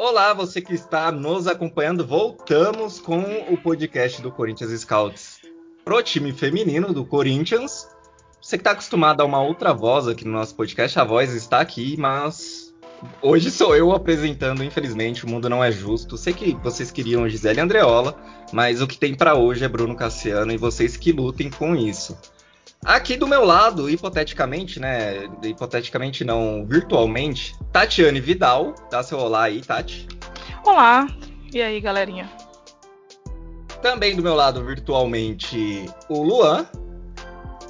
Olá, 0.00 0.32
você 0.32 0.60
que 0.60 0.74
está 0.74 1.10
nos 1.10 1.48
acompanhando. 1.48 2.06
Voltamos 2.06 3.00
com 3.00 3.20
o 3.50 3.56
podcast 3.60 4.22
do 4.22 4.30
Corinthians 4.30 4.70
Scouts 4.80 5.40
pro 5.84 6.00
time 6.04 6.32
feminino 6.32 6.92
do 6.94 7.04
Corinthians. 7.04 7.88
Você 8.40 8.56
que 8.56 8.60
está 8.60 8.70
acostumado 8.70 9.22
a 9.22 9.24
uma 9.24 9.42
outra 9.42 9.74
voz 9.74 10.06
aqui 10.06 10.24
no 10.24 10.30
nosso 10.30 10.54
podcast, 10.54 11.00
a 11.00 11.02
voz 11.02 11.34
está 11.34 11.58
aqui, 11.58 11.96
mas 11.98 12.72
hoje 13.20 13.50
sou 13.50 13.74
eu 13.74 13.90
apresentando, 13.90 14.62
infelizmente, 14.62 15.24
o 15.24 15.28
mundo 15.28 15.50
não 15.50 15.64
é 15.64 15.72
justo. 15.72 16.16
Sei 16.16 16.32
que 16.32 16.54
vocês 16.62 16.92
queriam 16.92 17.28
Gisele 17.28 17.60
Andreola, 17.60 18.16
mas 18.52 18.80
o 18.80 18.86
que 18.86 18.96
tem 18.96 19.16
para 19.16 19.34
hoje 19.34 19.64
é 19.64 19.68
Bruno 19.68 19.96
Cassiano 19.96 20.52
e 20.52 20.56
vocês 20.56 20.96
que 20.96 21.10
lutem 21.10 21.50
com 21.50 21.74
isso. 21.74 22.16
Aqui 22.84 23.16
do 23.16 23.26
meu 23.26 23.44
lado, 23.44 23.90
hipoteticamente, 23.90 24.80
né? 24.80 25.28
Hipoteticamente 25.42 26.24
não, 26.24 26.64
virtualmente, 26.66 27.54
Tatiane 27.72 28.20
Vidal. 28.20 28.74
Dá 28.90 29.02
seu 29.02 29.18
olá 29.18 29.44
aí, 29.44 29.60
Tati. 29.60 30.06
Olá. 30.64 31.06
E 31.52 31.60
aí, 31.60 31.80
galerinha? 31.80 32.30
Também 33.82 34.14
do 34.14 34.22
meu 34.22 34.34
lado, 34.34 34.64
virtualmente, 34.64 35.84
o 36.08 36.22
Luan. 36.22 36.66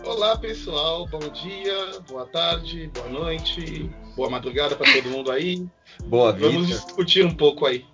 Olá, 0.05 0.37
pessoal. 0.39 1.07
Bom 1.07 1.19
dia, 1.19 2.01
boa 2.09 2.27
tarde, 2.27 2.91
boa 2.95 3.09
noite, 3.09 3.91
boa 4.17 4.31
madrugada 4.31 4.77
para 4.77 4.91
todo 4.93 5.11
mundo 5.11 5.31
aí. 5.31 5.67
Boa 6.05 6.33
vida. 6.33 6.49
Vamos 6.49 6.69
discutir 6.69 7.25
um 7.25 7.35
pouco 7.35 7.67
aí. 7.67 7.85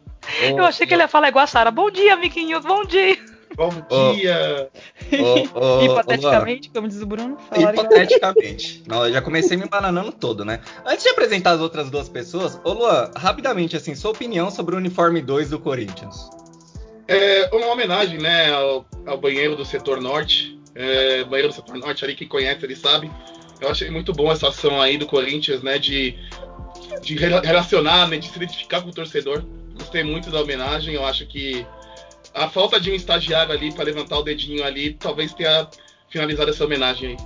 Eu 0.42 0.64
achei 0.64 0.86
que 0.86 0.94
ele 0.94 1.02
ia 1.02 1.08
falar 1.08 1.28
igual 1.28 1.44
a 1.44 1.46
Sara. 1.46 1.70
Bom 1.70 1.90
dia, 1.90 2.14
amiguinhos, 2.14 2.64
bom 2.64 2.84
dia. 2.84 3.18
Bom 3.56 3.70
dia! 4.14 4.70
Oh, 5.12 5.48
oh, 5.54 5.84
Hipoteticamente, 5.84 6.70
como 6.70 6.88
diz 6.88 7.00
o 7.00 7.06
Bruno. 7.06 7.36
Hipoteticamente. 7.56 8.82
Não, 8.86 9.06
eu 9.06 9.12
já 9.12 9.22
comecei 9.22 9.56
me 9.56 9.64
embananando 9.64 10.12
todo, 10.12 10.44
né? 10.44 10.60
Antes 10.84 11.04
de 11.04 11.10
apresentar 11.10 11.52
as 11.52 11.60
outras 11.60 11.90
duas 11.90 12.08
pessoas, 12.08 12.60
ô 12.64 12.72
Luan, 12.72 13.10
rapidamente, 13.16 13.76
assim, 13.76 13.94
sua 13.94 14.10
opinião 14.10 14.50
sobre 14.50 14.74
o 14.74 14.78
uniforme 14.78 15.20
2 15.20 15.50
do 15.50 15.58
Corinthians. 15.58 16.28
É 17.06 17.50
uma 17.52 17.66
homenagem, 17.66 18.18
né, 18.18 18.50
ao, 18.52 18.86
ao 19.06 19.18
banheiro 19.18 19.54
do 19.56 19.64
setor 19.64 20.00
norte. 20.00 20.58
É, 20.74 21.22
banheiro 21.24 21.48
do 21.48 21.54
setor 21.54 21.76
norte, 21.76 22.04
ali 22.04 22.14
quem 22.14 22.26
conhece, 22.26 22.64
ele 22.64 22.74
sabe. 22.74 23.10
Eu 23.60 23.68
achei 23.68 23.90
muito 23.90 24.12
bom 24.12 24.32
essa 24.32 24.48
ação 24.48 24.80
aí 24.80 24.98
do 24.98 25.06
Corinthians, 25.06 25.62
né, 25.62 25.78
de, 25.78 26.18
de 27.02 27.14
relacionar, 27.16 28.08
né, 28.08 28.16
de 28.16 28.28
se 28.28 28.36
identificar 28.36 28.82
com 28.82 28.88
o 28.88 28.92
torcedor. 28.92 29.44
Gostei 29.78 30.02
muito 30.02 30.30
da 30.30 30.40
homenagem, 30.40 30.94
eu 30.94 31.04
acho 31.04 31.26
que 31.26 31.66
a 32.34 32.48
falta 32.48 32.80
de 32.80 32.90
um 32.90 32.94
estagiário 32.94 33.52
ali 33.52 33.72
para 33.72 33.84
levantar 33.84 34.18
o 34.18 34.22
dedinho 34.22 34.64
ali 34.64 34.94
talvez 34.94 35.32
tenha 35.32 35.68
finalizado 36.08 36.50
essa 36.50 36.64
homenagem 36.64 37.10
aí. 37.10 37.16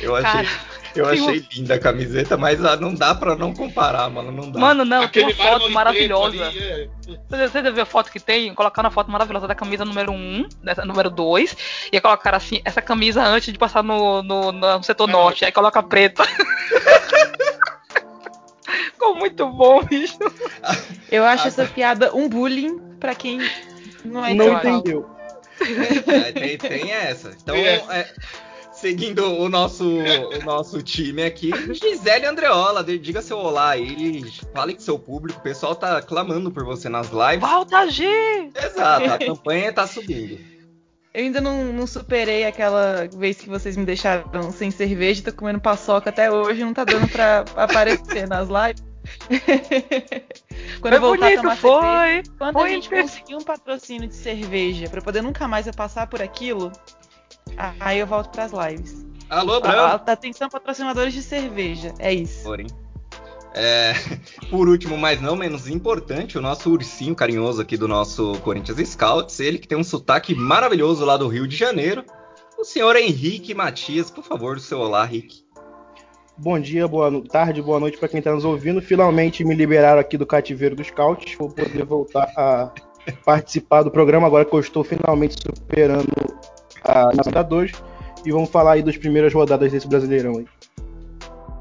Eu 0.00 0.14
achei, 0.14 0.30
Cara, 0.30 0.48
eu 0.94 1.06
achei 1.06 1.40
um... 1.40 1.46
linda 1.54 1.74
a 1.74 1.78
camiseta, 1.78 2.36
mas 2.36 2.62
ah, 2.64 2.76
não 2.76 2.94
dá 2.94 3.14
para 3.14 3.34
não 3.34 3.54
comparar, 3.54 4.10
mano. 4.10 4.30
Não 4.30 4.50
dá. 4.50 4.60
Mano, 4.60 4.84
não, 4.84 5.02
Aquele 5.02 5.32
tem 5.32 5.46
uma 5.46 5.58
foto 5.58 5.70
maravilhosa. 5.70 6.48
Ali, 6.48 6.58
é... 6.58 6.88
Você, 7.28 7.48
você 7.48 7.70
viu 7.70 7.82
a 7.82 7.86
foto 7.86 8.12
que 8.12 8.20
tem? 8.20 8.54
Colocaram 8.54 8.88
a 8.88 8.90
foto 8.90 9.10
maravilhosa 9.10 9.48
da 9.48 9.54
camisa 9.54 9.86
número 9.86 10.12
1, 10.12 10.48
dessa, 10.62 10.84
número 10.84 11.08
2, 11.10 11.56
e 11.92 12.00
colocaram 12.00 12.36
assim, 12.36 12.60
essa 12.64 12.82
camisa 12.82 13.24
antes 13.24 13.50
de 13.52 13.58
passar 13.58 13.82
no, 13.82 14.22
no, 14.22 14.52
no 14.52 14.82
setor 14.82 15.08
norte, 15.08 15.46
aí 15.46 15.52
coloca 15.52 15.82
preta. 15.82 16.24
Ficou 18.92 19.14
muito 19.16 19.46
bom, 19.46 19.82
bicho. 19.82 20.18
Eu 21.10 21.24
acho 21.24 21.48
essa 21.48 21.64
piada 21.64 22.14
um 22.14 22.28
bullying 22.28 22.78
para 22.98 23.14
quem 23.14 23.38
não, 24.06 24.24
é 24.24 24.34
não 24.34 24.58
entendeu. 24.58 25.08
É, 25.60 26.32
tem, 26.32 26.58
tem, 26.58 26.92
essa. 26.92 27.34
Então, 27.42 27.54
é, 27.56 28.06
seguindo 28.72 29.24
o 29.24 29.48
nosso, 29.48 29.84
o 29.84 30.44
nosso 30.44 30.82
time 30.82 31.22
aqui, 31.22 31.50
Gisele 31.72 32.26
Andreola, 32.26 32.84
diga 32.84 33.22
seu 33.22 33.38
olá 33.38 33.70
aí, 33.70 34.22
fale 34.54 34.74
com 34.74 34.80
seu 34.80 34.98
público, 34.98 35.38
o 35.38 35.42
pessoal 35.42 35.74
tá 35.74 36.00
clamando 36.02 36.50
por 36.50 36.64
você 36.64 36.88
nas 36.88 37.08
lives. 37.08 37.40
Volta, 37.40 37.88
G! 37.88 38.04
Exato, 38.54 39.12
a 39.12 39.18
campanha 39.18 39.72
tá 39.72 39.86
subindo. 39.86 40.38
Eu 41.14 41.24
ainda 41.24 41.40
não, 41.40 41.72
não, 41.72 41.86
superei 41.86 42.44
aquela 42.44 43.08
vez 43.16 43.38
que 43.38 43.48
vocês 43.48 43.74
me 43.74 43.86
deixaram 43.86 44.52
sem 44.52 44.70
cerveja, 44.70 45.22
tô 45.22 45.32
comendo 45.32 45.58
paçoca 45.58 46.10
até 46.10 46.30
hoje, 46.30 46.62
não 46.62 46.74
tá 46.74 46.84
dando 46.84 47.08
pra 47.08 47.42
aparecer 47.56 48.28
nas 48.28 48.46
lives. 48.48 48.85
quando 50.80 50.92
foi 50.92 50.96
eu 50.96 51.00
voltar 51.00 51.26
bonito, 51.26 51.38
a 51.38 51.42
tomar 51.42 51.56
foi, 51.56 51.80
cerveja, 51.82 52.22
quando 52.38 52.52
foi 52.52 52.64
a 52.64 52.72
gente 52.72 52.90
conseguir 52.90 53.34
um 53.34 53.40
patrocínio 53.44 54.08
de 54.08 54.14
cerveja 54.14 54.88
para 54.88 55.02
poder 55.02 55.22
nunca 55.22 55.46
mais 55.46 55.66
eu 55.66 55.74
passar 55.74 56.06
por 56.06 56.22
aquilo, 56.22 56.72
aí 57.80 57.98
eu 57.98 58.06
volto 58.06 58.30
para 58.30 58.44
as 58.44 58.52
lives. 58.52 59.06
Alô, 59.28 59.60
Bruno. 59.60 59.78
Atenção, 59.78 60.48
patrocinadores 60.48 61.12
de 61.12 61.22
cerveja. 61.22 61.92
É 61.98 62.12
isso. 62.12 62.44
Porém. 62.44 62.66
É, 63.54 63.94
por 64.50 64.68
último, 64.68 64.98
mas 64.98 65.20
não 65.20 65.34
menos 65.34 65.66
importante, 65.66 66.36
o 66.36 66.42
nosso 66.42 66.70
ursinho 66.70 67.14
carinhoso 67.14 67.62
aqui 67.62 67.76
do 67.76 67.88
nosso 67.88 68.34
Corinthians 68.40 68.86
Scouts, 68.90 69.40
ele 69.40 69.58
que 69.58 69.66
tem 69.66 69.78
um 69.78 69.84
sotaque 69.84 70.34
maravilhoso 70.34 71.04
lá 71.04 71.16
do 71.16 71.26
Rio 71.26 71.48
de 71.48 71.56
Janeiro, 71.56 72.04
o 72.58 72.64
senhor 72.64 72.96
Henrique 72.96 73.54
Matias. 73.54 74.10
Por 74.10 74.22
favor, 74.22 74.56
o 74.56 74.60
seu 74.60 74.78
olá, 74.78 75.06
Henrique. 75.06 75.45
Bom 76.38 76.60
dia, 76.60 76.86
boa 76.86 77.10
tarde, 77.22 77.62
boa 77.62 77.80
noite 77.80 77.96
para 77.96 78.08
quem 78.08 78.18
está 78.18 78.30
nos 78.30 78.44
ouvindo. 78.44 78.82
Finalmente 78.82 79.42
me 79.42 79.54
liberaram 79.54 79.98
aqui 79.98 80.18
do 80.18 80.26
cativeiro 80.26 80.76
dos 80.76 80.88
scouts. 80.88 81.34
Vou 81.38 81.48
poder 81.48 81.82
voltar 81.82 82.30
a 82.36 82.70
participar 83.24 83.82
do 83.82 83.90
programa 83.90 84.26
agora 84.26 84.44
que 84.44 84.54
eu 84.54 84.60
estou 84.60 84.84
finalmente 84.84 85.36
superando 85.42 86.12
a 86.84 87.08
Libertadores. 87.10 87.72
E 88.22 88.30
vamos 88.30 88.50
falar 88.50 88.72
aí 88.72 88.82
das 88.82 88.98
primeiras 88.98 89.32
rodadas 89.32 89.72
desse 89.72 89.88
Brasileirão 89.88 90.36
aí. 90.36 90.46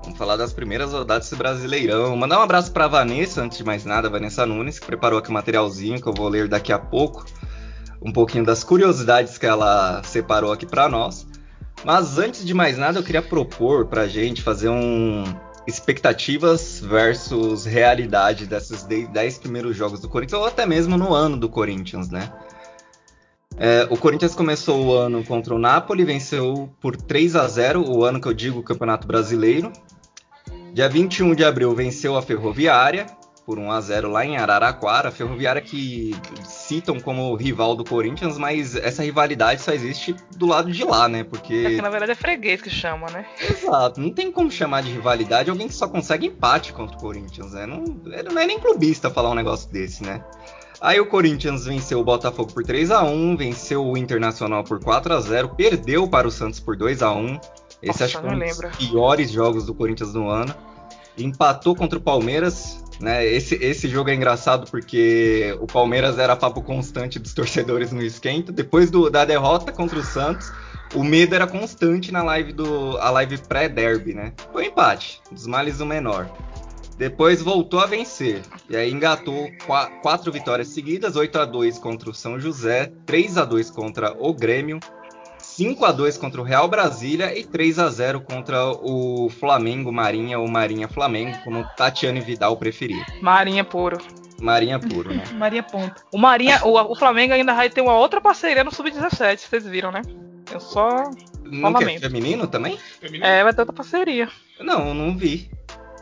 Vamos 0.04 0.18
falar 0.18 0.36
das 0.36 0.52
primeiras 0.52 0.92
rodadas 0.92 1.24
desse 1.24 1.38
Brasileirão. 1.38 2.14
Mandar 2.18 2.40
um 2.40 2.44
abraço 2.44 2.74
para 2.74 2.86
Vanessa, 2.90 3.42
antes 3.42 3.58
de 3.58 3.64
mais 3.64 3.86
nada, 3.86 4.10
Vanessa 4.10 4.46
Nunes, 4.46 4.78
que 4.78 4.86
preparou 4.86 5.20
aqui 5.20 5.30
um 5.30 5.34
materialzinho 5.36 6.02
que 6.02 6.08
eu 6.08 6.14
vou 6.14 6.28
ler 6.28 6.50
daqui 6.50 6.74
a 6.74 6.80
pouco. 6.80 7.24
Um 8.02 8.12
pouquinho 8.12 8.44
das 8.44 8.62
curiosidades 8.62 9.38
que 9.38 9.46
ela 9.46 10.04
separou 10.04 10.52
aqui 10.52 10.66
para 10.66 10.90
nós. 10.90 11.26
Mas 11.86 12.18
antes 12.18 12.44
de 12.44 12.52
mais 12.52 12.80
nada, 12.80 12.98
eu 12.98 13.04
queria 13.04 13.22
propor 13.22 13.86
pra 13.86 14.08
gente 14.08 14.42
fazer 14.42 14.70
um 14.70 15.24
expectativas 15.68 16.80
versus 16.80 17.64
realidade 17.64 18.48
desses 18.48 18.84
10 18.84 19.38
primeiros 19.38 19.78
jogos 19.78 20.00
do 20.00 20.10
Corinthians, 20.10 20.42
ou 20.42 20.48
até 20.48 20.66
mesmo 20.66 20.98
no 20.98 21.14
ano 21.14 21.38
do 21.38 21.48
Corinthians, 21.48 22.10
né? 22.10 22.34
É, 23.56 23.88
o 23.92 23.98
Corinthians 23.98 24.34
começou 24.34 24.84
o 24.84 24.94
ano 24.96 25.24
contra 25.24 25.54
o 25.54 25.60
Napoli, 25.60 26.04
venceu 26.04 26.72
por 26.82 26.96
3 26.96 27.36
a 27.36 27.48
0 27.48 27.88
o 27.88 28.04
ano 28.04 28.20
que 28.20 28.28
eu 28.28 28.34
digo 28.34 28.64
Campeonato 28.64 29.08
Brasileiro. 29.08 29.72
Dia 30.74 30.90
21 30.90 31.36
de 31.36 31.44
abril 31.44 31.74
venceu 31.76 32.18
a 32.18 32.22
Ferroviária, 32.22 33.06
por 33.46 33.60
1 33.60 33.72
a 33.72 33.80
0 33.80 34.10
lá 34.10 34.26
em 34.26 34.38
Araraquara, 34.38 35.12
Ferroviária 35.12 35.62
que 35.62 36.16
citam 36.44 37.00
como 37.00 37.36
rival 37.36 37.76
do 37.76 37.84
Corinthians, 37.84 38.38
mas 38.38 38.76
essa 38.76 39.04
rivalidade 39.04 39.62
só 39.62 39.72
existe 39.72 40.16
do 40.36 40.48
lado 40.48 40.72
de 40.72 40.84
lá, 40.84 41.08
né? 41.08 41.24
Porque 41.24 41.54
é 41.54 41.76
que 41.76 41.82
na 41.82 41.90
verdade 41.90 42.14
é 42.14 42.16
freguês 42.16 42.62
que 42.62 42.70
chama, 42.70 43.08
né? 43.12 43.26
Exato, 43.40 44.02
não 44.02 44.12
tem 44.12 44.32
como 44.32 44.50
chamar 44.50 44.82
de 44.82 44.92
rivalidade 44.92 45.50
alguém 45.50 45.68
que 45.68 45.76
só 45.76 45.88
consegue 45.88 46.26
empate 46.26 46.74
contra 46.74 46.98
o 46.98 47.00
Corinthians, 47.00 47.54
né? 47.54 47.68
Não, 47.68 47.84
não 47.84 48.42
é 48.42 48.48
nem 48.48 48.60
clubista 48.60 49.12
falar 49.12 49.30
um 49.30 49.36
negócio 49.36 49.72
desse, 49.72 50.04
né? 50.04 50.24
Aí 50.82 51.00
o 51.00 51.06
Corinthians 51.06 51.66
venceu 51.66 52.00
o 52.00 52.04
Botafogo 52.04 52.52
por 52.52 52.64
3 52.64 52.92
a 52.92 53.04
1, 53.04 53.38
venceu 53.38 53.86
o 53.86 53.98
Internacional 53.98 54.64
por 54.64 54.84
4 54.84 55.14
a 55.14 55.22
0, 55.22 55.50
perdeu 55.50 56.08
para 56.08 56.28
o 56.28 56.32
Santos 56.32 56.60
por 56.60 56.76
2 56.76 57.02
a 57.02 57.12
1. 57.12 57.40
Esse 57.82 57.88
Nossa, 57.88 58.06
acho 58.06 58.18
que 58.18 58.28
foi 58.28 58.36
um 58.36 58.40
dos 58.40 58.76
piores 58.78 59.32
jogos 59.32 59.66
do 59.66 59.74
Corinthians 59.74 60.14
no 60.14 60.30
ano. 60.30 60.54
Empatou 61.18 61.76
contra 61.76 61.98
o 61.98 62.02
Palmeiras, 62.02 62.84
né? 63.00 63.26
Esse, 63.26 63.56
esse 63.56 63.88
jogo 63.88 64.10
é 64.10 64.16
engraçado 64.16 64.70
porque 64.70 65.56
o 65.60 65.68
Palmeiras 65.68 66.18
era 66.18 66.36
papo 66.36 66.62
constante 66.62 67.20
dos 67.20 67.34
torcedores 67.34 67.92
no 67.92 68.02
esquenta. 68.02 68.52
Depois 68.52 68.90
do, 68.90 69.10
da 69.10 69.26
derrota 69.26 69.72
contra 69.72 70.00
o 70.00 70.04
Santos, 70.04 70.52
o 70.94 71.04
medo 71.04 71.36
era 71.36 71.48
constante 71.48 72.12
na 72.12 72.24
live 72.24 72.54
do 72.54 72.98
a 72.98 73.10
live 73.10 73.38
pré-derby, 73.38 74.14
né? 74.14 74.34
Foi 74.52 74.64
um 74.64 74.68
empate, 74.68 75.22
dos 75.32 75.48
males 75.48 75.80
o 75.80 75.86
menor. 75.86 76.30
Depois 76.98 77.42
voltou 77.42 77.82
a 77.82 77.86
vencer. 77.86 78.42
E 78.70 78.76
aí 78.76 78.90
engatou 78.92 79.50
qu 79.66 80.02
quatro 80.02 80.32
vitórias 80.32 80.70
seguidas, 80.70 81.16
8 81.16 81.40
a 81.40 81.46
2 81.46 81.80
contra 81.80 82.10
o 82.10 82.14
São 82.14 82.40
José, 82.40 82.92
3 83.06 83.38
a 83.38 83.46
2 83.46 83.70
contra 83.70 84.16
o 84.18 84.34
Grêmio, 84.34 84.80
5 85.56 85.86
a 85.86 85.92
2 85.94 86.18
contra 86.18 86.42
o 86.42 86.44
Real 86.44 86.68
Brasília 86.68 87.38
e 87.38 87.46
3 87.46 87.80
a 87.80 87.90
0 87.90 88.20
contra 88.20 88.66
o 88.68 89.30
Flamengo 89.30 89.90
Marinha 89.90 90.38
ou 90.38 90.50
Marinha 90.50 90.90
Flamengo, 90.90 91.38
como 91.46 91.66
Tatiane 91.78 92.20
Vidal 92.20 92.58
preferir. 92.58 93.06
Marinha 93.22 93.64
puro. 93.64 93.98
Marinha 94.42 94.78
puro, 94.78 95.14
né? 95.14 95.24
Marinha 95.32 95.64
ponto. 95.64 96.04
O 96.12 96.18
Marinha, 96.18 96.60
o, 96.66 96.92
o, 96.92 96.96
Flamengo 96.96 97.34
ainda 97.34 97.54
vai 97.54 97.70
ter 97.70 97.80
uma 97.80 97.98
outra 97.98 98.20
parceria 98.20 98.66
no 98.66 98.72
sub-17, 98.72 99.38
vocês 99.38 99.66
viram, 99.66 99.94
né? 99.94 100.02
Eu 100.52 100.60
só 100.60 101.10
não 101.46 101.74
quer 101.74 102.02
feminino 102.02 102.48
também? 102.48 102.78
Feminino? 103.00 103.26
É, 103.26 103.42
vai 103.42 103.54
ter 103.54 103.62
outra 103.62 103.76
parceria. 103.76 104.28
Não, 104.60 104.94
não 104.94 105.18
vi. 105.18 105.50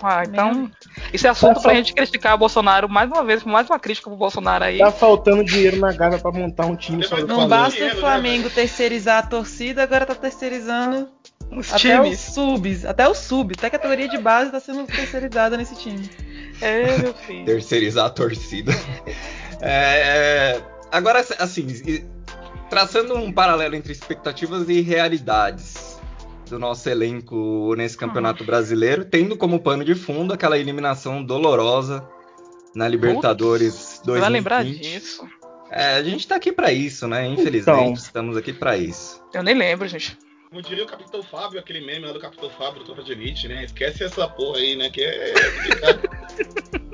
Ah, 0.04 0.24
então. 0.28 0.70
Isso 1.14 1.26
é 1.26 1.30
assunto 1.30 1.56
tá 1.56 1.62
pra 1.62 1.74
gente 1.76 1.94
criticar 1.94 2.36
o 2.36 2.38
Bolsonaro 2.38 2.90
mais 2.90 3.10
uma 3.10 3.24
vez, 3.24 3.42
mais 3.46 3.70
uma 3.70 3.80
crítica 3.80 4.10
pro 4.10 4.18
Bolsonaro 4.18 4.66
aí. 4.66 4.80
Tá 4.80 4.92
faltando 4.92 5.46
dinheiro 5.46 5.78
na 5.78 5.94
Gávea 5.94 6.20
pra 6.20 6.30
montar 6.30 6.66
um 6.66 6.76
time 6.76 7.02
só 7.04 7.18
Não 7.26 7.48
basta 7.48 7.86
o 7.86 7.90
Flamengo 7.92 8.50
terceirizar 8.50 9.20
a 9.20 9.28
torcida, 9.28 9.82
agora 9.82 10.06
tá 10.06 10.14
terceirizando 10.14 11.08
os 11.50 11.70
até 11.70 11.80
times. 12.02 12.20
os 12.20 12.34
subs, 12.34 12.86
até 12.86 13.08
o 13.08 13.14
sub, 13.14 13.54
até 13.58 13.68
a 13.68 13.70
categoria 13.70 14.10
de 14.10 14.18
base 14.18 14.52
tá 14.52 14.60
sendo 14.60 14.86
terceirizada 14.86 15.56
nesse 15.56 15.76
time. 15.76 16.10
É, 16.60 16.98
meu 16.98 17.14
filho. 17.14 17.46
Terceirizar 17.46 18.06
a 18.08 18.10
torcida. 18.10 18.74
É, 19.66 20.62
agora, 20.92 21.26
assim, 21.40 21.66
traçando 22.70 23.16
um 23.16 23.32
paralelo 23.32 23.76
entre 23.76 23.94
expectativas 23.94 24.68
e 24.68 24.82
realidades 24.82 25.93
do 26.50 26.60
nosso 26.60 26.90
elenco 26.90 27.74
nesse 27.76 27.98
campeonato 27.98 28.44
brasileiro, 28.44 29.06
tendo 29.06 29.36
como 29.38 29.60
pano 29.60 29.84
de 29.84 29.96
fundo 29.96 30.34
aquela 30.34 30.58
eliminação 30.58 31.24
dolorosa 31.24 32.08
na 32.76 32.88
Libertadores 32.88 33.74
Putz, 33.74 34.02
2020. 34.06 34.22
Vai 34.22 34.30
lembrar 34.32 34.64
disso. 34.64 35.28
É, 35.72 35.96
a 35.96 36.04
gente 36.04 36.28
tá 36.28 36.36
aqui 36.36 36.52
pra 36.52 36.72
isso, 36.72 37.08
né? 37.08 37.26
Infelizmente, 37.28 37.80
Então. 37.80 37.94
estamos 37.94 38.38
aqui 38.38 38.54
pra 38.54 38.78
isso. 38.78 39.24
Eu 39.34 39.42
nem 39.42 39.56
lembro, 39.56 39.88
gente. 39.88 40.18
Como 40.50 40.62
diria 40.62 40.84
o 40.84 40.88
Capitão 40.88 41.24
Fábio, 41.24 41.60
aquele 41.60 41.84
meme 41.84 42.06
lá 42.06 42.14
do 42.14 42.20
Capitão 42.20 42.48
Fábio 42.52 42.80
do 42.80 42.86
Tropa 42.86 43.02
de 43.02 43.12
Elite, 43.12 43.48
né? 43.48 43.64
Esquece 43.64 44.04
essa 44.04 44.28
porra 44.28 44.60
aí, 44.60 44.76
né? 44.76 44.90
Que 44.92 45.04
é. 45.04 45.34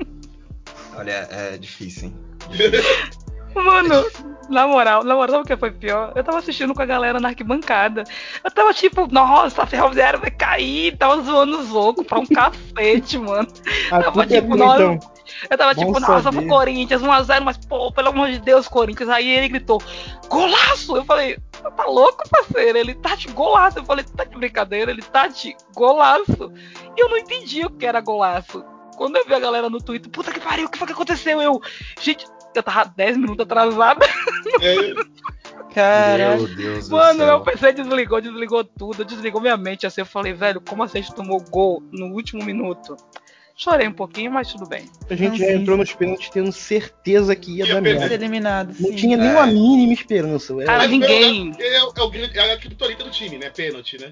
Olha, 0.96 1.28
é 1.30 1.58
difícil, 1.58 2.08
hein? 2.08 2.16
Mano, 3.54 4.04
na 4.50 4.66
moral, 4.66 5.04
na 5.04 5.14
moral, 5.14 5.30
sabe 5.36 5.42
o 5.44 5.46
que 5.46 5.56
foi 5.56 5.70
pior? 5.70 6.12
Eu 6.14 6.24
tava 6.24 6.38
assistindo 6.38 6.74
com 6.74 6.82
a 6.82 6.86
galera 6.86 7.20
na 7.20 7.28
arquibancada. 7.28 8.04
Eu 8.42 8.50
tava 8.50 8.74
tipo, 8.74 9.06
nossa, 9.12 9.62
a 9.62 9.66
ferroviária 9.66 10.18
vai 10.18 10.30
cair. 10.30 10.96
Tava 10.96 11.22
zoando 11.22 11.58
os 11.58 11.68
loucos 11.70 12.04
pra 12.04 12.18
um 12.18 12.26
cacete, 12.26 13.16
mano. 13.18 13.48
A 13.90 13.96
Eu 13.98 14.02
tava 14.02 14.22
é 14.24 14.26
tipo, 14.26 14.54
minha, 14.54 14.66
nossa. 14.66 14.82
então. 14.82 15.10
Eu 15.48 15.56
tava 15.56 15.74
Bom 15.74 15.86
tipo, 15.86 16.00
nossa, 16.00 16.32
pro 16.32 16.46
Corinthians, 16.46 17.00
1x0, 17.00 17.40
mas 17.42 17.56
pô, 17.58 17.92
pelo 17.92 18.08
amor 18.08 18.30
de 18.30 18.40
Deus, 18.40 18.66
Corinthians. 18.66 19.08
Aí 19.08 19.28
ele 19.30 19.48
gritou, 19.48 19.80
golaço! 20.28 20.96
Eu 20.96 21.04
falei, 21.04 21.38
tá 21.76 21.84
louco, 21.86 22.28
parceiro? 22.28 22.76
Ele 22.76 22.94
tá 22.94 23.14
de 23.14 23.28
golaço. 23.28 23.78
Eu 23.78 23.84
falei, 23.84 24.04
tá 24.04 24.24
de 24.24 24.36
brincadeira? 24.36 24.90
Ele 24.90 25.02
tá 25.02 25.28
de 25.28 25.56
golaço. 25.74 26.52
E 26.96 27.00
eu 27.00 27.08
não 27.08 27.16
entendi 27.16 27.64
o 27.64 27.70
que 27.70 27.86
era 27.86 28.00
golaço. 28.00 28.64
Quando 28.96 29.16
eu 29.16 29.24
vi 29.24 29.32
a 29.32 29.40
galera 29.40 29.70
no 29.70 29.80
Twitter, 29.80 30.10
puta 30.10 30.30
que 30.32 30.40
pariu, 30.40 30.66
o 30.66 30.68
que 30.68 30.76
foi 30.76 30.86
que 30.86 30.92
aconteceu? 30.92 31.40
Eu, 31.40 31.58
gente, 32.00 32.26
eu 32.54 32.62
tava 32.62 32.92
10 32.96 33.16
minutos 33.16 33.44
atrasada. 33.44 34.04
é, 34.62 34.94
Caralho. 35.74 36.42
Meu 36.46 36.56
Deus 36.56 36.88
do 36.88 36.96
Mano, 36.96 37.18
céu. 37.18 37.26
meu 37.26 37.40
PC 37.42 37.72
desligou, 37.72 38.20
desligou 38.20 38.64
tudo, 38.64 39.04
desligou 39.04 39.40
minha 39.40 39.56
mente. 39.56 39.86
Assim, 39.86 40.00
eu 40.00 40.06
falei, 40.06 40.32
velho, 40.32 40.60
como 40.60 40.82
a 40.82 40.86
gente 40.86 41.14
tomou 41.14 41.40
gol 41.40 41.82
no 41.92 42.06
último 42.14 42.44
minuto? 42.44 42.96
Chorei 43.54 43.86
um 43.86 43.92
pouquinho, 43.92 44.32
mas 44.32 44.50
tudo 44.52 44.66
bem. 44.66 44.88
A 45.10 45.14
gente 45.14 45.38
já 45.38 45.52
entrou 45.52 45.76
nos 45.76 45.92
pênaltis 45.92 46.30
tendo 46.30 46.50
certeza 46.50 47.36
que 47.36 47.58
ia 47.58 47.66
Ia 47.66 47.74
dar 47.74 47.80
merda. 47.82 48.14
Eliminado, 48.14 48.68
Não 48.80 48.88
sim. 48.90 48.96
tinha 48.96 49.16
É. 49.16 49.20
nenhuma 49.20 49.46
mínima 49.46 49.92
esperança. 49.92 50.54
Era- 50.54 50.64
Cara, 50.64 50.86
ninguém. 50.86 51.52
É, 51.58 51.76
é, 51.76 51.82
o 51.84 52.10
grande- 52.10 52.38
é 52.38 52.52
a 52.54 52.56
criptonita 52.58 53.04
do 53.04 53.10
time, 53.10 53.36
né? 53.36 53.50
Pênalti, 53.50 54.00
né? 54.00 54.10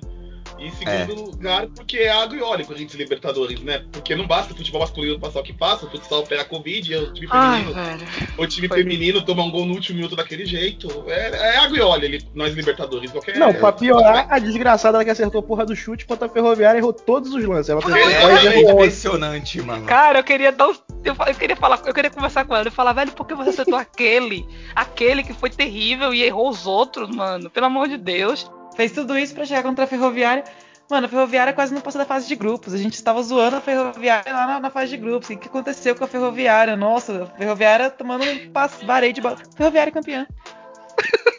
E 0.58 0.66
em 0.66 0.70
segundo 0.72 1.12
É. 1.12 1.24
lugar, 1.24 1.66
porque 1.68 1.98
é 1.98 2.10
água 2.10 2.36
e 2.36 2.42
óleo 2.42 2.66
com 2.66 2.72
a 2.72 2.76
gente 2.76 2.96
Libertadores, 2.96 3.60
né? 3.60 3.84
Porque 3.92 4.14
não 4.16 4.26
basta 4.26 4.52
o 4.52 4.56
futebol 4.56 4.80
masculino 4.80 5.18
passar 5.20 5.40
o 5.40 5.42
que 5.42 5.52
passa, 5.52 5.86
o 5.86 5.90
futsal 5.90 6.24
pega 6.24 6.42
a 6.42 6.44
Covid, 6.44 6.92
e 6.92 6.96
o 6.96 7.12
time 7.12 7.28
Ai, 7.30 7.60
feminino, 7.62 7.74
velho. 7.74 8.06
o 8.36 8.46
time 8.46 8.68
foi. 8.68 8.78
feminino 8.78 9.22
toma 9.24 9.42
um 9.42 9.50
gol 9.50 9.64
no 9.66 9.74
último 9.74 9.96
minuto 9.96 10.16
daquele 10.16 10.44
jeito. 10.44 11.04
É, 11.06 11.54
é 11.54 11.56
água 11.58 11.78
e 11.78 11.80
óleo, 11.80 12.04
ele, 12.04 12.22
nós 12.34 12.54
Libertadores. 12.54 13.10
Qualquer, 13.10 13.36
Não, 13.36 13.54
pra 13.54 13.72
piorar, 13.72 14.26
a 14.30 14.38
desgraçada 14.38 15.04
que 15.04 15.10
acertou 15.10 15.40
a 15.40 15.42
porra 15.42 15.64
do 15.64 15.76
chute 15.76 16.04
contra 16.06 16.26
a 16.26 16.28
Ferroviária 16.30 16.78
errou 16.78 16.92
todos 16.92 17.32
os 17.32 17.44
lances. 17.44 17.70
Ela 17.70 17.80
É, 17.96 18.56
é. 18.56 18.70
Impressionante, 18.72 19.60
mano. 19.62 19.86
Cara, 19.86 20.18
eu 20.18 20.24
queria 20.24 20.50
dar 20.52 20.68
eu, 21.04 21.14
eu 21.26 21.34
queria 21.34 21.56
falar, 21.56 21.80
eu 21.86 21.94
queria 21.94 22.10
conversar 22.10 22.44
com 22.44 22.54
ela 22.54 22.68
e 22.68 22.70
falar, 22.72 22.92
velho, 22.92 23.12
por 23.12 23.26
que 23.26 23.34
você 23.34 23.50
acertou 23.50 23.76
aquele? 23.76 24.44
Aquele 24.74 25.22
que 25.22 25.32
foi 25.32 25.48
terrível 25.48 26.12
e 26.12 26.22
errou 26.22 26.48
os 26.50 26.66
outros, 26.66 27.08
mano. 27.14 27.48
Pelo 27.48 27.66
amor 27.66 27.88
de 27.88 27.96
Deus. 27.96 28.50
Fez 28.78 28.92
tudo 28.92 29.18
isso 29.18 29.34
pra 29.34 29.44
chegar 29.44 29.64
contra 29.64 29.86
a 29.86 29.88
Ferroviária. 29.88 30.44
Mano, 30.88 31.06
a 31.06 31.08
Ferroviária 31.08 31.52
quase 31.52 31.74
não 31.74 31.80
passou 31.80 31.98
da 31.98 32.06
fase 32.06 32.28
de 32.28 32.36
grupos. 32.36 32.72
A 32.72 32.78
gente 32.78 32.94
estava 32.94 33.20
zoando 33.24 33.56
a 33.56 33.60
Ferroviária 33.60 34.32
lá 34.32 34.46
na, 34.46 34.60
na 34.60 34.70
fase 34.70 34.90
de 34.90 34.96
grupos. 34.96 35.28
O 35.30 35.36
que 35.36 35.48
aconteceu 35.48 35.96
com 35.96 36.04
a 36.04 36.06
Ferroviária? 36.06 36.76
Nossa, 36.76 37.24
a 37.24 37.26
Ferroviária 37.26 37.90
tomando 37.90 38.24
um 38.24 38.52
passo 38.52 38.78
de 39.12 39.20
bola. 39.20 39.36
Ferroviária 39.56 39.92
campeã. 39.92 40.28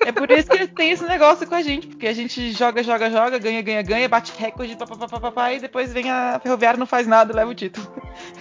É 0.05 0.11
por 0.11 0.29
isso 0.31 0.47
que 0.49 0.67
tem 0.67 0.91
esse 0.91 1.03
negócio 1.03 1.45
com 1.45 1.55
a 1.55 1.61
gente, 1.61 1.87
porque 1.87 2.07
a 2.07 2.13
gente 2.13 2.51
joga, 2.53 2.81
joga, 2.81 3.09
joga, 3.11 3.37
ganha, 3.37 3.61
ganha, 3.61 3.81
ganha, 3.81 4.07
bate 4.09 4.31
recorde, 4.37 4.75
papapá, 4.75 5.53
e 5.53 5.59
depois 5.59 5.91
vem 5.91 6.09
a 6.09 6.39
Ferroviária, 6.41 6.79
não 6.79 6.85
faz 6.85 7.05
nada 7.05 7.31
e 7.31 7.35
leva 7.35 7.51
o 7.51 7.55
título. 7.55 7.85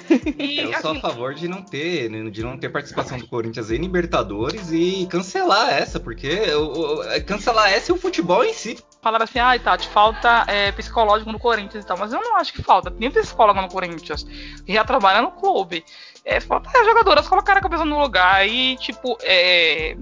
E 0.39 0.61
Eu 0.61 0.73
sou 0.81 0.91
a 0.91 0.93
assim, 0.93 1.01
favor 1.01 1.35
de 1.35 1.47
não 1.49 1.63
ter, 1.63 2.09
de 2.31 2.43
não 2.43 2.57
ter 2.57 2.69
participação 2.71 3.19
do 3.19 3.27
Corinthians 3.27 3.71
em 3.71 3.77
Libertadores 3.77 4.71
e 4.73 5.07
cancelar 5.11 5.71
essa, 5.71 6.01
porque 6.01 6.29
o- 6.55 7.01
o- 7.01 7.25
cancelar 7.27 7.71
essa 7.73 7.93
e 7.93 7.95
o 7.95 7.99
futebol 7.99 8.43
em 8.45 8.55
si. 8.55 8.79
falaram 9.03 9.25
assim, 9.25 9.39
ai, 9.39 9.59
Tati, 9.59 9.87
falta 9.89 10.45
é, 10.49 10.73
psicológico 10.73 11.31
no 11.31 11.39
Corinthians 11.39 11.85
e 11.85 11.87
tal. 11.87 11.99
Mas 11.99 12.13
eu 12.13 12.21
não 12.21 12.37
acho 12.37 12.53
que 12.53 12.63
falta. 12.63 12.91
Tem 12.91 13.11
psicólogo 13.11 13.61
no 13.61 13.69
Corinthians. 13.69 14.25
Que 14.65 14.73
já 14.73 14.85
trabalha 14.85 15.21
no 15.23 15.31
clube. 15.33 15.85
É, 16.25 16.41
falta 16.41 16.71
as 16.77 16.87
jogadoras 16.87 17.29
colocarem 17.29 17.61
a 17.61 17.63
cabeça 17.63 17.85
no 17.85 18.01
lugar 18.01 18.47
e, 18.49 18.77
tipo, 18.79 19.17
é. 19.23 19.97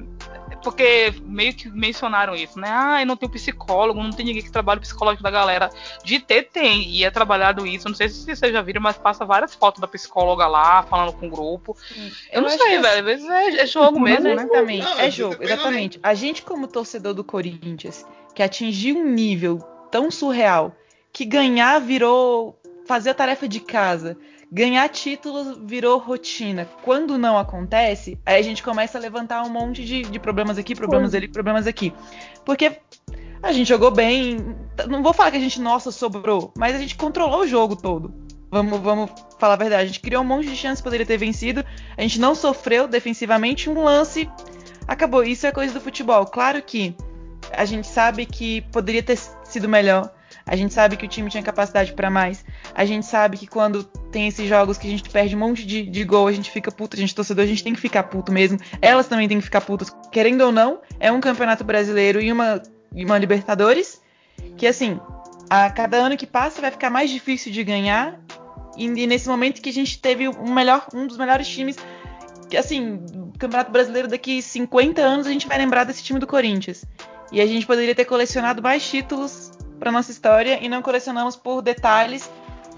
Porque 0.66 1.14
meio 1.22 1.54
que 1.54 1.68
mencionaram 1.68 2.34
isso, 2.34 2.58
né? 2.58 2.68
Ah, 2.68 3.04
não 3.04 3.16
tem 3.16 3.28
um 3.28 3.30
psicólogo, 3.30 4.02
não 4.02 4.10
tem 4.10 4.26
ninguém 4.26 4.42
que 4.42 4.50
trabalha 4.50 4.78
o 4.78 4.80
psicológico 4.80 5.22
da 5.22 5.30
galera. 5.30 5.70
De 6.02 6.18
ter, 6.18 6.42
tem, 6.42 6.90
e 6.90 7.04
é 7.04 7.10
trabalhado 7.10 7.64
isso. 7.64 7.88
Não 7.88 7.94
sei 7.94 8.08
se 8.08 8.24
vocês 8.24 8.52
já 8.52 8.60
viram, 8.62 8.82
mas 8.82 8.98
passa 8.98 9.24
várias 9.24 9.54
fotos 9.54 9.80
da 9.80 9.86
psicóloga 9.86 10.48
lá, 10.48 10.82
falando 10.82 11.12
com 11.12 11.28
o 11.28 11.30
grupo. 11.30 11.76
Eu, 12.32 12.40
não 12.40 12.48
acho 12.48 12.58
sei, 12.58 12.66
que 12.66 12.78
velho. 12.80 12.98
Às 12.98 13.04
vezes 13.04 13.30
é, 13.30 13.60
é 13.60 13.66
jogo 13.66 14.00
mesmo, 14.00 14.24
né? 14.24 14.32
Honestamente, 14.32 14.82
Não, 14.82 14.98
é 14.98 15.08
jogo, 15.08 15.36
exatamente. 15.38 16.00
A 16.02 16.14
gente, 16.14 16.42
como 16.42 16.66
torcedor 16.66 17.14
do 17.14 17.22
Corinthians, 17.22 18.04
que 18.34 18.42
atingiu 18.42 18.98
um 18.98 19.08
nível 19.08 19.58
tão 19.88 20.10
surreal 20.10 20.74
que 21.12 21.24
ganhar 21.24 21.78
virou 21.78 22.58
fazer 22.88 23.10
a 23.10 23.14
tarefa 23.14 23.46
de 23.46 23.60
casa, 23.60 24.18
ganhar 24.50 24.88
títulos 24.88 25.58
virou 25.64 25.98
rotina. 25.98 26.68
Quando 26.82 27.18
não 27.18 27.38
acontece, 27.38 28.18
aí 28.24 28.38
a 28.38 28.42
gente 28.42 28.62
começa 28.62 28.98
a 28.98 29.00
levantar 29.00 29.42
um 29.42 29.50
monte 29.50 29.84
de, 29.84 30.02
de 30.02 30.18
problemas 30.18 30.58
aqui, 30.58 30.74
problemas 30.74 31.14
ali, 31.14 31.28
problemas 31.28 31.66
aqui. 31.66 31.92
Porque 32.44 32.78
a 33.42 33.52
gente 33.52 33.68
jogou 33.68 33.90
bem. 33.90 34.56
Não 34.88 35.02
vou 35.02 35.12
falar 35.12 35.30
que 35.30 35.36
a 35.36 35.40
gente, 35.40 35.60
nossa, 35.60 35.90
sobrou, 35.90 36.52
mas 36.56 36.74
a 36.74 36.78
gente 36.78 36.96
controlou 36.96 37.40
o 37.40 37.46
jogo 37.46 37.76
todo. 37.76 38.14
Vamos, 38.50 38.80
vamos 38.80 39.10
falar 39.38 39.54
a 39.54 39.56
verdade. 39.56 39.82
A 39.82 39.86
gente 39.86 40.00
criou 40.00 40.22
um 40.22 40.26
monte 40.26 40.48
de 40.48 40.56
chances, 40.56 40.80
poderia 40.80 41.04
ter 41.04 41.16
vencido. 41.16 41.64
A 41.96 42.02
gente 42.02 42.20
não 42.20 42.34
sofreu 42.34 42.86
defensivamente. 42.86 43.68
Um 43.68 43.82
lance 43.82 44.30
acabou. 44.86 45.24
Isso 45.24 45.46
é 45.46 45.52
coisa 45.52 45.74
do 45.74 45.80
futebol. 45.80 46.24
Claro 46.26 46.62
que 46.62 46.94
a 47.52 47.64
gente 47.64 47.86
sabe 47.86 48.24
que 48.24 48.62
poderia 48.72 49.02
ter 49.02 49.18
sido 49.44 49.68
melhor. 49.68 50.12
A 50.48 50.54
gente 50.54 50.72
sabe 50.72 50.96
que 50.96 51.04
o 51.04 51.08
time 51.08 51.28
tinha 51.28 51.42
capacidade 51.42 51.92
para 51.92 52.08
mais. 52.08 52.44
A 52.72 52.84
gente 52.84 53.04
sabe 53.04 53.36
que 53.36 53.48
quando 53.48 53.82
tem 53.82 54.28
esses 54.28 54.48
jogos 54.48 54.78
que 54.78 54.86
a 54.86 54.90
gente 54.90 55.10
perde 55.10 55.34
um 55.34 55.40
monte 55.40 55.66
de, 55.66 55.82
de 55.82 56.04
gol, 56.04 56.28
a 56.28 56.32
gente 56.32 56.52
fica 56.52 56.70
puto, 56.70 56.96
a 56.96 57.00
gente 57.00 57.12
torcedor, 57.12 57.44
a 57.44 57.48
gente 57.48 57.64
tem 57.64 57.74
que 57.74 57.80
ficar 57.80 58.04
puto 58.04 58.30
mesmo. 58.30 58.56
Elas 58.80 59.08
também 59.08 59.26
têm 59.26 59.38
que 59.38 59.44
ficar 59.44 59.60
putas. 59.60 59.90
Querendo 60.12 60.42
ou 60.42 60.52
não, 60.52 60.80
é 61.00 61.10
um 61.10 61.20
campeonato 61.20 61.64
brasileiro 61.64 62.20
e 62.20 62.30
uma, 62.30 62.62
e 62.94 63.04
uma 63.04 63.18
Libertadores 63.18 64.00
que, 64.56 64.68
assim, 64.68 65.00
a 65.50 65.68
cada 65.68 65.96
ano 65.96 66.16
que 66.16 66.26
passa 66.26 66.60
vai 66.60 66.70
ficar 66.70 66.90
mais 66.90 67.10
difícil 67.10 67.50
de 67.50 67.64
ganhar. 67.64 68.20
E, 68.76 68.84
e 68.84 69.06
nesse 69.06 69.28
momento 69.28 69.60
que 69.60 69.70
a 69.70 69.72
gente 69.72 69.98
teve 69.98 70.28
um, 70.28 70.54
melhor, 70.54 70.86
um 70.94 71.08
dos 71.08 71.16
melhores 71.16 71.48
times 71.48 71.76
que 72.48 72.56
assim, 72.56 73.00
Campeonato 73.36 73.72
Brasileiro 73.72 74.06
daqui 74.06 74.40
50 74.40 75.02
anos 75.02 75.26
a 75.26 75.32
gente 75.32 75.48
vai 75.48 75.58
lembrar 75.58 75.82
desse 75.82 76.04
time 76.04 76.20
do 76.20 76.26
Corinthians. 76.28 76.84
E 77.32 77.40
a 77.40 77.46
gente 77.46 77.66
poderia 77.66 77.94
ter 77.94 78.04
colecionado 78.04 78.62
mais 78.62 78.88
títulos 78.88 79.45
para 79.78 79.92
nossa 79.92 80.10
história 80.10 80.58
e 80.62 80.68
não 80.68 80.82
colecionamos 80.82 81.36
por 81.36 81.62
detalhes. 81.62 82.30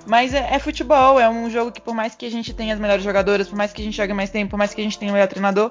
Mas 0.07 0.33
é, 0.33 0.55
é, 0.55 0.59
futebol, 0.59 1.21
é 1.21 1.29
um 1.29 1.51
jogo 1.51 1.71
que 1.71 1.81
por 1.81 1.95
mais 1.95 2.15
que 2.15 2.25
a 2.25 2.31
gente 2.31 2.55
tenha 2.55 2.73
as 2.73 2.81
melhores 2.81 3.05
jogadoras, 3.05 3.49
por 3.49 3.57
mais 3.57 3.73
que 3.73 3.83
a 3.83 3.85
gente 3.85 3.97
jogue 3.97 4.15
mais 4.15 4.31
tempo, 4.31 4.51
por 4.51 4.57
mais 4.57 4.73
que 4.73 4.81
a 4.81 4.85
gente 4.85 4.99
tenha 4.99 5.11
o 5.11 5.15
melhor 5.15 5.29
treinador, 5.29 5.71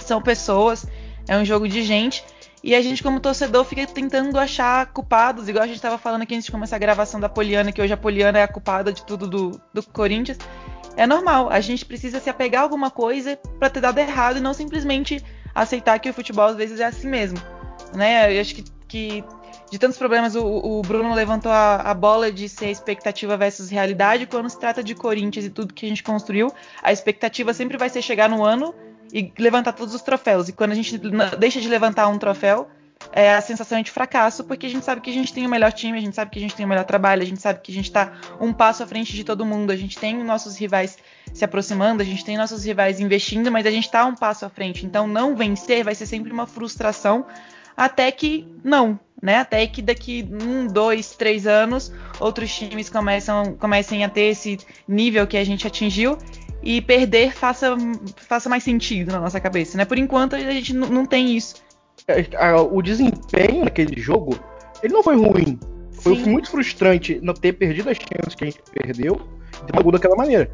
são 0.00 0.22
pessoas, 0.22 0.86
é 1.26 1.36
um 1.36 1.44
jogo 1.44 1.68
de 1.68 1.82
gente. 1.82 2.24
E 2.62 2.74
a 2.74 2.82
gente, 2.82 3.02
como 3.02 3.20
torcedor, 3.20 3.64
fica 3.64 3.86
tentando 3.86 4.38
achar 4.38 4.86
culpados, 4.86 5.48
igual 5.48 5.64
a 5.64 5.66
gente 5.66 5.76
estava 5.76 5.98
falando 5.98 6.22
aqui 6.22 6.34
antes 6.34 6.46
de 6.46 6.52
começar 6.52 6.76
a 6.76 6.78
gravação 6.78 7.20
da 7.20 7.28
Poliana, 7.28 7.70
que 7.70 7.80
hoje 7.80 7.92
a 7.92 7.96
Poliana 7.96 8.38
é 8.38 8.42
a 8.42 8.48
culpada 8.48 8.92
de 8.92 9.04
tudo 9.04 9.28
do, 9.28 9.60
do 9.72 9.82
Corinthians. 9.82 10.38
É 10.96 11.06
normal, 11.06 11.50
a 11.50 11.60
gente 11.60 11.84
precisa 11.84 12.18
se 12.18 12.30
apegar 12.30 12.62
a 12.62 12.64
alguma 12.64 12.90
coisa 12.90 13.36
para 13.58 13.68
ter 13.68 13.80
dado 13.80 13.98
errado 13.98 14.38
e 14.38 14.40
não 14.40 14.54
simplesmente 14.54 15.22
aceitar 15.54 15.98
que 15.98 16.08
o 16.08 16.14
futebol 16.14 16.46
às 16.46 16.56
vezes 16.56 16.80
é 16.80 16.84
assim 16.84 17.08
mesmo. 17.08 17.38
Né? 17.94 18.36
Eu 18.36 18.40
acho 18.40 18.54
que, 18.54 18.64
que 18.88 19.24
de 19.76 19.80
tantos 19.80 19.98
problemas, 19.98 20.34
o, 20.34 20.42
o 20.42 20.82
Bruno 20.82 21.14
levantou 21.14 21.52
a, 21.52 21.76
a, 21.76 21.92
bola 21.92 22.32
de 22.32 22.48
ser 22.48 22.70
expectativa 22.70 23.36
versus 23.36 23.68
realidade. 23.68 24.26
Quando 24.26 24.48
se 24.48 24.58
trata 24.58 24.82
de 24.82 24.94
Corinthians 24.94 25.44
e 25.44 25.50
tudo 25.50 25.74
que 25.74 25.84
a 25.84 25.88
gente 25.88 26.02
construiu, 26.02 26.50
a 26.82 26.92
expectativa 26.92 27.52
sempre 27.52 27.76
vai 27.76 27.90
ser 27.90 28.00
chegar 28.00 28.26
no 28.26 28.42
ano 28.42 28.74
e 29.12 29.30
levantar 29.38 29.74
todos 29.74 29.94
os 29.94 30.00
troféus. 30.00 30.48
E 30.48 30.52
quando 30.54 30.72
a 30.72 30.74
gente 30.74 30.98
deixa 31.38 31.60
de 31.60 31.68
levantar 31.68 32.08
um 32.08 32.18
troféu, 32.18 32.70
é 33.12 33.34
a 33.34 33.40
sensação 33.42 33.82
de 33.82 33.90
fracasso, 33.90 34.44
porque 34.44 34.64
a 34.64 34.70
gente 34.70 34.82
sabe 34.82 35.02
que 35.02 35.10
a 35.10 35.12
gente 35.12 35.30
tem 35.30 35.46
o 35.46 35.48
melhor 35.50 35.70
time, 35.74 35.98
a 35.98 36.00
gente 36.00 36.14
sabe 36.14 36.30
que 36.30 36.38
a 36.38 36.42
gente 36.42 36.56
tem 36.56 36.64
o 36.64 36.68
melhor 36.68 36.86
trabalho, 36.86 37.20
a 37.20 37.26
gente 37.26 37.42
sabe 37.42 37.60
que 37.60 37.70
a 37.70 37.74
gente 37.74 37.84
está 37.84 38.14
um 38.40 38.54
passo 38.54 38.82
à 38.82 38.86
frente 38.86 39.12
de 39.12 39.24
todo 39.24 39.44
mundo, 39.44 39.70
a 39.70 39.76
gente 39.76 39.98
tem 39.98 40.24
nossos 40.24 40.56
rivais 40.56 40.96
se 41.34 41.44
aproximando, 41.44 42.02
a 42.02 42.04
gente 42.04 42.24
tem 42.24 42.38
nossos 42.38 42.64
rivais 42.64 42.98
investindo, 42.98 43.52
mas 43.52 43.66
a 43.66 43.70
gente 43.70 43.84
está 43.84 44.06
um 44.06 44.14
passo 44.14 44.46
à 44.46 44.48
frente. 44.48 44.86
Então, 44.86 45.06
não 45.06 45.36
vencer 45.36 45.84
vai 45.84 45.94
ser 45.94 46.06
sempre 46.06 46.32
uma 46.32 46.46
frustração, 46.46 47.26
até 47.76 48.10
que 48.10 48.48
não, 48.64 48.98
né? 49.22 49.38
Até 49.38 49.66
que 49.66 49.82
daqui 49.82 50.28
um, 50.30 50.66
dois, 50.66 51.14
três 51.16 51.46
anos, 51.46 51.92
outros 52.20 52.54
times 52.54 52.90
começam, 52.90 53.54
comecem 53.54 54.04
a 54.04 54.08
ter 54.08 54.30
esse 54.32 54.58
nível 54.86 55.26
que 55.26 55.36
a 55.36 55.44
gente 55.44 55.66
atingiu 55.66 56.18
e 56.62 56.80
perder 56.80 57.32
faça, 57.32 57.76
faça 58.16 58.48
mais 58.48 58.62
sentido 58.62 59.12
na 59.12 59.20
nossa 59.20 59.40
cabeça, 59.40 59.78
né? 59.78 59.84
Por 59.84 59.98
enquanto 59.98 60.34
a 60.34 60.38
gente 60.38 60.74
não 60.74 61.06
tem 61.06 61.36
isso. 61.36 61.64
É, 62.08 62.54
o 62.54 62.82
desempenho 62.82 63.64
naquele 63.64 64.00
jogo, 64.00 64.38
ele 64.82 64.92
não 64.92 65.02
foi 65.02 65.16
ruim. 65.16 65.58
Foi 65.92 66.16
Sim. 66.16 66.30
muito 66.30 66.50
frustrante 66.50 67.18
não 67.22 67.34
ter 67.34 67.52
perdido 67.54 67.88
as 67.88 67.96
chances 67.96 68.34
que 68.34 68.44
a 68.44 68.46
gente 68.46 68.62
perdeu 68.72 69.20
de 69.64 69.92
daquela 69.92 70.14
maneira. 70.14 70.50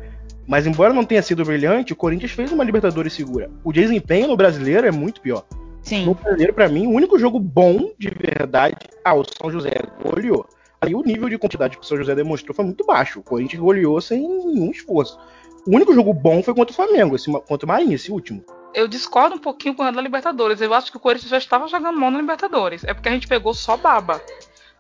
Mas 0.47 0.67
embora 0.67 0.93
não 0.93 1.05
tenha 1.05 1.23
sido 1.23 1.45
brilhante, 1.45 1.93
o 1.93 1.97
Corinthians 1.97 2.33
fez 2.33 2.53
uma 2.53 2.65
Libertadores 2.65 3.13
segura. 3.13 3.51
O 3.65 3.73
desempenho 3.73 4.29
no 4.29 4.37
brasileiro 4.37 4.87
é 4.87 4.91
muito 4.91 5.21
pior. 5.21 5.45
Sim. 5.83 6.07
No 6.07 6.15
brasileiro, 6.15 6.55
para 6.55 6.69
mim, 6.69 6.87
o 6.87 6.91
único 6.91 7.19
jogo 7.19 7.39
bom 7.39 7.93
de 7.99 8.09
verdade. 8.09 8.77
Ah, 9.05 9.15
o 9.15 9.25
São 9.25 9.51
José 9.51 9.73
goleou. 10.03 10.47
Aí 10.81 10.95
o 10.95 11.03
nível 11.03 11.29
de 11.29 11.39
quantidade 11.39 11.77
que 11.77 11.83
o 11.83 11.87
São 11.87 11.97
José 11.97 12.15
demonstrou 12.15 12.55
foi 12.55 12.65
muito 12.65 12.85
baixo. 12.85 13.21
O 13.21 13.23
Corinthians 13.23 13.61
goleou 13.61 14.01
sem 14.01 14.21
nenhum 14.21 14.71
esforço. 14.71 15.19
O 15.67 15.75
único 15.75 15.95
jogo 15.95 16.13
bom 16.13 16.43
foi 16.43 16.55
contra 16.55 16.73
o 16.73 16.77
Flamengo, 16.77 17.15
esse, 17.15 17.31
contra 17.31 17.65
o 17.65 17.69
Marinho, 17.69 17.95
esse 17.95 18.11
último. 18.11 18.45
Eu 18.75 18.89
discordo 18.89 19.37
um 19.37 19.39
pouquinho 19.39 19.75
com 19.75 19.83
a 19.83 19.91
da 19.91 20.01
Libertadores. 20.01 20.61
Eu 20.61 20.73
acho 20.75 20.91
que 20.91 20.97
o 20.97 21.01
Corinthians 21.01 21.31
já 21.31 21.39
estava 21.39 21.69
jogando 21.69 21.99
mal 21.99 22.11
na 22.11 22.19
Libertadores. 22.19 22.85
É 22.85 22.95
porque 22.95 23.09
a 23.09 23.13
gente 23.13 23.29
pegou 23.29 23.55
só 23.55 23.77
baba. 23.77 24.21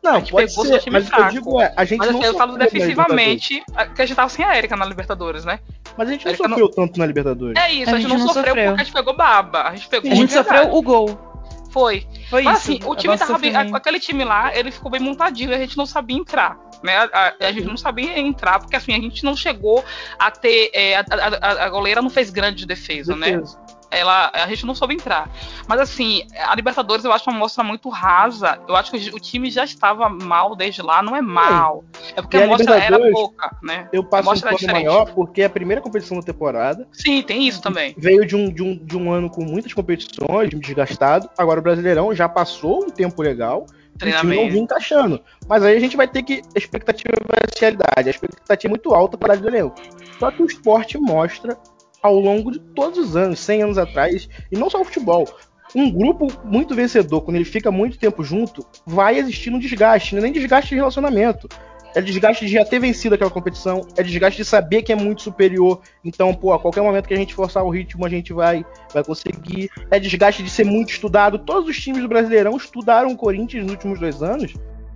Não, 0.02 0.14
a 0.14 0.18
gente 0.18 0.32
pode 0.32 0.48
pegou 0.48 0.66
ser, 0.66 0.80
time 0.80 0.94
mas 0.94 1.08
fraco. 1.08 1.24
Eu, 1.24 1.30
digo, 1.30 1.60
é, 1.60 1.72
a 1.76 1.84
gente 1.84 1.98
mas 2.00 2.10
não 2.10 2.18
assim, 2.18 2.28
eu 2.28 2.34
falo 2.34 2.58
defensivamente 2.58 3.62
que 3.94 4.02
a 4.02 4.06
gente 4.06 4.16
tava 4.16 4.28
sem 4.28 4.44
a 4.44 4.56
Erika 4.56 4.76
na 4.76 4.84
Libertadores, 4.84 5.44
né? 5.44 5.60
Mas 5.96 6.08
a 6.08 6.12
gente 6.12 6.24
não 6.26 6.34
sofreu 6.34 6.58
não... 6.58 6.70
tanto 6.70 6.98
na 6.98 7.06
Libertadores. 7.06 7.62
É 7.62 7.72
isso, 7.72 7.90
a, 7.90 7.94
a 7.94 8.00
gente, 8.00 8.08
não, 8.08 8.18
não 8.18 8.26
sofreu, 8.28 8.44
sofreu, 8.44 8.64
porque 8.66 8.80
a 8.80 8.84
gente 8.84 8.92
pegou 8.92 9.16
baba. 9.16 9.62
A 9.62 9.74
gente 9.74 9.88
pegou 9.88 10.10
A 10.10 10.14
gente 10.14 10.32
sofreu 10.32 10.74
o 10.74 10.82
gol. 10.82 11.32
Foi. 11.72 12.06
Foi 12.28 12.42
Mas 12.42 12.60
isso. 12.60 12.72
assim, 12.72 12.80
o 12.84 12.94
time 12.94 13.16
tava 13.16 13.38
bem. 13.38 13.56
Aquele 13.56 13.98
time 13.98 14.24
lá, 14.24 14.54
ele 14.54 14.70
ficou 14.70 14.90
bem 14.90 15.00
montadinho, 15.00 15.54
a 15.54 15.58
gente 15.58 15.76
não 15.76 15.86
sabia 15.86 16.16
entrar. 16.16 16.58
Né? 16.82 16.96
A, 17.12 17.34
a, 17.40 17.52
gente 17.52 17.66
não 17.66 17.76
sabia 17.76 18.18
entrar, 18.18 18.58
porque 18.58 18.76
assim, 18.76 18.92
a 18.92 19.00
gente 19.00 19.24
não 19.24 19.34
chegou 19.34 19.82
a 20.18 20.30
ter. 20.30 20.70
É, 20.74 20.96
a, 20.96 21.04
a, 21.40 21.64
a, 21.64 21.68
goleira 21.70 22.02
não 22.02 22.10
fez 22.10 22.28
grande 22.28 22.66
defesa, 22.66 23.16
né? 23.16 23.32
defesa. 23.32 23.56
né? 23.58 23.61
Ela, 23.92 24.30
a 24.32 24.46
gente 24.48 24.64
não 24.64 24.74
soube 24.74 24.94
entrar. 24.94 25.30
Mas 25.68 25.80
assim, 25.80 26.26
a 26.46 26.54
Libertadores 26.56 27.04
eu 27.04 27.12
acho 27.12 27.28
uma 27.28 27.38
mostra 27.38 27.62
muito 27.62 27.88
rasa. 27.88 28.58
Eu 28.66 28.74
acho 28.74 28.90
que 28.90 29.10
o 29.14 29.20
time 29.20 29.50
já 29.50 29.64
estava 29.64 30.08
mal 30.08 30.56
desde 30.56 30.82
lá, 30.82 31.02
não 31.02 31.14
é 31.14 31.20
mal. 31.20 31.84
É 32.16 32.22
porque 32.22 32.38
e 32.38 32.42
a 32.42 32.46
mostra 32.46 32.76
era 32.76 32.98
pouca, 33.10 33.54
né? 33.62 33.88
Eu 33.92 34.02
passo 34.02 34.30
um 34.30 34.40
pouco 34.40 34.66
maior 34.66 35.12
porque 35.12 35.42
é 35.42 35.44
a 35.44 35.50
primeira 35.50 35.82
competição 35.82 36.16
da 36.16 36.22
temporada. 36.22 36.88
Sim, 36.90 37.22
tem 37.22 37.46
isso 37.46 37.60
também. 37.60 37.94
Veio 37.96 38.26
de 38.26 38.34
um, 38.34 38.50
de 38.50 38.62
um, 38.62 38.76
de 38.76 38.96
um 38.96 39.12
ano 39.12 39.28
com 39.28 39.44
muitas 39.44 39.72
competições, 39.74 40.50
desgastado. 40.50 41.28
Agora 41.36 41.60
o 41.60 41.62
Brasileirão 41.62 42.14
já 42.14 42.28
passou 42.28 42.84
um 42.84 42.90
tempo 42.90 43.20
legal. 43.20 43.66
O 43.94 43.98
time 43.98 44.36
não 44.36 44.48
vinha 44.48 44.62
encaixando. 44.62 45.20
Mas 45.46 45.62
aí 45.62 45.76
a 45.76 45.80
gente 45.80 45.96
vai 45.96 46.08
ter 46.08 46.22
que. 46.22 46.42
A 46.54 46.58
expectativa 46.58 47.14
vai 47.28 47.38
ser 47.52 47.60
realidade. 47.60 48.08
A 48.08 48.10
expectativa 48.10 48.68
é 48.68 48.70
muito 48.70 48.94
alta 48.94 49.18
para 49.18 49.26
o 49.26 49.28
Brasileirão. 49.28 49.74
Só 50.18 50.30
que 50.30 50.42
o 50.42 50.46
esporte 50.46 50.98
mostra 50.98 51.58
ao 52.02 52.18
longo 52.18 52.50
de 52.50 52.58
todos 52.58 52.98
os 52.98 53.16
anos, 53.16 53.38
100 53.38 53.62
anos 53.62 53.78
atrás, 53.78 54.28
e 54.50 54.58
não 54.58 54.68
só 54.68 54.80
o 54.80 54.84
futebol. 54.84 55.28
Um 55.74 55.90
grupo 55.90 56.26
muito 56.44 56.74
vencedor, 56.74 57.22
quando 57.22 57.36
ele 57.36 57.44
fica 57.44 57.70
muito 57.70 57.98
tempo 57.98 58.22
junto, 58.22 58.66
vai 58.84 59.18
existir 59.18 59.50
um 59.50 59.58
desgaste, 59.58 60.14
não 60.14 60.20
é 60.20 60.24
nem 60.24 60.32
desgaste 60.32 60.70
de 60.70 60.74
relacionamento. 60.74 61.48
É 61.94 62.00
desgaste 62.00 62.46
de 62.46 62.52
já 62.52 62.64
ter 62.64 62.78
vencido 62.78 63.14
aquela 63.14 63.30
competição, 63.30 63.86
é 63.96 64.02
desgaste 64.02 64.38
de 64.38 64.44
saber 64.46 64.82
que 64.82 64.92
é 64.92 64.96
muito 64.96 65.22
superior. 65.22 65.80
Então, 66.02 66.34
pô, 66.34 66.52
a 66.52 66.58
qualquer 66.58 66.82
momento 66.82 67.06
que 67.06 67.14
a 67.14 67.18
gente 67.18 67.34
forçar 67.34 67.62
o 67.64 67.70
ritmo, 67.70 68.04
a 68.06 68.08
gente 68.08 68.32
vai, 68.32 68.64
vai 68.92 69.04
conseguir. 69.04 69.70
É 69.90 69.98
desgaste 69.98 70.42
de 70.42 70.48
ser 70.48 70.64
muito 70.64 70.90
estudado. 70.90 71.38
Todos 71.38 71.68
os 71.68 71.78
times 71.78 72.00
do 72.00 72.08
Brasileirão 72.08 72.56
estudaram 72.56 73.10
o 73.10 73.16
Corinthians 73.16 73.64
nos 73.64 73.72
últimos 73.72 74.00
dois 74.00 74.22
anos 74.22 74.54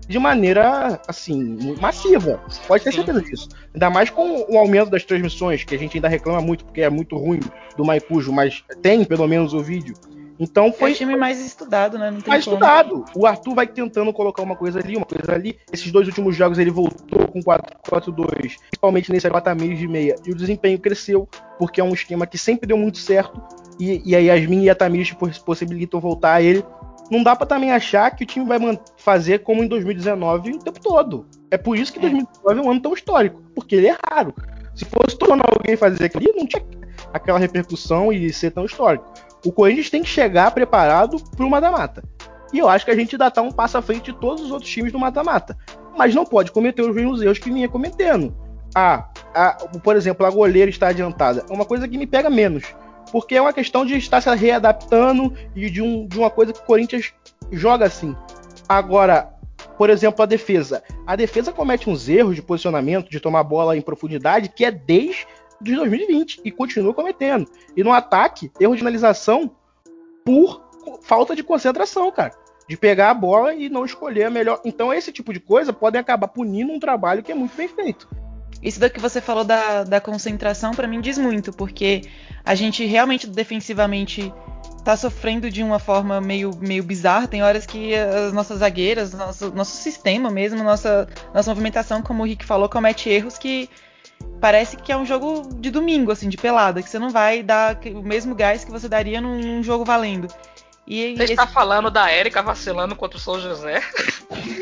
de 0.08 0.18
maneira, 0.18 1.00
assim, 1.06 1.76
massiva. 1.80 2.40
Pode 2.66 2.84
ter 2.84 2.92
certeza 2.92 3.20
disso. 3.20 3.48
Ainda 3.74 3.90
mais 3.90 4.10
com 4.10 4.46
o 4.48 4.58
aumento 4.58 4.90
das 4.90 5.04
transmissões, 5.04 5.64
que 5.64 5.74
a 5.74 5.78
gente 5.78 5.96
ainda 5.96 6.08
reclama 6.08 6.40
muito, 6.40 6.64
porque 6.64 6.80
é 6.80 6.90
muito 6.90 7.16
ruim 7.16 7.40
do 7.76 7.84
Maicujo, 7.84 8.32
mas 8.32 8.64
tem 8.82 9.04
pelo 9.04 9.26
menos 9.26 9.52
o 9.52 9.60
vídeo. 9.60 9.94
Então 10.38 10.72
foi. 10.72 10.90
É 10.90 10.92
o 10.92 10.96
time 10.96 11.16
mais 11.16 11.44
estudado, 11.44 11.98
né? 11.98 12.10
mais 12.10 12.44
como. 12.44 12.56
estudado. 12.56 13.04
O 13.14 13.26
Arthur 13.26 13.54
vai 13.54 13.66
tentando 13.66 14.12
colocar 14.12 14.42
uma 14.42 14.54
coisa 14.54 14.78
ali, 14.78 14.96
uma 14.96 15.06
coisa 15.06 15.32
ali. 15.32 15.58
Esses 15.72 15.90
dois 15.90 16.06
últimos 16.06 16.36
jogos 16.36 16.58
ele 16.58 16.70
voltou 16.70 17.26
com 17.28 17.40
4-4-2, 17.40 18.56
principalmente 18.68 19.10
nesse 19.10 19.28
4 19.28 19.56
meio 19.56 19.76
de 19.76 19.88
meia. 19.88 20.16
E 20.26 20.30
o 20.30 20.34
desempenho 20.34 20.78
cresceu, 20.78 21.28
porque 21.58 21.80
é 21.80 21.84
um 21.84 21.94
esquema 21.94 22.26
que 22.26 22.36
sempre 22.36 22.66
deu 22.66 22.76
muito 22.76 22.98
certo. 22.98 23.42
E, 23.78 24.02
e 24.04 24.16
a 24.16 24.18
Yasmin 24.18 24.64
e 24.64 24.70
a 24.70 24.74
Tamires 24.74 25.14
possibilitam 25.44 26.00
voltar 26.00 26.34
a 26.34 26.42
ele 26.42 26.64
não 27.10 27.22
dá 27.22 27.36
para 27.36 27.46
também 27.46 27.72
achar 27.72 28.10
que 28.10 28.24
o 28.24 28.26
time 28.26 28.46
vai 28.46 28.58
fazer 28.96 29.40
como 29.40 29.62
em 29.62 29.68
2019 29.68 30.52
o 30.52 30.58
tempo 30.58 30.80
todo. 30.80 31.26
É 31.50 31.56
por 31.56 31.76
isso 31.76 31.92
que 31.92 32.00
2019 32.00 32.60
é 32.60 32.62
um 32.62 32.70
ano 32.70 32.80
tão 32.80 32.94
histórico, 32.94 33.42
porque 33.54 33.76
ele 33.76 33.88
é 33.88 33.96
raro. 34.10 34.34
Se 34.74 34.84
fosse 34.84 35.16
ano 35.30 35.42
alguém 35.46 35.76
fazer 35.76 36.04
aquilo, 36.04 36.36
não 36.36 36.46
tinha 36.46 36.62
aquela 37.12 37.38
repercussão 37.38 38.12
e 38.12 38.32
ser 38.32 38.50
tão 38.50 38.64
histórico. 38.64 39.06
O 39.44 39.52
Corinthians 39.52 39.90
tem 39.90 40.02
que 40.02 40.08
chegar 40.08 40.50
preparado 40.50 41.18
para 41.36 41.46
o 41.46 41.50
mata-mata. 41.50 42.02
E 42.52 42.58
eu 42.58 42.68
acho 42.68 42.84
que 42.84 42.90
a 42.90 42.96
gente 42.96 43.14
ainda 43.14 43.30
tá 43.30 43.42
um 43.42 43.52
passo 43.52 43.78
à 43.78 43.82
frente 43.82 44.12
de 44.12 44.18
todos 44.18 44.44
os 44.44 44.50
outros 44.50 44.70
times 44.70 44.92
do 44.92 44.98
mata-mata. 44.98 45.56
Mas 45.96 46.14
não 46.14 46.24
pode 46.24 46.52
cometer 46.52 46.82
os 46.82 46.94
mesmos 46.94 47.22
erros 47.22 47.38
que 47.38 47.50
vinha 47.50 47.68
cometendo. 47.68 48.36
Ah, 48.74 49.08
a, 49.34 49.52
por 49.82 49.96
exemplo, 49.96 50.26
a 50.26 50.30
goleira 50.30 50.68
está 50.68 50.88
adiantada. 50.88 51.44
É 51.48 51.52
uma 51.52 51.64
coisa 51.64 51.88
que 51.88 51.96
me 51.96 52.06
pega 52.06 52.28
menos 52.28 52.74
porque 53.10 53.36
é 53.36 53.40
uma 53.40 53.52
questão 53.52 53.84
de 53.84 53.96
estar 53.96 54.20
se 54.20 54.34
readaptando 54.34 55.32
e 55.54 55.70
de, 55.70 55.82
um, 55.82 56.06
de 56.06 56.18
uma 56.18 56.30
coisa 56.30 56.52
que 56.52 56.60
o 56.60 56.64
Corinthians 56.64 57.12
joga 57.52 57.86
assim. 57.86 58.16
Agora, 58.68 59.32
por 59.76 59.90
exemplo, 59.90 60.22
a 60.22 60.26
defesa. 60.26 60.82
A 61.06 61.16
defesa 61.16 61.52
comete 61.52 61.88
uns 61.88 62.08
erros 62.08 62.34
de 62.34 62.42
posicionamento, 62.42 63.10
de 63.10 63.20
tomar 63.20 63.44
bola 63.44 63.76
em 63.76 63.82
profundidade, 63.82 64.48
que 64.48 64.64
é 64.64 64.70
desde 64.70 65.26
2020 65.60 66.40
e 66.44 66.50
continua 66.50 66.94
cometendo. 66.94 67.48
E 67.76 67.84
no 67.84 67.92
ataque, 67.92 68.50
erro 68.58 68.74
de 68.74 68.78
finalização 68.78 69.50
por 70.24 70.66
falta 71.02 71.34
de 71.34 71.42
concentração, 71.42 72.10
cara. 72.10 72.32
De 72.68 72.76
pegar 72.76 73.10
a 73.10 73.14
bola 73.14 73.54
e 73.54 73.68
não 73.68 73.84
escolher 73.84 74.24
a 74.24 74.30
melhor. 74.30 74.60
Então, 74.64 74.92
esse 74.92 75.12
tipo 75.12 75.32
de 75.32 75.38
coisa 75.38 75.72
pode 75.72 75.96
acabar 75.96 76.28
punindo 76.28 76.72
um 76.72 76.80
trabalho 76.80 77.22
que 77.22 77.30
é 77.30 77.34
muito 77.34 77.56
bem 77.56 77.68
feito. 77.68 78.08
Isso 78.62 78.80
do 78.80 78.90
que 78.90 78.98
você 78.98 79.20
falou 79.20 79.44
da, 79.44 79.84
da 79.84 80.00
concentração, 80.00 80.72
para 80.72 80.88
mim 80.88 81.00
diz 81.00 81.18
muito, 81.18 81.52
porque 81.52 82.02
a 82.46 82.54
gente 82.54 82.86
realmente 82.86 83.26
defensivamente 83.26 84.32
tá 84.84 84.96
sofrendo 84.96 85.50
de 85.50 85.64
uma 85.64 85.80
forma 85.80 86.20
meio, 86.20 86.52
meio 86.60 86.84
bizarra. 86.84 87.26
Tem 87.26 87.42
horas 87.42 87.66
que 87.66 87.92
as 87.92 88.32
nossas 88.32 88.60
zagueiras, 88.60 89.12
nosso, 89.12 89.50
nosso 89.50 89.76
sistema 89.76 90.30
mesmo, 90.30 90.62
nossa, 90.62 91.08
nossa 91.34 91.50
movimentação, 91.50 92.00
como 92.00 92.22
o 92.22 92.26
Rick 92.26 92.44
falou, 92.44 92.68
comete 92.68 93.10
erros 93.10 93.36
que 93.36 93.68
parece 94.40 94.76
que 94.76 94.92
é 94.92 94.96
um 94.96 95.04
jogo 95.04 95.54
de 95.56 95.72
domingo, 95.72 96.12
assim, 96.12 96.28
de 96.28 96.36
pelada, 96.36 96.80
que 96.80 96.88
você 96.88 97.00
não 97.00 97.10
vai 97.10 97.42
dar 97.42 97.76
o 97.84 98.02
mesmo 98.02 98.32
gás 98.32 98.64
que 98.64 98.70
você 98.70 98.88
daria 98.88 99.20
num, 99.20 99.40
num 99.40 99.62
jogo 99.62 99.84
valendo. 99.84 100.28
E, 100.86 101.16
Você 101.16 101.24
esse... 101.24 101.32
está 101.32 101.46
falando 101.46 101.90
da 101.90 102.08
Érica 102.08 102.42
vacilando 102.42 102.94
contra 102.94 103.16
o 103.16 103.20
São 103.20 103.40
José? 103.40 103.82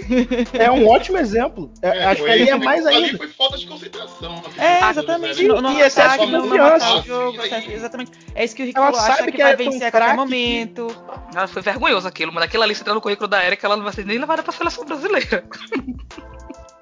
É 0.52 0.70
um 0.70 0.86
ótimo 0.86 1.16
exemplo. 1.16 1.72
É, 1.80 1.88
é, 1.88 2.04
acho 2.04 2.22
que 2.22 2.30
ali 2.30 2.48
é 2.48 2.56
mais 2.56 2.84
ainda. 2.84 3.08
Ali 3.08 3.16
foi 3.16 3.28
falta 3.28 3.56
de 3.56 3.66
concentração. 3.66 4.42
É, 4.58 4.90
exatamente. 4.90 5.42
No, 5.48 5.62
no 5.62 5.72
e 5.72 5.80
excesso 5.80 6.26
de 6.26 6.32
confiança. 6.32 7.02
Jogo, 7.02 7.40
exatamente. 7.42 8.12
É 8.34 8.44
isso 8.44 8.54
que 8.54 8.62
o 8.62 8.66
Rick 8.66 8.78
falou. 8.78 9.00
Acha 9.00 9.24
que, 9.24 9.32
que 9.32 9.42
vai 9.42 9.56
vencer 9.56 9.88
a 9.88 9.90
qualquer 9.90 10.14
momento. 10.14 10.88
Que... 10.88 11.38
Ah, 11.38 11.46
foi 11.46 11.62
vergonhoso 11.62 12.06
aquilo. 12.06 12.32
Mas 12.32 12.44
aquilo 12.44 12.62
ali, 12.62 12.74
se 12.74 12.82
entrar 12.82 12.94
no 12.94 13.00
currículo 13.00 13.28
da 13.28 13.42
Érica, 13.42 13.66
ela 13.66 13.76
não 13.76 13.84
vai 13.84 13.94
ser 13.94 14.04
nem 14.04 14.18
levada 14.18 14.42
pra 14.42 14.52
seleção 14.52 14.84
brasileira. 14.84 15.44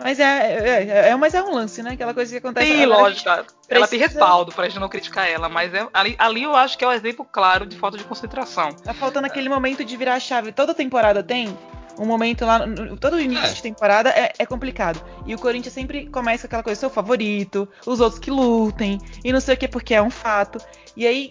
Mas 0.02 0.18
é, 0.18 0.24
é, 0.24 0.84
é, 0.84 1.08
é, 1.10 1.16
mas 1.16 1.32
é 1.32 1.42
um 1.42 1.54
lance, 1.54 1.82
né? 1.82 1.92
Aquela 1.92 2.12
coisa 2.12 2.32
que 2.32 2.38
acontece. 2.38 2.66
Sim, 2.66 2.86
lógico. 2.86 3.30
Ela 3.76 3.88
tem 3.88 3.98
respaldo 3.98 4.52
pra 4.52 4.68
gente 4.68 4.78
não 4.78 4.88
criticar 4.88 5.28
ela, 5.28 5.48
mas 5.48 5.72
é, 5.74 5.86
ali, 5.92 6.14
ali 6.18 6.42
eu 6.42 6.54
acho 6.54 6.76
que 6.76 6.84
é 6.84 6.88
um 6.88 6.92
exemplo 6.92 7.24
claro 7.24 7.66
de 7.66 7.76
falta 7.76 7.96
de 7.96 8.04
concentração. 8.04 8.72
Tá 8.72 8.94
faltando 8.94 9.26
aquele 9.26 9.48
momento 9.48 9.84
de 9.84 9.96
virar 9.96 10.14
a 10.14 10.20
chave. 10.20 10.52
Toda 10.52 10.74
temporada 10.74 11.22
tem 11.22 11.56
um 11.98 12.06
momento 12.06 12.44
lá. 12.44 12.60
Todo 13.00 13.20
início 13.20 13.46
é. 13.46 13.52
de 13.52 13.62
temporada 13.62 14.10
é, 14.10 14.32
é, 14.38 14.46
complicado. 14.46 15.02
E 15.26 15.34
o 15.34 15.38
Corinthians 15.38 15.74
sempre 15.74 16.06
começa 16.06 16.42
com 16.42 16.46
aquela 16.48 16.62
coisa, 16.62 16.80
seu 16.80 16.90
favorito, 16.90 17.68
os 17.86 18.00
outros 18.00 18.18
que 18.18 18.30
lutem, 18.30 18.98
e 19.24 19.32
não 19.32 19.40
sei 19.40 19.54
o 19.54 19.58
que, 19.58 19.68
porque 19.68 19.94
é 19.94 20.02
um 20.02 20.10
fato. 20.10 20.58
E 20.96 21.06
aí 21.06 21.30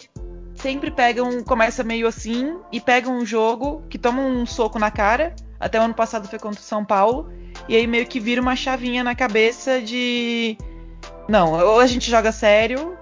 sempre 0.54 0.90
pegam, 0.90 1.42
começa 1.42 1.82
meio 1.82 2.06
assim, 2.06 2.56
e 2.70 2.80
pegam 2.80 3.16
um 3.16 3.26
jogo 3.26 3.82
que 3.88 3.98
toma 3.98 4.22
um 4.22 4.46
soco 4.46 4.78
na 4.78 4.90
cara. 4.90 5.34
Até 5.58 5.78
o 5.78 5.82
ano 5.82 5.94
passado 5.94 6.28
foi 6.28 6.38
contra 6.38 6.60
o 6.60 6.64
São 6.64 6.84
Paulo 6.84 7.32
e 7.68 7.76
aí 7.76 7.86
meio 7.86 8.06
que 8.06 8.18
vira 8.18 8.40
uma 8.40 8.56
chavinha 8.56 9.04
na 9.04 9.14
cabeça 9.14 9.80
de. 9.80 10.56
Não, 11.28 11.52
ou 11.52 11.80
a 11.80 11.86
gente 11.86 12.10
joga 12.10 12.32
sério, 12.32 12.96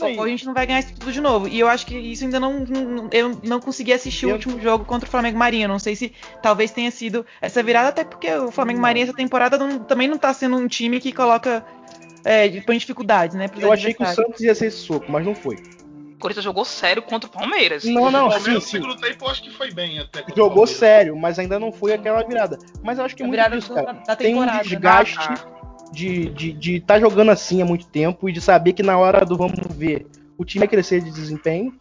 ou 0.00 0.24
a 0.24 0.28
gente 0.28 0.44
não 0.44 0.54
vai 0.54 0.66
ganhar 0.66 0.80
isso 0.80 0.94
tudo 0.94 1.12
de 1.12 1.20
novo. 1.20 1.48
E 1.48 1.58
eu 1.58 1.68
acho 1.68 1.86
que 1.86 1.96
isso 1.96 2.24
ainda 2.24 2.40
não. 2.40 2.60
não 2.60 3.08
eu 3.12 3.38
não 3.42 3.60
consegui 3.60 3.92
assistir 3.92 4.26
eu... 4.26 4.30
o 4.30 4.32
último 4.34 4.60
jogo 4.60 4.84
contra 4.84 5.08
o 5.08 5.10
Flamengo 5.10 5.38
Marinho. 5.38 5.68
Não 5.68 5.78
sei 5.78 5.94
se 5.94 6.12
talvez 6.42 6.70
tenha 6.70 6.90
sido 6.90 7.24
essa 7.40 7.62
virada, 7.62 7.88
até 7.88 8.04
porque 8.04 8.32
o 8.32 8.50
Flamengo 8.50 8.80
Marinho 8.80 9.04
essa 9.04 9.14
temporada 9.14 9.58
não, 9.58 9.78
também 9.78 10.08
não 10.08 10.18
tá 10.18 10.32
sendo 10.32 10.56
um 10.56 10.66
time 10.66 11.00
que 11.00 11.12
coloca. 11.12 11.64
É, 12.24 12.48
põe 12.60 12.78
dificuldades, 12.78 13.36
né? 13.36 13.50
Eu 13.58 13.72
achei 13.72 13.92
que 13.92 14.02
o 14.02 14.06
Santos 14.06 14.40
ia 14.40 14.54
ser 14.54 14.70
soco, 14.70 15.10
mas 15.10 15.24
não 15.24 15.34
foi. 15.34 15.56
Corinthians 16.20 16.44
jogou 16.44 16.64
sério 16.64 17.02
contra 17.02 17.28
o 17.28 17.32
Palmeiras. 17.32 17.82
Não, 17.82 18.08
não, 18.08 18.28
o 18.28 18.30
Palmeiras, 18.30 18.62
sim, 18.62 18.70
sim. 18.70 18.82
segundo 18.82 18.96
tempo 18.96 19.24
eu 19.24 19.28
acho 19.28 19.42
que 19.42 19.50
foi 19.50 19.72
bem 19.72 19.98
até. 19.98 20.24
Jogou 20.36 20.68
sério, 20.68 21.16
mas 21.16 21.36
ainda 21.36 21.58
não 21.58 21.72
foi 21.72 21.92
aquela 21.92 22.22
virada. 22.22 22.58
Mas 22.80 22.98
eu 22.98 23.04
acho 23.04 23.16
que 23.16 23.24
é 23.24 23.26
muito 23.26 23.36
virada 23.36 23.58
disso, 23.58 23.74
cara. 23.74 23.94
Da 24.06 24.14
Tem 24.14 24.36
um 24.36 24.46
desgaste. 24.46 25.18
Ah, 25.18 25.61
de 25.92 26.22
estar 26.22 26.34
de, 26.34 26.52
de 26.52 26.80
tá 26.80 26.98
jogando 26.98 27.30
assim 27.30 27.62
há 27.62 27.64
muito 27.64 27.86
tempo 27.86 28.28
e 28.28 28.32
de 28.32 28.40
saber 28.40 28.72
que 28.72 28.82
na 28.82 28.98
hora 28.98 29.24
do 29.24 29.36
vamos 29.36 29.58
ver 29.70 30.06
o 30.36 30.44
time 30.44 30.60
vai 30.60 30.68
crescer 30.68 31.00
de 31.00 31.10
desempenho, 31.10 31.72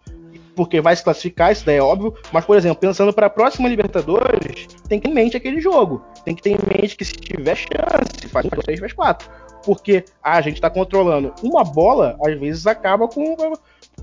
porque 0.56 0.82
vai 0.82 0.96
se 0.96 1.03
classificar, 1.03 1.51
isso 1.51 1.65
daí 1.65 1.77
é 1.77 1.82
óbvio. 1.82 2.13
Mas, 2.32 2.46
por 2.46 2.58
exemplo, 2.58 2.77
pensando 2.80 3.13
para 3.13 3.27
a 3.27 3.30
próxima 3.30 3.68
Libertadores, 3.68 4.68
tem 4.88 5.00
que 5.00 5.08
ter 5.08 5.10
em 5.10 5.13
mente 5.13 5.38
aquele 5.38 5.60
jogo. 5.60 6.03
Tem 6.24 6.36
que 6.36 6.41
ter 6.41 6.51
em 6.51 6.58
mente 6.77 6.96
que 6.96 7.06
se 7.06 7.13
tiver 7.13 7.56
chance, 7.56 8.27
faz 8.27 8.46
um, 8.46 8.50
faz 8.50 8.63
três, 8.63 8.80
faz 8.80 8.94
quatro. 8.94 9.30
Porque 9.65 10.06
ah, 10.24 10.38
a 10.38 10.41
gente 10.41 10.56
está 10.56 10.70
controlando 10.70 11.34
uma 11.41 11.63
bola, 11.63 12.18
às 12.24 12.39
vezes 12.39 12.68
acaba 12.68 13.08
com. 13.08 13.36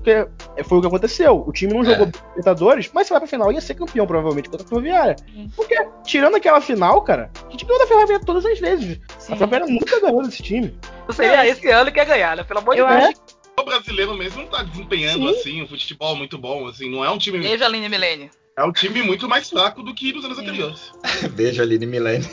Porque 0.03 0.63
foi 0.63 0.77
o 0.77 0.81
que 0.81 0.87
aconteceu. 0.87 1.43
O 1.45 1.51
time 1.51 1.73
não 1.73 1.83
jogou 1.83 2.07
é. 2.07 2.11
Libertadores, 2.29 2.89
mas 2.93 3.07
se 3.07 3.11
vai 3.11 3.19
pra 3.19 3.27
final 3.27 3.51
ia 3.51 3.61
ser 3.61 3.75
campeão, 3.75 4.07
provavelmente, 4.07 4.49
contra 4.49 4.65
a 4.65 4.69
Ferroviária. 4.69 5.15
Porque, 5.55 5.75
tirando 6.05 6.35
aquela 6.35 6.61
final, 6.61 7.01
cara, 7.01 7.29
a 7.47 7.51
gente 7.51 7.65
ganhou 7.65 7.79
da 7.79 7.87
Ferroviária 7.87 8.25
todas 8.25 8.45
as 8.45 8.59
vezes. 8.59 8.99
Sim. 9.17 9.33
A 9.33 9.37
Ferroviária 9.37 9.67
nunca 9.67 9.99
ganhou 9.99 10.23
desse 10.23 10.41
time. 10.41 10.77
Seria 11.11 11.47
esse 11.47 11.69
ano 11.69 11.91
que 11.91 11.99
ia 11.99 12.05
ganhar, 12.05 12.37
né? 12.37 12.43
Pelo 12.43 12.59
amor 12.59 12.75
de 12.75 12.83
Deus 12.83 13.39
o 13.59 13.65
brasileiro 13.65 14.15
mesmo 14.15 14.41
não 14.41 14.49
tá 14.49 14.63
desempenhando 14.63 15.27
Sim. 15.33 15.39
assim 15.39 15.61
um 15.61 15.67
futebol 15.67 16.15
muito 16.15 16.37
bom, 16.37 16.67
assim, 16.67 16.89
não 16.89 17.03
é 17.03 17.09
um 17.09 17.17
time. 17.17 17.39
Beijo, 17.39 17.63
Aline 17.63 17.89
Milene. 17.89 18.31
É 18.57 18.63
um 18.63 18.73
time 18.73 19.01
muito 19.01 19.27
mais 19.29 19.49
fraco 19.49 19.81
do 19.81 19.93
que 19.93 20.11
nos 20.11 20.25
anos 20.25 20.37
Sim. 20.37 20.43
anteriores. 20.43 20.91
Beijo, 21.31 21.61
Aline 21.61 21.85
Milene. 21.85 22.25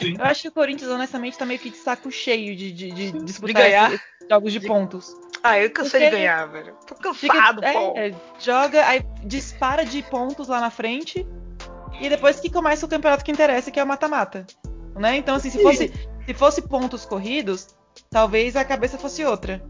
Eu 0.00 0.24
acho 0.24 0.42
que 0.42 0.48
o 0.48 0.52
Corinthians, 0.52 0.90
honestamente, 0.90 1.38
tá 1.38 1.46
meio 1.46 1.60
que 1.60 1.70
de 1.70 1.76
saco 1.76 2.10
cheio 2.10 2.56
de, 2.56 2.72
de, 2.72 2.90
de 2.90 3.12
disputar 3.24 3.62
de 3.64 3.70
ganhar. 3.70 4.02
jogos 4.28 4.52
de, 4.52 4.58
de 4.58 4.66
pontos. 4.66 5.14
Ah, 5.48 5.58
eu 5.58 5.70
cansei 5.70 6.00
de 6.00 6.10
ganhar, 6.10 6.46
velho. 6.46 6.74
Tô 6.86 6.94
cansado, 6.94 7.62
fica, 7.62 7.72
pô. 7.72 7.94
É, 7.96 8.14
joga, 8.38 8.86
aí 8.86 9.02
dispara 9.24 9.84
de 9.84 10.02
pontos 10.02 10.48
lá 10.48 10.60
na 10.60 10.70
frente. 10.70 11.26
E 12.00 12.08
depois 12.08 12.38
que 12.38 12.50
começa 12.50 12.86
o 12.86 12.88
campeonato 12.88 13.24
que 13.24 13.32
interessa, 13.32 13.70
que 13.70 13.80
é 13.80 13.84
o 13.84 13.86
mata-mata. 13.86 14.46
Né? 14.94 15.16
Então, 15.16 15.34
assim, 15.34 15.50
se 15.50 15.60
fosse, 15.62 15.92
se 16.26 16.34
fosse 16.34 16.62
pontos 16.62 17.04
corridos, 17.04 17.68
talvez 18.10 18.56
a 18.56 18.64
cabeça 18.64 18.98
fosse 18.98 19.24
outra. 19.24 19.62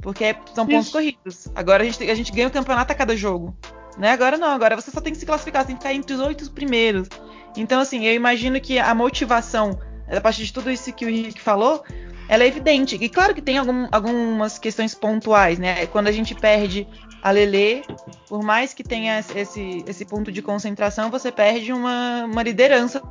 Porque 0.00 0.36
são 0.54 0.66
pontos 0.66 0.86
Isso. 0.86 0.92
corridos. 0.92 1.48
Agora 1.54 1.82
a 1.82 1.86
gente, 1.86 2.10
a 2.10 2.14
gente 2.14 2.32
ganha 2.32 2.48
o 2.48 2.50
campeonato 2.50 2.92
a 2.92 2.94
cada 2.94 3.16
jogo. 3.16 3.56
Né? 3.98 4.10
Agora 4.10 4.36
não, 4.36 4.48
agora 4.48 4.76
você 4.76 4.90
só 4.90 5.00
tem 5.00 5.12
que 5.12 5.18
se 5.18 5.26
classificar, 5.26 5.62
você 5.62 5.68
tem 5.68 5.76
que 5.76 5.82
ficar 5.82 5.94
entre 5.94 6.14
os 6.14 6.20
oito 6.20 6.50
primeiros. 6.50 7.08
Então, 7.56 7.80
assim, 7.80 8.04
eu 8.04 8.14
imagino 8.14 8.60
que 8.60 8.78
a 8.78 8.94
motivação, 8.94 9.78
a 10.08 10.20
partir 10.20 10.44
de 10.44 10.52
tudo 10.52 10.70
isso 10.70 10.92
que 10.92 11.06
o 11.06 11.08
Henrique 11.08 11.40
falou, 11.40 11.84
ela 12.28 12.44
é 12.44 12.46
evidente. 12.46 12.96
E 13.00 13.08
claro 13.08 13.34
que 13.34 13.42
tem 13.42 13.58
algum, 13.58 13.86
algumas 13.92 14.58
questões 14.58 14.94
pontuais, 14.94 15.58
né? 15.58 15.86
Quando 15.86 16.08
a 16.08 16.12
gente 16.12 16.34
perde 16.34 16.86
a 17.22 17.30
Lele, 17.30 17.82
por 18.28 18.42
mais 18.42 18.72
que 18.74 18.82
tenha 18.82 19.18
esse, 19.34 19.84
esse 19.86 20.04
ponto 20.04 20.32
de 20.32 20.42
concentração, 20.42 21.10
você 21.10 21.30
perde 21.30 21.72
uma, 21.72 22.24
uma 22.24 22.42
liderança 22.42 23.02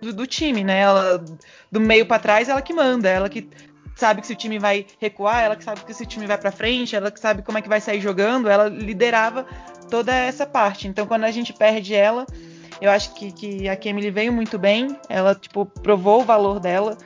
do, 0.00 0.12
do, 0.12 0.26
time, 0.26 0.62
né? 0.64 0.80
Ela, 0.80 1.24
do 1.70 1.80
meio 1.80 2.06
para 2.06 2.18
trás, 2.18 2.48
ela 2.48 2.62
que 2.62 2.72
manda, 2.72 3.08
ela 3.08 3.28
que 3.28 3.48
sabe 3.96 4.20
que 4.20 4.26
se 4.26 4.32
o 4.32 4.36
time 4.36 4.58
vai 4.58 4.86
recuar, 5.00 5.42
ela 5.42 5.56
que 5.56 5.64
sabe 5.64 5.84
que 5.84 5.92
se 5.92 6.02
o 6.02 6.06
time 6.06 6.26
vai 6.26 6.38
para 6.38 6.52
frente, 6.52 6.94
ela 6.94 7.10
que 7.10 7.18
sabe 7.18 7.42
como 7.42 7.58
é 7.58 7.62
que 7.62 7.68
vai 7.68 7.80
sair 7.80 8.00
jogando, 8.00 8.48
ela 8.48 8.68
liderava 8.68 9.44
toda 9.90 10.14
essa 10.14 10.46
parte. 10.46 10.86
Então, 10.86 11.06
quando 11.06 11.24
a 11.24 11.30
gente 11.30 11.52
perde 11.52 11.94
ela, 11.94 12.24
eu 12.80 12.90
acho 12.90 13.14
que, 13.14 13.32
que 13.32 13.68
a 13.68 13.74
Kemily 13.74 14.10
veio 14.10 14.32
muito 14.32 14.58
bem, 14.58 14.96
ela 15.08 15.34
tipo 15.34 15.66
provou 15.66 16.20
o 16.20 16.24
valor 16.24 16.60
dela 16.60 16.96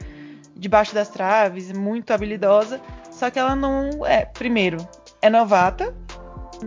debaixo 0.63 0.95
das 0.95 1.09
traves, 1.09 1.73
muito 1.73 2.13
habilidosa, 2.13 2.81
só 3.11 3.29
que 3.31 3.39
ela 3.39 3.55
não 3.55 4.07
é, 4.07 4.25
primeiro, 4.25 4.79
é 5.21 5.29
novata 5.29 5.95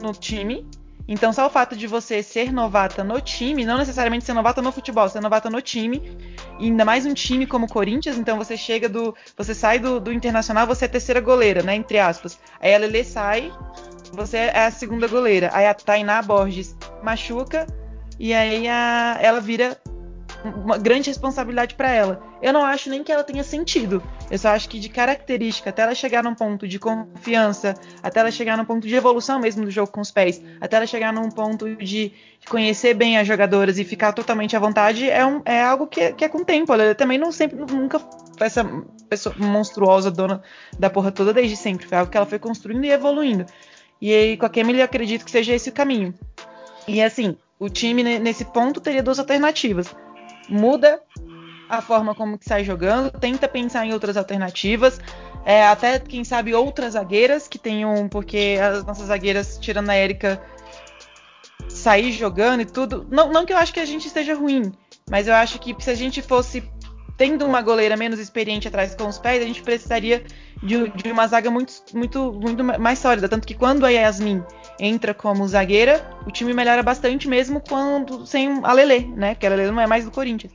no 0.01 0.11
time, 0.11 0.67
então, 1.07 1.31
só 1.31 1.45
o 1.45 1.49
fato 1.49 1.75
de 1.75 1.85
você 1.85 2.23
ser 2.23 2.51
novata 2.51 3.03
no 3.03 3.21
time, 3.21 3.63
não 3.63 3.77
necessariamente 3.77 4.25
ser 4.25 4.33
novata 4.33 4.61
no 4.61 4.71
futebol, 4.71 5.07
ser 5.07 5.21
novata 5.21 5.51
no 5.51 5.61
time, 5.61 6.17
ainda 6.59 6.83
mais 6.83 7.05
um 7.05 7.13
time 7.13 7.45
como 7.45 7.67
o 7.67 7.69
Corinthians, 7.69 8.17
então 8.17 8.37
você 8.37 8.57
chega 8.57 8.89
do. 8.89 9.15
Você 9.37 9.53
sai 9.53 9.77
do, 9.77 9.99
do 9.99 10.11
Internacional, 10.11 10.65
você 10.65 10.85
é 10.85 10.87
a 10.87 10.91
terceira 10.91 11.21
goleira, 11.21 11.61
né? 11.61 11.75
Entre 11.75 11.99
aspas. 11.99 12.39
Aí 12.59 12.73
a 12.73 12.79
Lele 12.79 13.03
sai, 13.03 13.53
você 14.11 14.37
é 14.37 14.65
a 14.65 14.71
segunda 14.71 15.07
goleira. 15.07 15.51
Aí 15.53 15.67
a 15.67 15.75
Tainá 15.75 16.23
Borges 16.23 16.75
machuca, 17.03 17.67
e 18.19 18.33
aí 18.33 18.67
a, 18.67 19.19
ela 19.21 19.39
vira 19.39 19.77
uma 20.49 20.77
grande 20.77 21.09
responsabilidade 21.09 21.75
para 21.75 21.89
ela. 21.89 22.21
Eu 22.41 22.53
não 22.53 22.63
acho 22.63 22.89
nem 22.89 23.03
que 23.03 23.11
ela 23.11 23.23
tenha 23.23 23.43
sentido. 23.43 24.01
Eu 24.29 24.37
só 24.37 24.49
acho 24.49 24.69
que 24.69 24.79
de 24.79 24.89
característica, 24.89 25.69
até 25.69 25.81
ela 25.81 25.95
chegar 25.95 26.23
num 26.23 26.35
ponto 26.35 26.67
de 26.67 26.79
confiança, 26.79 27.75
até 28.01 28.19
ela 28.19 28.31
chegar 28.31 28.57
num 28.57 28.65
ponto 28.65 28.87
de 28.87 28.95
evolução 28.95 29.39
mesmo 29.39 29.65
do 29.65 29.71
jogo 29.71 29.91
com 29.91 30.01
os 30.01 30.11
pés, 30.11 30.41
até 30.61 30.77
ela 30.77 30.87
chegar 30.87 31.11
num 31.11 31.29
ponto 31.29 31.75
de 31.75 32.11
conhecer 32.47 32.93
bem 32.93 33.17
as 33.17 33.27
jogadoras 33.27 33.79
e 33.79 33.83
ficar 33.83 34.13
totalmente 34.13 34.55
à 34.55 34.59
vontade, 34.59 35.09
é, 35.09 35.25
um, 35.25 35.41
é 35.45 35.61
algo 35.61 35.87
que, 35.87 36.13
que, 36.13 36.23
é 36.23 36.29
com 36.29 36.39
o 36.39 36.45
tempo. 36.45 36.73
Ela 36.73 36.93
também 36.93 37.17
não 37.17 37.31
sempre, 37.31 37.57
nunca 37.57 37.99
foi 37.99 38.47
essa 38.47 38.63
pessoa 39.09 39.35
monstruosa, 39.37 40.11
dona 40.11 40.41
da 40.77 40.89
porra 40.89 41.11
toda 41.11 41.33
desde 41.33 41.55
sempre. 41.55 41.87
Foi 41.87 41.97
algo 41.97 42.11
que 42.11 42.17
ela 42.17 42.25
foi 42.25 42.39
construindo 42.39 42.85
e 42.85 42.91
evoluindo. 42.91 43.45
E 44.01 44.13
aí, 44.13 44.37
com 44.37 44.45
a 44.45 44.49
Kemily, 44.49 44.79
eu 44.79 44.85
acredito 44.85 45.25
que 45.25 45.31
seja 45.31 45.53
esse 45.53 45.69
o 45.69 45.73
caminho. 45.73 46.13
E 46.87 47.01
assim, 47.01 47.35
o 47.57 47.69
time 47.69 48.03
nesse 48.19 48.45
ponto 48.45 48.79
teria 48.81 49.01
duas 49.01 49.17
alternativas 49.17 49.87
muda 50.49 51.01
a 51.69 51.81
forma 51.81 52.13
como 52.13 52.37
que 52.37 52.45
sai 52.45 52.63
jogando, 52.63 53.11
tenta 53.11 53.47
pensar 53.47 53.85
em 53.85 53.93
outras 53.93 54.17
alternativas, 54.17 54.99
é, 55.45 55.65
até 55.67 55.99
quem 55.99 56.23
sabe 56.23 56.53
outras 56.53 56.93
zagueiras 56.93 57.47
que 57.47 57.57
tenham, 57.57 58.07
porque 58.07 58.57
as 58.61 58.83
nossas 58.83 59.07
zagueiras, 59.07 59.57
tirando 59.59 59.89
a 59.89 59.97
Erika, 59.97 60.41
sair 61.69 62.11
jogando 62.11 62.61
e 62.61 62.65
tudo. 62.65 63.07
Não, 63.11 63.31
não 63.31 63.45
que 63.45 63.53
eu 63.53 63.57
acho 63.57 63.73
que 63.73 63.79
a 63.79 63.85
gente 63.85 64.07
esteja 64.07 64.35
ruim, 64.35 64.71
mas 65.09 65.27
eu 65.27 65.33
acho 65.33 65.59
que 65.59 65.75
se 65.79 65.89
a 65.89 65.95
gente 65.95 66.21
fosse 66.21 66.63
tendo 67.17 67.45
uma 67.45 67.61
goleira 67.61 67.95
menos 67.95 68.19
experiente 68.19 68.67
atrás 68.67 68.93
com 68.93 69.07
os 69.07 69.17
pés, 69.17 69.41
a 69.41 69.45
gente 69.45 69.61
precisaria 69.61 70.23
de, 70.61 70.89
de, 70.89 71.11
uma 71.11 71.27
zaga 71.27 71.49
muito, 71.49 71.73
muito, 71.93 72.33
muito 72.33 72.63
mais 72.63 72.99
sólida. 72.99 73.29
Tanto 73.29 73.47
que 73.47 73.53
quando 73.53 73.85
a 73.85 73.89
Yasmin 73.89 74.43
entra 74.79 75.13
como 75.13 75.47
zagueira, 75.47 76.07
o 76.25 76.31
time 76.31 76.53
melhora 76.53 76.83
bastante 76.83 77.27
mesmo 77.27 77.61
quando 77.61 78.25
sem 78.25 78.59
a 78.63 78.73
Lele, 78.73 79.07
né? 79.15 79.33
Porque 79.33 79.45
a 79.45 79.49
Lele 79.49 79.71
não 79.71 79.81
é 79.81 79.87
mais 79.87 80.05
do 80.05 80.11
Corinthians. 80.11 80.53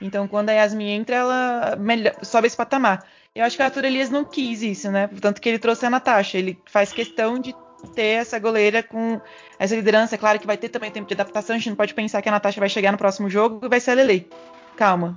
Então 0.00 0.26
quando 0.26 0.50
a 0.50 0.52
Yasmin 0.52 0.90
entra, 0.90 1.16
ela 1.16 1.76
melhor, 1.76 2.14
sobe 2.22 2.46
esse 2.46 2.56
patamar. 2.56 3.04
Eu 3.34 3.44
acho 3.44 3.56
que 3.56 3.62
o 3.62 3.64
Arthur 3.64 3.86
Elias 3.86 4.10
não 4.10 4.24
quis 4.24 4.62
isso, 4.62 4.90
né? 4.90 5.08
Tanto 5.20 5.40
que 5.40 5.48
ele 5.48 5.58
trouxe 5.58 5.86
a 5.86 5.90
Natasha. 5.90 6.36
Ele 6.36 6.58
faz 6.66 6.92
questão 6.92 7.38
de 7.38 7.54
ter 7.94 8.20
essa 8.20 8.38
goleira 8.38 8.82
com 8.82 9.20
essa 9.58 9.74
liderança. 9.74 10.18
Claro 10.18 10.38
que 10.38 10.46
vai 10.46 10.58
ter 10.58 10.68
também 10.68 10.90
tempo 10.90 11.08
de 11.08 11.14
adaptação. 11.14 11.56
A 11.56 11.58
gente 11.58 11.70
não 11.70 11.76
pode 11.76 11.94
pensar 11.94 12.20
que 12.20 12.28
a 12.28 12.32
Natasha 12.32 12.60
vai 12.60 12.68
chegar 12.68 12.92
no 12.92 12.98
próximo 12.98 13.30
jogo 13.30 13.64
e 13.64 13.68
vai 13.68 13.80
ser 13.80 13.92
a 13.92 13.94
Lele. 13.94 14.28
Calma. 14.76 15.16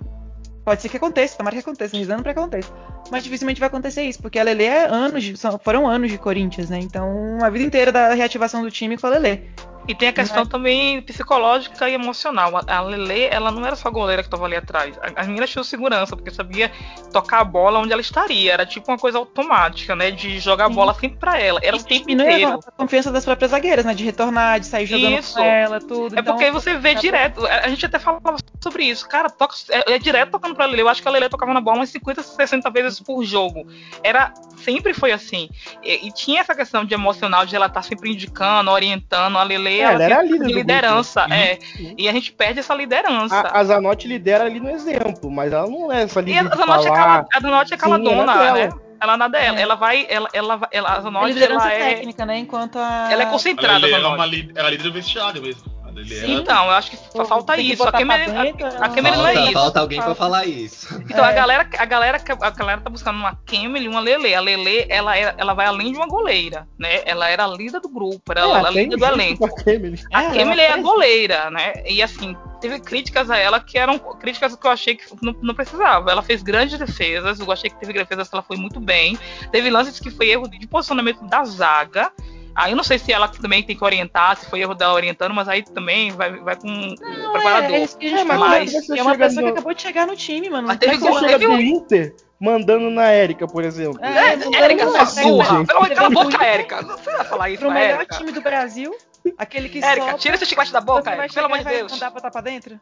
Pode 0.65 0.81
ser 0.81 0.89
que 0.89 0.97
aconteça, 0.97 1.37
tomara 1.37 1.55
que 1.55 1.59
aconteça, 1.61 1.95
rezando 1.95 2.23
pra 2.23 2.33
que 2.33 2.39
aconteça. 2.39 2.73
Mas 3.11 3.23
dificilmente 3.23 3.59
vai 3.59 3.67
acontecer 3.67 4.01
isso, 4.01 4.19
porque 4.19 4.39
a 4.39 4.43
Lele 4.43 4.63
é 4.63 4.87
anos 4.87 5.23
foram 5.63 5.87
anos 5.87 6.11
de 6.11 6.17
Corinthians, 6.17 6.71
né? 6.71 6.79
Então, 6.79 7.37
a 7.43 7.49
vida 7.51 7.63
inteira 7.63 7.91
da 7.91 8.15
reativação 8.15 8.63
do 8.63 8.71
time 8.71 8.97
com 8.97 9.05
a 9.05 9.11
Lele. 9.11 9.47
E 9.87 9.93
tem 9.93 10.09
a 10.09 10.13
questão 10.13 10.39
Mas... 10.39 10.49
também 10.49 11.01
psicológica 11.01 11.89
e 11.89 11.93
emocional. 11.93 12.51
A 12.67 12.81
Lele, 12.81 13.23
ela 13.23 13.51
não 13.51 13.65
era 13.65 13.75
só 13.75 13.87
a 13.87 13.91
goleira 13.91 14.23
que 14.23 14.27
estava 14.27 14.45
ali 14.45 14.55
atrás. 14.55 14.97
A, 15.15 15.23
menina 15.23 15.45
tinha 15.45 15.63
segurança, 15.63 16.15
porque 16.15 16.31
sabia 16.31 16.71
tocar 17.11 17.41
a 17.41 17.43
bola 17.43 17.79
onde 17.79 17.91
ela 17.91 18.01
estaria. 18.01 18.53
Era 18.53 18.65
tipo 18.65 18.91
uma 18.91 18.97
coisa 18.97 19.17
automática, 19.17 19.95
né? 19.95 20.11
De 20.11 20.39
jogar 20.39 20.65
a 20.65 20.69
bola 20.69 20.93
sempre 20.93 21.17
para 21.17 21.39
ela. 21.39 21.59
Era 21.61 21.77
e, 21.77 21.79
o 21.79 21.83
tempo 21.83 22.09
inteiro. 22.09 22.59
A 22.65 22.71
confiança 22.71 23.11
das 23.11 23.25
próprias 23.25 23.51
zagueiras, 23.51 23.85
né? 23.85 23.93
De 23.93 24.03
retornar, 24.03 24.59
de 24.59 24.65
sair 24.65 24.85
jogando 24.85 25.19
isso. 25.19 25.39
ela, 25.39 25.79
tudo. 25.79 26.15
É 26.15 26.19
então, 26.19 26.35
porque 26.35 26.51
você 26.51 26.77
vê 26.77 26.95
direto. 26.95 27.45
A 27.45 27.67
gente 27.69 27.85
até 27.85 27.99
falava 27.99 28.37
sobre 28.61 28.85
isso. 28.85 29.07
Cara, 29.07 29.29
toca, 29.29 29.55
é, 29.69 29.93
é 29.93 29.99
direto 29.99 30.31
tocando 30.31 30.55
pra 30.55 30.65
Lele. 30.65 30.81
Eu 30.81 30.89
acho 30.89 31.01
que 31.01 31.07
a 31.07 31.11
Lele 31.11 31.29
tocava 31.29 31.53
na 31.53 31.61
bola 31.61 31.77
umas 31.77 31.89
50, 31.89 32.23
60 32.23 32.69
vezes 32.71 32.99
por 32.99 33.23
jogo. 33.23 33.67
Era 34.03 34.33
sempre 34.57 34.93
foi 34.93 35.11
assim. 35.11 35.49
E, 35.83 36.07
e, 36.07 36.11
tinha 36.11 36.41
essa 36.41 36.55
questão 36.55 36.83
de 36.83 36.93
emocional, 36.93 37.45
de 37.45 37.55
ela 37.55 37.67
estar 37.67 37.81
tá 37.81 37.87
sempre 37.87 38.11
indicando, 38.11 38.71
orientando. 38.71 39.37
A 39.37 39.43
Lele, 39.43 39.74
é, 39.79 39.83
ela, 39.83 39.93
ela 39.93 40.03
era 40.03 40.23
líder 40.23 40.47
de 40.47 40.53
liderança. 40.53 41.25
É, 41.31 41.59
e 41.97 42.07
a 42.07 42.11
gente 42.11 42.31
perde 42.31 42.59
essa 42.59 42.73
liderança. 42.73 43.35
A, 43.35 43.59
a 43.59 43.63
Zanotti 43.63 44.07
lidera 44.07 44.45
ali 44.45 44.59
no 44.59 44.69
exemplo, 44.69 45.29
mas 45.29 45.51
ela 45.51 45.67
não 45.67 45.91
é 45.91 46.03
essa 46.03 46.21
líder. 46.21 46.43
E 46.43 46.47
a 46.47 46.55
Zanotti, 46.55 46.87
é, 46.87 46.91
cala, 46.91 47.25
a 47.33 47.39
Zanotti 47.39 47.73
é 47.73 47.77
caladona, 47.77 48.33
Sim, 48.33 48.53
né? 48.53 48.69
Ela 48.99 49.17
nada 49.17 49.37
é. 49.37 49.61
Ela 49.61 49.75
vai, 49.75 50.07
ela, 50.09 50.29
ela, 50.33 50.67
ela 50.71 50.93
a 50.93 51.01
Zanotti, 51.01 51.43
ela 51.43 51.73
é 51.73 51.95
técnica, 51.95 52.25
né? 52.25 52.37
Enquanto 52.37 52.79
a 52.79 53.09
ela 53.11 53.23
é 53.23 53.25
concentrada. 53.25 53.87
Ela, 53.87 53.97
é 53.97 54.07
uma, 54.07 54.25
ela 54.25 54.67
é 54.67 54.71
líder 54.71 54.83
do 54.83 54.93
vestiário 54.93 55.41
mesmo. 55.41 55.74
Sim, 56.03 56.35
então, 56.35 56.65
eu 56.65 56.71
acho 56.71 56.91
que 56.91 56.97
só 56.97 57.25
falta 57.25 57.57
isso. 57.57 57.83
A 57.83 57.91
Kemer, 57.91 58.29
a, 58.35 58.85
a 58.85 58.89
Kemer 58.89 59.17
não 59.17 59.27
é 59.27 59.43
isso. 59.43 59.53
Falta 59.53 59.79
alguém 59.79 60.01
pra 60.01 60.15
falar 60.15 60.45
isso. 60.45 60.93
Então 61.01 61.23
é. 61.23 61.29
a 61.29 61.31
galera, 61.31 61.69
a 61.77 61.85
galera, 61.85 62.21
a 62.41 62.49
galera 62.49 62.81
tá 62.81 62.89
buscando 62.89 63.17
uma 63.17 63.37
Kemer 63.45 63.81
e 63.81 63.87
uma 63.87 63.99
Lele. 63.99 64.33
A 64.33 64.41
Lele, 64.41 64.85
ela, 64.89 65.17
é, 65.17 65.33
ela 65.37 65.53
vai 65.53 65.65
além 65.67 65.91
de 65.91 65.97
uma 65.97 66.07
goleira, 66.07 66.67
né? 66.77 67.01
Ela 67.05 67.29
era 67.29 67.45
a 67.45 67.47
líder 67.47 67.79
do 67.79 67.89
grupo, 67.89 68.31
era 68.31 68.41
é, 68.41 68.51
a 68.51 68.69
líder 68.69 68.97
do 68.97 69.05
elenco. 69.05 69.45
A 69.45 70.31
Kemer 70.31 70.59
é, 70.59 70.71
a 70.71 70.77
goleira, 70.77 71.49
né? 71.49 71.73
E 71.87 72.01
assim, 72.01 72.35
teve 72.59 72.79
críticas 72.79 73.29
a 73.29 73.37
ela 73.37 73.59
que 73.59 73.77
eram 73.77 73.97
críticas 73.97 74.55
que 74.55 74.67
eu 74.67 74.71
achei 74.71 74.95
que 74.95 75.05
não, 75.21 75.35
não, 75.41 75.53
precisava. 75.53 76.11
Ela 76.11 76.21
fez 76.21 76.41
grandes 76.41 76.77
defesas, 76.77 77.39
eu 77.39 77.51
achei 77.51 77.69
que 77.69 77.79
teve 77.79 77.93
defesas 77.93 78.27
que 78.27 78.35
ela 78.35 78.43
foi 78.43 78.57
muito 78.57 78.79
bem. 78.79 79.17
Teve 79.51 79.69
lances 79.69 79.99
que 79.99 80.09
foi 80.09 80.29
erro 80.29 80.49
de 80.49 80.67
posicionamento 80.67 81.23
da 81.25 81.43
zaga 81.43 82.11
Aí 82.55 82.71
eu 82.71 82.75
não 82.77 82.83
sei 82.83 82.97
se 82.97 83.11
ela 83.11 83.27
também 83.27 83.61
tem 83.61 83.75
que 83.75 83.83
orientar, 83.83 84.37
se 84.37 84.45
foi 84.49 84.61
erro 84.61 84.73
dela 84.73 84.93
orientando, 84.93 85.33
mas 85.33 85.49
aí 85.49 85.61
também 85.61 86.11
vai, 86.11 86.31
vai 86.39 86.55
com 86.55 86.67
Não, 86.67 87.29
o 87.29 87.31
preparador. 87.33 87.71
É, 87.71 87.75
é 87.79 87.83
isso 87.83 87.97
que 87.97 88.05
a 88.05 88.09
gente 88.09 88.21
É, 88.21 88.23
mas 88.23 88.39
mas 88.73 88.89
é 88.89 89.01
uma 89.01 89.17
pessoa 89.17 89.41
no- 89.41 89.47
que 89.47 89.53
acabou 89.53 89.73
de 89.73 89.81
chegar 89.81 90.07
no 90.07 90.15
time, 90.15 90.49
mano. 90.49 90.67
Mas 90.67 90.77
teve 90.77 90.97
gol, 90.97 91.19
teve 91.19 91.45
do 91.45 91.51
um- 91.51 91.59
Inter 91.59 92.15
mandando 92.39 92.89
na 92.89 93.07
Érica, 93.09 93.47
por 93.47 93.63
exemplo. 93.63 93.99
É, 94.03 94.33
É, 94.33 94.61
Érica, 94.63 94.87
sua 94.89 95.05
gente. 95.05 95.67
Pelo 95.67 95.77
amor 95.79 95.89
de 95.89 95.95
cala 95.95 96.07
a 96.07 96.09
boca, 96.09 96.45
Érica! 96.45 96.81
Não 96.81 96.95
precisa 96.95 97.23
falar 97.25 97.49
isso 97.49 97.59
pro 97.59 97.69
pra 97.69 97.79
melhor 97.79 97.99
Érica. 97.99 98.17
time 98.17 98.31
do 98.31 98.41
Brasil, 98.41 98.95
aquele 99.37 99.69
que 99.69 99.83
Érica, 99.83 100.05
sopra, 100.05 100.17
tira 100.19 100.35
esse 100.35 100.45
chiclete 100.45 100.71
da 100.71 100.81
boca, 100.81 101.11
Érica, 101.11 101.33
pelo 101.33 101.45
amor 101.45 101.57
de 101.59 101.65
Deus. 101.65 101.91
mandar 101.91 102.09
botar 102.09 102.31
pra 102.31 102.41
dentro? 102.41 102.79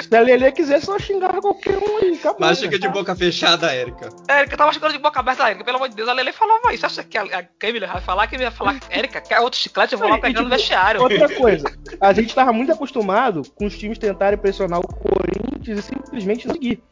Se 0.00 0.16
a 0.16 0.20
Lelê 0.20 0.52
quiser, 0.52 0.80
só 0.80 0.98
xingar 0.98 1.32
qualquer 1.40 1.76
um 1.78 1.98
aí. 1.98 2.14
Acabou. 2.14 2.36
Mas 2.40 2.58
né? 2.58 2.64
chega 2.64 2.78
de 2.78 2.88
boca 2.88 3.14
fechada, 3.14 3.72
Érica. 3.72 4.08
Érica, 4.28 4.56
tava 4.56 4.72
chegando 4.72 4.92
de 4.92 4.98
boca 4.98 5.20
aberta, 5.20 5.48
Érica, 5.48 5.64
pelo 5.64 5.76
amor 5.76 5.88
de 5.88 5.96
Deus. 5.96 6.08
A 6.08 6.12
Lele 6.12 6.32
falava 6.32 6.72
isso. 6.74 6.86
Acha 6.86 7.04
que 7.04 7.16
a, 7.16 7.22
a 7.22 7.42
Camila 7.42 7.86
vai 7.86 8.00
falar 8.00 8.26
que 8.26 8.36
ia 8.36 8.50
falar, 8.50 8.78
Érica, 8.90 9.20
quer 9.20 9.40
outro 9.40 9.58
chiclete? 9.58 9.92
Eu 9.94 9.98
vou 9.98 10.08
lá 10.08 10.18
pegar 10.18 10.40
no 10.40 10.48
tipo, 10.48 10.56
vestiário. 10.56 11.02
Outra 11.02 11.28
coisa, 11.34 11.64
a 12.00 12.12
gente 12.12 12.34
tava 12.34 12.52
muito 12.52 12.72
acostumado 12.72 13.42
com 13.54 13.66
os 13.66 13.76
times 13.76 13.98
tentarem 13.98 14.38
pressionar 14.38 14.80
o 14.80 14.86
Corinthians 14.86 15.78
e 15.78 15.82
simplesmente 15.82 16.46
não 16.46 16.54
seguir. 16.54 16.82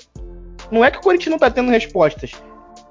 Não 0.70 0.84
é 0.84 0.90
que 0.90 0.98
o 0.98 1.00
Corinthians 1.00 1.30
não 1.30 1.38
tá 1.38 1.50
tendo 1.50 1.70
respostas. 1.70 2.32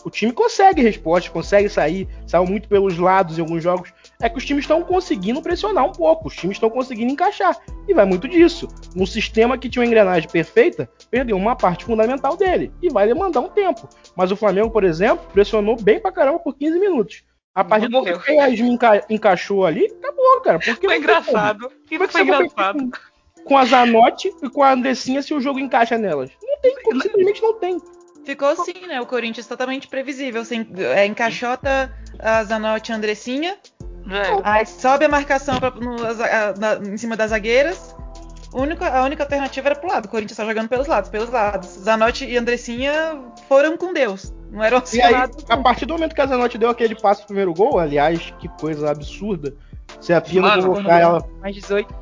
O 0.05 0.09
time 0.11 0.31
consegue 0.31 0.83
respostas, 0.83 1.31
consegue 1.31 1.67
sair, 1.67 2.07
saiu 2.27 2.45
muito 2.45 2.69
pelos 2.69 2.97
lados 2.97 3.39
em 3.39 3.41
alguns 3.41 3.63
jogos. 3.63 3.91
É 4.21 4.29
que 4.29 4.37
os 4.37 4.45
times 4.45 4.63
estão 4.63 4.81
conseguindo 4.83 5.41
pressionar 5.41 5.85
um 5.85 5.91
pouco, 5.91 6.27
os 6.29 6.35
times 6.35 6.55
estão 6.55 6.69
conseguindo 6.69 7.11
encaixar. 7.11 7.57
E 7.87 7.93
vai 7.93 8.05
muito 8.05 8.27
disso. 8.27 8.67
Um 8.95 9.05
sistema 9.05 9.57
que 9.57 9.69
tinha 9.69 9.81
uma 9.81 9.87
engrenagem 9.87 10.29
perfeita, 10.29 10.89
perdeu 11.11 11.35
uma 11.35 11.55
parte 11.55 11.83
fundamental 11.85 12.37
dele. 12.37 12.71
E 12.81 12.89
vai 12.89 13.07
demandar 13.07 13.41
um 13.41 13.49
tempo. 13.49 13.89
Mas 14.15 14.31
o 14.31 14.35
Flamengo, 14.35 14.69
por 14.71 14.83
exemplo, 14.83 15.25
pressionou 15.33 15.75
bem 15.75 15.99
pra 15.99 16.11
caramba 16.11 16.39
por 16.39 16.55
15 16.55 16.79
minutos. 16.79 17.23
A 17.53 17.63
partir 17.63 17.87
do 17.87 18.03
que 18.03 18.11
o 18.11 18.33
Yasmin 18.33 18.73
enca- 18.73 19.05
encaixou 19.09 19.65
ali, 19.65 19.85
acabou, 19.85 20.41
cara. 20.41 20.59
Porque 20.59 20.87
Foi 20.87 20.97
engraçado. 20.97 21.69
Como 21.69 21.73
é 21.73 21.87
que 21.87 21.97
Foi 21.97 22.07
você 22.07 22.23
vai 22.31 22.45
engraçado. 22.45 22.77
com, 23.37 23.43
com 23.45 23.57
a 23.57 23.65
Zanotti 23.65 24.33
e 24.43 24.49
com 24.49 24.61
a 24.63 24.71
Andressinha 24.73 25.21
se 25.21 25.33
o 25.33 25.39
jogo 25.39 25.59
encaixa 25.59 25.97
nelas? 25.97 26.31
Não 26.43 26.59
tem 26.61 26.75
como, 26.83 27.01
simplesmente 27.01 27.41
não 27.41 27.53
tem. 27.53 27.81
Ficou 28.25 28.47
assim, 28.49 28.73
né? 28.87 28.99
O 28.99 29.05
Corinthians 29.05 29.45
totalmente 29.47 29.87
previsível. 29.87 30.41
Assim, 30.41 30.65
é, 30.77 31.05
encaixota 31.05 31.93
a 32.19 32.43
Zanotti 32.43 32.91
e 32.91 32.93
a 32.93 32.97
Andressinha. 32.97 33.55
Velho. 34.05 34.41
Aí 34.43 34.65
sobe 34.65 35.05
a 35.05 35.09
marcação 35.09 35.59
pra- 35.59 35.71
no- 35.71 35.95
a- 36.03 36.53
na- 36.57 36.89
em 36.89 36.97
cima 36.97 37.15
das 37.17 37.31
zagueiras. 37.31 37.95
A 38.53 38.57
única, 38.57 38.87
a 38.87 39.03
única 39.03 39.23
alternativa 39.23 39.67
era 39.67 39.75
pro 39.75 39.89
lado. 39.89 40.05
O 40.05 40.09
Corinthians 40.09 40.37
tá 40.37 40.45
jogando 40.45 40.69
pelos 40.69 40.87
lados, 40.87 41.09
pelos 41.09 41.29
lados. 41.29 41.67
Zanotti 41.69 42.25
e 42.25 42.37
Andressinha 42.37 43.19
foram 43.49 43.75
com 43.75 43.91
Deus. 43.93 44.33
Não 44.49 44.63
eram 44.63 44.81
E 44.93 45.01
aí, 45.01 45.13
a 45.49 45.57
partir 45.57 45.85
do 45.85 45.93
momento 45.95 46.15
que 46.15 46.21
a 46.21 46.27
Zanotti 46.27 46.57
deu 46.57 46.69
aquele 46.69 46.95
passo 46.95 47.21
pro 47.21 47.27
primeiro 47.27 47.53
gol, 47.53 47.77
aliás, 47.79 48.33
que 48.39 48.47
coisa 48.59 48.89
absurda. 48.91 49.53
Se 49.99 50.13
a 50.13 50.21
Pia 50.21 50.41
não 50.41 50.61
colocar 50.61 50.99
ela. 50.99 51.27
Mais 51.41 51.53
18. 51.55 51.93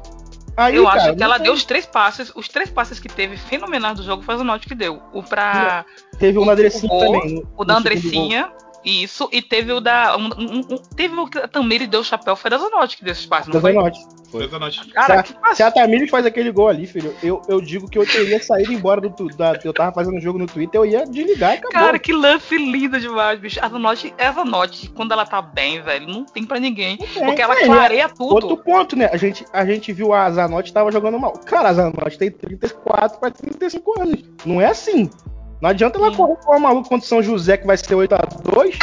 Aí, 0.56 0.76
Eu 0.76 0.84
cara, 0.84 1.02
acho 1.02 1.16
que 1.16 1.24
ela 1.24 1.36
tem. 1.36 1.44
deu 1.46 1.54
os 1.54 1.66
três 1.66 1.84
passes, 1.88 2.32
os 2.36 2.48
três 2.48 2.70
passes 2.70 3.00
que 3.00 3.10
teve 3.10 3.36
fenomenais 3.38 3.98
do 3.98 4.04
jogo 4.04 4.22
foi 4.22 4.36
o 4.36 4.44
Note 4.44 4.68
que 4.68 4.76
deu. 4.76 5.02
O 5.12 5.24
pra. 5.24 5.84
Teve 6.20 6.38
uma 6.38 6.52
Andressinha 6.54 6.94
o 6.94 7.00
gol, 7.00 7.13
também. 7.22 7.44
O 7.58 7.66
da 7.66 7.78
Andressinha, 7.78 8.52
isso, 8.84 9.30
e 9.32 9.41
teve 9.41 9.72
o 9.72 9.80
da. 9.80 10.15
um- 10.17 10.30
um- 10.38 10.60
um- 10.72 10.78
teve 10.96 11.15
o 11.15 11.28
que 11.28 11.38
a 11.38 11.48
Tamiri 11.48 11.88
deu 11.88 12.02
o 12.02 12.04
chapéu, 12.04 12.36
foi 12.36 12.50
da 12.52 12.58
Zanotti 12.58 12.98
que 12.98 13.04
deu 13.04 13.12
esse 13.13 13.28
passe, 13.28 13.50
não 13.52 13.60
foi? 13.62 13.74
Zanotti. 13.74 14.00
Foi. 14.32 14.50
Cara, 14.93 15.24
Se 15.24 15.32
que 15.34 15.39
passe. 15.39 15.56
Se 15.58 15.63
a 15.63 15.69
Tamires 15.69 16.10
faz 16.10 16.26
aquele 16.26 16.52
gol 16.52 16.67
ali, 16.67 16.88
filho, 16.88 17.13
eu, 17.22 17.39
eu 17.48 17.62
digo 17.62 17.88
que 17.88 18.00
eu 18.00 18.06
teria 18.06 18.41
saído 18.41 18.74
embora 18.74 19.00
do 19.00 19.28
da, 19.28 19.60
eu 19.63 19.72
tava 19.72 19.93
fazendo 19.93 20.19
jogo 20.19 20.39
no 20.39 20.48
Twitter, 20.48 20.82
eu 20.82 20.86
ia 20.88 21.06
desligar 21.06 21.54
e 21.54 21.58
acabou. 21.60 21.72
Cara, 21.72 22.00
que 22.00 22.12
lance 22.12 22.58
lindo 22.58 23.00
demais, 23.00 23.39
bicho. 23.39 23.60
A 23.63 23.69
Zanotti, 23.69 24.12
a 24.17 24.32
Zanotti, 24.32 24.89
quando 24.89 25.12
ela 25.12 25.24
tá 25.24 25.39
bem, 25.39 25.82
velho, 25.84 26.08
não 26.08 26.26
tem 26.26 26.43
pra 26.43 26.60
ninguém. 26.60 26.98
tem. 26.98 27.08
Porque 27.26 27.41
ela 27.43 27.54
É, 27.60 27.65
clareia 27.65 28.10
tudo. 28.10 28.34
Outro 28.34 28.58
ponto, 28.58 28.96
né? 28.96 29.08
A 29.13 29.17
gente, 29.17 29.46
a 29.54 29.63
gente 29.65 29.93
viu 29.93 30.13
a 30.13 30.30
Zanotti 30.32 30.74
tava 30.74 30.91
jogando 30.91 31.19
mal. 31.19 31.34
Cara, 31.46 31.69
a 31.69 31.74
Zanotti 31.74 32.17
tem 32.17 32.32
34 32.32 33.19
para 33.19 33.30
35 33.30 34.02
anos. 34.02 34.24
Não 34.43 34.60
é 34.60 34.65
assim. 34.65 35.12
Não 35.63 35.69
adianta 35.69 35.97
ela 35.97 36.12
Sim. 36.12 36.17
correr 36.17 36.36
com 36.36 36.58
o 36.58 36.60
maluco 36.60 36.89
contra 36.89 37.06
o 37.06 37.08
São 37.08 37.23
José 37.23 37.56
que 37.56 37.65
vai 37.65 37.78
ser 37.78 37.95
8x2 37.95 38.78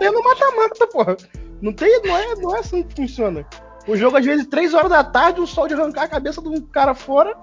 e 0.00 0.08
no 0.08 0.22
mata-mata, 0.22 0.86
porra. 0.86 1.16
Não, 1.60 1.72
tem, 1.72 2.00
não, 2.02 2.16
é, 2.16 2.36
não 2.36 2.54
é 2.54 2.60
assim 2.60 2.84
que 2.84 2.94
funciona. 2.94 3.44
O 3.88 3.96
jogo, 3.96 4.16
às 4.16 4.24
vezes, 4.24 4.46
3 4.46 4.72
horas 4.72 4.88
da 4.88 5.02
tarde, 5.02 5.40
o 5.40 5.46
sol 5.48 5.66
de 5.66 5.74
arrancar 5.74 6.04
a 6.04 6.08
cabeça 6.08 6.40
de 6.40 6.48
um 6.48 6.60
cara 6.60 6.94
fora. 6.94 7.36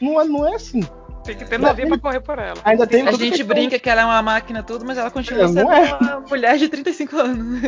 Não 0.00 0.20
é, 0.20 0.24
não 0.28 0.46
é 0.46 0.54
assim. 0.54 0.78
Tem 1.24 1.36
que 1.36 1.44
ter 1.46 1.58
novinha 1.58 1.88
pra 1.88 1.98
correr 1.98 2.20
por 2.20 2.38
ela. 2.38 2.58
Ainda 2.64 2.86
tem 2.86 3.06
A 3.08 3.12
gente 3.12 3.30
questão- 3.30 3.46
brinca 3.46 3.78
que 3.78 3.88
ela 3.88 4.02
é 4.02 4.04
uma 4.04 4.20
máquina 4.22 4.62
tudo, 4.62 4.84
mas 4.84 4.98
ela 4.98 5.10
continua 5.10 5.44
É, 5.44 5.48
sendo 5.48 5.70
é. 5.72 5.94
uma 5.94 6.20
mulher 6.20 6.58
de 6.58 6.68
35 6.68 7.18
anos. 7.18 7.60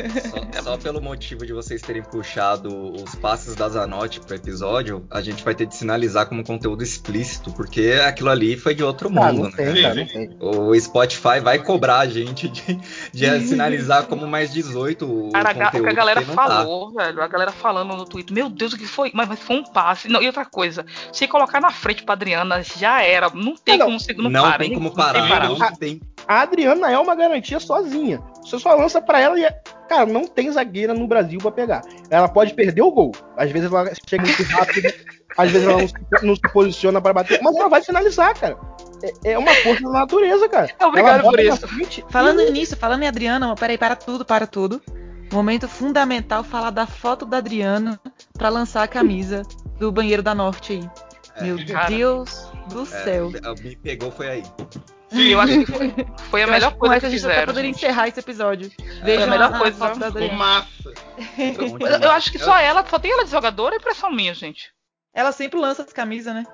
Só, 0.56 0.62
só 0.62 0.76
pelo 0.76 1.00
motivo 1.00 1.46
de 1.46 1.52
vocês 1.52 1.80
terem 1.80 2.02
puxado 2.02 2.68
os 2.92 3.14
passes 3.14 3.54
da 3.54 3.68
Zanotti 3.68 4.20
pro 4.20 4.34
episódio, 4.36 5.06
a 5.10 5.20
gente 5.20 5.42
vai 5.42 5.54
ter 5.54 5.66
de 5.66 5.74
sinalizar 5.74 6.26
como 6.26 6.44
conteúdo 6.44 6.82
explícito, 6.82 7.50
porque 7.52 7.98
aquilo 8.06 8.28
ali 8.30 8.56
foi 8.56 8.74
de 8.74 8.82
outro 8.84 9.08
Ah, 9.08 9.12
mundo, 9.32 9.42
não 9.44 9.50
né? 9.50 9.56
tem, 9.56 9.82
cara, 9.82 9.94
não 9.94 10.06
tem. 10.06 10.36
O 10.40 10.78
Spotify 10.80 11.40
vai 11.42 11.58
cobrar 11.58 12.00
a 12.00 12.06
gente 12.06 12.48
de, 12.48 12.78
de 13.12 13.40
sinalizar 13.46 14.04
como 14.04 14.26
mais 14.26 14.52
18 14.52 15.06
o 15.06 15.32
Cara, 15.32 15.50
a 15.50 15.52
ga- 15.52 15.68
o 15.68 15.70
que 15.70 15.76
conteúdo, 15.78 15.88
a 15.88 15.92
galera 15.94 16.20
porque 16.20 16.36
não 16.36 16.44
tá. 16.44 16.56
falou, 16.56 16.92
velho, 16.92 17.22
a 17.22 17.26
galera 17.28 17.52
falando 17.52 17.96
no 17.96 18.04
Twitter, 18.04 18.34
meu 18.34 18.50
Deus, 18.50 18.72
o 18.74 18.78
que 18.78 18.86
foi? 18.86 19.10
Mas, 19.14 19.28
mas 19.28 19.38
foi 19.40 19.56
um 19.56 19.64
passe. 19.64 20.08
Não, 20.08 20.22
e 20.22 20.26
outra 20.26 20.44
coisa, 20.44 20.84
se 21.12 21.26
colocar 21.26 21.60
na 21.60 21.70
frente 21.70 22.02
pra 22.04 22.14
Adriana, 22.14 22.62
já 22.62 23.02
era. 23.02 23.30
Não 23.50 23.56
tem 23.56 23.74
Ah, 23.74 23.78
não. 23.78 23.86
como 23.86 24.00
se 24.00 24.12
não, 24.14 24.30
Não 24.30 24.42
para, 24.42 24.58
tem 24.58 24.74
como 24.74 24.88
Não 24.88 24.94
tem 24.94 25.04
parar, 25.04 25.28
parar. 25.28 25.48
não 25.48 25.72
tem. 25.76 26.00
A 26.26 26.40
Adriana 26.40 26.90
é 26.90 26.98
uma 26.98 27.14
garantia 27.14 27.60
sozinha. 27.60 28.20
Você 28.42 28.58
só 28.58 28.74
lança 28.74 29.00
pra 29.00 29.20
ela 29.20 29.38
e. 29.38 29.44
é- 29.44 29.60
Cara, 29.88 30.04
não 30.06 30.26
tem 30.26 30.50
zagueira 30.50 30.92
no 30.92 31.06
Brasil 31.06 31.38
pra 31.38 31.52
pegar. 31.52 31.82
Ela 32.10 32.28
pode 32.28 32.52
perder 32.54 32.82
o 32.82 32.90
gol. 32.90 33.12
Às 33.36 33.52
vezes 33.52 33.70
ela 33.70 33.88
chega 34.08 34.24
muito 34.24 34.42
rápido, 34.42 34.92
às 35.38 35.50
vezes 35.52 35.68
ela 35.68 35.78
não 35.80 35.86
se, 35.88 35.94
não 36.22 36.34
se 36.34 36.42
posiciona 36.52 37.00
pra 37.00 37.12
bater, 37.12 37.40
mas 37.40 37.54
ela 37.54 37.68
vai 37.68 37.80
finalizar, 37.82 38.34
cara. 38.36 38.56
É, 39.24 39.32
é 39.32 39.38
uma 39.38 39.52
força 39.54 39.82
da 39.82 39.90
natureza, 39.90 40.48
cara. 40.48 40.68
Obrigado 40.82 41.20
Ela 41.20 41.22
bota 41.22 41.36
por 41.36 41.44
na 41.44 41.82
isso. 41.84 42.04
Falando 42.10 42.40
e- 42.42 42.50
nisso, 42.50 42.76
falando 42.76 43.04
em 43.04 43.06
Adriana, 43.08 43.54
peraí, 43.54 43.78
para 43.78 43.94
tudo, 43.94 44.24
para 44.24 44.46
tudo. 44.48 44.82
Momento 45.32 45.68
fundamental 45.68 46.42
falar 46.42 46.70
da 46.70 46.86
foto 46.86 47.24
da 47.26 47.36
Adriana 47.38 48.00
pra 48.36 48.48
lançar 48.48 48.82
a 48.82 48.88
camisa 48.88 49.42
do 49.78 49.92
banheiro 49.92 50.22
da 50.22 50.34
Norte 50.34 50.72
aí. 50.72 50.90
É, 51.36 51.44
Meu 51.44 51.64
cara. 51.66 51.88
Deus 51.90 52.48
do 52.68 52.82
É, 52.82 52.86
céu. 52.86 53.30
me 53.62 53.76
pegou 53.76 54.10
foi 54.10 54.28
aí. 54.28 54.42
Sim, 55.08 55.28
eu 55.28 55.40
acho 55.40 55.58
que 55.64 55.66
foi, 55.72 55.94
foi 56.30 56.42
a 56.42 56.46
Eu 56.46 56.50
melhor 56.52 56.72
que 56.72 56.78
coisa 56.78 56.98
que 57.00 57.06
a 57.06 57.08
gente 57.10 57.20
até 57.20 57.28
fizeram. 57.34 57.46
poderia 57.46 57.72
gente. 57.72 57.76
encerrar 57.84 58.08
esse 58.08 58.18
episódio. 58.20 58.70
É, 58.80 59.04
Veja 59.04 59.24
a 59.24 59.26
melhor 59.28 59.54
a 59.54 59.58
coisa, 59.58 59.76
foto 59.78 59.98
da 60.00 60.06
Adriana. 60.08 60.34
massa. 60.34 60.94
Eu, 61.38 62.00
eu 62.02 62.10
acho 62.10 62.32
que 62.32 62.38
só 62.38 62.58
ela, 62.58 62.84
só 62.88 62.98
tem 62.98 63.12
ela 63.12 63.24
de 63.24 63.30
jogador 63.30 63.70
ou 63.72 63.76
impressão 63.78 64.10
minha, 64.10 64.34
gente. 64.34 64.70
Ela 65.14 65.32
sempre 65.32 65.58
lança 65.58 65.82
as 65.82 65.92
camisas, 65.92 66.34
né? 66.34 66.44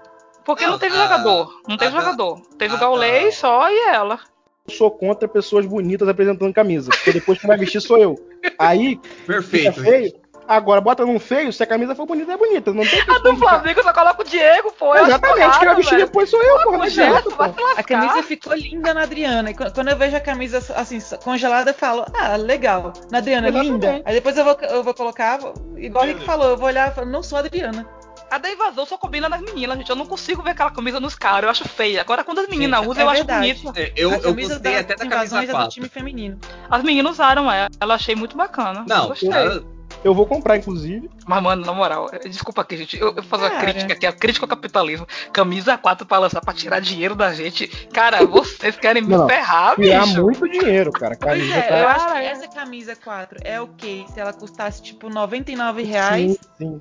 Porque 0.45 0.65
Não, 0.65 0.73
não 0.73 0.79
teve 0.79 0.95
a- 0.97 1.03
jogador. 1.03 1.61
Não 1.69 1.77
teve 1.77 1.97
a 1.97 1.99
da- 1.99 2.05
jogador. 2.05 2.41
Teve 2.59 2.75
a 2.75 2.77
o 2.77 2.81
Gaulês 2.81 3.35
da- 3.35 3.41
só 3.41 3.71
e 3.71 3.79
ela. 3.89 4.21
Eu 4.69 4.75
sou 4.75 4.91
contra 4.91 5.27
pessoas 5.27 5.67
bonitas 5.67 6.07
apresentando 6.09 6.53
camisa. 6.53 6.91
Porque 6.91 7.13
depois 7.13 7.39
que 7.41 7.47
vai 7.47 7.57
vestir 7.59 7.81
sou 7.81 7.97
eu. 7.99 8.15
Aí 8.59 9.01
fica 9.03 9.27
Perfeito. 9.27 9.83
feio. 9.83 10.13
Agora 10.49 10.81
bota 10.81 11.07
num 11.07 11.19
feio, 11.19 11.53
se 11.53 11.63
a 11.63 11.67
camisa 11.67 11.95
for 11.95 12.05
bonita, 12.07 12.33
é 12.33 12.37
bonita. 12.37 12.73
Não 12.73 12.85
tem 12.85 13.01
A 13.01 13.05
questão 13.05 13.23
do 13.35 13.37
Flamengo 13.39 13.83
só 13.83 13.93
coloca 13.93 14.23
o 14.23 14.25
Diego, 14.25 14.73
pô. 14.79 14.87
eu 14.87 14.93
acho 14.93 15.07
Exatamente, 15.07 15.59
quem 15.59 15.67
vai 15.69 15.77
vestir 15.77 15.99
depois 15.99 16.29
sou 16.31 16.43
eu, 16.43 16.57
porra. 16.59 16.73
Não 16.73 16.79
Pois 16.81 16.99
adianta, 16.99 17.29
é, 17.29 17.33
pô. 17.33 17.43
A 17.77 17.83
camisa 17.83 18.23
ficou 18.23 18.55
linda 18.55 18.93
na 18.93 19.03
Adriana. 19.03 19.51
E 19.51 19.55
qu- 19.55 19.73
quando 19.73 19.89
eu 19.89 19.97
vejo 19.97 20.17
a 20.17 20.21
camisa 20.21 20.59
assim, 20.77 20.99
congelada, 21.23 21.71
eu 21.71 21.75
falo, 21.75 22.05
ah, 22.15 22.37
legal. 22.37 22.93
Na 23.11 23.19
Adriana, 23.19 23.49
Exatamente. 23.49 23.73
linda. 23.73 24.03
Aí 24.05 24.15
depois 24.15 24.37
eu 24.37 24.45
vou, 24.45 24.57
eu 24.61 24.83
vou 24.83 24.95
colocar, 24.95 25.39
igual 25.77 26.05
o 26.05 26.07
Rick 26.07 26.25
falou, 26.25 26.51
eu 26.51 26.57
vou 26.57 26.67
olhar 26.67 26.91
e 26.91 26.95
falo, 26.95 27.09
não 27.09 27.23
sou 27.23 27.37
a 27.37 27.41
Adriana. 27.41 27.87
A 28.31 28.39
da 28.39 28.51
invasão 28.51 28.87
só 28.87 28.97
combina 28.97 29.29
nas 29.29 29.43
meninas, 29.43 29.77
gente. 29.77 29.91
Eu 29.91 29.97
não 29.97 30.07
consigo 30.07 30.43
ver 30.43 30.53
aquela 30.53 30.71
camisa 30.71 30.99
nos 30.99 31.15
caras. 31.15 31.43
Eu 31.45 31.51
acho 31.51 31.69
feia. 31.69 32.01
Agora, 32.01 32.25
quando 32.25 32.39
as 32.41 32.49
meninas 32.49 32.81
Gente, 32.81 32.89
usam, 32.91 33.03
é 33.03 33.05
eu 33.05 33.11
acho 33.11 33.25
verdade. 33.27 33.55
bonito. 33.55 33.79
É, 33.79 33.93
Eu, 33.95 34.11
a 34.11 34.15
eu 34.15 34.21
camisa 34.23 34.55
gostei 34.55 34.73
da 34.73 34.81
até 34.81 34.95
da 34.97 35.07
camisa 35.07 35.43
é 35.43 35.47
do 35.47 35.53
4. 35.53 35.69
time 35.69 35.89
feminino. 35.91 36.39
As 36.71 36.83
meninas 36.83 37.13
usaram 37.13 37.53
ela. 37.53 37.69
Ela 37.79 37.95
achei 37.95 38.15
muito 38.17 38.35
bacana. 38.35 38.87
Não, 38.89 39.09
Gostei. 39.09 39.29
ela- 39.31 39.63
Eu 40.05 40.15
vou 40.15 40.27
comprar, 40.27 40.57
inclusive. 40.57 41.09
Mas, 41.27 41.43
mano, 41.43 41.65
na 41.65 41.73
moral, 41.73 42.09
eh, 42.13 42.29
desculpa 42.29 42.63
aqui, 42.63 42.77
gente. 42.77 42.99
Eu, 42.99 43.15
eu 43.17 43.23
faço 43.23 43.45
uma 43.45 43.51
Cara. 43.51 43.63
crítica 43.63 43.93
aqui, 43.93 44.07
a 44.07 44.13
crítica 44.13 44.45
ao 44.45 44.49
capitalismo. 44.49 45.07
Camisa 45.33 45.79
4 45.79 46.05
pra 46.07 46.19
lançar 46.19 46.41
pra 46.41 46.53
tirar 46.53 46.81
dinheiro 46.81 47.15
da 47.15 47.33
gente. 47.33 47.69
Cara, 47.93 48.25
vocês 48.27 48.77
querem 48.77 49.03
me 49.03 49.17
Não, 49.17 49.29
ferrar, 49.29 49.77
Tirar 49.77 50.05
bicho. 50.07 50.23
muito 50.23 50.49
dinheiro, 50.49 50.91
cara. 50.91 51.17
Pois 51.21 51.39
Camisa 51.39 51.55
é, 51.57 51.63
tá- 51.63 51.79
eu 51.79 51.89
acho 51.89 52.07
que 52.13 52.19
essa 52.19 52.49
camisa 52.49 52.97
4 52.97 53.39
é 53.45 53.61
o 53.61 53.69
quê? 53.69 54.05
Se 54.13 54.19
ela 54.19 54.33
custasse 54.33 54.83
tipo 54.83 55.09
99 55.09 55.83
reais 55.85 56.33
Sim, 56.59 56.81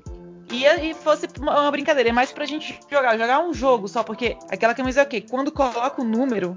e, 0.50 0.64
e 0.90 0.94
fosse 0.94 1.28
uma 1.40 1.60
uma 1.60 1.70
brincadeira, 1.70 2.08
é 2.08 2.12
mais 2.12 2.32
pra 2.32 2.44
gente 2.44 2.78
jogar, 2.90 3.16
jogar 3.16 3.38
um 3.40 3.54
jogo 3.54 3.86
só, 3.86 4.02
porque 4.02 4.36
aquela 4.50 4.74
camisa 4.74 5.00
é 5.00 5.04
o 5.04 5.06
quê? 5.06 5.20
Quando 5.20 5.52
coloca 5.52 6.02
o 6.02 6.04
número, 6.04 6.56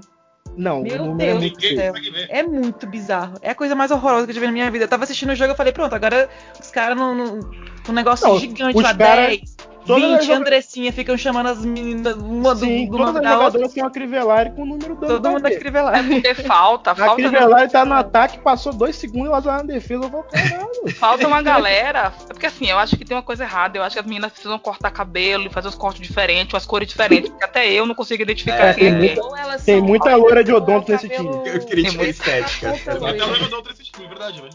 Não, 0.56 0.82
Meu 0.82 0.94
é 0.94 0.98
Deus 0.98 1.08
muito 1.38 1.54
do 1.56 1.60
Ninguém 1.62 1.76
céu. 1.76 1.92
consegue 1.92 2.10
ver. 2.10 2.26
é 2.30 2.42
muito 2.42 2.86
bizarro. 2.86 3.38
É 3.42 3.50
a 3.50 3.54
coisa 3.54 3.74
mais 3.74 3.90
horrorosa 3.90 4.24
que 4.26 4.30
eu 4.30 4.34
já 4.34 4.40
vi 4.40 4.46
na 4.46 4.52
minha 4.52 4.70
vida. 4.70 4.84
Eu 4.84 4.88
tava 4.88 5.04
assistindo 5.04 5.30
o 5.30 5.34
jogo 5.34 5.52
e 5.52 5.56
falei, 5.56 5.72
pronto, 5.72 5.94
agora 5.94 6.28
os 6.60 6.70
caras 6.70 6.96
num 6.96 7.14
num- 7.14 7.40
um 7.88 7.92
negócio 7.92 8.26
Não, 8.26 8.38
gigante 8.38 8.76
lá, 8.80 8.94
cara- 8.94 9.26
10, 9.28 9.55
Todas 9.86 10.04
as 10.04 10.18
20 10.18 10.26
joga- 10.26 10.38
Andressinha 10.40 10.92
ficam 10.92 11.16
chamando 11.16 11.46
as 11.48 11.64
meninas 11.64 12.14
uma 12.16 12.54
do, 12.54 12.60
Sim, 12.60 12.88
do 12.90 12.98
nome 12.98 13.12
da 13.12 13.18
outra. 13.18 13.30
jogadoras 13.32 13.72
têm 13.72 13.82
uma 13.82 13.90
Crivellari 13.90 14.50
com 14.52 14.62
o 14.62 14.66
número 14.66 14.94
2 14.96 15.12
Todo 15.12 15.30
mundo 15.30 15.46
é 15.46 15.56
crivelar. 15.56 16.04
Porque 16.06 16.34
falta, 16.34 16.90
A 16.90 16.94
falta, 16.94 17.14
Crivellari 17.16 17.70
tá 17.70 17.84
no 17.84 17.94
ataque, 17.94 18.38
passou 18.38 18.72
dois 18.72 18.96
segundos 18.96 19.28
e 19.28 19.32
ela 19.32 19.42
tá 19.42 19.56
na 19.58 19.62
defesa. 19.62 20.04
Eu 20.04 20.08
vou, 20.08 20.22
caralho. 20.24 20.94
falta 20.96 21.26
uma 21.26 21.40
galera. 21.42 22.12
É 22.28 22.32
porque 22.32 22.46
assim, 22.46 22.66
eu 22.66 22.78
acho 22.78 22.96
que 22.96 23.04
tem 23.04 23.16
uma 23.16 23.22
coisa 23.22 23.44
errada. 23.44 23.78
Eu 23.78 23.82
acho 23.82 23.94
que 23.94 24.00
as 24.00 24.06
meninas 24.06 24.32
precisam 24.32 24.58
cortar 24.58 24.90
cabelo 24.90 25.44
e 25.46 25.50
fazer 25.50 25.68
os 25.68 25.74
cortes 25.74 26.00
diferentes, 26.06 26.52
umas 26.54 26.66
cores 26.66 26.88
diferentes. 26.88 27.30
Porque 27.30 27.44
até 27.44 27.70
eu 27.72 27.86
não 27.86 27.94
consigo 27.94 28.22
identificar 28.22 28.68
É, 28.68 28.74
quem 28.74 28.98
tem 28.98 29.10
é. 29.10 29.58
Tem 29.64 29.80
muita 29.80 30.14
loira 30.16 30.42
de 30.44 30.50
é 30.50 30.54
odonto 30.54 30.90
nesse 30.90 31.08
cabelo- 31.08 31.42
time. 31.42 31.56
Eu 31.56 31.64
queria 31.66 31.90
Tem 31.90 32.10
estética. 32.10 32.70
Até 32.70 32.94
loira. 32.94 33.14
o 33.24 33.34
jogador 33.34 33.56
outro 33.56 33.72
esse 33.72 33.84
time, 33.84 34.04
é 34.04 34.08
verdade, 34.08 34.40
velho. 34.40 34.52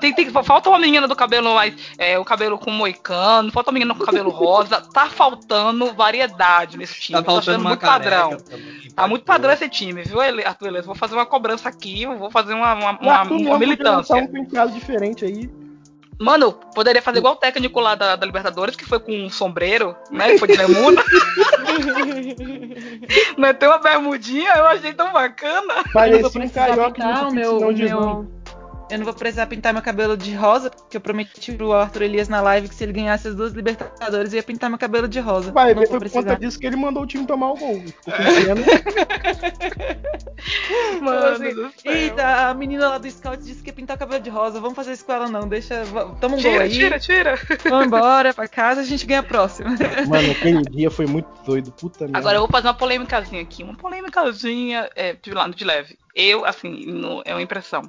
Tem, 0.00 0.14
tem, 0.14 0.30
falta 0.30 0.70
uma 0.70 0.78
menina 0.78 1.06
do 1.06 1.14
cabelo 1.14 1.54
mais. 1.54 1.74
É, 1.98 2.18
o 2.18 2.24
cabelo 2.24 2.56
com 2.56 2.70
moicano, 2.70 3.50
falta 3.52 3.70
uma 3.70 3.74
menina 3.74 3.94
com 3.94 4.04
cabelo 4.04 4.30
rosa. 4.30 4.80
Tá 4.80 5.06
faltando 5.06 5.92
variedade 5.92 6.78
nesse 6.78 6.98
time. 7.00 7.18
Tá 7.18 7.24
faltando 7.24 7.58
uma 7.60 7.70
muito 7.70 7.80
padrão. 7.80 8.36
também, 8.38 8.90
Tá 8.94 9.06
muito 9.08 9.24
padrão 9.24 9.52
esse 9.52 9.68
time, 9.68 10.02
viu, 10.02 10.20
Arthur 10.20 10.68
Elias? 10.68 10.86
Vou 10.86 10.94
fazer 10.94 11.14
uma 11.14 11.26
cobrança 11.26 11.68
aqui, 11.68 12.06
vou 12.06 12.30
fazer 12.30 12.54
uma, 12.54 12.72
uma, 12.74 12.90
uma- 13.00 13.22
uma 13.24 13.58
militância. 13.58 14.16
um 14.16 14.26
penteado 14.28 14.72
diferente 14.72 15.24
aí. 15.24 15.50
Mano, 16.18 16.52
poderia 16.74 17.02
fazer 17.02 17.18
igual 17.18 17.34
o 17.34 17.36
técnico 17.38 17.80
lá 17.80 17.94
da, 17.96 18.14
da 18.14 18.24
Libertadores, 18.24 18.76
que 18.76 18.84
foi 18.84 19.00
com 19.00 19.12
um 19.12 19.28
sombreiro, 19.28 19.96
né? 20.10 20.30
Que 20.32 20.38
foi 20.38 20.48
de 20.48 20.56
bermuda. 20.56 21.02
Meteu 23.36 23.70
uma 23.70 23.78
bermudinha, 23.78 24.52
eu 24.56 24.66
achei 24.66 24.92
tão 24.92 25.12
bacana. 25.12 25.74
Parecia 25.92 26.40
um 26.44 26.48
carioca 26.48 27.04
no 27.24 27.30
meu, 27.32 27.60
meu-. 27.72 28.41
Eu 28.92 28.98
não 28.98 29.06
vou 29.06 29.14
precisar 29.14 29.46
pintar 29.46 29.72
meu 29.72 29.80
cabelo 29.80 30.18
de 30.18 30.34
rosa, 30.34 30.68
porque 30.68 30.98
eu 30.98 31.00
prometi 31.00 31.52
pro 31.52 31.72
Arthur 31.72 32.02
Elias 32.02 32.28
na 32.28 32.42
live 32.42 32.68
que 32.68 32.74
se 32.74 32.84
ele 32.84 32.92
ganhasse 32.92 33.26
as 33.28 33.34
duas 33.34 33.54
Libertadores, 33.54 34.34
eu 34.34 34.36
ia 34.36 34.42
pintar 34.42 34.68
meu 34.68 34.78
cabelo 34.78 35.08
de 35.08 35.18
rosa. 35.18 35.50
Vai 35.50 35.72
não 35.74 35.86
foi 35.86 35.98
por 35.98 36.10
conta 36.10 36.36
disso 36.36 36.58
que 36.58 36.66
ele 36.66 36.76
mandou 36.76 37.02
o 37.02 37.06
time 37.06 37.26
tomar 37.26 37.52
o 37.52 37.56
gol. 37.56 37.82
Mano 41.00 41.26
assim. 41.26 41.70
Eita, 41.88 42.48
a 42.48 42.54
menina 42.54 42.88
lá 42.88 42.98
do 42.98 43.10
scout 43.10 43.42
disse 43.42 43.62
que 43.62 43.70
ia 43.70 43.74
pintar 43.74 43.96
o 43.96 43.98
cabelo 43.98 44.22
de 44.22 44.30
rosa. 44.30 44.60
Vamos 44.60 44.76
fazer 44.76 44.92
isso 44.92 45.04
com 45.04 45.12
ela 45.12 45.28
não. 45.28 45.48
Deixa. 45.48 45.84
Toma 46.20 46.36
um 46.36 46.38
gol 46.38 46.38
Tira, 46.38 46.64
aí. 46.64 46.70
tira, 46.70 46.98
tira. 46.98 47.38
Vamos 47.68 47.86
embora 47.86 48.32
pra 48.34 48.46
casa, 48.48 48.80
a 48.80 48.84
gente 48.84 49.06
ganha 49.06 49.20
a 49.20 49.24
próxima. 49.24 49.70
Mano, 50.06 50.30
aquele 50.32 50.62
dia 50.62 50.90
foi 50.90 51.06
muito 51.06 51.28
doido. 51.44 51.72
Puta 51.72 52.04
merda. 52.04 52.18
Agora 52.18 52.36
eu 52.36 52.40
vou 52.40 52.50
fazer 52.50 52.68
uma 52.68 52.74
polêmicazinha 52.74 53.42
aqui. 53.42 53.62
Uma 53.62 53.74
polêmicazinha 53.74 54.88
é, 54.94 55.14
de, 55.14 55.30
lá- 55.32 55.48
de 55.48 55.64
leve. 55.64 55.98
Eu, 56.14 56.44
assim, 56.44 56.86
no- 56.86 57.22
é 57.24 57.32
uma 57.32 57.42
impressão. 57.42 57.82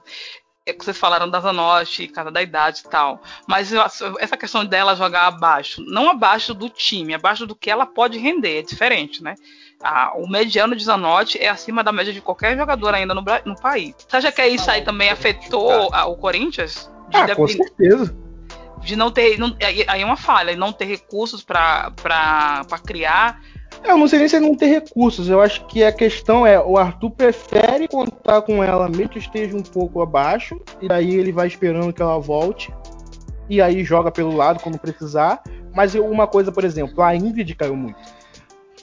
É 0.65 0.71
que 0.71 0.83
vocês 0.85 0.97
falaram 0.97 1.29
da 1.29 1.41
Zanotti, 1.41 2.07
casa 2.07 2.31
da 2.31 2.41
idade 2.41 2.83
e 2.85 2.89
tal. 2.89 3.21
Mas 3.45 3.71
essa 3.73 4.37
questão 4.37 4.63
dela 4.63 4.95
jogar 4.95 5.27
abaixo, 5.27 5.83
não 5.85 6.09
abaixo 6.09 6.53
do 6.53 6.69
time, 6.69 7.13
abaixo 7.13 7.45
do 7.45 7.53
que 7.53 7.69
ela 7.69 7.85
pode 7.85 8.17
render, 8.17 8.59
é 8.59 8.61
diferente, 8.61 9.21
né? 9.21 9.35
Ah, 9.83 10.13
o 10.15 10.25
mediano 10.25 10.73
de 10.73 10.83
Zanotti 10.85 11.37
é 11.37 11.49
acima 11.49 11.83
da 11.83 11.91
média 11.91 12.13
de 12.13 12.21
qualquer 12.21 12.55
jogador 12.57 12.93
ainda 12.95 13.13
no, 13.13 13.21
no 13.45 13.59
país. 13.59 13.93
Você 14.07 14.15
acha 14.15 14.31
que 14.31 14.45
isso 14.47 14.71
aí 14.71 14.81
também 14.81 15.09
afetou 15.09 15.89
ah, 15.91 16.05
o 16.05 16.15
Corinthians? 16.15 16.89
De, 17.09 17.17
Ah, 17.17 17.35
com 17.35 17.45
certeza. 17.45 18.15
de 18.81 18.95
não 18.95 19.11
ter. 19.11 19.37
não- 19.37 19.57
aí 19.61 19.83
aí 19.85 20.01
é 20.01 20.05
uma 20.05 20.15
falha, 20.15 20.55
não 20.55 20.71
ter 20.71 20.85
recursos 20.85 21.43
para 21.43 21.91
criar. 22.85 23.41
Eu 23.83 23.97
não 23.97 24.07
sei 24.07 24.19
nem 24.19 24.27
se 24.27 24.35
ele 24.37 24.47
não 24.47 24.55
tem 24.55 24.69
recursos. 24.69 25.27
Eu 25.27 25.41
acho 25.41 25.65
que 25.65 25.83
a 25.83 25.91
questão 25.91 26.47
é, 26.47 26.59
o 26.59 26.77
Arthur 26.77 27.11
prefere 27.11 27.87
contar 27.87 28.41
com 28.41 28.63
ela 28.63 28.87
mesmo 28.87 29.09
que 29.09 29.19
esteja 29.19 29.55
um 29.55 29.61
pouco 29.61 30.01
abaixo, 30.01 30.59
e 30.81 30.87
daí 30.87 31.15
ele 31.15 31.31
vai 31.31 31.47
esperando 31.47 31.91
que 31.91 32.01
ela 32.01 32.17
volte, 32.19 32.73
e 33.49 33.61
aí 33.61 33.83
joga 33.83 34.09
pelo 34.09 34.35
lado 34.35 34.61
quando 34.61 34.79
precisar. 34.79 35.43
Mas 35.75 35.95
uma 35.95 36.27
coisa, 36.27 36.51
por 36.51 36.63
exemplo, 36.63 37.01
a 37.03 37.15
Ingrid 37.15 37.55
caiu 37.55 37.75
muito. 37.75 37.99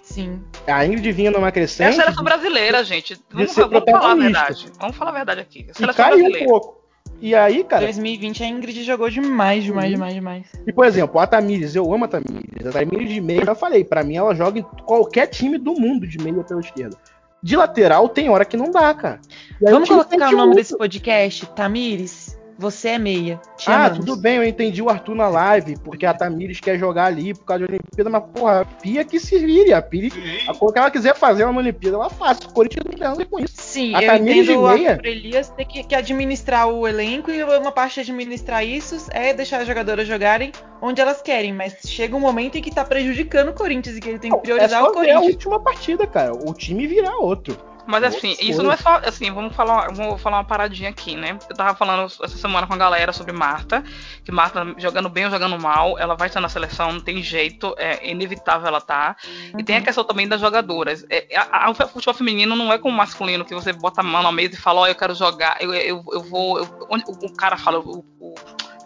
Sim. 0.03 0.43
A 0.67 0.85
Ingrid 0.85 1.13
vinha 1.13 1.31
numa 1.31 1.47
É 1.47 1.51
a 1.51 1.53
crescente 1.53 1.95
seleção 1.95 2.25
brasileira, 2.25 2.83
gente. 2.83 3.17
Vamos, 3.31 3.55
vamos 3.55 3.85
falar 3.91 4.11
a 4.11 4.15
verdade. 4.17 4.73
Vamos 4.79 4.97
falar 4.97 5.11
a 5.11 5.15
verdade 5.15 5.41
aqui. 5.41 5.67
A 5.69 5.71
e 5.71 5.75
seleção 5.75 6.05
caiu 6.05 6.17
um 6.17 6.21
brasileira. 6.21 6.49
pouco. 6.49 6.80
E 7.21 7.35
aí, 7.35 7.63
cara, 7.65 7.85
2020 7.85 8.43
a 8.43 8.47
Ingrid 8.49 8.83
jogou 8.83 9.11
demais, 9.11 9.63
demais, 9.63 9.89
Uhum. 9.89 9.95
demais, 9.95 10.15
demais. 10.15 10.47
E, 10.67 10.73
por 10.73 10.87
exemplo, 10.87 11.21
a 11.21 11.27
Tamires, 11.27 11.77
eu 11.77 11.93
amo 11.93 12.07
a 12.07 12.09
Tamires. 12.09 12.67
A 12.67 12.71
Tamires 12.73 13.09
de 13.13 13.21
meia, 13.21 13.41
eu 13.41 13.47
já 13.47 13.55
falei, 13.55 13.85
pra 13.85 14.03
mim 14.03 14.17
ela 14.17 14.35
joga 14.35 14.59
em 14.59 14.63
qualquer 14.87 15.27
time 15.27 15.59
do 15.59 15.75
mundo 15.75 16.07
de 16.07 16.19
meia 16.19 16.43
pela 16.43 16.61
esquerda. 16.61 16.97
De 17.43 17.57
lateral 17.57 18.09
tem 18.09 18.29
hora 18.31 18.45
que 18.45 18.57
não 18.57 18.71
dá, 18.71 18.93
cara. 18.95 19.21
Vamos 19.61 19.89
colocar 19.89 20.17
o 20.29 20.33
nome 20.33 20.47
muito. 20.47 20.57
desse 20.57 20.77
podcast? 20.77 21.47
Tamires, 21.55 22.39
você 22.61 22.91
é 22.91 22.99
meia. 22.99 23.41
Te 23.57 23.71
Ah, 23.71 23.87
amamos. 23.87 23.99
tudo 24.05 24.17
bem, 24.17 24.37
eu 24.37 24.45
entendi 24.45 24.83
o 24.83 24.89
Arthur 24.91 25.15
na 25.15 25.29
live, 25.29 25.77
porque 25.83 26.05
a 26.07 26.13
Tamires 26.15 26.61
quer 26.61 26.79
jogar 26.79 27.07
ali 27.07 27.33
por 27.35 27.45
causa 27.45 27.67
da 27.67 27.73
Olimpíada, 27.73 28.11
mas 28.11 28.23
porra, 28.33 28.61
a 28.61 28.65
Pia 28.65 29.05
que 29.05 29.19
se 29.19 29.39
vire, 29.39 29.73
a 29.73 29.81
Pia, 29.83 30.11
a 30.49 30.55
coisa 30.55 30.73
que 30.75 30.79
ela 30.79 30.91
quiser 30.91 31.15
fazer 31.17 31.45
na 31.47 31.51
Olimpíada, 31.51 31.97
ela 31.97 32.11
faz. 32.11 32.39
O 32.41 32.53
Corinthians 32.53 32.85
não 32.85 32.93
tem 32.93 33.01
nada 33.01 33.23
a 33.23 33.27
com 33.27 33.39
isso. 33.41 33.55
Sim, 33.57 33.95
A 33.95 34.03
eu 34.03 34.07
Tamires 34.07 34.49
entendo 34.49 34.61
o? 34.63 34.67
Arthur 34.67 35.07
Elias 35.07 35.49
ter 35.51 35.65
que, 35.65 35.83
que 35.85 35.95
administrar 35.95 36.69
o 36.69 36.87
elenco 36.87 37.31
e 37.31 37.43
uma 37.43 37.73
parte 37.73 37.95
de 37.95 38.01
administrar 38.11 38.65
isso 38.65 39.07
é 39.11 39.33
deixar 39.33 39.61
as 39.63 39.67
jogadoras 39.67 40.07
jogarem 40.07 40.53
onde 40.83 41.01
elas 41.01 41.21
querem, 41.23 41.53
mas 41.53 41.77
chega 41.87 42.17
um 42.17 42.21
momento 42.21 42.57
em 42.57 42.63
que 42.63 42.75
tá 42.75 42.85
prejudicando 42.85 43.49
o 43.51 43.53
Corinthians 43.55 43.97
e 43.97 44.01
que 44.01 44.09
ele 44.09 44.19
tem 44.19 44.31
que 44.31 44.37
É 44.37 44.41
priorizar 44.41 44.81
só 44.83 44.91
o 44.91 44.93
ver 44.95 45.11
a 45.11 45.15
Corinthians. 45.15 45.35
última 45.35 45.61
partida, 45.61 46.07
cara. 46.07 46.33
O 46.35 46.53
time 46.55 46.87
virar 46.87 47.17
outro. 47.19 47.57
Mas 47.87 48.03
Nossa, 48.03 48.17
assim, 48.19 48.35
foi. 48.37 48.45
isso 48.47 48.63
não 48.63 48.73
é 48.73 48.77
só. 48.77 49.01
Assim, 49.05 49.31
vamos 49.31 49.55
falar, 49.55 49.93
vamos 49.93 50.21
falar 50.21 50.39
uma 50.39 50.45
paradinha 50.45 50.91
aqui, 50.91 51.17
né? 51.17 51.39
Eu 51.49 51.57
tava 51.57 51.75
falando 51.75 52.05
essa 52.07 52.29
semana 52.37 52.67
com 52.67 52.75
a 52.75 52.77
galera 52.77 53.13
sobre 53.13 53.33
Marta, 53.33 53.83
que 54.25 54.31
Marta 54.33 54.75
jogando 54.79 55.09
bem 55.09 55.25
ou 55.25 55.31
jogando 55.31 55.59
mal, 55.59 55.99
ela 55.99 56.15
vai 56.15 56.29
estar 56.29 56.41
na 56.41 56.49
seleção, 56.49 56.93
não 56.93 57.01
tem 57.01 57.23
jeito, 57.23 57.75
é 57.79 58.09
inevitável 58.11 58.69
ela 58.69 58.81
tá. 58.81 59.17
E 59.59 59.63
tem 59.63 59.77
a 59.77 59.83
questão 59.83 60.05
também 60.05 60.29
das 60.29 60.41
jogadoras. 60.41 61.05
É, 61.11 61.27
a- 61.37 61.67
a- 61.67 61.71
o 61.71 61.75
futebol 61.75 62.15
feminino 62.15 62.55
não 62.57 62.73
é 62.73 62.79
como 62.79 62.95
o 62.95 62.97
masculino, 62.97 63.45
que 63.45 63.55
você 63.55 63.73
bota 63.73 64.01
a 64.01 64.05
mão 64.05 64.23
na 64.23 64.33
mesa 64.33 64.55
e 64.55 64.59
fala, 64.59 64.81
ó, 64.81 64.87
eu 64.87 64.95
quero 64.95 65.15
jogar, 65.15 65.57
eu, 65.61 65.73
eu, 65.75 66.05
eu 66.13 66.23
vou. 66.23 66.59
eu- 66.59 66.69
o, 66.89 67.27
o 67.27 67.33
cara 67.35 67.57
fala, 67.57 67.79
o, 67.81 68.05
o 68.21 68.35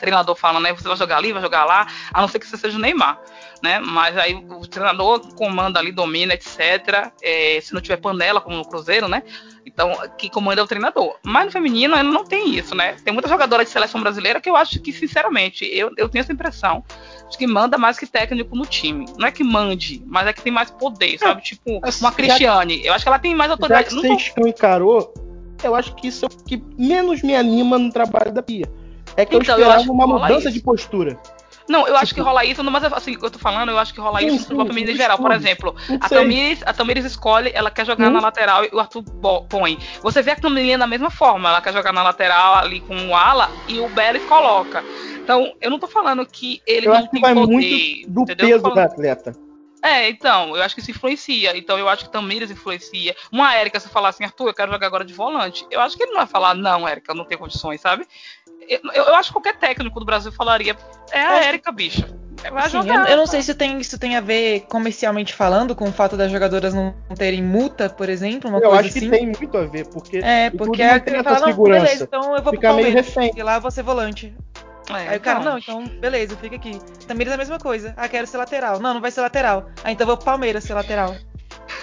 treinador 0.04 0.34
fala, 0.36 0.60
né? 0.60 0.72
Você 0.74 0.86
vai 0.86 0.96
jogar 0.96 1.16
ali, 1.16 1.32
vai 1.32 1.40
jogar 1.42 1.64
lá, 1.64 1.86
a 2.12 2.20
não 2.20 2.28
ser 2.28 2.38
que 2.38 2.46
você 2.46 2.56
seja 2.56 2.76
o 2.76 2.80
Neymar, 2.80 3.18
né? 3.62 3.78
Mas 3.80 4.16
aí 4.18 4.34
o 4.34 4.66
treinador 4.66 5.34
comanda 5.34 5.78
ali, 5.78 5.90
domina, 5.92 6.34
etc. 6.34 7.10
É, 7.22 7.58
se 7.62 7.72
não 7.72 7.80
tiver 7.80 7.96
panela, 7.96 8.40
como 8.40 8.56
no 8.56 8.64
Cruzeiro, 8.64 9.08
né? 9.08 9.22
Então, 9.66 9.92
que 10.18 10.28
comanda 10.28 10.60
é 10.60 10.64
o 10.64 10.66
treinador. 10.66 11.16
Mas 11.22 11.46
no 11.46 11.50
feminino 11.52 11.94
ainda 11.94 12.10
não 12.10 12.24
tem 12.24 12.54
isso, 12.54 12.74
né? 12.74 12.96
Tem 13.02 13.12
muita 13.14 13.28
jogadora 13.28 13.64
de 13.64 13.70
seleção 13.70 14.00
brasileira 14.00 14.38
que 14.40 14.48
eu 14.50 14.56
acho 14.56 14.78
que, 14.80 14.92
sinceramente, 14.92 15.64
eu, 15.64 15.90
eu 15.96 16.06
tenho 16.08 16.20
essa 16.20 16.32
impressão 16.32 16.84
de 17.30 17.38
que 17.38 17.46
manda 17.46 17.78
mais 17.78 17.98
que 17.98 18.06
técnico 18.06 18.54
no 18.54 18.66
time. 18.66 19.06
Não 19.18 19.26
é 19.26 19.32
que 19.32 19.42
mande, 19.42 20.02
mas 20.06 20.26
é 20.26 20.32
que 20.34 20.42
tem 20.42 20.52
mais 20.52 20.70
poder, 20.70 21.18
sabe? 21.18 21.40
Tipo, 21.42 21.80
assim, 21.82 22.04
uma 22.04 22.10
já- 22.10 22.16
Cristiane. 22.16 22.84
Eu 22.84 22.92
acho 22.92 23.04
que 23.04 23.08
ela 23.08 23.18
tem 23.18 23.34
mais 23.34 23.48
Já 23.48 23.54
autoridade. 23.54 23.88
que 23.88 23.94
Não 23.94 24.02
tô- 24.02 24.14
escancarou, 24.14 25.14
eu 25.62 25.74
acho 25.74 25.94
que 25.94 26.08
isso 26.08 26.26
é 26.26 26.28
o 26.28 26.44
que 26.44 26.62
menos 26.78 27.22
me 27.22 27.34
anima 27.34 27.78
no 27.78 27.90
trabalho 27.90 28.32
da 28.32 28.42
Pia. 28.42 28.70
É 29.16 29.24
que 29.24 29.34
eu 29.34 29.40
Então, 29.40 29.54
eu 29.54 29.60
esperava 29.60 29.74
acho 29.76 29.84
que 29.84 29.90
uma 29.90 30.06
mudança 30.06 30.50
de 30.50 30.60
postura. 30.60 31.18
Não, 31.66 31.86
eu 31.88 31.94
acho 31.96 32.08
Tipo- 32.08 32.16
que 32.20 32.26
rola 32.26 32.44
isso, 32.44 32.62
mas 32.62 32.84
assim, 32.84 33.14
o 33.16 33.18
que 33.18 33.24
eu 33.24 33.30
tô 33.30 33.38
falando, 33.38 33.70
eu 33.70 33.78
acho 33.78 33.94
que 33.94 33.98
rola 34.00 34.18
Sim, 34.18 34.26
isso 34.26 34.34
no 34.34 34.40
sim, 34.40 34.44
futebol 34.48 34.66
feminino 34.66 34.92
em 34.92 34.96
geral. 34.96 35.16
Por 35.16 35.32
exemplo, 35.32 35.74
a 35.98 36.08
sei. 36.08 36.18
Tamires, 36.18 36.62
a 36.66 36.72
Tamires 36.74 37.04
escolhe, 37.06 37.50
ela 37.54 37.70
quer 37.70 37.86
jogar 37.86 38.08
Hum. 38.08 38.12
na 38.12 38.20
lateral 38.20 38.64
e 38.64 38.70
o 38.70 38.78
Arthur 38.78 39.02
põe. 39.48 39.78
Você 40.02 40.20
vê 40.20 40.32
a 40.32 40.36
Camilinha 40.36 40.76
da 40.76 40.86
mesma 40.86 41.08
forma, 41.10 41.48
ela 41.48 41.62
quer 41.62 41.72
jogar 41.72 41.90
na 41.92 42.02
lateral 42.02 42.56
ali 42.56 42.80
com 42.80 42.94
o 43.08 43.16
ala 43.16 43.50
e 43.66 43.80
o 43.80 43.88
Beres 43.88 44.22
coloca. 44.24 44.84
Então, 45.22 45.54
eu 45.58 45.70
não 45.70 45.78
tô 45.78 45.86
falando 45.86 46.26
que 46.26 46.60
ele 46.66 46.86
Eu 46.86 46.90
não 46.92 46.98
acho 46.98 47.06
que 47.06 47.12
tem 47.12 47.20
vai 47.22 47.32
poder. 47.34 47.52
muito 47.54 48.10
do 48.12 48.22
entendeu? 48.24 48.46
Eu 48.46 48.50
peso 48.50 48.62
da 48.64 48.68
falando- 48.70 48.92
atleta. 48.92 49.44
É, 49.82 50.08
então, 50.08 50.56
eu 50.56 50.62
acho 50.62 50.74
que 50.74 50.80
isso 50.80 50.90
influencia. 50.90 51.54
Então, 51.56 51.78
eu 51.78 51.86
acho 51.90 52.04
que 52.06 52.10
Tamires 52.10 52.50
influencia. 52.50 53.14
Uma 53.30 53.54
Érica, 53.54 53.78
se 53.78 53.86
falar 53.90 54.08
assim, 54.10 54.24
Arthur, 54.24 54.48
eu 54.48 54.54
quero 54.54 54.72
jogar 54.72 54.86
agora 54.86 55.04
de 55.04 55.12
volante, 55.12 55.66
eu 55.70 55.78
acho 55.80 55.94
que 55.94 56.02
ele 56.02 56.12
não 56.12 56.18
vai 56.20 56.26
falar, 56.26 56.54
não, 56.54 56.88
Érica, 56.88 57.12
eu 57.12 57.16
não 57.16 57.26
tenho 57.26 57.38
condições, 57.38 57.82
sabe? 57.82 58.06
Eu, 58.68 58.80
eu- 58.92 59.14
acho 59.14 59.28
que 59.30 59.34
qualquer 59.34 59.56
técnico 59.58 59.98
do 60.00 60.06
Brasil 60.06 60.30
falaria, 60.32 60.76
é 61.12 61.20
a 61.20 61.30
Acho- 61.38 61.48
Érica, 61.48 61.72
bicha. 61.72 62.06
Vai 62.52 62.68
Sim, 62.68 62.78
eu, 62.86 63.04
eu 63.04 63.16
não 63.16 63.26
sei 63.26 63.40
se 63.40 63.50
isso 63.52 63.58
tem, 63.58 63.78
isso 63.78 63.98
tem 63.98 64.16
a 64.16 64.20
ver 64.20 64.66
comercialmente 64.68 65.32
falando 65.32 65.74
com 65.74 65.88
o 65.88 65.92
fato 65.92 66.14
das 66.16 66.30
jogadoras 66.30 66.74
não 66.74 66.92
terem 67.16 67.42
multa, 67.42 67.88
por 67.88 68.08
exemplo, 68.08 68.50
uma 68.50 68.58
Eu 68.58 68.68
coisa 68.68 68.80
acho 68.80 68.88
assim. 68.90 69.00
que 69.10 69.16
tem 69.16 69.26
muito 69.26 69.56
a 69.56 69.64
ver, 69.66 69.86
porque 69.88 70.18
É, 70.18 70.50
porque 70.50 70.82
é 70.82 70.98
tem 70.98 71.14
que 71.14 71.22
fala, 71.22 71.40
não, 71.40 71.46
segurança. 71.48 71.84
beleza, 71.84 72.04
então 72.04 72.36
eu 72.36 72.42
vou 72.42 72.52
Fica 72.52 72.68
pro 72.68 72.76
meio 72.76 73.02
Palmeiras. 73.02 73.36
E 73.36 73.42
lá 73.42 73.54
eu 73.54 73.60
vou 73.62 73.70
ser 73.70 73.82
volante. 73.82 74.34
É, 74.90 75.08
Aí 75.08 75.16
o 75.16 75.20
cara, 75.20 75.40
não, 75.40 75.56
então 75.56 75.84
beleza, 75.86 76.36
fica 76.36 76.56
aqui. 76.56 76.78
Tamires 77.06 77.30
é 77.32 77.34
a 77.34 77.38
mesma 77.38 77.58
coisa. 77.58 77.94
Ah, 77.96 78.06
quero 78.06 78.26
ser 78.26 78.36
lateral. 78.36 78.78
Não, 78.78 78.92
não 78.92 79.00
vai 79.00 79.10
ser 79.10 79.22
lateral. 79.22 79.70
Ah, 79.82 79.90
então 79.90 80.04
eu 80.04 80.08
vou 80.08 80.16
pro 80.18 80.26
Palmeiras 80.26 80.64
ser 80.64 80.74
lateral. 80.74 81.16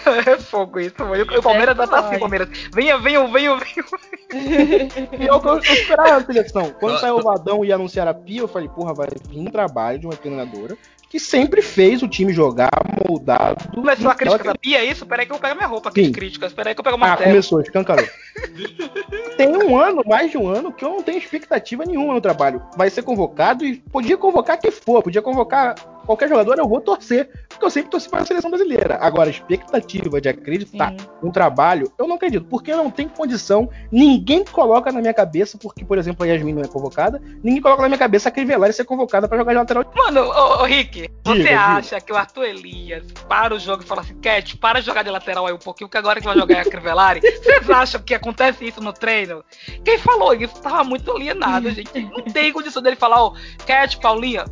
É 0.28 0.38
fogo 0.38 0.80
isso. 0.80 0.96
mano. 1.00 1.24
O 1.38 1.42
Palmeiras 1.42 1.76
tá 1.78 2.00
assim. 2.00 2.20
Palmeiras. 2.20 2.50
Venha, 2.74 2.98
venha, 2.98 3.28
venha, 3.28 3.56
venha. 3.56 3.86
E 5.20 5.28
é 5.28 5.34
o 5.34 5.40
que 5.42 5.48
eu, 5.48 5.54
eu 5.56 5.60
esperava 5.60 6.20
na 6.20 6.26
seleção. 6.26 6.74
Quando 6.80 7.00
saiu 7.00 7.18
o 7.18 7.22
Vadão 7.22 7.66
e 7.66 7.72
anunciar 7.74 8.08
a 8.08 8.14
Pia, 8.14 8.40
eu 8.42 8.48
falei, 8.48 8.70
porra, 8.70 8.94
vai 8.94 9.08
vir 9.30 9.40
um 9.40 9.46
trabalho 9.46 10.00
de 10.00 10.06
uma 10.08 10.16
treinadora 10.16 10.78
que 11.10 11.20
sempre 11.20 11.62
fez 11.62 12.02
o 12.02 12.08
time 12.08 12.32
jogar 12.32 12.70
moldado. 13.06 13.68
Começou 13.76 14.10
a 14.10 14.16
crítica 14.16 14.44
da 14.46 14.56
Pia, 14.56 14.78
é 14.80 14.86
isso? 14.86 15.06
Peraí 15.06 15.26
que 15.26 15.34
eu 15.34 15.38
pego 15.40 15.56
minha 15.56 15.68
roupa 15.68 15.90
aqui 15.90 16.00
Sim. 16.06 16.08
de 16.08 16.14
críticas. 16.14 16.54
Peraí 16.54 16.74
que 16.74 16.80
eu 16.80 16.84
pego 16.86 16.96
o 16.96 17.04
Ah, 17.04 17.08
martelo. 17.08 17.32
começou, 17.32 17.60
escancarou. 17.62 18.08
Tem 19.36 19.50
um 19.50 19.78
ano, 19.78 20.02
mais 20.06 20.32
de 20.32 20.38
um 20.38 20.48
ano, 20.48 20.72
que 20.72 20.86
eu 20.86 20.90
não 20.90 21.04
tenho 21.04 21.18
expectativa 21.18 21.84
nenhuma 21.86 22.14
no 22.14 22.22
trabalho. 22.22 22.64
Vai 22.78 22.90
ser 22.90 23.02
convocado 23.04 23.66
e 23.66 23.76
podia 23.76 24.16
convocar 24.16 24.58
quem 24.58 24.72
for, 24.72 25.04
podia 25.04 25.22
convocar 25.22 25.76
qualquer 26.06 26.30
jogador 26.30 26.58
eu 26.58 26.68
vou 26.68 26.80
torcer, 26.80 27.30
porque 27.62 27.66
eu 27.66 27.70
sempre 27.70 27.92
torci 27.92 28.10
para 28.10 28.22
a 28.22 28.26
seleção 28.26 28.50
brasileira. 28.50 28.98
Agora, 29.00 29.30
a 29.30 29.32
expectativa 29.32 30.20
de 30.20 30.28
acreditar 30.28 30.92
Sim. 30.92 31.08
no 31.22 31.32
trabalho, 31.32 31.92
eu 31.98 32.08
não 32.08 32.16
acredito, 32.16 32.46
porque 32.46 32.74
não 32.74 32.90
tem 32.90 33.08
condição, 33.08 33.70
ninguém 33.92 34.44
coloca 34.44 34.92
na 34.92 35.00
minha 35.00 35.14
cabeça, 35.14 35.58
porque, 35.60 35.86
por 35.86 35.98
exemplo, 36.00 36.26
a 36.26 36.28
Yasmin 36.28 36.54
não 36.54 36.64
é 36.64 36.68
convocada, 36.68 37.22
ninguém 37.44 37.62
coloca 37.62 37.84
na 37.84 37.90
minha 37.90 38.00
cabeça 38.00 38.30
a 38.30 38.32
Crivellari 38.32 38.74
ser 38.74 38.86
convocada 38.86 39.28
para 39.28 39.38
jogar 39.38 39.52
de 39.52 39.60
lateral. 39.60 39.86
Mano, 39.96 40.22
ô, 40.22 40.62
ô, 40.62 40.66
Rick, 40.66 41.10
você 41.24 41.38
Diga, 41.38 41.50
diga. 41.50 41.62
acha 41.62 42.02
que 42.02 42.12
o 42.12 42.18
Arthur 42.18 42.46
Elias 42.46 43.04
para 43.30 43.54
o 43.54 43.60
jogo 43.60 43.84
e 43.84 43.86
fala 43.86 44.02
assim, 44.02 44.16
Cat, 44.16 44.58
para 44.58 44.80
de 44.80 44.88
jogar 44.88 45.04
de 45.04 45.12
lateral 45.12 45.46
aí 45.46 45.54
um 45.54 45.60
pouquinho, 45.60 45.90
que 45.90 45.98
agora 45.98 46.20
que 46.20 46.26
vai 46.26 46.36
jogar 46.36 46.58
é 46.58 46.62
a 46.62 46.66
Crivellari? 46.66 47.22
Vocês 47.44 47.70
acham 47.70 48.02
que 48.02 48.16
acontece 48.16 48.66
isso 48.66 48.82
no 48.82 48.92
treino? 48.92 49.44
Quem 49.86 50.00
falou 50.00 50.34
isso 50.34 50.60
tava 50.62 50.84
muito 50.84 51.12
alienado, 51.12 51.70
gente. 51.70 51.92
Não 52.02 52.24
tem 52.24 52.52
condição 52.52 52.82
dele 52.82 52.96
falar, 52.96 53.24
ô, 53.24 53.36
Cat, 53.68 54.00
Paulinha. 54.00 54.46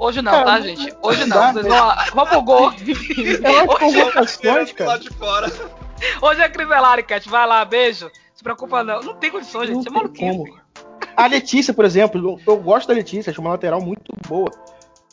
Hoje 0.00 0.22
não, 0.22 0.32
Cara, 0.32 0.44
tá, 0.46 0.58
não- 0.58 0.62
gente? 0.66 0.94
Hoje 1.02 1.26
não 1.26 1.36
não. 1.36 1.36
dá, 1.36 1.52
Vocês 1.52 2.14
vão, 2.14 2.26
pro 2.26 2.42
gol. 2.42 2.72
Elas 3.44 3.68
Hoje, 3.68 3.78
convocações, 3.78 4.68
Lá 4.70 4.74
cara. 4.74 4.98
de 4.98 5.10
fora. 5.10 5.52
hoje 6.22 6.40
é 6.40 6.48
Crivellari, 6.48 7.02
Cat. 7.02 7.28
Vai 7.28 7.46
lá, 7.46 7.62
beijo. 7.64 8.10
Se 8.34 8.42
preocupa 8.42 8.82
não. 8.82 9.00
Não 9.02 9.14
tem 9.14 9.30
condições, 9.30 9.68
Não 9.68 9.76
gente. 9.82 9.88
É 9.88 9.90
tem 9.90 10.00
maluquice. 10.00 10.24
como. 10.38 10.58
A 11.16 11.26
Letícia, 11.26 11.74
por 11.74 11.84
exemplo, 11.84 12.40
eu 12.46 12.56
gosto 12.56 12.88
da 12.88 12.94
Letícia, 12.94 13.30
acho 13.30 13.40
uma 13.42 13.50
lateral 13.50 13.80
muito 13.82 14.10
boa. 14.26 14.50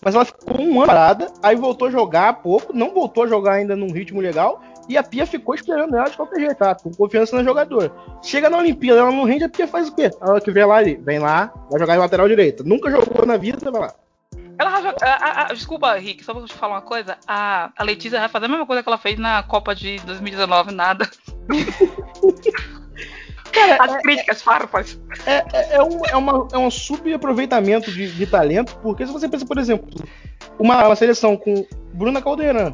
Mas 0.01 0.15
ela 0.15 0.23
ficou 0.23 0.61
um 0.61 0.77
ano 0.77 0.87
parada, 0.87 1.27
aí 1.43 1.55
voltou 1.55 1.87
a 1.89 1.91
jogar 1.91 2.29
há 2.29 2.33
pouco, 2.33 2.71
não 2.71 2.93
voltou 2.93 3.23
a 3.23 3.27
jogar 3.27 3.53
ainda 3.53 3.75
num 3.75 3.91
ritmo 3.91 4.21
legal, 4.21 4.61
e 4.87 4.95
a 4.95 5.01
Pia 5.03 5.25
ficou 5.25 5.55
esperando 5.55 5.95
ela 5.97 6.07
de 6.07 6.15
qualquer 6.15 6.39
jeito, 6.39 6.55
tá? 6.55 6.75
com 6.75 6.91
confiança 6.91 7.35
na 7.35 7.43
jogadora. 7.43 7.91
Chega 8.21 8.47
na 8.49 8.59
Olimpíada, 8.59 8.99
ela 9.01 9.11
não 9.11 9.23
rende, 9.25 9.43
a 9.43 9.49
Pia 9.49 9.67
faz 9.67 9.89
o 9.89 9.95
quê? 9.95 10.11
Ela 10.21 10.39
que 10.39 10.51
vem 10.51 10.63
lá, 10.65 10.77
vem 10.99 11.19
lá, 11.19 11.51
vai 11.69 11.79
jogar 11.79 11.95
em 11.95 11.99
lateral 11.99 12.27
direita. 12.29 12.63
Nunca 12.63 12.91
jogou 12.91 13.25
na 13.25 13.35
vida, 13.37 13.69
vai 13.71 13.81
lá. 13.81 13.93
Ela 14.59 14.71
a- 15.01 15.05
a- 15.05 15.41
a- 15.49 15.53
desculpa, 15.53 15.93
Rick, 15.95 16.23
só 16.23 16.33
vou 16.33 16.45
te 16.45 16.53
falar 16.53 16.75
uma 16.75 16.81
coisa. 16.81 17.17
A, 17.27 17.69
a 17.77 17.83
Letícia 17.83 18.19
vai 18.19 18.29
fazer 18.29 18.45
a 18.45 18.49
mesma 18.49 18.65
coisa 18.65 18.81
que 18.81 18.89
ela 18.89 18.97
fez 18.97 19.17
na 19.19 19.43
Copa 19.43 19.75
de 19.75 19.97
2019, 19.99 20.71
nada. 20.71 21.07
Cara, 23.51 23.77
As 23.83 24.01
críticas 24.01 24.41
farpas. 24.41 24.99
é, 25.25 25.43
é, 25.53 25.75
é 25.75 25.83
um, 25.83 26.05
é, 26.05 26.15
uma, 26.15 26.47
é 26.51 26.57
um 26.57 26.69
subaproveitamento 26.69 27.91
de, 27.91 28.11
de 28.11 28.27
talento, 28.27 28.77
porque 28.83 29.05
se 29.05 29.11
você 29.11 29.27
pensa, 29.27 29.45
por 29.45 29.57
exemplo, 29.57 29.87
uma, 30.59 30.85
uma 30.85 30.95
seleção 30.95 31.35
com 31.37 31.65
Bruna 31.93 32.21
Caldeirão, 32.21 32.71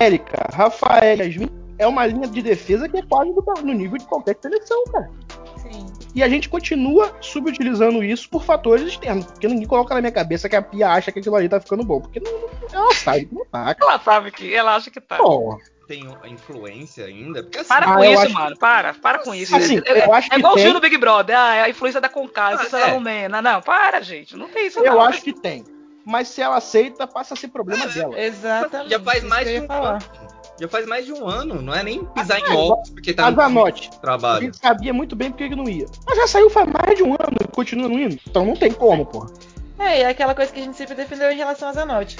Érica, 0.00 0.48
Rafael, 0.54 1.18
Yasmin, 1.18 1.50
é 1.78 1.86
uma 1.86 2.06
linha 2.06 2.26
de 2.26 2.40
defesa 2.40 2.88
que 2.88 2.96
é 2.98 3.02
quase 3.02 3.32
do, 3.34 3.44
no 3.62 3.72
nível 3.74 3.98
de 3.98 4.04
qualquer 4.06 4.36
seleção, 4.40 4.82
cara. 4.84 5.10
Sim. 5.58 5.86
E 6.16 6.22
a 6.22 6.28
gente 6.30 6.48
continua 6.48 7.14
subutilizando 7.20 8.02
isso 8.02 8.28
por 8.30 8.42
fatores 8.42 8.86
externos, 8.88 9.26
porque 9.26 9.46
ninguém 9.46 9.66
coloca 9.66 9.94
na 9.94 10.00
minha 10.00 10.10
cabeça 10.10 10.48
que 10.48 10.56
a 10.56 10.62
Pia 10.62 10.88
acha 10.88 11.12
que 11.12 11.18
aquilo 11.18 11.36
ali 11.36 11.46
tá 11.46 11.60
ficando 11.60 11.84
bom, 11.84 12.00
porque 12.00 12.18
não, 12.20 12.32
não, 12.32 12.48
ela 12.72 12.94
sabe 12.94 13.26
que 13.26 13.34
não 13.34 13.44
tá, 13.44 13.74
cara. 13.74 13.92
Ela 13.92 13.98
sabe 14.00 14.30
que. 14.32 14.54
Ela 14.54 14.74
acha 14.76 14.90
que 14.90 14.98
tá. 14.98 15.18
Pô, 15.18 15.60
Tem 15.86 16.02
influência 16.28 17.04
ainda? 17.04 17.42
Porque 17.42 17.58
assim, 17.58 17.68
Para 17.68 17.86
Ah, 17.86 17.94
com 17.96 18.04
eu 18.04 18.12
isso, 18.14 18.22
acho- 18.22 18.32
mano. 18.32 18.56
Para, 18.56 18.94
para 18.94 19.18
com 19.18 19.34
isso. 19.34 19.54
Assim, 19.54 19.78
é, 19.84 20.06
eu 20.06 20.12
acho 20.14 20.28
é 20.28 20.30
que 20.30 20.38
igual 20.38 20.54
o 20.54 20.56
tem. 20.56 20.64
Gil 20.64 20.72
do 20.72 20.80
Big 20.80 20.96
Brother. 20.96 21.38
Ah, 21.38 21.54
é 21.54 21.62
a 21.64 21.68
influência 21.68 22.00
da 22.00 22.08
Concar, 22.08 22.52
a 22.52 22.54
influência 22.54 22.78
Ah, 22.78 22.80
da 22.86 22.88
é. 22.88 22.94
Lumena. 22.94 23.42
Não, 23.42 23.60
para, 23.60 24.00
gente. 24.00 24.34
Não 24.36 24.48
tem 24.48 24.66
isso, 24.68 24.80
eu 24.80 24.94
não. 24.94 25.00
acho 25.02 25.20
que 25.22 25.34
tem. 25.34 25.64
Mas 26.04 26.28
se 26.28 26.40
ela 26.40 26.56
aceita, 26.56 27.06
passa 27.06 27.34
a 27.34 27.36
ser 27.36 27.48
problema 27.48 27.86
dela. 27.88 28.18
Exatamente. 28.18 28.90
já 28.90 29.00
faz 29.00 29.22
mais 29.24 29.42
que 29.44 29.50
eu 29.50 29.52
de 29.54 29.58
ia 29.60 29.64
um 29.64 29.66
falar. 29.66 29.90
ano. 29.96 30.35
Já 30.60 30.68
faz 30.68 30.86
mais 30.86 31.04
de 31.04 31.12
um 31.12 31.26
ano. 31.28 31.60
Não 31.60 31.74
é 31.74 31.82
nem 31.82 32.04
pisar 32.04 32.36
Ah, 32.36 32.40
em 32.52 32.56
ovos, 32.56 32.90
porque 32.90 33.12
tá 33.12 33.30
Mas 33.30 33.52
no 33.52 33.66
a 33.66 33.72
trabalho. 34.00 34.42
gente 34.46 34.56
sabia 34.58 34.92
muito 34.92 35.14
bem 35.14 35.30
porque 35.30 35.48
que 35.48 35.56
não 35.56 35.68
ia. 35.68 35.86
Mas 36.06 36.16
já 36.16 36.26
saiu 36.26 36.48
faz 36.50 36.66
mais 36.68 36.96
de 36.96 37.02
um 37.02 37.12
ano 37.12 37.36
e 37.42 37.48
continua 37.48 37.88
não 37.88 37.98
indo. 37.98 38.18
Então 38.26 38.44
não 38.44 38.56
tem 38.56 38.72
como, 38.72 39.04
porra. 39.04 39.30
É, 39.78 39.98
e 40.00 40.02
é 40.02 40.08
aquela 40.08 40.34
coisa 40.34 40.50
que 40.52 40.58
a 40.60 40.62
gente 40.62 40.76
sempre 40.76 40.94
defendeu 40.94 41.30
em 41.30 41.36
relação 41.36 41.68
a 41.68 41.72
Zanotti. 41.72 42.16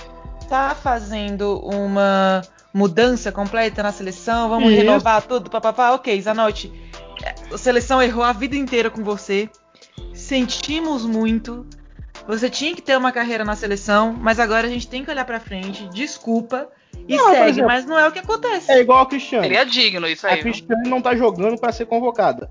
Tá 0.48 0.74
fazendo 0.74 1.58
uma 1.64 2.42
mudança 2.74 3.32
completa 3.32 3.82
na 3.82 3.90
seleção, 3.90 4.48
vamos 4.50 4.70
Isso. 4.70 4.82
renovar 4.82 5.22
tudo, 5.22 5.48
papapá. 5.48 5.92
Ok, 5.92 6.20
Zanotti, 6.20 6.70
é, 7.24 7.54
a 7.54 7.56
seleção 7.58 8.02
errou 8.02 8.22
a 8.22 8.32
vida 8.32 8.54
inteira 8.54 8.90
com 8.90 9.02
você. 9.02 9.48
Sentimos 10.12 11.04
muito. 11.04 11.66
Você 12.26 12.50
tinha 12.50 12.74
que 12.74 12.82
ter 12.82 12.96
uma 12.96 13.12
carreira 13.12 13.44
na 13.44 13.54
seleção, 13.56 14.12
mas 14.18 14.38
agora 14.40 14.66
a 14.66 14.70
gente 14.70 14.88
tem 14.88 15.04
que 15.04 15.10
olhar 15.10 15.24
pra 15.24 15.38
frente. 15.40 15.88
Desculpa 15.88 16.68
e 17.08 17.16
Não, 17.16 17.30
segue, 17.30 17.50
exemplo, 17.50 17.68
mas 17.70 17.86
não 17.86 17.98
é 17.98 18.08
o 18.08 18.12
que 18.12 18.18
acontece. 18.18 18.70
É 18.70 18.80
igual 18.80 19.00
a 19.00 19.06
Cristiane. 19.06 19.46
Seria 19.46 19.64
digno 19.64 20.06
isso 20.08 20.26
A 20.26 20.30
aí. 20.30 20.36
viu? 20.36 20.44
Cristiane 20.44 20.88
não 20.88 21.00
tá 21.00 21.14
jogando 21.14 21.58
pra 21.58 21.72
ser 21.72 21.86
convocada. 21.86 22.50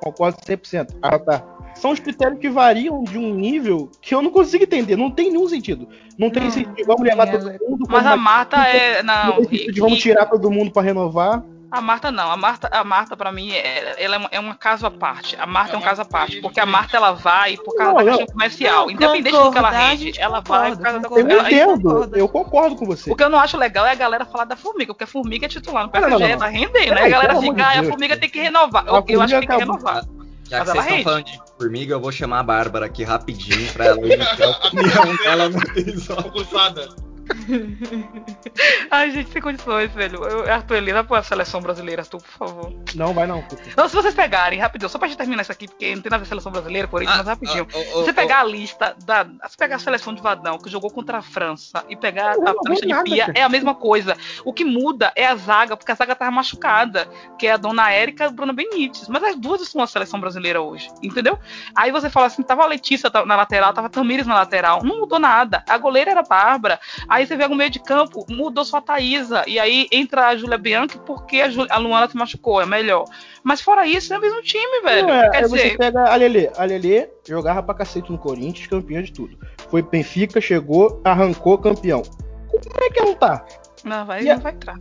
Concordo 0.00 0.38
100%. 0.46 0.96
Ah, 1.02 1.18
tá. 1.18 1.42
São 1.74 1.90
os 1.90 2.00
critérios 2.00 2.38
que 2.40 2.48
variam 2.48 3.04
de 3.04 3.18
um 3.18 3.34
nível 3.34 3.90
que 4.00 4.14
eu 4.14 4.22
não 4.22 4.30
consigo 4.30 4.64
entender. 4.64 4.96
Não 4.96 5.10
tem 5.10 5.30
nenhum 5.30 5.48
sentido. 5.48 5.88
Não 6.18 6.30
tem 6.30 6.44
Não, 6.44 6.50
sentido. 6.50 6.86
Vamos 6.86 7.02
levar 7.02 7.30
todo 7.30 7.44
mundo. 7.44 7.86
Mas 7.88 8.06
a 8.06 8.16
Marta 8.16 8.56
é. 8.66 9.02
Não, 9.02 9.44
sentido 9.44 9.80
vamos 9.80 9.98
tirar 9.98 10.26
todo 10.26 10.50
mundo 10.50 10.70
pra 10.70 10.82
renovar. 10.82 11.42
A 11.70 11.80
Marta 11.80 12.12
não, 12.12 12.30
a 12.30 12.36
Marta, 12.36 12.68
a 12.70 12.84
Marta 12.84 13.16
para 13.16 13.32
mim, 13.32 13.50
é, 13.50 14.02
ela 14.02 14.14
é, 14.14 14.18
uma, 14.18 14.28
é 14.32 14.40
um 14.40 14.52
caso 14.54 14.86
à 14.86 14.90
parte. 14.90 15.36
A 15.38 15.46
Marta 15.46 15.74
é 15.74 15.78
um 15.78 15.82
caso 15.82 16.00
à 16.00 16.04
parte, 16.04 16.40
porque 16.40 16.60
a. 16.60 16.66
Marta 16.66 16.96
ela 16.96 17.12
vai 17.12 17.56
por 17.56 17.74
causa 17.76 17.90
Não, 17.92 17.96
da 17.98 18.04
não. 18.04 18.18
questão 18.18 18.26
comercial. 18.34 18.84
Não, 18.86 18.90
Independente 18.92 19.36
do 19.36 19.50
que 19.50 19.58
ela 19.58 19.70
rende, 19.70 20.12
ela 20.16 20.40
vai 20.40 20.70
por 20.76 20.82
causa 20.82 21.00
da. 21.00 21.08
Eu 21.08 21.28
ela- 21.28 21.50
entendo. 21.50 21.82
concordo. 21.82 22.16
Eu 22.16 22.28
concordo 22.28 22.76
com 22.76 22.86
você. 22.86 23.10
O 23.12 23.16
que 23.16 23.22
eu 23.24 23.28
não 23.28 23.38
acho 23.38 23.56
legal 23.56 23.84
é 23.84 23.90
a 23.90 23.94
galera 23.96 24.24
falar 24.24 24.44
da 24.44 24.56
formiga, 24.56 24.94
porque 24.94 25.04
a 25.04 25.08
formiga 25.08 25.46
é 25.46 25.48
titular 25.48 25.86
no 25.86 25.92
não, 25.92 26.00
PSG, 26.00 26.22
não, 26.22 26.28
não. 26.30 26.38
tá 26.38 26.46
rendendo. 26.46 26.92
Aí 26.98 27.04
a 27.04 27.08
galera 27.08 27.40
fica, 27.40 27.54
de 27.54 27.60
ah, 27.62 27.80
a 27.80 27.84
formiga 27.84 28.16
tem 28.16 28.30
que 28.30 28.40
renovar. 28.40 28.84
A 28.86 29.02
Eu, 29.08 29.22
acho 29.22 29.34
que 29.34 29.46
tem 29.46 29.48
que 29.48 29.56
renovar. 29.64 30.04
Já 30.48 30.48
que 30.48 30.54
ela 30.54 30.64
vocês 30.64 30.76
estão 30.78 30.92
rende. 30.94 31.04
falando 31.04 31.24
de 31.24 31.40
formiga, 31.58 31.94
eu 31.94 32.00
vou 32.00 32.12
chamar 32.12 32.38
a 32.38 32.42
Bárbara 32.44 32.86
aqui 32.86 33.02
rapidinho 33.02 33.72
pra 33.72 33.86
ela 33.86 33.98
emitir 33.98 34.42
a 34.44 34.50
opinião 34.50 35.16
dela 35.16 35.48
no 35.48 35.58
episódio. 35.76 37.05
Ai, 38.90 39.10
gente, 39.10 39.30
sem 39.30 39.42
condições, 39.42 39.92
velho. 39.92 40.24
Eu, 40.24 40.52
Arthur 40.52 40.82
vai 40.82 41.04
pra 41.04 41.22
seleção 41.22 41.60
brasileira, 41.60 42.02
Arthur, 42.02 42.20
por 42.20 42.30
favor. 42.30 42.72
Não, 42.94 43.12
vai 43.12 43.26
não. 43.26 43.44
Não, 43.76 43.88
se 43.88 43.94
vocês 43.94 44.14
pegarem, 44.14 44.58
rapidinho, 44.58 44.88
só 44.88 44.98
pra 44.98 45.08
gente 45.08 45.18
terminar 45.18 45.42
isso 45.42 45.52
aqui, 45.52 45.66
porque 45.66 45.94
não 45.94 46.02
tem 46.02 46.10
nada 46.10 46.16
a 46.16 46.18
ver 46.18 46.24
com 46.24 46.26
a 46.26 46.28
seleção 46.28 46.52
brasileira, 46.52 46.88
Corinthians, 46.88 47.18
mas 47.18 47.26
rapidinho. 47.26 47.66
ah, 47.72 47.76
oh, 47.76 47.82
Se 47.82 47.90
oh, 47.94 48.04
você 48.04 48.10
oh, 48.10 48.14
pegar 48.14 48.40
a 48.40 48.44
lista 48.44 48.96
da. 49.04 49.24
Se 49.24 49.30
você 49.50 49.56
pegar 49.58 49.76
a 49.76 49.80
seleção 49.80 50.14
de 50.14 50.22
Vadão, 50.22 50.58
que 50.58 50.70
jogou 50.70 50.90
contra 50.90 51.18
a 51.18 51.22
França, 51.22 51.84
e 51.88 51.96
pegar 51.96 52.30
a, 52.30 52.50
a 52.50 52.70
lista 52.70 52.86
de 52.86 52.92
nada, 52.92 53.04
Pia, 53.04 53.26
cara. 53.26 53.38
é 53.38 53.42
a 53.42 53.48
mesma 53.48 53.74
coisa. 53.74 54.16
O 54.44 54.52
que 54.52 54.64
muda 54.64 55.12
é 55.14 55.26
a 55.26 55.36
zaga, 55.36 55.76
porque 55.76 55.92
a 55.92 55.94
zaga 55.94 56.14
tava 56.14 56.30
machucada, 56.30 57.08
que 57.38 57.46
é 57.46 57.52
a 57.52 57.56
dona 57.56 57.90
Érica 57.90 58.24
e 58.24 58.26
a 58.26 58.30
Bruna 58.30 58.52
Benítez. 58.52 59.08
Mas 59.08 59.22
as 59.22 59.36
duas 59.36 59.60
estão 59.60 59.80
na 59.80 59.86
seleção 59.86 60.20
brasileira 60.20 60.60
hoje, 60.60 60.88
entendeu? 61.02 61.38
Aí 61.74 61.90
você 61.90 62.08
fala 62.08 62.26
assim: 62.26 62.42
tava 62.42 62.62
a 62.62 62.66
Letícia 62.66 63.10
na 63.24 63.36
lateral, 63.36 63.72
tava 63.72 63.88
a 63.88 63.90
Tamires 63.90 64.26
na 64.26 64.34
lateral. 64.34 64.82
Não 64.82 65.00
mudou 65.00 65.18
nada. 65.18 65.64
A 65.68 65.78
goleira 65.78 66.10
era 66.12 66.20
a 66.20 66.24
Bárbara. 66.24 66.80
Aí 67.16 67.26
você 67.26 67.34
vê 67.34 67.48
no 67.48 67.56
meio 67.56 67.70
de 67.70 67.78
campo, 67.80 68.26
mudou 68.28 68.62
só 68.64 68.76
a 68.76 68.80
Thaísa. 68.82 69.42
E 69.46 69.58
aí 69.58 69.88
entra 69.90 70.26
a 70.28 70.36
Júlia 70.36 70.58
Bianchi 70.58 70.98
porque 71.06 71.40
a, 71.40 71.48
Ju- 71.48 71.66
a 71.70 71.78
Luana 71.78 72.06
se 72.08 72.16
machucou, 72.16 72.60
é 72.60 72.66
melhor. 72.66 73.04
Mas 73.42 73.60
fora 73.62 73.86
isso, 73.86 74.12
é 74.12 74.18
o 74.18 74.20
mesmo 74.20 74.42
time, 74.42 74.82
velho. 74.82 75.06
Não, 75.08 75.14
é, 75.14 75.30
Quer 75.30 75.36
aí 75.38 75.42
você 75.48 75.62
dizer, 75.64 75.78
pega 75.78 76.04
a 76.12 76.14
Lelê. 76.16 76.50
A 76.58 76.64
Lelê 76.64 77.08
jogava 77.26 77.62
pra 77.62 77.74
cacete 77.74 78.12
no 78.12 78.18
Corinthians, 78.18 78.66
campeã 78.66 79.02
de 79.02 79.12
tudo. 79.12 79.38
Foi 79.70 79.80
Benfica, 79.80 80.40
chegou, 80.42 81.00
arrancou 81.04 81.56
campeão. 81.56 82.02
Como 82.02 82.84
é 82.84 82.90
que 82.90 82.98
ela 83.00 83.08
não 83.08 83.16
tá? 83.16 83.44
não, 83.84 84.04
vai, 84.04 84.22
E 84.22 84.28
a- 84.30 84.34
não 84.34 84.42
vai 84.42 84.52
entrar. 84.52 84.76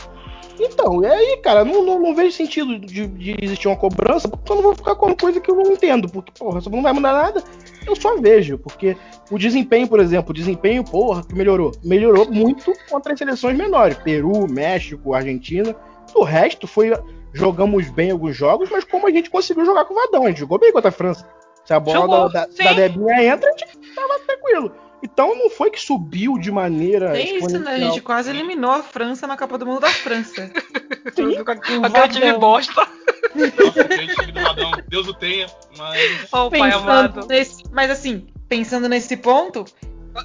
Então, 0.59 1.03
e 1.03 1.07
aí, 1.07 1.37
cara, 1.37 1.65
não, 1.65 1.83
não, 1.83 1.99
não 1.99 2.15
vejo 2.15 2.35
sentido 2.35 2.79
de, 2.79 3.07
de 3.07 3.35
existir 3.41 3.67
uma 3.67 3.75
cobrança, 3.75 4.27
porque 4.27 4.51
eu 4.51 4.55
não 4.55 4.63
vou 4.63 4.75
ficar 4.75 4.95
com 4.95 5.07
uma 5.07 5.15
coisa 5.15 5.39
que 5.39 5.51
eu 5.51 5.55
não 5.55 5.71
entendo. 5.71 6.09
Porque, 6.09 6.31
porra, 6.37 6.61
se 6.61 6.69
não 6.69 6.81
vai 6.81 6.93
mudar 6.93 7.13
nada, 7.13 7.43
eu 7.85 7.95
só 7.95 8.17
vejo. 8.17 8.57
Porque 8.57 8.95
o 9.29 9.37
desempenho, 9.37 9.87
por 9.87 9.99
exemplo, 9.99 10.31
o 10.31 10.33
desempenho, 10.33 10.83
porra, 10.83 11.23
que 11.23 11.35
melhorou. 11.35 11.71
Melhorou 11.83 12.31
muito 12.31 12.73
contra 12.89 13.13
as 13.13 13.19
seleções 13.19 13.57
menores. 13.57 13.97
Peru, 13.97 14.47
México, 14.49 15.13
Argentina. 15.13 15.75
O 16.13 16.23
resto 16.23 16.67
foi. 16.67 16.93
Jogamos 17.33 17.89
bem 17.89 18.11
alguns 18.11 18.33
jogos, 18.33 18.69
mas 18.71 18.85
como 18.85 19.07
a 19.07 19.11
gente 19.11 19.29
conseguiu 19.29 19.65
jogar 19.65 19.83
com 19.83 19.93
o 19.93 19.97
Vadão, 19.97 20.23
a 20.23 20.29
gente 20.29 20.39
jogou 20.39 20.57
bem 20.57 20.71
contra 20.71 20.87
a 20.87 20.91
França. 20.91 21.27
Se 21.65 21.73
a 21.73 21.79
bola 21.81 21.99
Jogou, 21.99 22.31
da, 22.31 22.45
da, 22.45 22.63
da 22.63 22.73
Debinha 22.73 23.23
entra, 23.25 23.49
a 23.49 23.57
gente 23.57 23.93
tava 23.93 24.19
tranquilo. 24.19 24.71
Então 25.03 25.35
não 25.37 25.49
foi 25.49 25.69
que 25.69 25.79
subiu 25.79 26.37
de 26.37 26.51
maneira. 26.51 27.11
Tem 27.11 27.37
isso, 27.37 27.59
né? 27.59 27.75
A 27.75 27.79
gente 27.79 28.01
quase 28.01 28.29
eliminou 28.29 28.71
a 28.71 28.81
França 28.81 29.27
na 29.27 29.37
Copa 29.37 29.57
do 29.57 29.65
Mundo 29.65 29.81
da 29.81 29.89
França. 29.89 30.51
Sim. 31.15 31.37
Aquele 31.37 32.07
time 32.09 32.25
Vadão. 32.25 32.39
bosta. 32.39 32.87
Nossa, 33.35 33.81
aquele 33.81 34.15
time 34.15 34.31
do 34.31 34.39
Radão, 34.39 34.71
Deus 34.87 35.07
o 35.07 35.13
tenha, 35.13 35.47
mas. 35.77 36.33
Ô, 36.33 36.49
pai 36.49 36.71
amado. 36.71 37.13
Pensando 37.13 37.27
nesse, 37.27 37.63
mas 37.71 37.91
assim, 37.91 38.27
pensando 38.47 38.89
nesse 38.89 39.17
ponto, 39.17 39.65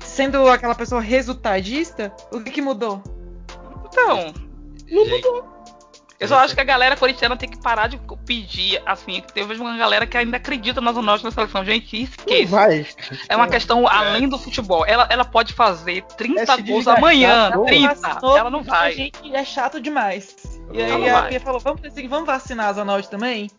sendo 0.03 0.49
aquela 0.49 0.75
pessoa 0.75 1.01
resultadista, 1.01 2.13
o 2.33 2.41
que, 2.41 2.51
que 2.51 2.63
mudou? 2.63 3.03
Então, 3.87 4.33
Gente, 4.91 5.23
eu 6.21 6.29
só 6.29 6.39
acho 6.39 6.55
que 6.55 6.61
a 6.61 6.65
galera 6.65 6.97
corintiana 6.97 7.37
tem 7.37 7.49
que 7.49 7.59
parar 7.61 7.89
de 7.89 7.99
pedir, 8.27 8.81
assim, 8.87 9.23
eu 9.35 9.47
vejo 9.47 9.63
uma 9.63 9.77
galera 9.77 10.07
que 10.07 10.17
ainda 10.17 10.37
acredita 10.37 10.81
na 10.81 10.93
Zona 10.93 11.07
Norte 11.07 11.25
na 11.25 11.31
seleção. 11.31 11.65
Gente, 11.65 11.97
Não 11.97 12.03
esqueça. 12.05 12.51
vai. 12.51 12.87
É 13.29 13.35
uma 13.35 13.49
questão 13.49 13.89
além 13.89 14.29
do 14.29 14.39
futebol. 14.39 14.85
Ela, 14.87 15.07
ela 15.11 15.25
pode 15.25 15.53
fazer 15.55 16.03
30 16.17 16.41
É 16.53 16.57
gols 16.63 16.87
amanhã, 16.87 17.51
tá? 17.51 17.59
30. 17.65 17.95
Vacinou, 17.95 18.37
Ela 18.37 18.51
não 18.51 18.61
A 18.61 18.63
vai. 18.63 18.93
gente 18.93 19.35
é 19.35 19.45
chato 19.45 19.81
demais. 19.81 20.37
E 20.73 20.81
Ela 20.81 20.97
aí 20.97 21.09
a. 21.09 21.23
Pia 21.23 21.41
falou, 21.41 21.59
vamos, 21.59 21.81
vamos 22.09 22.27
vacinar 22.27 22.69
a 22.69 22.73
Zona 22.75 22.93
Norte 22.93 23.09
também? 23.11 23.51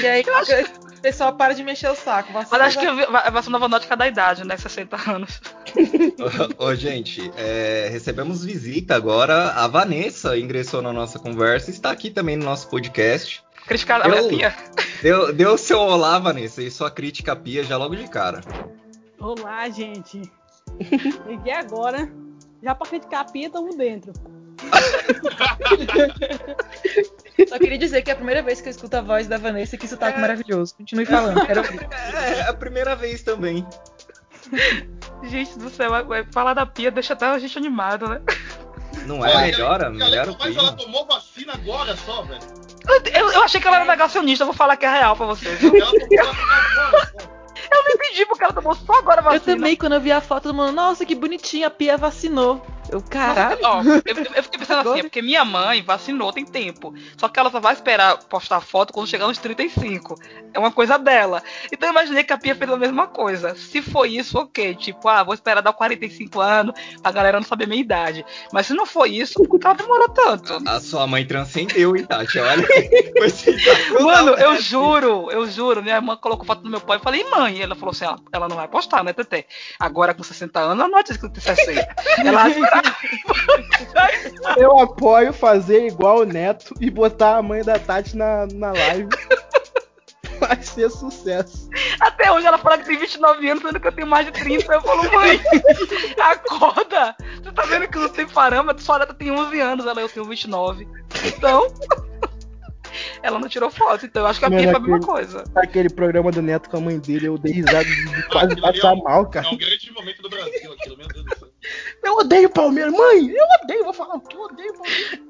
E 0.00 0.06
aí, 0.06 0.24
Pessoal, 1.00 1.32
para 1.34 1.54
de 1.54 1.62
mexer 1.62 1.88
o 1.88 1.94
saco. 1.94 2.32
Mas 2.32 2.52
acho 2.52 2.78
que 2.78 2.86
a 2.86 3.30
vacina 3.30 3.58
nova 3.58 3.80
cada 3.80 4.06
idade, 4.06 4.44
né? 4.44 4.56
60 4.56 5.10
anos. 5.10 5.40
ô, 6.58 6.66
ô, 6.66 6.74
gente, 6.74 7.30
é, 7.36 7.88
recebemos 7.90 8.44
visita 8.44 8.94
agora. 8.94 9.50
A 9.52 9.66
Vanessa 9.66 10.36
ingressou 10.36 10.82
na 10.82 10.92
nossa 10.92 11.18
conversa 11.18 11.70
e 11.70 11.74
está 11.74 11.90
aqui 11.90 12.10
também 12.10 12.36
no 12.36 12.44
nosso 12.44 12.68
podcast. 12.68 13.42
Criticar 13.66 14.00
a 14.00 14.28
Pia. 14.28 14.54
Deu, 15.02 15.32
deu 15.32 15.56
seu 15.56 15.78
olá, 15.78 16.18
Vanessa, 16.18 16.60
e 16.60 16.70
sua 16.70 16.90
crítica 16.90 17.32
a 17.32 17.36
Pia 17.36 17.62
já 17.62 17.76
logo 17.76 17.94
de 17.94 18.08
cara. 18.08 18.40
Olá, 19.20 19.68
gente. 19.68 20.22
Liguei 21.26 21.52
agora. 21.52 22.10
Já 22.60 22.74
pra 22.74 22.88
criticar 22.88 23.20
a 23.20 23.24
Pia, 23.24 23.48
tamo 23.48 23.76
dentro. 23.76 24.12
Só 27.48 27.58
queria 27.58 27.78
dizer 27.78 28.02
que 28.02 28.10
é 28.10 28.12
a 28.14 28.16
primeira 28.16 28.42
vez 28.42 28.60
que 28.60 28.68
eu 28.68 28.70
escuto 28.70 28.96
a 28.96 29.00
voz 29.00 29.26
da 29.26 29.38
Vanessa 29.38 29.76
e 29.76 29.78
que 29.78 29.86
sotaque 29.86 30.18
é... 30.18 30.20
maravilhoso. 30.20 30.74
Continue 30.74 31.06
falando, 31.06 31.46
quero 31.46 31.60
ouvir. 31.60 31.86
É, 32.14 32.40
é 32.40 32.48
a 32.48 32.54
primeira 32.54 32.96
vez 32.96 33.22
também. 33.22 33.66
Gente 35.24 35.58
do 35.58 35.70
céu, 35.70 35.90
falar 36.32 36.54
da 36.54 36.66
pia 36.66 36.90
deixa 36.90 37.12
até 37.12 37.26
a 37.26 37.38
gente 37.38 37.58
animado, 37.58 38.08
né? 38.08 38.20
Não 39.06 39.24
é? 39.24 39.50
Melhora? 39.50 39.90
Melhora 39.90 40.32
o 40.32 40.36
Mas 40.38 40.56
ela 40.56 40.72
tomou 40.72 41.06
vacina 41.06 41.54
agora 41.54 41.96
só, 41.96 42.22
velho. 42.22 42.40
Eu, 43.14 43.30
eu, 43.32 43.42
achei 43.42 43.60
que 43.60 43.66
ela 43.66 43.76
era 43.76 43.84
negacionista, 43.84 44.44
vou 44.44 44.54
falar 44.54 44.76
que 44.76 44.86
é 44.86 44.90
real 44.90 45.16
pra 45.16 45.26
vocês. 45.26 45.62
Ela 45.62 45.72
tomou 45.72 45.86
vacina 45.86 46.22
agora 46.22 46.74
só. 46.74 47.28
Eu 47.70 47.84
não 47.84 47.90
entendi 47.90 48.26
porque 48.26 48.44
ela 48.44 48.52
tomou 48.52 48.74
só 48.74 48.98
agora 48.98 49.20
vacina. 49.20 49.52
Eu 49.52 49.56
também, 49.56 49.76
quando 49.76 49.94
eu 49.94 50.00
vi 50.00 50.12
a 50.12 50.20
foto, 50.20 50.44
todo 50.44 50.54
mundo, 50.54 50.72
nossa, 50.72 51.04
que 51.04 51.14
bonitinha, 51.14 51.66
a 51.66 51.70
Pia 51.70 51.96
vacinou. 51.96 52.64
Eu, 52.90 53.02
caralho. 53.02 53.58
Ó, 53.62 53.82
eu, 53.82 54.16
eu, 54.34 54.42
fiquei 54.42 54.58
pensando 54.58 54.88
assim, 54.88 55.00
é 55.00 55.02
porque 55.02 55.22
minha 55.22 55.44
mãe 55.44 55.82
vacinou 55.82 56.32
tem 56.32 56.44
tempo. 56.44 56.94
Só 57.16 57.28
que 57.28 57.38
ela 57.38 57.50
só 57.50 57.60
vai 57.60 57.74
esperar 57.74 58.18
postar 58.24 58.60
foto 58.60 58.92
quando 58.92 59.06
chegar 59.06 59.26
nos 59.26 59.38
35. 59.38 60.18
É 60.52 60.58
uma 60.58 60.72
coisa 60.72 60.98
dela. 60.98 61.42
Então 61.72 61.88
eu 61.88 61.92
imaginei 61.92 62.24
que 62.24 62.32
a 62.32 62.38
Pia 62.38 62.54
fez 62.54 62.70
a 62.70 62.76
mesma 62.76 63.06
coisa. 63.06 63.54
Se 63.54 63.82
foi 63.82 64.10
isso, 64.10 64.38
ok. 64.38 64.74
Tipo, 64.74 65.08
ah, 65.08 65.22
vou 65.22 65.34
esperar 65.34 65.60
dar 65.60 65.72
45 65.72 66.40
anos 66.40 66.74
pra 67.02 67.12
galera 67.12 67.38
não 67.38 67.46
saber 67.46 67.66
minha 67.66 67.80
idade. 67.80 68.24
Mas 68.52 68.66
se 68.66 68.74
não 68.74 68.86
foi 68.86 69.10
isso, 69.10 69.34
por 69.34 69.58
que 69.58 69.66
ela 69.66 69.74
demorou 69.74 70.08
tanto? 70.08 70.58
A 70.66 70.80
sua 70.80 71.06
mãe 71.06 71.26
transcendeu, 71.26 71.96
hein, 71.96 72.04
Tati? 72.04 72.38
Olha. 72.38 72.66
Mano, 74.00 74.30
eu 74.32 74.60
juro, 74.60 75.30
eu 75.30 75.48
juro. 75.50 75.82
Minha 75.82 76.00
mãe 76.00 76.16
colocou 76.16 76.46
foto 76.46 76.62
do 76.62 76.70
meu 76.70 76.80
pai 76.80 76.98
e 76.98 77.00
falei, 77.00 77.24
mãe. 77.24 77.58
E 77.58 77.62
ela 77.62 77.74
falou 77.74 77.90
assim: 77.90 78.04
ela, 78.04 78.18
ela 78.32 78.48
não 78.48 78.56
vai 78.56 78.68
postar, 78.68 79.04
né, 79.04 79.12
Tete? 79.12 79.46
Agora 79.78 80.14
com 80.14 80.22
60 80.22 80.58
anos, 80.58 80.78
ela 80.78 80.88
não 80.88 81.02
diz 81.02 81.16
que 81.16 81.28
tem 81.28 81.42
60. 81.42 81.96
Ela 82.24 82.48
Eu 84.56 84.78
apoio 84.78 85.32
fazer 85.32 85.86
igual 85.86 86.20
o 86.20 86.24
Neto 86.24 86.74
e 86.80 86.90
botar 86.90 87.36
a 87.36 87.42
mãe 87.42 87.62
da 87.62 87.78
Tati 87.78 88.16
na, 88.16 88.46
na 88.54 88.72
live. 88.72 89.08
Vai 90.40 90.62
ser 90.62 90.88
sucesso. 90.90 91.68
Até 92.00 92.30
hoje 92.30 92.46
ela 92.46 92.58
fala 92.58 92.78
que 92.78 92.84
tem 92.84 92.96
29 92.96 93.48
anos, 93.50 93.62
sendo 93.62 93.80
que 93.80 93.88
eu 93.88 93.92
tenho 93.92 94.06
mais 94.06 94.26
de 94.26 94.32
30. 94.32 94.72
Eu 94.72 94.80
falo, 94.82 95.12
mãe, 95.12 95.40
acorda! 96.20 97.16
Você 97.42 97.52
tá 97.52 97.62
vendo 97.62 97.88
que 97.88 97.98
não 97.98 98.08
tem 98.08 98.26
parâmetro? 98.26 98.82
Sua 98.82 99.00
neta 99.00 99.14
tem 99.14 99.32
11 99.32 99.60
anos, 99.60 99.86
ela 99.86 100.00
eu 100.00 100.08
tenho 100.08 100.26
29. 100.26 100.86
Então. 101.24 101.66
ela 103.22 103.38
não 103.38 103.48
tirou 103.48 103.70
foto, 103.70 104.06
então 104.06 104.22
eu 104.22 104.28
acho 104.28 104.38
que 104.38 104.46
a 104.46 104.50
Pia 104.50 104.70
foi 104.70 104.76
a 104.76 104.80
mesma 104.80 105.00
coisa. 105.00 105.44
Aquele 105.56 105.90
programa 105.90 106.30
do 106.30 106.40
Neto 106.40 106.70
com 106.70 106.76
a 106.76 106.80
mãe 106.80 106.98
dele, 106.98 107.26
eu 107.26 107.36
dei 107.36 107.52
risada 107.52 107.84
de 107.84 108.28
quase 108.28 108.60
passar 108.60 108.96
é 108.96 109.02
mal, 109.02 109.26
cara. 109.28 109.46
É 109.46 109.50
um 109.50 109.58
grande 109.58 109.92
momento 109.92 110.22
do 110.22 110.30
Brasil 110.30 110.72
aquilo, 110.72 110.96
meu 110.96 111.08
Deus 111.08 111.24
do 111.24 111.36
céu. 111.36 111.47
Eu 112.02 112.14
odeio 112.16 112.50
Palmeiras. 112.50 112.92
Mãe, 112.92 113.30
eu 113.30 113.46
odeio, 113.62 113.84
vou 113.84 113.92
falar 113.92 114.20
que 114.20 114.36
eu 114.36 114.40
odeio 114.40 114.72
Palmeiras. 114.74 115.20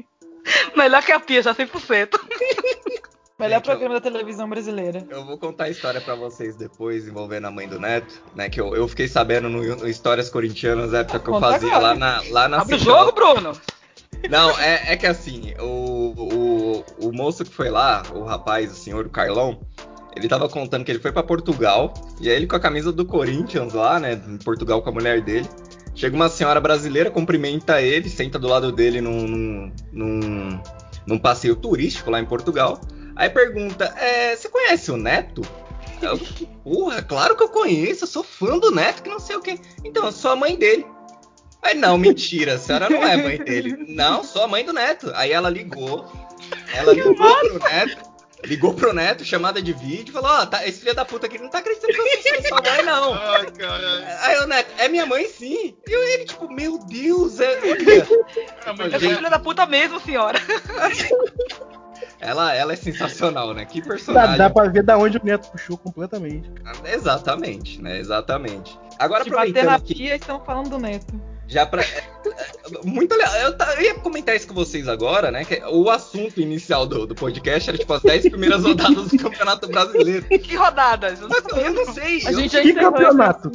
Melhor 0.76 1.02
que 1.02 1.12
a 1.12 1.20
Pia, 1.20 1.42
já 1.42 1.54
100%. 1.54 2.18
Melhor 3.38 3.56
Gente, 3.56 3.64
programa 3.64 3.94
eu, 3.94 4.00
da 4.00 4.10
televisão 4.10 4.48
brasileira. 4.48 5.06
Eu 5.08 5.24
vou 5.24 5.38
contar 5.38 5.64
a 5.64 5.70
história 5.70 6.00
para 6.00 6.14
vocês 6.14 6.56
depois, 6.56 7.08
envolvendo 7.08 7.46
a 7.46 7.50
mãe 7.50 7.66
do 7.66 7.80
Neto, 7.80 8.22
né? 8.34 8.50
Que 8.50 8.60
eu, 8.60 8.76
eu 8.76 8.86
fiquei 8.86 9.08
sabendo 9.08 9.48
no, 9.48 9.62
no 9.76 9.88
Histórias 9.88 10.28
Corintianas, 10.28 10.92
época 10.92 11.20
que 11.20 11.30
eu 11.30 11.40
fazia 11.40 11.78
lá 11.78 11.94
na, 11.94 12.22
lá 12.28 12.48
na 12.48 12.60
Abre 12.60 12.74
o 12.74 12.78
jogo, 12.78 13.12
Bruno! 13.12 13.58
Não, 14.28 14.50
é, 14.60 14.92
é 14.92 14.96
que 14.96 15.06
assim, 15.06 15.54
o, 15.58 16.84
o, 16.98 17.06
o 17.06 17.12
moço 17.12 17.42
que 17.42 17.54
foi 17.54 17.70
lá, 17.70 18.02
o 18.14 18.24
rapaz, 18.24 18.70
o 18.72 18.74
senhor, 18.74 19.06
o 19.06 19.10
Carlão, 19.10 19.58
ele 20.16 20.28
tava 20.28 20.48
contando 20.48 20.84
que 20.84 20.90
ele 20.90 20.98
foi 20.98 21.12
para 21.12 21.22
Portugal, 21.22 21.94
e 22.20 22.28
aí 22.28 22.36
ele 22.36 22.46
com 22.46 22.56
a 22.56 22.60
camisa 22.60 22.92
do 22.92 23.04
Corinthians 23.04 23.72
lá, 23.72 24.00
né, 24.00 24.20
em 24.28 24.38
Portugal 24.38 24.82
com 24.82 24.90
a 24.90 24.92
mulher 24.92 25.20
dele. 25.20 25.48
Chega 25.94 26.16
uma 26.16 26.28
senhora 26.28 26.60
brasileira, 26.60 27.10
cumprimenta 27.10 27.80
ele, 27.80 28.08
senta 28.08 28.38
do 28.38 28.48
lado 28.48 28.72
dele 28.72 29.00
num, 29.00 29.72
num, 29.92 30.60
num 31.06 31.18
passeio 31.18 31.54
turístico 31.54 32.10
lá 32.10 32.20
em 32.20 32.24
Portugal. 32.24 32.80
Aí 33.14 33.28
pergunta: 33.28 33.84
é, 33.98 34.34
Você 34.34 34.48
conhece 34.48 34.90
o 34.90 34.96
Neto? 34.96 35.42
Eu, 36.00 36.18
Porra, 36.64 37.02
claro 37.02 37.36
que 37.36 37.42
eu 37.42 37.48
conheço, 37.48 38.04
eu 38.04 38.08
sou 38.08 38.22
fã 38.24 38.58
do 38.58 38.70
Neto, 38.70 39.02
que 39.02 39.10
não 39.10 39.18
sei 39.18 39.36
o 39.36 39.40
quê. 39.40 39.58
Então, 39.84 40.06
eu 40.06 40.12
sou 40.12 40.30
a 40.30 40.36
mãe 40.36 40.56
dele. 40.56 40.86
Aí, 41.62 41.74
não, 41.74 41.98
mentira, 41.98 42.54
a 42.54 42.58
senhora 42.58 42.88
não 42.88 43.06
é 43.06 43.16
mãe 43.16 43.36
dele. 43.36 43.76
Não, 43.88 44.24
sou 44.24 44.42
a 44.42 44.48
mãe 44.48 44.64
do 44.64 44.72
Neto. 44.72 45.12
Aí 45.14 45.32
ela 45.32 45.50
ligou. 45.50 46.10
Ela 46.72 46.94
ligou 46.94 47.14
pro 47.14 47.58
Neto 47.58 48.09
ligou 48.44 48.74
pro 48.74 48.92
neto, 48.92 49.24
chamada 49.24 49.60
de 49.60 49.72
vídeo, 49.72 50.12
falou: 50.12 50.30
Ó, 50.30 50.42
oh, 50.42 50.46
tá, 50.46 50.66
esse 50.66 50.80
filho 50.80 50.94
da 50.94 51.04
puta 51.04 51.26
aqui 51.26 51.38
não 51.38 51.50
tá 51.50 51.58
acreditando 51.58 51.92
que 51.92 52.00
eu 52.00 52.34
sou 52.34 52.48
sua 52.48 52.62
mãe, 52.62 52.82
não. 52.82 53.14
Ai, 53.34 53.46
cara. 53.50 54.18
Aí 54.22 54.38
o 54.38 54.46
neto, 54.46 54.72
é 54.78 54.88
minha 54.88 55.06
mãe 55.06 55.26
sim. 55.28 55.76
E 55.86 55.92
ele, 55.92 56.24
tipo, 56.24 56.52
meu 56.52 56.78
Deus, 56.78 57.40
é. 57.40 57.58
eu 57.64 58.06
sou 58.90 59.00
filha 59.00 59.30
da 59.30 59.38
puta 59.38 59.66
mesmo, 59.66 60.00
senhora. 60.00 60.38
Ela, 62.18 62.54
ela 62.54 62.74
é 62.74 62.76
sensacional, 62.76 63.54
né? 63.54 63.64
Que 63.64 63.80
personagem. 63.80 64.36
Dá, 64.36 64.48
dá 64.48 64.54
pra 64.54 64.68
ver 64.68 64.82
da 64.82 64.98
onde 64.98 65.16
o 65.16 65.24
Neto 65.24 65.50
puxou 65.50 65.78
completamente. 65.78 66.50
Exatamente, 66.84 67.80
né? 67.80 67.98
Exatamente. 67.98 68.78
Agora, 68.98 69.24
de 69.24 69.30
aproveitando 69.30 69.64
bater 69.64 69.70
na 69.70 69.80
que... 69.80 69.94
pia, 69.94 70.16
estão 70.16 70.44
falando 70.44 70.68
do 70.68 70.78
Neto. 70.78 71.29
Já 71.50 71.66
pra. 71.66 71.82
É, 71.82 71.84
é, 71.86 72.84
muito. 72.84 73.12
Eu, 73.12 73.56
eu, 73.76 73.82
ia 73.82 73.94
comentar 73.96 74.36
isso 74.36 74.46
com 74.46 74.54
vocês 74.54 74.86
agora, 74.86 75.32
né? 75.32 75.44
Que 75.44 75.60
o 75.64 75.90
assunto 75.90 76.40
inicial 76.40 76.86
do, 76.86 77.08
do 77.08 77.14
podcast 77.14 77.68
era 77.68 77.76
tipo 77.76 77.92
as 77.92 78.02
10 78.02 78.28
primeiras 78.28 78.62
rodadas 78.62 79.08
do 79.08 79.18
Campeonato 79.18 79.66
Brasileiro. 79.66 80.26
Que 80.26 80.54
rodadas? 80.54 81.20
Eu 81.20 81.28
não, 81.28 81.58
eu 81.58 81.72
não 81.72 81.92
sei. 81.92 82.24
A 82.24 82.32
gente 82.32 82.52
já 82.52 82.62
que 82.62 82.72
campeonato? 82.72 83.50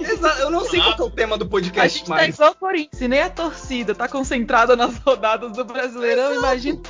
Exato, 0.00 0.40
eu 0.40 0.50
não 0.50 0.64
sei 0.64 0.80
qual 0.80 0.98
é 0.98 1.02
o 1.02 1.10
tema 1.10 1.36
do 1.36 1.46
podcast 1.46 1.80
a 1.80 1.88
gente 1.88 2.08
tá 2.08 2.14
mais. 2.14 2.36
Tá 2.36 2.44
igual 2.44 2.52
o 2.52 2.54
Corinthians, 2.54 3.10
nem 3.10 3.20
a 3.20 3.30
torcida 3.30 3.92
tá 3.92 4.08
concentrada 4.08 4.76
nas 4.76 4.96
rodadas 4.98 5.52
do 5.52 5.64
Brasileirão, 5.64 6.36
imagina. 6.36 6.80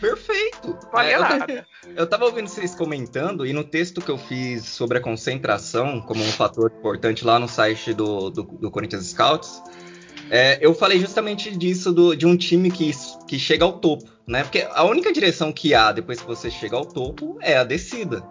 Perfeito. 0.00 0.78
É, 0.94 1.16
eu, 1.16 1.64
eu 1.94 2.06
tava 2.06 2.24
ouvindo 2.24 2.48
vocês 2.48 2.74
comentando 2.74 3.44
e 3.44 3.52
no 3.52 3.64
texto 3.64 4.00
que 4.00 4.10
eu 4.10 4.16
fiz 4.16 4.64
sobre 4.64 4.96
a 4.96 5.00
concentração 5.00 6.00
como 6.00 6.22
um 6.22 6.32
fator 6.32 6.72
importante 6.74 7.22
lá 7.22 7.38
no 7.38 7.48
site 7.48 7.92
do, 7.92 8.30
do, 8.30 8.42
do 8.42 8.70
Corinthians 8.70 9.09
Scouts, 9.10 9.62
é, 10.30 10.58
eu 10.60 10.74
falei 10.74 11.00
justamente 11.00 11.56
disso 11.56 11.92
do, 11.92 12.16
de 12.16 12.26
um 12.26 12.36
time 12.36 12.70
que, 12.70 12.92
que 13.26 13.38
chega 13.38 13.64
ao 13.64 13.74
topo, 13.74 14.08
né? 14.26 14.44
Porque 14.44 14.66
a 14.70 14.84
única 14.84 15.12
direção 15.12 15.52
que 15.52 15.74
há 15.74 15.90
depois 15.90 16.20
que 16.20 16.26
você 16.26 16.50
chega 16.50 16.76
ao 16.76 16.86
topo 16.86 17.36
é 17.40 17.56
a 17.56 17.64
descida. 17.64 18.22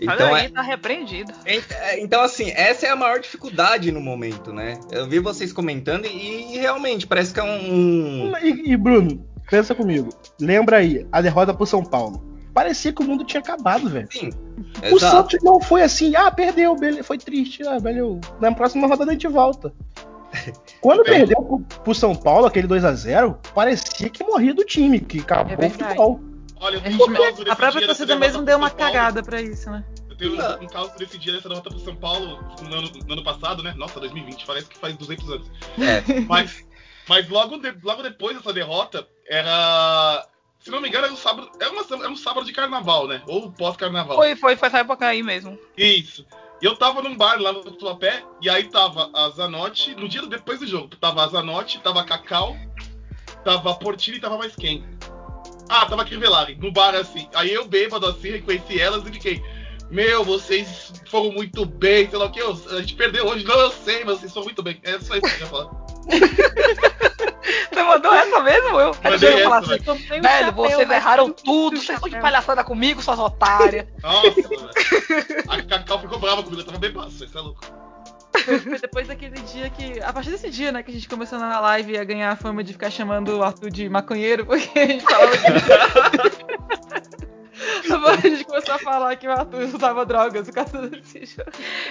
Então, 0.00 0.28
Olha 0.28 0.36
aí, 0.36 0.46
é, 0.46 0.48
tá 0.50 0.62
repreendido. 0.62 1.32
É, 1.44 2.00
então, 2.00 2.20
assim, 2.20 2.52
essa 2.54 2.86
é 2.86 2.90
a 2.90 2.96
maior 2.96 3.18
dificuldade 3.18 3.90
no 3.90 4.00
momento, 4.00 4.52
né? 4.52 4.78
Eu 4.92 5.08
vi 5.08 5.18
vocês 5.18 5.52
comentando 5.52 6.06
e, 6.06 6.54
e 6.54 6.58
realmente 6.58 7.06
parece 7.06 7.34
que 7.34 7.40
é 7.40 7.42
um. 7.42 8.32
E, 8.40 8.72
e, 8.72 8.76
Bruno, 8.76 9.26
pensa 9.50 9.74
comigo. 9.74 10.10
Lembra 10.40 10.76
aí, 10.76 11.04
a 11.10 11.20
derrota 11.20 11.52
pro 11.52 11.66
São 11.66 11.82
Paulo. 11.82 12.22
Parecia 12.54 12.92
que 12.92 13.02
o 13.02 13.04
mundo 13.04 13.24
tinha 13.24 13.40
acabado, 13.40 13.88
velho. 13.88 14.08
Sim. 14.10 14.30
O 14.82 14.96
exato. 14.96 15.16
Santos 15.16 15.38
não 15.42 15.60
foi 15.60 15.82
assim, 15.82 16.14
ah, 16.14 16.30
perdeu, 16.30 16.76
foi 17.02 17.18
triste, 17.18 17.66
ah, 17.66 17.78
valeu. 17.78 18.20
Na 18.40 18.52
próxima 18.52 18.86
rodada 18.86 19.10
a 19.10 19.14
gente 19.14 19.28
volta. 19.28 19.72
Quando 20.80 21.00
é. 21.02 21.04
perdeu 21.04 21.42
pro, 21.42 21.60
pro, 21.60 21.94
São 21.94 22.14
Paulo, 22.14 22.46
aquele 22.46 22.66
2 22.66 22.84
a 22.84 22.92
0 22.92 23.38
parecia 23.54 24.08
que 24.08 24.22
morria 24.24 24.54
do 24.54 24.64
time, 24.64 25.00
que 25.00 25.20
acabou 25.20 25.56
é 25.58 25.66
o 25.66 25.70
futebol. 25.70 26.20
Olha, 26.60 26.80
a, 26.84 26.90
gente, 26.90 27.50
a 27.50 27.56
própria 27.56 27.86
torcida 27.86 28.16
mesmo 28.16 28.42
deu 28.42 28.56
uma 28.56 28.70
cagada 28.70 29.22
pra 29.22 29.40
isso, 29.40 29.70
né? 29.70 29.84
Eu 30.08 30.16
tenho 30.16 30.32
um, 30.32 30.64
um 30.64 30.66
caso 30.66 30.96
desse 30.98 31.16
dia 31.16 31.32
dessa 31.32 31.48
derrota 31.48 31.70
pro 31.70 31.78
São 31.78 31.94
Paulo 31.94 32.42
no 32.62 32.74
ano, 32.74 32.90
no 33.06 33.12
ano, 33.12 33.22
passado, 33.22 33.62
né? 33.62 33.74
Nossa, 33.76 34.00
2020, 34.00 34.44
parece 34.44 34.66
que 34.68 34.76
faz 34.76 34.96
200 34.96 35.30
anos. 35.30 35.50
É. 35.78 36.20
Mas, 36.26 36.66
mas 37.08 37.28
logo, 37.28 37.56
de, 37.58 37.74
logo 37.82 38.02
depois 38.02 38.36
dessa 38.36 38.52
derrota, 38.52 39.06
era. 39.26 40.26
Se 40.60 40.70
não 40.70 40.80
me 40.80 40.88
engano, 40.88 41.06
era 41.06 41.14
um 41.14 41.16
sábado, 41.16 41.50
era, 41.58 41.70
uma, 41.70 41.82
era 41.82 42.10
um 42.10 42.16
sábado 42.16 42.44
de 42.44 42.52
carnaval, 42.52 43.06
né? 43.06 43.22
Ou 43.26 43.50
pós-carnaval. 43.52 44.16
Foi, 44.16 44.36
foi, 44.36 44.56
foi 44.56 44.68
essa 44.68 44.78
época 44.78 45.06
aí 45.06 45.22
mesmo. 45.22 45.58
Isso. 45.76 46.26
E 46.60 46.64
eu 46.64 46.74
tava 46.76 47.02
num 47.02 47.16
bar 47.16 47.40
lá 47.40 47.52
no 47.52 47.62
Tatuapé, 47.62 48.24
e 48.42 48.50
aí 48.50 48.64
tava 48.64 49.10
a 49.14 49.30
Zanotti, 49.30 49.94
no 49.94 50.08
dia 50.08 50.26
depois 50.26 50.58
do 50.58 50.66
jogo, 50.66 50.88
tava 50.96 51.24
a 51.24 51.28
Zanotti, 51.28 51.78
tava 51.80 52.00
a 52.00 52.04
Cacau, 52.04 52.56
tava 53.44 53.70
a 53.70 53.74
Portilha 53.74 54.16
e 54.16 54.20
tava 54.20 54.36
mais 54.36 54.56
quem? 54.56 54.84
Ah, 55.68 55.86
tava 55.86 56.02
a 56.02 56.04
Crivellari, 56.04 56.56
no 56.56 56.72
bar 56.72 56.94
assim. 56.94 57.28
Aí 57.34 57.52
eu 57.52 57.66
bêbado 57.66 58.06
assim, 58.06 58.30
reconheci 58.30 58.80
elas 58.80 59.06
e 59.06 59.12
fiquei, 59.12 59.42
meu, 59.90 60.24
vocês 60.24 60.92
foram 61.06 61.30
muito 61.30 61.64
bem, 61.64 62.08
sei 62.08 62.18
lá 62.18 62.26
o 62.26 62.32
que, 62.32 62.40
a 62.40 62.80
gente 62.80 62.94
perdeu 62.94 63.26
hoje. 63.26 63.44
Não, 63.44 63.58
eu 63.58 63.70
sei, 63.70 64.04
mas 64.04 64.18
vocês 64.18 64.32
foram 64.32 64.46
muito 64.46 64.62
bem. 64.62 64.80
É 64.82 64.98
só 64.98 65.14
isso 65.14 65.20
que 65.20 65.34
eu 65.34 65.40
ia 65.40 65.46
falar. 65.46 65.70
Você 67.42 67.82
mandou 67.82 68.12
essa 68.12 68.40
mesmo? 68.40 68.80
Eu 68.80 68.96
Mandei 69.02 69.34
eu 69.34 69.42
falar 69.44 69.58
assim, 69.58 69.78
velho, 69.78 70.46
chapéu, 70.46 70.52
vocês 70.52 70.90
erraram 70.90 71.32
tudo, 71.32 71.76
vocês 71.76 71.96
estão 71.96 72.08
de 72.08 72.20
palhaçada 72.20 72.64
comigo, 72.64 73.02
suas 73.02 73.18
otárias. 73.18 73.86
Nossa, 74.02 74.30
velho. 74.30 74.70
A 75.48 75.62
Cacau 75.62 76.00
ficou 76.00 76.18
brava 76.18 76.42
comigo, 76.42 76.60
eu 76.62 76.66
tava 76.66 76.78
bem 76.78 76.92
passo, 76.92 77.24
isso 77.24 77.38
é 77.38 77.40
louco. 77.40 77.60
Foi, 78.44 78.78
depois 78.78 79.08
daquele 79.08 79.40
dia 79.42 79.70
que. 79.70 80.00
A 80.00 80.12
partir 80.12 80.30
desse 80.30 80.50
dia, 80.50 80.72
né, 80.72 80.82
que 80.82 80.90
a 80.90 80.94
gente 80.94 81.08
começou 81.08 81.38
na 81.38 81.60
live 81.60 81.96
a 81.98 82.04
ganhar 82.04 82.30
a 82.30 82.36
fama 82.36 82.62
de 82.62 82.72
ficar 82.72 82.90
chamando 82.90 83.38
o 83.38 83.42
Arthur 83.42 83.70
de 83.70 83.88
maconheiro, 83.88 84.46
porque 84.46 84.78
a 84.78 84.86
gente 84.86 85.04
falava 85.04 85.32
que. 85.36 86.48
a 88.08 88.16
gente 88.16 88.44
começou 88.44 88.74
a 88.74 88.78
falar 88.78 89.16
que 89.16 89.26
o 89.26 89.32
Arthur 89.32 89.62
usava 89.74 90.06
drogas 90.06 90.46
por 90.46 90.54
causa 90.54 90.88
desse 90.88 91.24
jogo. 91.26 91.50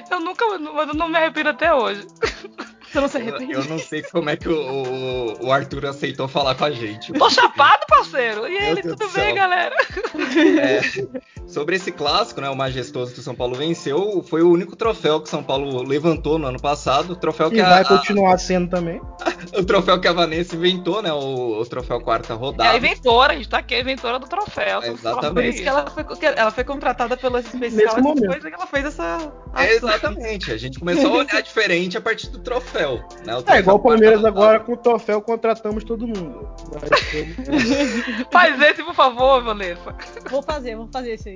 Eu 0.10 0.20
nunca, 0.20 0.46
mas 0.74 0.88
eu 0.90 0.96
não 0.96 1.10
me 1.10 1.18
arrependo 1.18 1.50
até 1.50 1.74
hoje. 1.74 2.08
Você 2.92 3.00
não 3.02 3.08
se 3.08 3.18
Eu, 3.18 3.22
arrepende? 3.22 3.54
eu 3.54 3.64
não 3.66 3.80
sei 3.80 4.02
como 4.04 4.30
é 4.30 4.36
que 4.38 4.48
o, 4.48 4.54
o- 4.58 5.48
o 5.48 5.52
Arthur 5.52 5.86
aceitou 5.88 6.28
falar 6.28 6.56
com 6.56 6.66
a 6.66 6.72
gente. 6.72 7.12
Tô 7.14 7.30
chapado, 7.30 7.86
parceiro. 7.88 8.48
E 8.48 8.56
ele, 8.56 8.82
Deus 8.82 8.96
tudo 8.98 9.08
do 9.08 9.14
bem, 9.14 9.26
céu. 9.26 9.36
galera? 9.36 9.76
É, 10.36 10.82
sobre 11.48 11.76
esse 11.76 11.92
clássico, 11.92 12.42
né, 12.42 12.50
o 12.50 12.56
majestoso 12.56 13.14
que 13.14 13.20
o 13.20 13.24
São 13.24 13.36
Paulo 13.36 13.56
venceu, 13.56 14.24
foi 14.28 14.42
o 14.42 14.50
único 14.52 14.76
troféu 14.76 15.20
que 15.20 15.28
o 15.28 15.30
São 15.30 15.44
Paulo 15.44 15.84
levantou 15.84 16.38
no 16.38 16.48
ano 16.48 16.60
passado, 16.60 17.12
o 17.14 17.16
troféu 17.16 17.50
que 17.50 17.58
E 17.58 17.62
a, 17.62 17.70
vai 17.70 17.82
a- 17.82 17.86
continuar 17.86 18.38
sendo 18.38 18.70
também. 18.70 19.02
o 19.58 19.64
troféu 19.64 20.00
que 20.00 20.08
a 20.08 20.14
Vanessa 20.14 20.56
inventou, 20.56 21.02
né, 21.02 21.12
o, 21.12 21.60
o 21.62 21.66
troféu 21.66 22.00
quarta 22.02 22.34
É 22.34 22.36
a 22.36 22.40
rodada. 22.40 22.78
inventora, 22.78 23.34
a 23.34 23.36
gente 23.36 23.50
tá 23.50 23.60
aqui, 23.60 23.76
a 23.76 23.80
inventora 23.82 24.20
do 24.20 24.28
troféu. 24.28 24.82
É, 24.82 24.90
exatamente. 24.90 25.34
Por 25.34 25.44
isso 25.46 25.64
que 25.64 25.70
ela 25.70 25.90
foi, 25.90 26.04
que 26.04 26.26
ela 26.26 26.52
foi 26.52 26.64
contratada 26.64 27.18
pelo 27.18 27.38
especial 27.38 27.72
Nesse 27.96 28.02
momento. 28.02 28.22
depois 28.22 28.44
que 28.44 28.54
ela 28.54 28.68
fez 28.68 28.86
essa 28.86 29.16
ação. 29.16 29.34
É, 29.56 29.74
exatamente, 29.74 30.52
a 30.52 30.58
gente 30.58 30.80
começou 30.80 31.14
a 31.14 31.18
olhar 31.20 31.42
diferente 31.42 31.98
a 31.98 32.02
partir 32.02 32.28
do 32.30 32.40
troféu. 32.40 32.77
Né, 33.26 33.36
o 33.36 33.40
É 33.40 33.42
troféu 33.42 33.60
igual 33.60 33.76
o 33.78 33.80
Palmeiras 33.80 34.26
agora 34.26 34.60
com 34.60 34.74
o 34.74 34.78
troféu 34.78 35.22
contratamos 35.22 35.84
todo 35.84 36.08
mundo. 36.08 36.48
Faz 38.32 38.62
esse, 38.62 38.84
por 38.84 38.94
favor, 38.94 39.44
Vanessa. 39.44 39.96
Vou 40.30 40.42
fazer, 40.44 40.76
vou 40.76 40.88
fazer 40.92 41.12
esse 41.14 41.30
aí. 41.30 41.36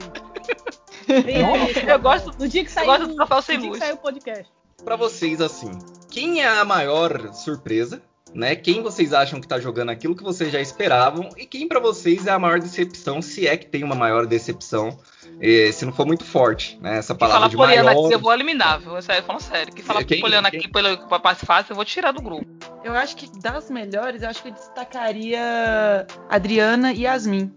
Esse 1.08 1.89
Eu 1.89 2.00
gosto- 2.00 2.32
No 2.39 2.48
dia 2.48 2.64
que 2.64 2.70
Eu 2.70 2.74
sair, 2.74 2.86
gosto 2.86 3.08
do 3.08 3.16
troféu 3.16 3.42
sem 3.42 3.56
no 3.58 3.62
dia 3.64 3.72
que 3.72 3.78
luz. 3.78 3.84
sair 3.84 3.94
o 3.94 3.98
podcast. 3.98 4.52
Pra 4.84 4.96
vocês, 4.96 5.42
assim, 5.42 5.72
quem 6.10 6.42
é 6.42 6.48
a 6.48 6.66
maior 6.66 7.34
surpresa? 7.34 8.02
Né? 8.34 8.56
Quem 8.56 8.82
vocês 8.82 9.12
acham 9.14 9.42
que 9.42 9.48
tá 9.48 9.60
jogando 9.60 9.89
aquilo 9.89 10.16
que 10.16 10.24
vocês 10.24 10.52
já 10.52 10.62
esperavam? 10.62 11.30
E 11.38 11.46
quem 11.46 11.68
pra 11.68 11.80
vocês 11.82 12.26
é 12.28 12.32
a 12.32 12.39
maior 12.39 12.60
decepção, 12.60 13.22
se 13.22 13.46
é 13.46 13.58
que 13.58 13.66
tem 13.66 13.84
uma 13.84 13.94
maior 13.96 14.26
decepção, 14.26 14.98
eh, 15.40 15.72
se 15.72 15.86
não 15.86 15.94
for 15.94 16.06
muito 16.06 16.24
forte, 16.24 16.78
né? 16.82 16.98
Essa 16.98 17.14
Que 17.14 17.20
palavra 17.20 17.40
falar 17.42 17.50
de 17.50 17.58
Poliana 17.58 17.84
maior. 17.94 18.06
aqui, 18.06 18.14
eu 18.16 18.20
vou 18.20 18.34
eliminar, 18.34 18.80
viu? 18.80 18.96
Aí, 18.96 19.22
falando 19.22 19.42
sério. 19.42 19.74
Que 19.74 19.82
falar 19.84 20.04
Quem? 20.04 20.20
Poliana 20.22 20.50
Quem? 20.52 20.60
aqui 20.60 20.68
pela, 20.70 20.98
pra 21.08 21.20
participar, 21.20 21.66
eu 21.70 21.76
vou 21.76 21.86
tirar 21.86 22.12
do 22.12 22.22
grupo. 22.22 22.46
Eu 22.84 22.94
acho 22.94 23.16
que 23.16 23.30
das 23.40 23.70
melhores, 23.70 24.22
eu 24.24 24.30
acho 24.30 24.42
que 24.42 24.50
eu 24.50 24.54
destacaria 24.54 26.06
Adriana 26.30 26.94
e 26.94 27.02
Yasmin. 27.04 27.52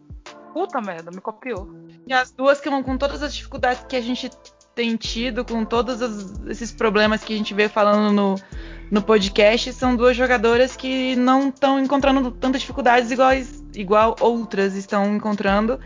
Puta 0.53 0.81
merda, 0.81 1.11
me 1.11 1.20
copiou. 1.20 1.68
E 2.07 2.12
as 2.12 2.31
duas 2.31 2.61
que 2.61 2.70
vão 2.70 2.83
com 2.83 2.97
todas 2.97 3.22
as 3.22 3.35
dificuldades 3.35 3.85
que 3.89 3.97
a 3.97 4.01
gente 4.01 4.31
tem 4.75 4.97
tido, 4.97 5.45
com 5.45 5.64
todos 5.64 6.01
os- 6.01 6.47
esses 6.49 6.70
problemas 6.72 7.22
que 7.25 7.33
a 7.33 7.37
gente 7.37 7.55
vê 7.55 7.68
falando 7.68 8.12
no, 8.12 8.35
no 8.91 9.03
podcast, 9.03 9.72
são 9.72 9.97
duas 9.97 10.16
jogadoras 10.16 10.77
que 10.77 11.16
não 11.16 11.49
estão 11.49 11.79
encontrando 11.81 12.31
tantas 12.33 12.61
dificuldades 12.61 13.11
iguais, 13.11 13.64
igual 13.75 14.14
outras 14.20 14.75
estão 14.75 15.14
encontrando 15.16 15.81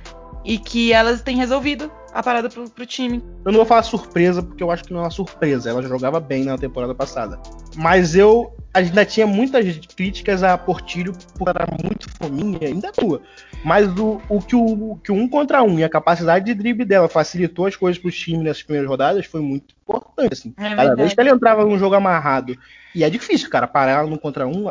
e 0.44 0.58
que 0.58 0.92
elas 0.92 1.22
têm 1.22 1.36
resolvido 1.36 1.90
a 2.12 2.22
parada 2.22 2.48
pro, 2.48 2.68
pro 2.70 2.86
time. 2.86 3.22
Eu 3.44 3.52
não 3.52 3.58
vou 3.58 3.66
falar 3.66 3.82
surpresa, 3.82 4.42
porque 4.42 4.62
eu 4.62 4.70
acho 4.70 4.84
que 4.84 4.92
não 4.92 5.00
é 5.00 5.02
uma 5.04 5.10
surpresa. 5.10 5.70
Ela 5.70 5.82
jogava 5.82 6.20
bem 6.20 6.44
na 6.44 6.56
temporada 6.56 6.94
passada. 6.94 7.38
Mas 7.76 8.14
eu 8.14 8.54
ainda 8.72 9.04
tinha 9.04 9.26
muitas 9.26 9.78
críticas 9.94 10.42
a 10.42 10.56
Portilho 10.56 11.12
por 11.36 11.48
era 11.48 11.66
muito 11.82 12.08
fominha, 12.10 12.68
ainda 12.68 12.88
atua. 12.88 13.20
Mas 13.64 13.88
o, 13.98 14.20
o, 14.28 14.40
que 14.40 14.56
o, 14.56 14.92
o 14.92 14.96
que 14.96 15.12
o 15.12 15.14
um 15.14 15.28
contra 15.28 15.62
um 15.62 15.78
e 15.78 15.84
a 15.84 15.88
capacidade 15.88 16.44
de 16.44 16.54
drible 16.54 16.84
dela 16.84 17.08
facilitou 17.08 17.66
as 17.66 17.76
coisas 17.76 18.00
pro 18.00 18.10
time 18.10 18.42
nessas 18.44 18.62
primeiras 18.62 18.88
rodadas 18.88 19.26
foi 19.26 19.40
muito 19.40 19.74
importante. 19.82 20.32
Assim. 20.32 20.54
É 20.56 20.74
Cada 20.74 20.94
vez 20.94 21.14
que 21.14 21.20
ela 21.20 21.30
entrava 21.30 21.64
num 21.64 21.78
jogo 21.78 21.94
amarrado, 21.94 22.56
e 22.94 23.04
é 23.04 23.10
difícil, 23.10 23.50
cara, 23.50 23.66
parar 23.66 24.00
ela 24.00 24.10
no 24.10 24.18
contra 24.18 24.46
um, 24.46 24.70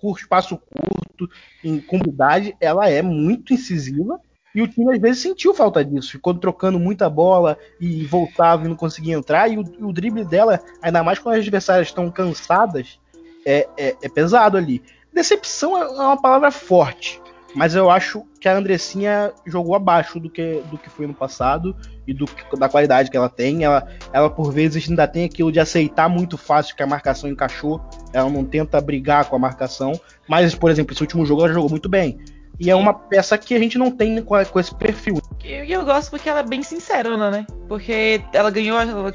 curto, 0.00 0.22
espaço 0.22 0.58
curto, 0.58 1.28
em 1.62 1.80
comunidade, 1.80 2.54
ela 2.60 2.88
é 2.88 3.02
muito 3.02 3.52
incisiva. 3.52 4.20
E 4.58 4.62
o 4.62 4.66
time 4.66 4.92
às 4.92 5.00
vezes 5.00 5.22
sentiu 5.22 5.54
falta 5.54 5.84
disso, 5.84 6.10
ficou 6.10 6.34
trocando 6.34 6.80
muita 6.80 7.08
bola 7.08 7.56
e 7.80 8.04
voltava 8.06 8.64
e 8.64 8.68
não 8.68 8.74
conseguia 8.74 9.14
entrar. 9.14 9.46
E 9.48 9.56
o, 9.56 9.60
o 9.86 9.92
drible 9.92 10.24
dela, 10.24 10.58
ainda 10.82 11.00
mais 11.04 11.20
quando 11.20 11.36
as 11.36 11.42
adversárias 11.42 11.86
estão 11.86 12.10
cansadas, 12.10 12.98
é, 13.46 13.68
é- 13.76 13.96
é 14.02 14.08
pesado 14.08 14.56
ali. 14.56 14.82
Decepção 15.14 15.80
é 15.80 15.88
uma 15.88 16.20
palavra 16.20 16.50
forte, 16.50 17.22
mas 17.54 17.76
eu 17.76 17.88
acho 17.88 18.24
que 18.40 18.48
a 18.48 18.56
Andressinha 18.56 19.32
jogou 19.46 19.76
abaixo 19.76 20.18
do 20.18 20.28
que, 20.28 20.60
do 20.68 20.76
que 20.76 20.90
foi 20.90 21.06
no 21.06 21.14
passado 21.14 21.76
e 22.04 22.12
do, 22.12 22.24
da 22.58 22.68
qualidade 22.68 23.12
que 23.12 23.16
ela 23.16 23.28
tem. 23.28 23.62
Ela, 23.62 23.86
ela, 24.12 24.28
por 24.28 24.52
vezes, 24.52 24.90
ainda 24.90 25.06
tem 25.06 25.24
aquilo 25.24 25.52
de 25.52 25.60
aceitar 25.60 26.08
muito 26.08 26.36
fácil 26.36 26.74
que 26.74 26.82
a 26.82 26.86
marcação 26.86 27.30
encaixou. 27.30 27.80
Ela 28.12 28.28
não 28.28 28.44
tenta 28.44 28.80
brigar 28.80 29.26
com 29.26 29.36
a 29.36 29.38
marcação. 29.38 29.92
Mas, 30.26 30.52
por 30.52 30.68
exemplo, 30.68 30.92
esse 30.92 31.02
último 31.02 31.24
jogo 31.24 31.44
ela 31.44 31.54
jogou 31.54 31.70
muito 31.70 31.88
bem. 31.88 32.18
E 32.60 32.70
é 32.70 32.74
uma 32.74 32.92
peça 32.92 33.38
que 33.38 33.54
a 33.54 33.58
gente 33.58 33.78
não 33.78 33.90
tem 33.90 34.20
com, 34.22 34.34
a- 34.34 34.44
com 34.44 34.58
esse 34.58 34.74
perfil. 34.74 35.20
E 35.44 35.64
e 35.64 35.72
eu 35.72 35.84
gosto 35.84 36.10
porque 36.10 36.28
ela 36.28 36.40
é 36.40 36.42
bem 36.42 36.62
sincerona, 36.62 37.30
né? 37.30 37.46
Porque 37.68 38.20
ela 38.32 38.50
ganhou. 38.50 38.80
Ela, 38.80 39.12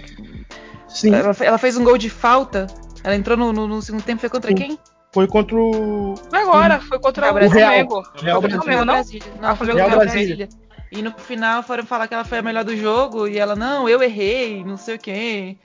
Sim, 0.87 1.13
ela 1.13 1.35
ela 1.41 1.57
fez 1.57 1.75
um 1.77 1.83
gol 1.83 1.97
de 1.97 2.09
falta. 2.09 2.67
Ela 3.03 3.15
entrou 3.15 3.35
no, 3.35 3.51
no- 3.51 3.67
no 3.67 3.81
segundo 3.81 4.03
tempo, 4.03 4.21
foi 4.21 4.29
contra 4.29 4.49
Sim. 4.51 4.55
quem? 4.55 4.79
foi 5.13 5.27
contra 5.27 5.55
o. 5.55 6.15
Foi 6.29 6.39
agora, 6.41 6.79
foi 6.79 6.99
contra 6.99 7.31
O 7.31 7.35
o 7.35 7.37
Real. 7.39 7.49
Flamengo. 7.51 8.03
Real 8.15 8.41
Foi 8.41 8.49
Brasil. 8.49 8.59
o 8.59 8.63
Flamengo, 8.63 8.85
não? 8.85 8.95
Não, 9.41 9.55
foi 9.55 9.67
Real 9.67 9.77
Real 9.77 9.89
Brasília. 9.99 10.35
Brasília. 10.37 10.49
E 10.91 11.01
no 11.03 11.11
final 11.11 11.61
foram 11.63 11.85
falar 11.85 12.07
que 12.07 12.13
ela 12.15 12.23
foi 12.23 12.37
a 12.39 12.41
melhor 12.41 12.63
do 12.63 12.75
jogo 12.77 13.27
e 13.27 13.37
ela, 13.37 13.55
não, 13.55 13.87
eu 13.89 14.01
errei, 14.01 14.63
não 14.63 14.77
sei 14.77 14.95
o 14.95 14.99
quê. 14.99 15.57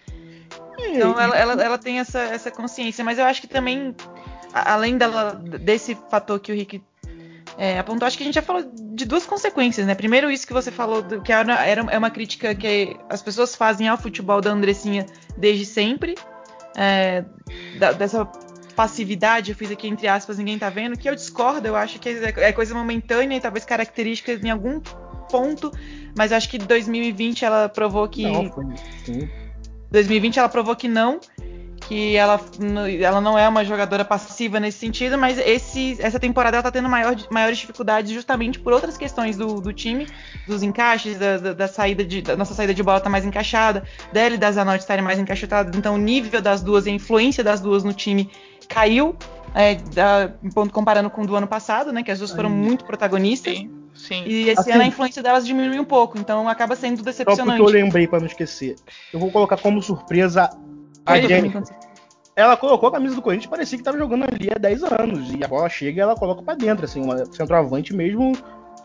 Então 0.79 1.19
ela, 1.21 1.37
ela, 1.37 1.63
ela 1.63 1.79
tem 1.79 1.99
essa, 1.99 2.19
essa 2.21 2.51
consciência, 2.51 3.05
mas 3.05 3.19
eu 3.19 3.25
acho 3.25 3.41
que 3.41 3.47
também, 3.47 3.95
além 4.53 4.97
dela, 4.97 5.35
desse 5.35 5.97
fator 6.11 6.39
que 6.41 6.53
o 6.53 6.55
Rick 6.55 6.83
é, 7.59 7.79
apontou, 7.79 8.07
acho 8.07 8.17
que 8.17 8.23
a 8.23 8.27
gente 8.27 8.37
já 8.37 8.43
falou 8.43 8.63
de 8.73 9.05
duas 9.05 9.27
consequências, 9.27 9.85
né? 9.87 9.95
Primeiro, 9.95 10.31
isso 10.31 10.47
que 10.47 10.53
você 10.53 10.71
falou, 10.71 11.03
do- 11.03 11.21
que 11.21 11.33
era, 11.33 11.55
era 11.67 11.83
é 11.91 11.99
uma 11.99 12.09
crítica 12.11 12.55
que 12.55 12.97
as 13.11 13.21
pessoas 13.21 13.55
fazem 13.57 13.89
ao 13.89 13.99
futebol 13.99 14.41
da 14.41 14.51
Andressinha 14.51 15.05
desde 15.37 15.67
sempre, 15.67 16.15
é, 16.77 17.25
da- 17.79 17.93
dessa 17.93 18.25
passividade, 18.77 19.51
eu 19.51 19.57
fiz 19.57 19.73
aqui 19.73 19.89
entre 19.89 20.07
aspas, 20.07 20.39
ninguém 20.39 20.57
tá 20.57 20.71
vendo, 20.71 20.97
que 20.97 21.09
eu 21.11 21.15
discordo, 21.17 21.67
eu 21.67 21.75
acho 21.75 21.99
que 21.99 22.09
é 22.09 22.33
é 22.37 22.53
coisa 22.53 22.73
momentânea 22.75 23.37
e 23.37 23.41
talvez 23.41 23.65
característica 23.65 24.33
em 24.33 24.51
algum 24.51 24.81
ponto, 25.29 25.73
mas 26.17 26.31
acho 26.33 26.49
que 26.49 26.59
2020 26.59 27.45
ela 27.45 27.69
provou 27.69 28.09
que 28.09 28.23
Não, 28.23 28.51
foi. 28.53 28.65
Sim. 29.05 29.29
2020 29.91 30.39
ela 30.39 30.49
provou 30.49 30.77
que 30.77 30.87
não, 30.87 31.19
que 31.89 32.15
ela, 32.17 32.39
ela 33.01 33.19
não 33.21 33.39
é 33.39 33.49
uma 33.49 33.65
jogadora 33.65 34.05
passiva 34.05 34.61
nesse 34.61 34.79
sentido, 34.79 35.17
mas 35.17 35.39
esse, 35.39 35.97
essa 36.01 36.21
temporada 36.21 36.57
ela 36.57 36.63
tá 36.63 36.71
tendo 36.71 36.89
maior- 36.89 37.17
maiores 37.31 37.57
dificuldades 37.57 38.13
justamente 38.13 38.59
por 38.61 38.75
outras 38.75 38.99
questões 38.99 39.39
do, 39.39 39.59
do 39.61 39.73
time, 39.73 40.07
dos 40.47 40.63
encaixes, 40.63 41.17
da, 41.19 41.39
da- 41.39 41.53
da 41.55 41.67
saída 41.69 42.05
de, 42.05 42.21
da 42.21 42.37
nossa 42.37 42.53
saída 42.53 42.75
de 42.75 42.83
bola 42.83 43.01
tá 43.01 43.09
mais 43.09 43.25
encaixada, 43.25 43.85
dela 44.13 44.35
e 44.35 44.39
da 44.39 44.53
Zanotti 44.53 44.81
estarem 44.81 45.03
mais 45.03 45.19
encaixotadas, 45.19 45.75
então 45.77 45.95
o 45.95 45.99
nível 45.99 46.43
das 46.43 46.63
duas 46.63 46.85
e 46.87 46.91
a 46.91 46.93
influência 46.93 47.43
das 47.43 47.59
duas 47.61 47.83
no 47.83 47.95
time 47.95 48.31
caiu, 48.69 49.17
é, 49.55 49.77
da- 49.77 50.31
comparando 50.71 51.09
com 51.09 51.23
o 51.23 51.27
do 51.27 51.35
ano 51.37 51.47
passado, 51.47 51.91
né, 51.91 52.03
que 52.03 52.11
as 52.11 52.19
duas 52.19 52.33
foram 52.33 52.51
muito 52.51 52.85
protagonistas. 52.85 53.55
Sim, 53.57 53.71
sim. 53.95 54.25
E 54.27 54.51
esse 54.51 54.61
Assim- 54.61 54.73
ano 54.73 54.83
a 54.83 54.87
influência 54.87 55.23
delas 55.23 55.47
diminuiu 55.47 55.81
um 55.81 55.87
pouco, 55.87 56.19
então 56.19 56.47
acaba 56.51 56.77
sendo 56.77 56.99
Só 56.99 57.03
porque 57.05 57.11
decepcionante. 57.25 57.61
eu 57.61 57.67
lembrei 57.67 58.07
pra 58.07 58.19
não 58.21 58.27
esquecer. 58.27 58.77
Eu 59.11 59.19
vou 59.19 59.31
colocar 59.31 59.57
como 59.57 59.83
surpresa 59.83 60.51
a 61.07 61.21
Jenny. 61.21 61.49
enquanto- 61.49 61.71
Ela 62.37 62.57
colocou 62.57 62.89
a 62.89 62.93
camisa 62.93 63.17
do 63.17 63.23
Corinthians, 63.23 63.51
parecia 63.51 63.77
que 63.77 63.83
tava 63.83 63.99
jogando 63.99 64.23
ali 64.25 64.49
há 64.55 64.59
10 64.59 64.83
anos. 64.85 65.33
E 65.35 65.43
a 65.43 65.49
bola 65.49 65.69
chega 65.69 65.99
e 65.99 66.01
ela 66.03 66.15
coloca 66.15 66.41
pra 66.43 66.55
dentro, 66.55 66.85
assim, 66.85 67.03
uma 67.03 67.25
centroavante 67.33 67.95
mesmo. 67.95 68.33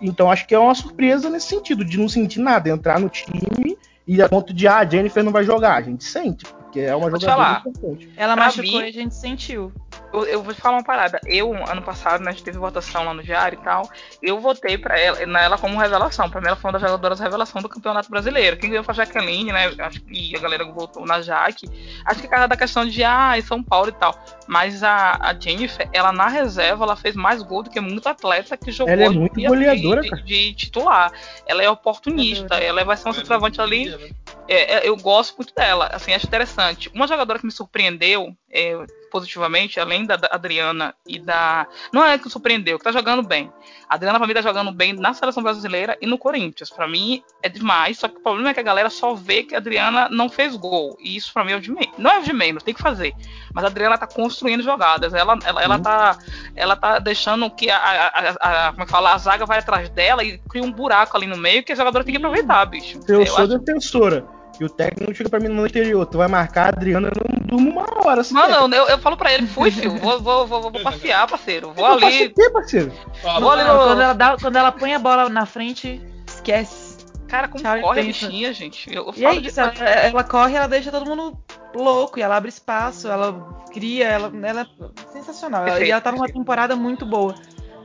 Então 0.01 0.31
acho 0.31 0.47
que 0.47 0.55
é 0.55 0.59
uma 0.59 0.73
surpresa 0.73 1.29
nesse 1.29 1.47
sentido, 1.47 1.85
de 1.85 1.97
não 1.99 2.09
sentir 2.09 2.39
nada, 2.39 2.67
entrar 2.69 2.99
no 2.99 3.09
time 3.09 3.77
e 4.07 4.21
a 4.21 4.27
ponto 4.27 4.51
de, 4.53 4.67
ah, 4.67 4.77
a 4.79 4.85
Jennifer 4.85 5.23
não 5.23 5.31
vai 5.31 5.43
jogar. 5.43 5.75
A 5.75 5.81
gente 5.81 6.03
sente, 6.03 6.45
porque 6.45 6.79
é 6.79 6.95
uma 6.95 7.09
Vou 7.09 7.19
jogadora 7.19 7.31
falar. 7.31 7.59
importante. 7.59 8.09
Ela 8.17 8.33
Pra 8.33 8.45
machucou 8.45 8.71
mim- 8.79 8.85
e 8.85 8.89
a 8.89 8.91
gente 8.91 9.13
sentiu. 9.15 9.71
Eu, 10.13 10.25
eu 10.25 10.43
vou 10.43 10.53
te 10.53 10.61
falar 10.61 10.77
uma 10.77 10.83
parada. 10.83 11.19
Eu, 11.25 11.51
ano 11.67 11.81
passado, 11.81 12.23
né, 12.23 12.29
a 12.29 12.33
gente 12.33 12.43
teve 12.43 12.59
votação 12.59 13.03
lá 13.03 13.13
no 13.13 13.23
Diário 13.23 13.57
e 13.59 13.63
tal. 13.63 13.89
Eu 14.21 14.39
votei 14.39 14.77
pra 14.77 14.99
ela, 14.99 15.25
nela 15.25 15.57
como 15.57 15.79
revelação. 15.79 16.29
Pra 16.29 16.39
mim, 16.39 16.47
ela 16.47 16.55
foi 16.55 16.69
uma 16.69 16.79
das 16.79 16.81
jogadoras 16.87 17.19
revelação 17.19 17.61
do 17.61 17.67
Campeonato 17.67 18.09
Brasileiro. 18.09 18.57
Quem 18.57 18.69
ganhou 18.69 18.83
foi 18.83 18.93
a 18.93 18.97
Jaqueline, 18.97 19.51
né? 19.51 19.73
Acho 19.79 20.01
que 20.01 20.35
a 20.35 20.39
galera 20.39 20.63
votou 20.65 21.05
na 21.05 21.21
Jaque. 21.21 21.67
Acho 22.05 22.19
que 22.19 22.27
é 22.27 22.29
cara 22.29 22.47
da 22.47 22.55
questão 22.55 22.85
de, 22.85 23.03
ah, 23.03 23.37
em 23.37 23.41
São 23.41 23.63
Paulo 23.63 23.89
e 23.89 23.93
tal. 23.93 24.15
Mas 24.47 24.83
a, 24.83 25.17
a 25.19 25.33
Jennifer, 25.33 25.89
ela 25.91 26.11
na 26.11 26.27
reserva, 26.27 26.83
ela 26.83 26.95
fez 26.95 27.15
mais 27.15 27.41
gol 27.41 27.63
do 27.63 27.71
que 27.71 27.79
muito 27.79 28.07
atleta 28.07 28.55
que 28.55 28.71
jogou 28.71 28.93
Ela 28.93 29.05
é 29.05 29.09
muito 29.09 29.35
dia 29.35 29.49
goleadora, 29.49 30.01
de, 30.01 30.09
cara. 30.09 30.21
de 30.21 30.53
titular. 30.53 31.11
Ela 31.47 31.63
é 31.63 31.69
oportunista, 31.69 32.55
ela 32.55 32.83
vai 32.83 32.95
ser 32.97 33.07
uma 33.07 33.13
centroavante 33.13 33.59
ali. 33.59 34.13
É, 34.47 34.75
é, 34.75 34.87
eu 34.87 34.95
gosto 34.97 35.37
muito 35.37 35.53
dela, 35.55 35.89
assim, 35.93 36.13
acho 36.13 36.27
interessante. 36.27 36.89
Uma 36.93 37.07
jogadora 37.07 37.39
que 37.39 37.45
me 37.45 37.51
surpreendeu, 37.51 38.35
é, 38.53 38.85
positivamente, 39.11 39.79
além 39.79 40.05
da, 40.05 40.15
da 40.15 40.29
Adriana 40.31 40.93
e 41.07 41.19
da. 41.19 41.67
Não 41.91 42.05
é 42.05 42.17
que 42.17 42.29
surpreendeu, 42.29 42.77
que 42.77 42.83
tá 42.83 42.91
jogando 42.91 43.21
bem. 43.21 43.51
A 43.89 43.95
Adriana, 43.95 44.19
pra 44.19 44.27
mim, 44.27 44.33
tá 44.33 44.41
jogando 44.41 44.71
bem 44.71 44.93
na 44.93 45.13
seleção 45.13 45.41
brasileira 45.41 45.97
e 45.99 46.05
no 46.05 46.17
Corinthians. 46.17 46.69
Pra 46.69 46.87
mim 46.87 47.23
é 47.41 47.49
demais, 47.49 47.97
só 47.97 48.07
que 48.07 48.17
o 48.17 48.21
problema 48.21 48.49
é 48.49 48.53
que 48.53 48.59
a 48.59 48.63
galera 48.63 48.89
só 48.89 49.15
vê 49.15 49.43
que 49.43 49.55
a 49.55 49.57
Adriana 49.57 50.07
não 50.09 50.29
fez 50.29 50.55
gol. 50.55 50.95
E 50.99 51.15
isso 51.15 51.33
pra 51.33 51.43
mim 51.43 51.53
é 51.53 51.55
o 51.55 51.61
de 51.61 51.71
menos. 51.71 51.97
Não 51.97 52.11
é 52.11 52.19
o 52.19 52.23
de 52.23 52.33
menos, 52.33 52.63
tem 52.63 52.73
que 52.73 52.81
fazer. 52.81 53.13
Mas 53.53 53.63
a 53.63 53.67
Adriana 53.67 53.97
tá 53.97 54.07
construindo 54.07 54.63
jogadas. 54.63 55.13
Ela, 55.13 55.37
ela, 55.43 55.63
ela, 55.63 55.79
tá, 55.79 56.17
ela 56.55 56.75
tá 56.75 56.99
deixando 56.99 57.49
que 57.49 57.69
a, 57.71 57.77
a, 57.77 58.07
a, 58.07 58.67
a 58.67 58.71
como 58.71 58.83
é 58.83 58.85
que 58.85 58.91
fala, 58.91 59.13
a 59.13 59.17
zaga 59.17 59.45
vai 59.45 59.59
atrás 59.59 59.89
dela 59.89 60.23
e 60.23 60.37
cria 60.49 60.63
um 60.63 60.71
buraco 60.71 61.17
ali 61.17 61.25
no 61.25 61.37
meio 61.37 61.63
que 61.63 61.71
a 61.71 61.75
jogadora 61.75 62.03
tem 62.03 62.13
que 62.13 62.17
aproveitar, 62.17 62.65
bicho. 62.65 62.99
Eu, 63.07 63.21
eu 63.21 63.25
sou 63.27 63.45
acho... 63.45 63.57
defensora. 63.59 64.42
E 64.59 64.63
o 64.63 64.69
técnico 64.69 65.13
chega 65.15 65.29
pra 65.29 65.39
mim 65.39 65.47
no 65.47 65.65
interior, 65.65 66.05
tu 66.05 66.17
vai 66.17 66.27
marcar 66.27 66.65
a 66.65 66.67
Adriana, 66.69 67.09
eu 67.09 67.23
não 67.27 67.47
durmo 67.47 67.71
uma 67.71 68.07
hora. 68.07 68.21
Assim 68.21 68.33
não, 68.33 68.67
não, 68.67 68.77
eu, 68.77 68.87
eu 68.87 68.99
falo 68.99 69.17
pra 69.17 69.33
ele, 69.33 69.47
fui, 69.47 69.71
filho, 69.71 69.97
vou, 69.97 70.21
vou, 70.21 70.45
vou, 70.45 70.61
vou 70.61 70.71
passear, 70.71 71.27
parceiro. 71.27 71.73
Vou 71.73 71.85
ali. 71.85 72.29
Quê, 72.29 72.49
parceiro? 72.51 72.91
Vou 73.39 73.49
ali 73.49 73.63
no... 73.63 73.69
quando, 73.69 74.01
ela 74.01 74.13
dá, 74.13 74.37
quando 74.39 74.55
ela 74.55 74.71
põe 74.71 74.93
a 74.93 74.99
bola 74.99 75.27
na 75.29 75.45
frente, 75.45 76.01
esquece. 76.27 76.93
Cara, 77.27 77.47
como 77.47 77.63
Tchau, 77.63 77.81
corre 77.81 78.01
a 78.01 78.03
bichinha, 78.03 78.53
gente. 78.53 78.93
Eu, 78.93 79.07
eu 79.07 79.13
e 79.15 79.25
é 79.25 79.35
isso, 79.35 79.59
ela, 79.59 79.73
ela, 79.73 80.23
corre, 80.23 80.55
ela 80.55 80.67
deixa 80.67 80.91
todo 80.91 81.03
mundo 81.03 81.35
louco, 81.73 82.19
e 82.19 82.21
ela 82.21 82.37
abre 82.37 82.49
espaço, 82.49 83.07
ela 83.07 83.63
cria, 83.73 84.05
ela, 84.05 84.31
ela 84.43 84.61
é 84.61 85.11
sensacional. 85.11 85.63
Perfeito, 85.63 85.87
e 85.87 85.91
ela 85.91 86.01
tá 86.01 86.11
numa 86.11 86.27
temporada 86.27 86.75
muito 86.75 87.07
boa. 87.07 87.33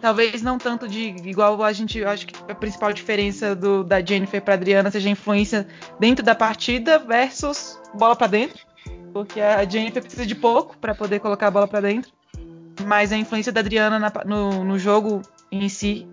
Talvez 0.00 0.42
não 0.42 0.58
tanto 0.58 0.86
de 0.86 1.08
igual 1.24 1.62
a 1.62 1.72
gente, 1.72 1.98
eu 1.98 2.08
acho 2.08 2.26
que 2.26 2.34
a 2.50 2.54
principal 2.54 2.92
diferença 2.92 3.54
do, 3.54 3.82
da 3.82 4.04
Jennifer 4.04 4.40
para 4.40 4.54
Adriana 4.54 4.90
seja 4.90 5.08
a 5.08 5.12
influência 5.12 5.66
dentro 5.98 6.24
da 6.24 6.34
partida 6.34 6.98
versus 6.98 7.80
bola 7.94 8.14
para 8.14 8.28
dentro, 8.28 8.58
porque 9.12 9.40
a 9.40 9.64
Jennifer 9.68 10.00
precisa 10.00 10.24
de 10.24 10.34
pouco 10.34 10.76
para 10.78 10.94
poder 10.94 11.18
colocar 11.18 11.48
a 11.48 11.50
bola 11.50 11.66
para 11.66 11.80
dentro, 11.80 12.12
mas 12.84 13.12
a 13.12 13.16
influência 13.16 13.52
da 13.52 13.60
Adriana 13.60 13.98
na, 13.98 14.12
no, 14.24 14.64
no, 14.64 14.78
jogo 14.78 15.22
em 15.50 15.68
si, 15.68 16.06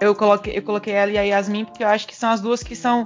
eu 0.00 0.14
coloquei, 0.14 0.58
eu 0.58 0.62
coloquei 0.62 0.92
ela 0.92 1.12
e 1.12 1.18
a 1.18 1.22
Yasmin 1.22 1.66
porque 1.66 1.84
eu 1.84 1.88
acho 1.88 2.08
que 2.08 2.16
são 2.16 2.30
as 2.30 2.40
duas 2.40 2.62
que 2.62 2.74
são 2.74 3.04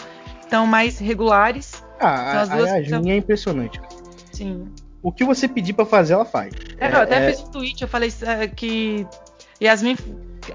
tão 0.48 0.66
mais 0.66 0.98
regulares. 0.98 1.84
Ah, 2.00 2.44
a, 2.48 2.54
a 2.54 2.56
Yasmin 2.60 2.88
são... 2.88 3.10
é 3.10 3.16
impressionante. 3.16 3.80
Sim. 4.32 4.72
O 5.02 5.12
que 5.12 5.22
você 5.22 5.46
pedir 5.46 5.74
para 5.74 5.84
fazer, 5.84 6.14
ela 6.14 6.24
faz. 6.24 6.54
É, 6.78 6.86
é, 6.86 6.94
eu 6.94 7.02
até 7.02 7.16
é... 7.16 7.30
fiz 7.30 7.40
um 7.40 7.50
tweet, 7.50 7.82
eu 7.82 7.88
falei 7.88 8.10
é, 8.22 8.48
que 8.48 9.06
Yasmin, 9.62 9.96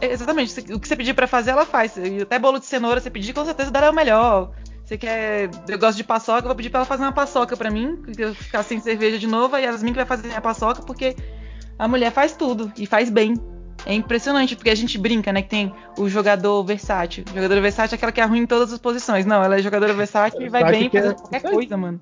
exatamente, 0.02 0.60
o 0.74 0.80
que 0.80 0.88
você 0.88 0.96
pedir 0.96 1.14
para 1.14 1.28
fazer, 1.28 1.52
ela 1.52 1.66
faz. 1.66 1.98
E 1.98 2.22
até 2.22 2.38
bolo 2.38 2.60
de 2.60 2.66
cenoura, 2.66 3.00
você 3.00 3.10
pedir, 3.10 3.34
com 3.34 3.46
certeza 3.46 3.72
dará 3.72 3.90
o 3.90 3.94
melhor. 3.94 4.52
Você 4.86 4.98
quer. 4.98 5.50
Eu 5.68 5.78
gosto 5.78 5.98
de 5.98 6.04
paçoca, 6.04 6.42
eu 6.42 6.48
vou 6.48 6.56
pedir 6.56 6.70
pra 6.70 6.80
ela 6.80 6.86
fazer 6.86 7.04
uma 7.04 7.12
paçoca 7.12 7.56
para 7.56 7.70
mim, 7.70 7.96
porque 7.98 8.24
eu 8.24 8.34
ficar 8.34 8.64
sem 8.64 8.80
cerveja 8.80 9.20
de 9.20 9.28
novo, 9.28 9.56
a 9.56 9.60
Yasmin 9.60 9.92
que 9.92 9.98
vai 9.98 10.06
fazer 10.06 10.34
a 10.34 10.42
paçoca, 10.42 10.82
porque 10.82 11.16
a 11.78 11.88
mulher 11.88 12.12
faz 12.12 12.34
tudo 12.34 12.72
e 12.76 12.86
faz 12.86 13.10
bem. 13.10 13.36
É 13.86 13.94
impressionante, 13.94 14.56
porque 14.56 14.70
a 14.70 14.76
gente 14.76 14.98
brinca, 14.98 15.32
né? 15.32 15.42
Que 15.42 15.50
tem 15.50 15.74
o 15.98 16.10
jogador 16.10 16.64
versátil. 16.64 17.24
O 17.32 17.36
jogador 17.36 17.62
versátil 17.62 17.96
é 17.96 17.98
aquela 17.98 18.12
que 18.12 18.20
é 18.20 18.26
ruim 18.26 18.40
em 18.40 18.46
todas 18.46 18.74
as 18.74 18.80
posições. 18.80 19.26
Não, 19.26 19.42
ela 19.42 19.58
é 19.58 19.62
jogadora 19.62 19.94
versátil 19.94 20.42
e 20.42 20.50
vai 20.50 20.64
bem 20.70 20.90
fazer 20.90 21.10
é 21.10 21.14
qualquer 21.14 21.42
coisa, 21.42 21.78
mano. 21.78 22.02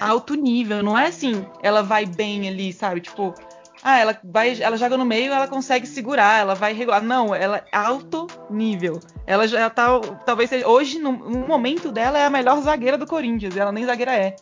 Alto 0.00 0.34
nível, 0.34 0.82
não 0.82 0.98
é 0.98 1.08
assim, 1.08 1.44
ela 1.62 1.82
vai 1.82 2.06
bem 2.06 2.48
ali, 2.48 2.72
sabe? 2.72 3.02
Tipo, 3.02 3.34
ah, 3.82 3.98
ela 3.98 4.18
vai, 4.22 4.60
ela 4.60 4.76
joga 4.76 4.96
no 4.96 5.04
meio, 5.04 5.32
ela 5.32 5.48
consegue 5.48 5.86
segurar, 5.86 6.40
ela 6.40 6.54
vai 6.54 6.72
regular. 6.72 7.02
Não, 7.02 7.34
ela 7.34 7.64
é 7.72 7.76
alto 7.76 8.26
nível. 8.50 9.00
Ela 9.26 9.46
já 9.48 9.70
tá, 9.70 9.98
talvez 10.26 10.50
seja, 10.50 10.68
hoje 10.68 10.98
no, 10.98 11.12
no, 11.12 11.46
momento 11.46 11.90
dela 11.90 12.18
é 12.18 12.26
a 12.26 12.30
melhor 12.30 12.60
zagueira 12.60 12.98
do 12.98 13.06
Corinthians, 13.06 13.56
ela 13.56 13.72
nem 13.72 13.86
zagueira 13.86 14.14
é. 14.14 14.36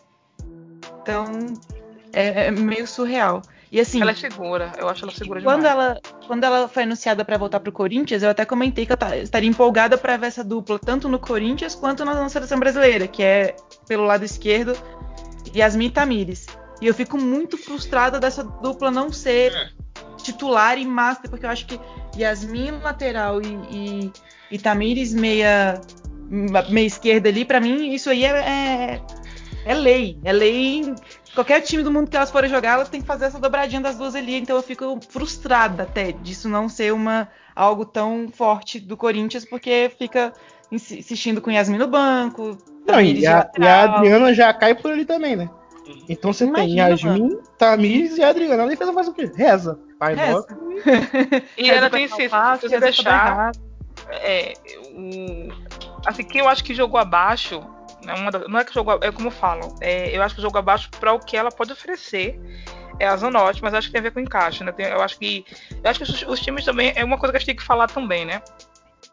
Então, 1.03 1.24
é, 2.12 2.47
é 2.47 2.51
meio 2.51 2.86
surreal. 2.86 3.43
E 3.70 3.78
assim, 3.78 4.01
ela 4.01 4.12
é 4.12 4.14
segura, 4.14 4.72
eu 4.78 4.89
acho 4.89 5.05
ela 5.05 5.12
segura 5.12 5.43
quando 5.43 5.61
demais. 5.61 5.72
Ela, 5.72 6.01
quando 6.26 6.43
ela 6.43 6.68
foi 6.68 6.84
anunciada 6.84 7.22
para 7.24 7.36
voltar 7.36 7.61
pro 7.61 7.70
Corinthians, 7.70 8.22
eu 8.22 8.30
até 8.30 8.45
comentei 8.45 8.86
que 8.86 8.93
eu 8.93 8.97
estaria 9.22 9.49
empolgada 9.49 9.99
para 9.99 10.16
ver 10.16 10.28
essa 10.28 10.43
dupla 10.43 10.78
tanto 10.78 11.07
no 11.07 11.18
Corinthians 11.18 11.74
quanto 11.74 12.05
na 12.05 12.28
seleção 12.30 12.59
brasileira, 12.59 13.07
que 13.07 13.22
é 13.22 13.55
pelo 13.86 14.05
lado 14.05 14.24
esquerdo 14.24 14.72
Yasmin 15.55 15.91
Tamires. 15.91 16.47
E 16.81 16.87
eu 16.87 16.95
fico 16.95 17.18
muito 17.18 17.57
frustrada 17.59 18.20
dessa 18.20 18.45
dupla 18.45 18.91
não 18.91 19.12
ser 19.12 19.53
é. 19.53 19.68
titular 20.16 20.79
e 20.79 20.85
master, 20.85 21.29
porque 21.29 21.45
eu 21.45 21.51
acho 21.51 21.66
que 21.66 21.81
Yasmin 22.16 22.79
lateral 22.83 23.41
e, 23.43 23.59
e, 23.70 24.12
e 24.53 24.59
Tamires 24.59 25.12
meia, 25.12 25.81
meia 26.70 26.87
esquerda 26.87 27.29
ali, 27.29 27.45
para 27.45 27.61
mim, 27.61 27.93
isso 27.93 28.11
aí 28.11 28.24
é, 28.24 28.31
é, 28.31 29.01
é, 29.64 29.74
lei. 29.74 30.18
É 30.24 30.33
lei. 30.33 30.95
Qualquer 31.35 31.61
time 31.61 31.83
do 31.83 31.91
mundo 31.91 32.11
que 32.11 32.16
elas 32.16 32.31
forem 32.31 32.49
jogar, 32.49 32.74
elas 32.74 32.89
têm 32.89 33.01
que 33.01 33.07
fazer 33.07 33.26
essa 33.26 33.39
dobradinha 33.39 33.81
das 33.81 33.97
duas 33.97 34.14
ali. 34.14 34.37
Então 34.37 34.57
eu 34.57 34.62
fico 34.62 34.99
frustrada 35.09 35.83
até 35.83 36.12
disso 36.12 36.49
não 36.49 36.68
ser 36.68 36.93
uma 36.93 37.29
algo 37.55 37.85
tão 37.85 38.29
forte 38.33 38.79
do 38.79 38.97
Corinthians, 38.97 39.45
porque 39.45 39.91
fica 39.99 40.33
insistindo 40.70 41.41
com 41.41 41.51
Yasmin 41.51 41.79
no 41.79 41.89
banco. 41.89 42.57
Não, 42.87 43.01
e 43.01 43.26
a, 43.26 43.51
e 43.59 43.66
a 43.66 43.83
Adriana 43.83 44.33
já 44.33 44.53
cai 44.55 44.74
por 44.74 44.93
ali 44.93 45.05
também, 45.05 45.37
né? 45.37 45.51
Então 46.09 46.32
você 46.32 46.45
Imagina, 46.45 46.66
tem 46.66 46.76
Yasmin. 46.76 47.39
Tamires 47.57 48.18
e 48.18 48.22
Adriana. 48.22 48.64
A 48.64 48.66
defesa 48.66 48.93
faz 48.93 49.09
o 49.09 49.12
quê? 49.12 49.30
Reza. 49.34 49.78
Pai 49.99 50.14
Reza. 50.16 50.47
e 51.57 51.70
ela 51.70 51.91
tem 51.91 52.09
se 52.09 52.28
você 52.28 52.80
deixar. 52.80 53.53
É, 54.11 54.55
um, 54.95 55.49
assim, 56.07 56.24
que 56.24 56.39
eu 56.39 56.49
acho 56.49 56.64
que 56.64 56.74
jogou 56.74 56.99
abaixo. 56.99 57.61
Né, 58.05 58.14
da, 58.30 58.41
não 58.49 58.59
é 58.59 58.64
que 58.64 58.72
jogou. 58.72 58.99
É 59.03 59.11
como 59.11 59.28
eu 59.28 59.32
falo. 59.32 59.74
É, 59.80 60.16
eu 60.16 60.22
acho 60.22 60.34
que 60.34 60.43
jogou 60.43 60.59
abaixo 60.59 60.89
para 60.99 61.12
o 61.12 61.18
que 61.18 61.36
ela 61.36 61.51
pode 61.51 61.72
oferecer 61.72 62.41
é 63.01 63.07
a 63.07 63.16
Zanotti, 63.16 63.62
mas 63.62 63.74
acho 63.74 63.89
que 63.89 63.93
tem 63.93 64.01
a 64.01 64.03
ver 64.03 64.11
com 64.11 64.20
encaixe, 64.20 64.64
né? 64.64 64.72
Tem, 64.72 64.86
eu 64.86 65.01
acho 65.01 65.18
que 65.18 65.45
eu 65.70 65.91
acho 65.91 65.99
que 66.01 66.11
os, 66.11 66.22
os, 66.22 66.41
times 66.41 66.64
também 66.64 66.93
é 66.97 67.05
uma 67.05 67.16
coisa 67.16 67.32
que 67.32 67.36
a 67.36 67.39
gente 67.39 67.47
tem 67.47 67.57
que 67.57 67.62
falar 67.62 67.86
também, 67.86 68.24
né? 68.24 68.43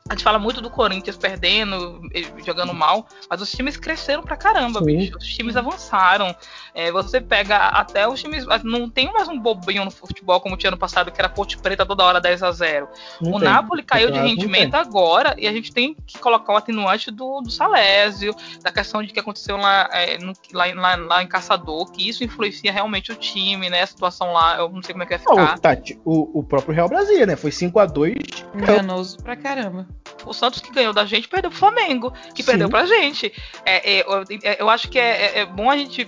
A 0.07 0.13
gente 0.13 0.23
fala 0.23 0.37
muito 0.37 0.61
do 0.61 0.69
Corinthians 0.69 1.17
perdendo, 1.17 1.99
jogando 2.45 2.75
mal, 2.75 3.07
mas 3.27 3.41
os 3.41 3.51
times 3.51 3.75
cresceram 3.75 4.21
pra 4.21 4.37
caramba, 4.37 4.77
Sim. 4.81 4.85
bicho. 4.85 5.17
Os 5.17 5.25
times 5.25 5.57
avançaram. 5.57 6.35
É, 6.75 6.91
você 6.91 7.19
pega 7.19 7.57
até 7.69 8.07
os 8.07 8.21
times. 8.21 8.45
Não 8.63 8.87
tem 8.87 9.11
mais 9.11 9.27
um 9.27 9.39
bobinho 9.39 9.83
no 9.83 9.89
futebol 9.89 10.39
como 10.39 10.55
tinha 10.57 10.69
ano 10.69 10.77
passado, 10.77 11.11
que 11.11 11.19
era 11.19 11.27
Ponte 11.27 11.57
Preta 11.57 11.87
toda 11.87 12.03
hora 12.03 12.21
10 12.21 12.43
a 12.43 12.51
0 12.51 12.87
não 13.19 13.31
O 13.31 13.39
tem. 13.39 13.49
Napoli 13.49 13.81
caiu 13.81 14.11
de 14.11 14.19
rendimento 14.19 14.75
agora 14.75 15.33
e 15.39 15.47
a 15.47 15.51
gente 15.51 15.73
tem 15.73 15.95
que 16.05 16.19
colocar 16.19 16.53
o 16.53 16.57
atenuante 16.57 17.09
do, 17.09 17.41
do 17.41 17.49
Salésio, 17.49 18.35
da 18.61 18.71
questão 18.71 19.01
de 19.01 19.11
que 19.11 19.19
aconteceu 19.19 19.57
lá, 19.57 19.89
é, 19.91 20.19
no, 20.19 20.33
lá, 20.53 20.65
lá, 20.75 20.95
lá, 20.97 21.23
em 21.23 21.27
Caçador, 21.27 21.91
que 21.91 22.07
isso 22.07 22.23
influencia 22.23 22.71
realmente 22.71 23.11
o 23.11 23.15
time, 23.15 23.71
né? 23.71 23.81
A 23.81 23.87
situação 23.87 24.33
lá, 24.33 24.57
eu 24.59 24.69
não 24.69 24.83
sei 24.83 24.93
como 24.93 25.01
é 25.01 25.07
que 25.07 25.17
vai 25.17 25.19
ficar. 25.19 25.55
Oh, 25.55 25.59
Tati, 25.59 25.99
o, 26.05 26.41
o 26.41 26.43
próprio 26.43 26.75
Real 26.75 26.87
Brasília, 26.87 27.25
né? 27.25 27.35
Foi 27.35 27.51
5 27.51 27.79
a 27.79 27.87
2 27.87 28.15
Enganoso 28.53 29.17
pra 29.17 29.35
caramba 29.35 29.94
o 30.25 30.33
Santos 30.33 30.61
que 30.61 30.71
ganhou 30.71 30.93
da 30.93 31.05
gente 31.05 31.27
perdeu 31.27 31.49
pro 31.49 31.59
Flamengo, 31.59 32.13
que 32.33 32.43
Sim. 32.43 32.51
perdeu 32.51 32.69
pra 32.69 32.85
gente. 32.85 33.31
É, 33.65 33.97
é, 33.97 34.01
eu, 34.01 34.23
é, 34.43 34.61
eu, 34.61 34.69
acho 34.69 34.89
que 34.89 34.99
é, 34.99 35.39
é 35.39 35.45
bom 35.45 35.69
a 35.69 35.77
gente 35.77 36.05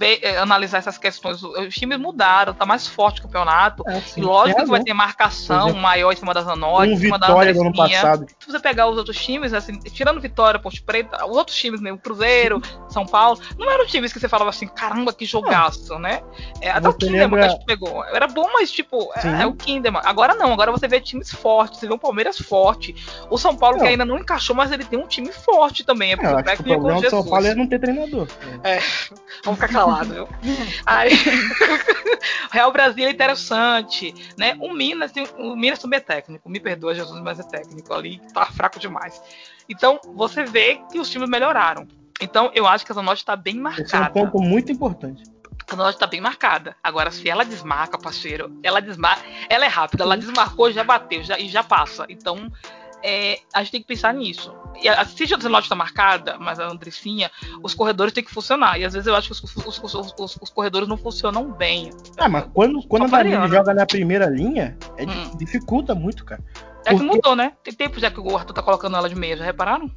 ver, 0.00 0.18
é, 0.22 0.38
analisar 0.38 0.78
essas 0.78 0.96
questões. 0.96 1.42
Os 1.42 1.74
times 1.74 1.98
mudaram, 1.98 2.54
tá 2.54 2.64
mais 2.64 2.86
forte 2.86 3.20
o 3.20 3.24
campeonato. 3.24 3.84
É, 3.86 4.02
lógico 4.16 4.60
é, 4.60 4.64
que 4.64 4.70
vai 4.70 4.82
ter 4.82 4.94
marcação 4.94 5.74
maior 5.74 6.10
em 6.10 6.16
cima 6.16 6.32
das 6.32 6.46
Zanotti, 6.46 6.88
um 6.88 6.92
em 6.92 6.96
cima 6.96 7.18
Vitória 7.18 7.52
da 7.52 7.60
ano 7.60 7.74
passado. 7.74 8.26
Se 8.38 8.50
você 8.50 8.58
pegar 8.58 8.88
os 8.88 8.96
outros 8.96 9.18
times, 9.18 9.52
assim, 9.52 9.78
tirando 9.78 10.18
Vitória, 10.18 10.58
Ponte 10.58 10.80
Preta, 10.80 11.26
os 11.26 11.36
outros 11.36 11.54
times, 11.56 11.82
né, 11.82 11.92
o 11.92 11.98
Cruzeiro, 11.98 12.62
São 12.88 13.04
Paulo, 13.04 13.38
não 13.58 13.70
eram 13.70 13.86
times 13.86 14.10
que 14.10 14.18
você 14.18 14.28
falava 14.28 14.48
assim, 14.48 14.66
caramba, 14.66 15.12
que 15.12 15.26
jogaço, 15.26 15.98
né? 15.98 16.22
É, 16.62 16.70
até 16.70 16.80
você 16.80 16.88
o 16.88 16.94
Kinderman 16.94 17.20
lembra... 17.20 17.40
que 17.40 17.46
a 17.46 17.48
gente 17.50 17.66
pegou. 17.66 18.04
Era 18.06 18.26
bom, 18.26 18.48
mas 18.54 18.72
tipo, 18.72 19.12
é, 19.16 19.42
é, 19.42 19.46
o 19.46 19.52
Kinderman. 19.52 20.00
Agora 20.02 20.34
não, 20.34 20.50
agora 20.50 20.72
você 20.72 20.88
vê 20.88 20.98
times 20.98 21.30
fortes, 21.30 21.78
você 21.78 21.86
vê 21.86 21.92
o 21.92 21.98
Palmeiras 21.98 22.38
forte. 22.38 22.94
O 23.28 23.36
São 23.36 23.54
Paulo 23.54 23.76
não. 23.76 23.84
que 23.84 23.90
ainda 23.90 24.06
não 24.06 24.18
encaixou, 24.18 24.56
mas 24.56 24.72
ele 24.72 24.84
tem 24.84 24.98
um 24.98 25.06
time 25.06 25.30
forte 25.30 25.84
também. 25.84 26.12
É, 26.12 26.14
é 26.14 26.54
o 26.54 26.64
problema 26.64 27.02
do 27.02 27.10
São 27.10 27.24
Paulo 27.24 27.46
é 27.46 27.54
não 27.54 27.66
ter 27.66 27.78
treinador. 27.78 28.26
É, 28.64 28.80
vamos 29.44 29.60
ficar 29.60 29.68
calados 29.68 29.89
lado, 29.90 30.14
viu? 30.14 30.28
Aí, 30.86 31.10
Real 32.50 32.72
Brasil 32.72 33.06
é 33.06 33.10
interessante, 33.10 34.14
né? 34.36 34.56
O 34.60 34.72
Minas, 34.72 35.12
o 35.38 35.56
Minas 35.56 35.78
também 35.78 35.98
é 35.98 36.00
técnico, 36.00 36.48
me 36.48 36.60
perdoa, 36.60 36.94
Jesus, 36.94 37.20
mas 37.22 37.38
é 37.38 37.42
técnico 37.42 37.92
ali, 37.92 38.20
tá 38.32 38.46
fraco 38.46 38.78
demais. 38.78 39.20
Então, 39.68 40.00
você 40.14 40.44
vê 40.44 40.80
que 40.90 40.98
os 40.98 41.08
times 41.08 41.28
melhoraram. 41.28 41.86
Então, 42.20 42.50
eu 42.54 42.66
acho 42.66 42.84
que 42.84 42.92
essa 42.92 43.02
nota 43.02 43.18
está 43.18 43.36
bem 43.36 43.56
marcada. 43.56 43.82
Esse 43.82 43.96
é 43.96 44.00
um 44.00 44.06
ponto 44.06 44.40
muito 44.40 44.70
importante. 44.70 45.22
A 45.70 45.76
nota 45.76 45.90
está 45.90 46.06
bem 46.06 46.20
marcada. 46.20 46.74
Agora, 46.82 47.10
se 47.10 47.28
ela 47.28 47.44
desmarca, 47.44 47.96
parceiro, 47.96 48.58
ela 48.62 48.80
desmarca, 48.80 49.22
ela 49.48 49.64
é 49.64 49.68
rápida, 49.68 50.02
ela 50.02 50.16
desmarcou, 50.16 50.72
já 50.72 50.82
bateu, 50.82 51.22
já, 51.22 51.38
e 51.38 51.48
já 51.48 51.62
passa. 51.62 52.04
Então, 52.08 52.50
é, 53.02 53.38
a 53.52 53.62
gente 53.62 53.72
tem 53.72 53.80
que 53.80 53.86
pensar 53.86 54.12
nisso. 54.14 54.54
E 54.80 54.88
a, 54.88 55.04
se 55.04 55.24
a 55.34 55.38
Zelote 55.38 55.64
está 55.66 55.74
marcada, 55.74 56.36
mas 56.38 56.58
a 56.58 56.66
Andressinha, 56.66 57.30
os 57.62 57.74
corredores 57.74 58.12
têm 58.12 58.24
que 58.24 58.32
funcionar. 58.32 58.78
E 58.78 58.84
às 58.84 58.92
vezes 58.92 59.06
eu 59.06 59.14
acho 59.14 59.28
que 59.28 59.32
os, 59.32 59.56
os, 59.56 60.14
os, 60.18 60.36
os 60.40 60.50
corredores 60.50 60.88
não 60.88 60.96
funcionam 60.96 61.50
bem. 61.52 61.90
Ah, 62.16 62.28
mas 62.28 62.44
quando, 62.52 62.82
quando 62.86 63.04
a 63.04 63.08
Danilo 63.08 63.48
joga 63.48 63.74
na 63.74 63.86
primeira 63.86 64.26
linha, 64.26 64.76
é, 64.96 65.04
hum. 65.04 65.36
dificulta 65.36 65.94
muito, 65.94 66.24
cara. 66.24 66.42
É 66.86 66.90
Porque... 66.90 66.96
que 66.96 67.02
mudou, 67.02 67.36
né? 67.36 67.52
Tem 67.62 67.74
tempo 67.74 68.00
já 68.00 68.10
que 68.10 68.20
o 68.20 68.36
Arthur 68.36 68.54
tá 68.54 68.62
colocando 68.62 68.96
ela 68.96 69.08
de 69.08 69.14
meia, 69.14 69.36
já 69.36 69.44
repararam? 69.44 69.90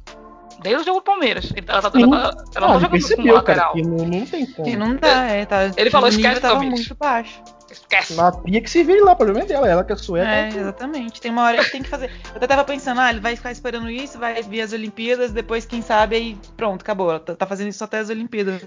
Desde 0.60 0.82
o 0.82 0.84
jogo 0.84 1.00
do 1.00 1.04
Palmeiras. 1.04 1.50
Ele, 1.56 1.64
ela, 1.66 1.82
tá- 1.82 1.90
Sim. 1.90 2.02
ela, 2.04 2.16
ela, 2.16 2.44
ela 2.54 2.66
Ah, 2.66 2.68
não 2.68 2.68
ele 2.68 2.74
joga 2.74 2.86
com 2.86 2.90
percebeu, 2.90 3.24
cara, 3.24 3.36
lateral. 3.36 3.72
que 3.72 3.82
não, 3.82 3.96
não 4.06 4.26
tem 4.26 4.46
como. 4.46 4.68
Que 4.68 4.76
não 4.76 4.96
dá, 4.96 5.26
é, 5.26 5.44
tá. 5.46 5.70
Ele 5.76 5.90
falou, 5.90 6.08
esquece, 6.08 6.40
tava 6.40 6.54
Tomite. 6.56 6.74
muito 6.74 6.94
baixo. 6.94 7.42
Esquece. 7.84 8.18
A 8.20 8.32
Pia 8.32 8.60
que 8.60 8.70
se 8.70 8.82
vire 8.82 9.00
lá, 9.00 9.12
o 9.12 9.16
problema 9.16 9.40
é 9.40 9.46
dela, 9.46 9.68
ela 9.68 9.84
que 9.84 9.92
é 9.92 9.96
sueca. 9.96 10.28
É, 10.28 10.48
ela 10.48 10.58
exatamente. 10.60 11.20
Tem 11.20 11.30
uma 11.30 11.42
hora 11.44 11.62
que 11.64 11.70
tem 11.70 11.82
que 11.82 11.88
fazer. 11.88 12.10
Eu 12.30 12.36
até 12.36 12.46
tava 12.46 12.64
pensando, 12.64 13.00
ah, 13.00 13.10
ele 13.10 13.20
vai 13.20 13.36
ficar 13.36 13.52
esperando 13.52 13.88
isso, 13.90 14.18
vai 14.18 14.42
vir 14.42 14.60
as 14.62 14.72
Olimpíadas, 14.72 15.32
depois, 15.32 15.64
quem 15.64 15.82
sabe, 15.82 16.16
aí 16.16 16.38
pronto, 16.56 16.82
acabou. 16.82 17.10
Ela 17.10 17.20
tá 17.20 17.34
tá 17.36 17.46
fazendo 17.46 17.68
isso 17.68 17.84
até 17.84 17.98
as 17.98 18.10
Olimpíadas. 18.10 18.66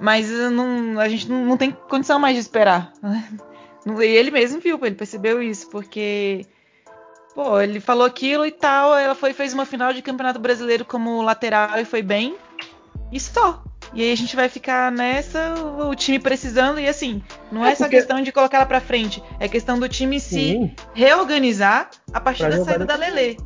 Mas 0.00 0.30
eu 0.30 0.50
não- 0.50 1.00
a 1.00 1.08
gente 1.08 1.28
não, 1.28 1.44
não 1.44 1.56
tem 1.56 1.72
condição 1.72 2.18
mais 2.20 2.34
de 2.34 2.40
esperar. 2.40 2.92
Não- 3.86 4.02
E 4.02 4.06
ele 4.06 4.30
mesmo 4.30 4.60
viu, 4.60 4.78
ele 4.84 4.94
percebeu 4.94 5.42
isso, 5.42 5.68
porque. 5.70 6.44
Pô, 7.34 7.60
ele 7.60 7.78
falou 7.80 8.04
aquilo 8.04 8.44
e 8.44 8.50
tal, 8.50 8.96
ela 8.98 9.14
foi 9.14 9.32
fez 9.32 9.54
uma 9.54 9.64
final 9.64 9.92
de 9.92 10.02
campeonato 10.02 10.38
brasileiro 10.40 10.84
como 10.84 11.22
lateral 11.22 11.78
e 11.78 11.84
foi 11.84 12.02
bem. 12.02 12.36
E 13.12 13.18
só. 13.20 13.62
E 13.94 14.02
aí 14.02 14.12
a 14.12 14.16
gente 14.16 14.36
vai 14.36 14.48
ficar 14.48 14.92
nessa, 14.92 15.54
o 15.88 15.94
time 15.94 16.18
precisando, 16.18 16.78
e 16.78 16.86
assim, 16.88 17.22
não 17.50 17.64
é, 17.64 17.72
É 17.72 17.74
só 17.74 17.84
porque- 17.84 17.96
questão 17.96 18.20
de 18.22 18.30
colocar 18.30 18.58
ela 18.58 18.66
pra 18.66 18.80
frente, 18.80 19.22
é 19.40 19.48
questão 19.48 19.78
do 19.78 19.88
time 19.88 20.20
se 20.20 20.28
Sim. 20.34 20.74
reorganizar 20.94 21.88
a 22.12 22.20
partir 22.20 22.44
Pra 22.46 22.56
da 22.58 22.64
saída 22.64 22.84
da. 22.84 22.96
Lelê. 22.96 23.36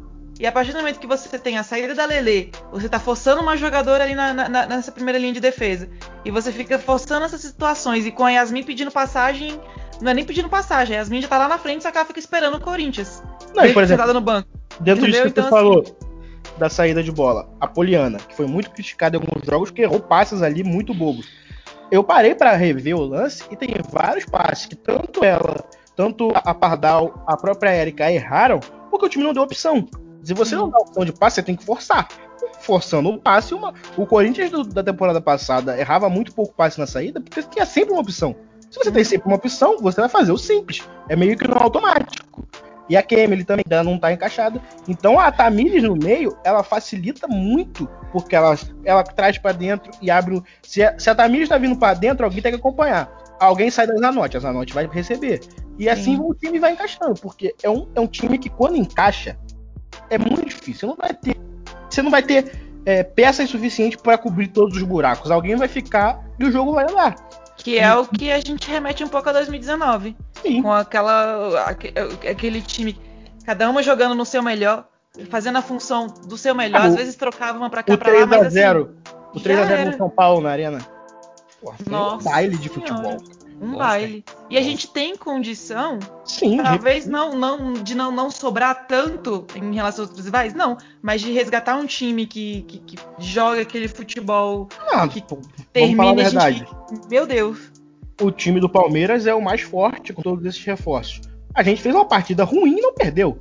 E 0.40 0.47
a 0.47 0.51
partir 0.51 0.72
do 0.72 0.78
momento 0.78 0.99
que 0.99 1.07
você 1.07 1.38
tem 1.38 1.57
a 1.59 1.62
saída 1.62 1.95
da 1.95 2.05
Lelê, 2.05 2.49
você 2.72 2.88
tá 2.88 2.99
forçando 2.99 3.40
uma 3.43 3.57
jogadora 3.57 4.03
ali 4.03 4.14
na- 4.14 4.32
na- 4.34 4.66
nessa 4.66 4.90
primeira 4.90 5.18
linha 5.18 5.32
de 5.32 5.40
defesa. 5.40 5.88
E 6.24 6.30
você 6.30 6.51
fica 6.51 6.78
forçando 6.78 7.24
essas 7.24 7.40
situações. 7.43 8.05
E 8.07 8.11
com 8.11 8.24
a 8.24 8.30
Yasmin 8.30 8.64
pedindo 8.64 8.90
passagem. 8.90 9.61
Não 10.01 10.11
é 10.11 10.14
nem 10.14 10.24
pedindo 10.24 10.49
passagem, 10.49 10.97
a 10.97 10.99
Yasmin 10.99 11.22
já 11.22 11.28
tá 11.28 11.38
lá 11.38 11.47
na 11.47 11.59
frente, 11.59 11.82
só 11.84 11.93
que 11.93 11.97
ela 11.97 12.07
fica 12.07 12.18
esperando 12.18 12.57
o 12.57 12.61
Corinthians. 12.61 13.22
Não, 13.55 13.64
e 13.64 13.72
por 13.72 13.84
exemplo, 13.84 14.03
sentada 14.03 14.12
no 14.12 14.20
banco. 14.20 14.49
dentro 14.80 15.07
disso 15.07 15.18
entendeu? 15.20 15.22
que 15.24 15.28
Então, 15.28 15.45
você 15.45 15.51
falou, 15.51 15.84
da 16.59 16.68
saída 16.68 17.03
de 17.03 17.11
bola, 17.11 17.48
a 17.61 17.66
Poliana, 17.66 18.18
que 18.18 18.36
foi 18.36 18.46
muito 18.46 18.70
criticada 18.70 19.16
em 19.16 19.20
alguns 19.20 19.44
jogos, 19.44 19.70
que 19.70 19.82
errou 19.82 20.00
passes 20.00 20.42
ali 20.42 20.62
muito 20.62 20.92
bobos. 20.94 21.26
Eu 21.90 22.03
parei 22.03 22.34
pra 22.34 22.53
rever 22.57 22.96
o 22.96 23.05
lance 23.05 23.44
e 23.50 23.57
tem 23.57 23.70
vários 23.90 24.24
passes 24.24 24.66
que 24.66 24.74
tanto 24.74 25.24
ela, 25.24 25.64
tanto 25.94 26.30
a 26.34 26.55
Pardal, 26.55 27.22
a 27.26 27.36
própria 27.36 27.74
Erika 27.74 28.11
erraram, 28.11 28.61
porque 28.90 29.07
o 29.07 29.09
time 29.09 29.24
não 29.24 29.32
deu 29.32 29.42
opção. 29.42 29.86
Se 30.22 30.32
você 30.34 30.55
não 30.55 30.68
dá 30.68 30.78
opção 30.78 31.05
de 31.05 31.12
passe, 31.12 31.36
você 31.36 31.42
tem 31.42 31.57
que 31.57 31.64
forçar. 31.64 32.09
Forçando 32.61 33.09
o 33.11 33.18
passe, 33.18 33.55
uma... 33.55 33.74
o 33.96 34.07
Corinthians 34.07 34.50
do- 34.50 34.64
da 34.64 34.82
temporada 34.82 35.20
passada 35.20 35.78
errava 35.78 36.09
muito 36.09 36.32
pouco 36.32 36.55
passe 36.55 36.78
na 36.78 36.86
saída, 36.86 37.20
porque 37.20 37.42
tinha 37.42 37.66
sempre 37.66 37.92
uma 37.92 38.00
opção. 38.00 38.36
Se 38.70 38.78
você 38.78 38.90
tem 38.90 39.05
sempre 39.05 39.26
uma 39.28 39.36
opção, 39.36 39.78
você 39.80 40.00
vai 40.00 40.09
fazer 40.09 40.32
o 40.32 40.38
simples. 40.38 40.88
É 41.09 41.16
meio 41.16 41.36
que 41.36 41.46
no 41.46 41.59
automático. 41.59 42.46
E 42.88 42.96
a 42.96 43.02
Kemily 43.02 43.44
também 43.44 43.64
não 43.84 43.98
tá 43.98 44.12
encaixada. 44.12 44.60
Então 44.88 45.18
a 45.18 45.30
Tamires 45.30 45.82
no 45.82 45.96
meio, 45.96 46.36
ela 46.44 46.62
facilita 46.62 47.26
muito, 47.28 47.88
porque 48.10 48.34
ela, 48.34 48.56
ela 48.84 49.02
traz 49.02 49.38
pra 49.38 49.52
dentro 49.52 49.90
e 50.00 50.10
abre. 50.10 50.42
Se 50.62 50.82
a, 50.82 50.98
se 50.98 51.08
a 51.08 51.14
Tamires 51.14 51.48
tá 51.48 51.58
vindo 51.58 51.76
pra 51.76 51.94
dentro, 51.94 52.24
alguém 52.24 52.42
tem 52.42 52.52
que 52.52 52.58
acompanhar. 52.58 53.10
Alguém 53.40 53.70
sai 53.70 53.86
da 53.86 53.96
Zanotti, 53.96 54.36
a 54.36 54.40
Zanotti 54.40 54.72
vai 54.72 54.86
receber. 54.86 55.40
E 55.78 55.88
assim 55.88 56.16
Sim. 56.16 56.22
o 56.22 56.34
time 56.34 56.58
vai 56.58 56.72
encaixando, 56.72 57.14
porque 57.14 57.54
é 57.62 57.70
um, 57.70 57.88
é 57.94 58.00
um 58.00 58.06
time 58.06 58.38
que 58.38 58.48
quando 58.48 58.76
encaixa, 58.76 59.38
é 60.10 60.18
muito 60.18 60.44
difícil. 60.44 60.74
Você 60.74 60.86
não 60.86 60.96
vai 60.96 61.14
ter, 61.14 61.36
você 61.88 62.02
não 62.02 62.10
vai 62.10 62.22
ter 62.22 62.52
é, 62.84 63.02
peças 63.02 63.48
suficientes 63.48 64.00
para 64.00 64.18
cobrir 64.18 64.48
todos 64.48 64.76
os 64.76 64.82
buracos. 64.82 65.30
Alguém 65.30 65.56
vai 65.56 65.68
ficar 65.68 66.22
e 66.38 66.44
o 66.44 66.52
jogo 66.52 66.72
vai 66.72 66.84
andar. 66.84 67.16
Que 67.62 67.78
é 67.78 67.94
o 67.94 68.04
que 68.06 68.30
a 68.32 68.40
gente 68.40 68.68
remete 68.68 69.04
um 69.04 69.08
pouco 69.08 69.28
a 69.28 69.32
2019. 69.32 70.16
Sim. 70.42 70.62
Com 70.62 70.72
aquela. 70.72 71.64
aque- 71.66 71.94
aquele 72.28 72.60
time. 72.60 72.98
Cada 73.46 73.68
uma 73.70 73.82
jogando 73.82 74.14
no 74.14 74.24
seu 74.24 74.42
melhor. 74.42 74.86
Fazendo 75.30 75.58
a 75.58 75.62
função 75.62 76.06
do 76.06 76.36
seu 76.38 76.54
melhor. 76.54 76.80
Ah, 76.80 76.84
Às 76.84 76.94
vezes 76.96 77.14
trocava 77.16 77.58
uma 77.58 77.68
pra 77.70 77.82
cá 77.82 77.92
O 77.94 77.98
pra 77.98 78.12
lá, 78.12 78.26
mas 78.26 78.46
assim. 78.46 78.56
3x0. 78.56 78.88
O 79.34 79.38
já 79.38 79.44
3x0 79.44 79.70
era. 79.70 79.90
no 79.90 79.96
São 79.96 80.10
Paulo 80.10 80.40
na 80.40 80.50
arena. 80.50 80.78
Pô, 81.60 81.72
foi 81.72 81.86
um 81.86 81.90
Nossa 81.90 82.28
baile 82.30 82.56
de 82.56 82.68
Senhora. 82.68 83.18
Um 83.62 83.68
Nossa. 83.68 83.78
baile. 83.84 84.24
E 84.50 84.58
a 84.58 84.60
gente 84.60 84.88
tem 84.88 85.14
condição, 85.16 86.00
Sim, 86.24 86.56
talvez 86.60 87.06
não, 87.06 87.32
não 87.38 87.72
de 87.74 87.94
não, 87.94 88.10
não 88.10 88.28
sobrar 88.28 88.88
tanto 88.88 89.46
em 89.54 89.72
relação 89.74 90.02
aos 90.02 90.08
outros 90.10 90.24
rivais, 90.26 90.52
não, 90.52 90.76
mas 91.00 91.20
de 91.20 91.30
resgatar 91.30 91.76
um 91.76 91.86
time 91.86 92.26
que, 92.26 92.62
que, 92.62 92.78
que 92.80 92.96
joga 93.20 93.60
aquele 93.62 93.86
futebol, 93.86 94.68
Ah, 94.90 95.06
que 95.06 95.22
pô, 95.22 95.36
vamos 95.36 95.46
falar 95.46 95.62
a 95.62 95.72
termina 95.72 96.10
a 96.10 96.14
verdade. 96.14 96.58
gente. 96.58 97.08
Meu 97.08 97.24
Deus. 97.24 97.70
O 98.20 98.30
time 98.32 98.58
do 98.58 98.68
Palmeiras 98.68 99.26
é 99.28 99.34
o 99.34 99.40
mais 99.40 99.60
forte 99.60 100.12
com 100.12 100.22
todos 100.22 100.44
esses 100.44 100.62
reforços. 100.64 101.20
A 101.54 101.62
gente 101.62 101.80
fez 101.80 101.94
uma 101.94 102.04
partida 102.04 102.42
ruim 102.44 102.78
e 102.78 102.80
não 102.80 102.92
perdeu. 102.94 103.36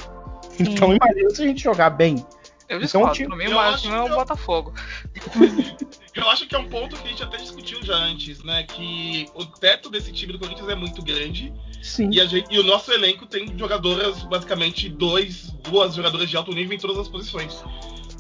Então 0.60 0.94
imagina 0.96 1.30
se 1.32 1.42
a 1.42 1.48
gente 1.48 1.64
jogar 1.64 1.90
bem. 1.90 2.24
Eu 2.70 2.78
Então, 2.78 2.80
discordo. 2.80 3.14
tipo, 3.14 3.30
pra 3.30 3.38
mim, 3.38 3.54
o 3.54 3.78
time 3.78 3.96
é 3.96 4.02
o 4.04 4.10
Botafogo. 4.16 4.74
Eu 6.14 6.30
acho 6.30 6.46
que 6.46 6.56
é 6.56 6.60
um 6.60 6.68
ponto 6.68 6.96
que 6.98 7.08
a 7.08 7.10
gente 7.10 7.24
até 7.24 7.38
discutiu 7.38 7.84
já 7.84 7.96
antes, 7.96 8.44
né? 8.44 8.64
Que 8.64 9.28
o 9.34 9.46
teto 9.46 9.90
desse 9.90 10.12
time 10.12 10.34
do 10.34 10.40
Corinthians 10.40 10.68
é 10.68 10.76
muito 10.76 11.02
grande 11.02 11.54
Sim. 11.82 12.10
e, 12.12 12.28
gente- 12.28 12.54
e 12.54 12.60
o 12.60 12.64
nosso 12.64 12.92
elenco 12.92 13.26
tem 13.26 13.58
jogadoras, 13.58 14.22
basicamente, 14.24 14.90
dois, 14.90 15.52
duas 15.64 15.96
jogadoras 15.96 16.30
de 16.30 16.36
alto 16.36 16.52
nível 16.54 16.76
em 16.76 16.80
todas 16.80 16.98
as 16.98 17.08
posições. 17.08 17.64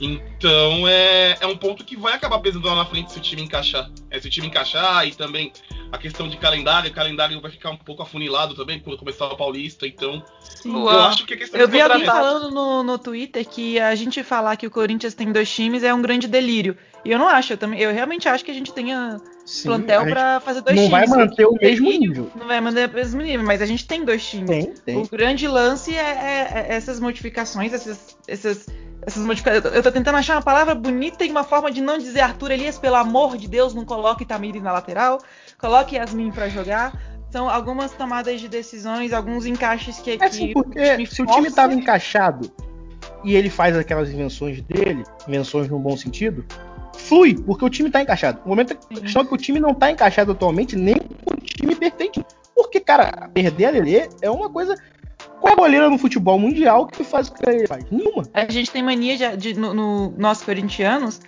Então 0.01 0.87
é, 0.87 1.37
é 1.39 1.45
um 1.45 1.55
ponto 1.55 1.85
que 1.85 1.95
vai 1.95 2.13
acabar 2.13 2.39
pesando 2.39 2.67
lá 2.67 2.73
na 2.73 2.85
frente 2.85 3.11
se 3.11 3.19
o 3.19 3.21
time 3.21 3.43
encaixar. 3.43 3.89
É, 4.09 4.19
se 4.19 4.27
o 4.27 4.31
time 4.31 4.47
encaixar 4.47 5.07
e 5.07 5.13
também 5.13 5.53
a 5.91 5.97
questão 5.97 6.27
de 6.27 6.37
calendário, 6.37 6.89
o 6.89 6.93
calendário 6.93 7.39
vai 7.39 7.51
ficar 7.51 7.69
um 7.69 7.77
pouco 7.77 8.01
afunilado 8.01 8.55
também 8.55 8.79
quando 8.79 8.97
começar 8.97 9.27
o 9.27 9.37
Paulista, 9.37 9.85
então 9.85 10.23
eu 10.65 10.71
Luan, 10.71 11.07
acho 11.07 11.25
que 11.25 11.35
a 11.35 11.37
questão 11.37 11.59
Eu 11.59 11.67
vi 11.67 11.79
alguém 11.79 12.05
falando 12.05 12.49
no, 12.49 12.81
no 12.81 12.97
Twitter 12.97 13.47
que 13.47 13.79
a 13.79 13.93
gente 13.93 14.23
falar 14.23 14.55
que 14.55 14.65
o 14.65 14.71
Corinthians 14.71 15.13
tem 15.13 15.31
dois 15.31 15.53
times 15.53 15.83
é 15.83 15.93
um 15.93 16.01
grande 16.01 16.27
delírio. 16.27 16.75
E 17.05 17.11
eu 17.11 17.19
não 17.19 17.27
acho, 17.27 17.53
eu, 17.53 17.57
também, 17.57 17.79
eu 17.79 17.93
realmente 17.93 18.27
acho 18.27 18.43
que 18.43 18.51
a 18.51 18.53
gente 18.53 18.73
tenha 18.73 19.19
Sim, 19.51 19.67
plantel 19.67 19.99
a 19.99 20.03
gente 20.05 20.13
pra 20.13 20.39
fazer 20.39 20.61
dois 20.61 20.77
não 20.77 20.87
times. 20.87 21.09
vai 21.09 21.19
manter 21.19 21.45
o 21.45 21.51
mesmo 21.51 21.85
Delírio 21.85 21.99
nível. 22.07 22.31
Não 22.37 22.47
vai 22.47 22.61
manter 22.61 22.89
o 22.89 22.93
mesmo 22.93 23.21
nível, 23.21 23.45
mas 23.45 23.61
a 23.61 23.65
gente 23.65 23.85
tem 23.85 24.05
dois 24.05 24.25
times. 24.25 24.49
Tem, 24.49 24.73
tem. 24.85 24.97
O 24.97 25.07
grande 25.09 25.45
lance 25.45 25.93
é, 25.93 25.99
é- 25.99 26.65
é 26.69 26.73
essas 26.73 27.01
modificações, 27.01 27.73
essas, 27.73 28.15
essas, 28.27 28.65
essas 29.05 29.25
modificações. 29.25 29.75
Eu 29.75 29.83
tô 29.83 29.91
tentando 29.91 30.15
achar 30.15 30.37
uma 30.37 30.41
palavra 30.41 30.73
bonita 30.73 31.25
e 31.25 31.29
uma 31.29 31.43
forma 31.43 31.69
de 31.69 31.81
não 31.81 31.97
dizer 31.97 32.21
Arthur 32.21 32.51
Elias, 32.51 32.79
pelo 32.79 32.95
amor 32.95 33.35
de 33.35 33.49
Deus, 33.49 33.73
não 33.73 33.83
coloque 33.83 34.23
Tamires 34.25 34.63
na 34.63 34.71
lateral, 34.71 35.19
coloque 35.57 35.97
Yasmin 35.97 36.31
pra 36.31 36.47
jogar. 36.47 36.93
São 37.29 37.49
algumas 37.49 37.91
tomadas 37.91 38.39
de 38.39 38.47
decisões, 38.47 39.11
alguns 39.11 39.45
encaixes 39.45 39.99
que, 39.99 40.11
É 40.11 40.17
que 40.17 40.23
assim, 40.23 40.53
porque 40.53 41.05
se 41.07 41.21
o 41.21 41.25
time 41.25 41.51
tava 41.51 41.73
encaixado 41.73 42.49
e 43.23 43.35
ele 43.35 43.49
faz 43.49 43.75
aquelas 43.77 44.09
invenções 44.09 44.61
dele, 44.61 45.03
invenções 45.27 45.67
no 45.69 45.77
bom 45.79 45.95
sentido, 45.97 46.45
flui, 47.01 47.35
porque 47.35 47.65
o 47.65 47.69
time 47.69 47.89
tá 47.89 48.01
encaixado. 48.01 48.41
O 48.45 48.49
momento 48.49 48.73
a 48.73 48.95
Sim. 48.95 49.01
questão 49.01 49.21
é 49.21 49.25
que 49.25 49.33
o 49.33 49.37
time 49.37 49.59
não 49.59 49.73
tá 49.73 49.91
encaixado 49.91 50.31
atualmente, 50.31 50.75
nem 50.75 50.95
o 51.25 51.35
time 51.41 51.75
perfeito. 51.75 52.23
Porque, 52.55 52.79
cara, 52.79 53.29
perder 53.33 53.65
a 53.65 53.69
Lelê 53.71 54.09
é 54.21 54.29
uma 54.29 54.49
coisa. 54.49 54.75
Qual 55.39 55.49
é 55.51 55.53
a 55.53 55.55
goleira 55.55 55.89
no 55.89 55.97
futebol 55.97 56.37
mundial 56.37 56.85
que 56.87 57.03
faz 57.03 57.27
o 57.27 57.33
que 57.33 57.49
ele 57.49 57.67
faz? 57.67 57.83
Nenhuma. 57.91 58.23
A 58.33 58.49
gente 58.51 58.69
tem 58.71 58.83
mania 58.83 59.17
de, 59.17 59.37
de- 59.53 59.59
no, 59.59 59.73
no 59.73 60.13
nós 60.17 60.41
corintianos 60.43 61.19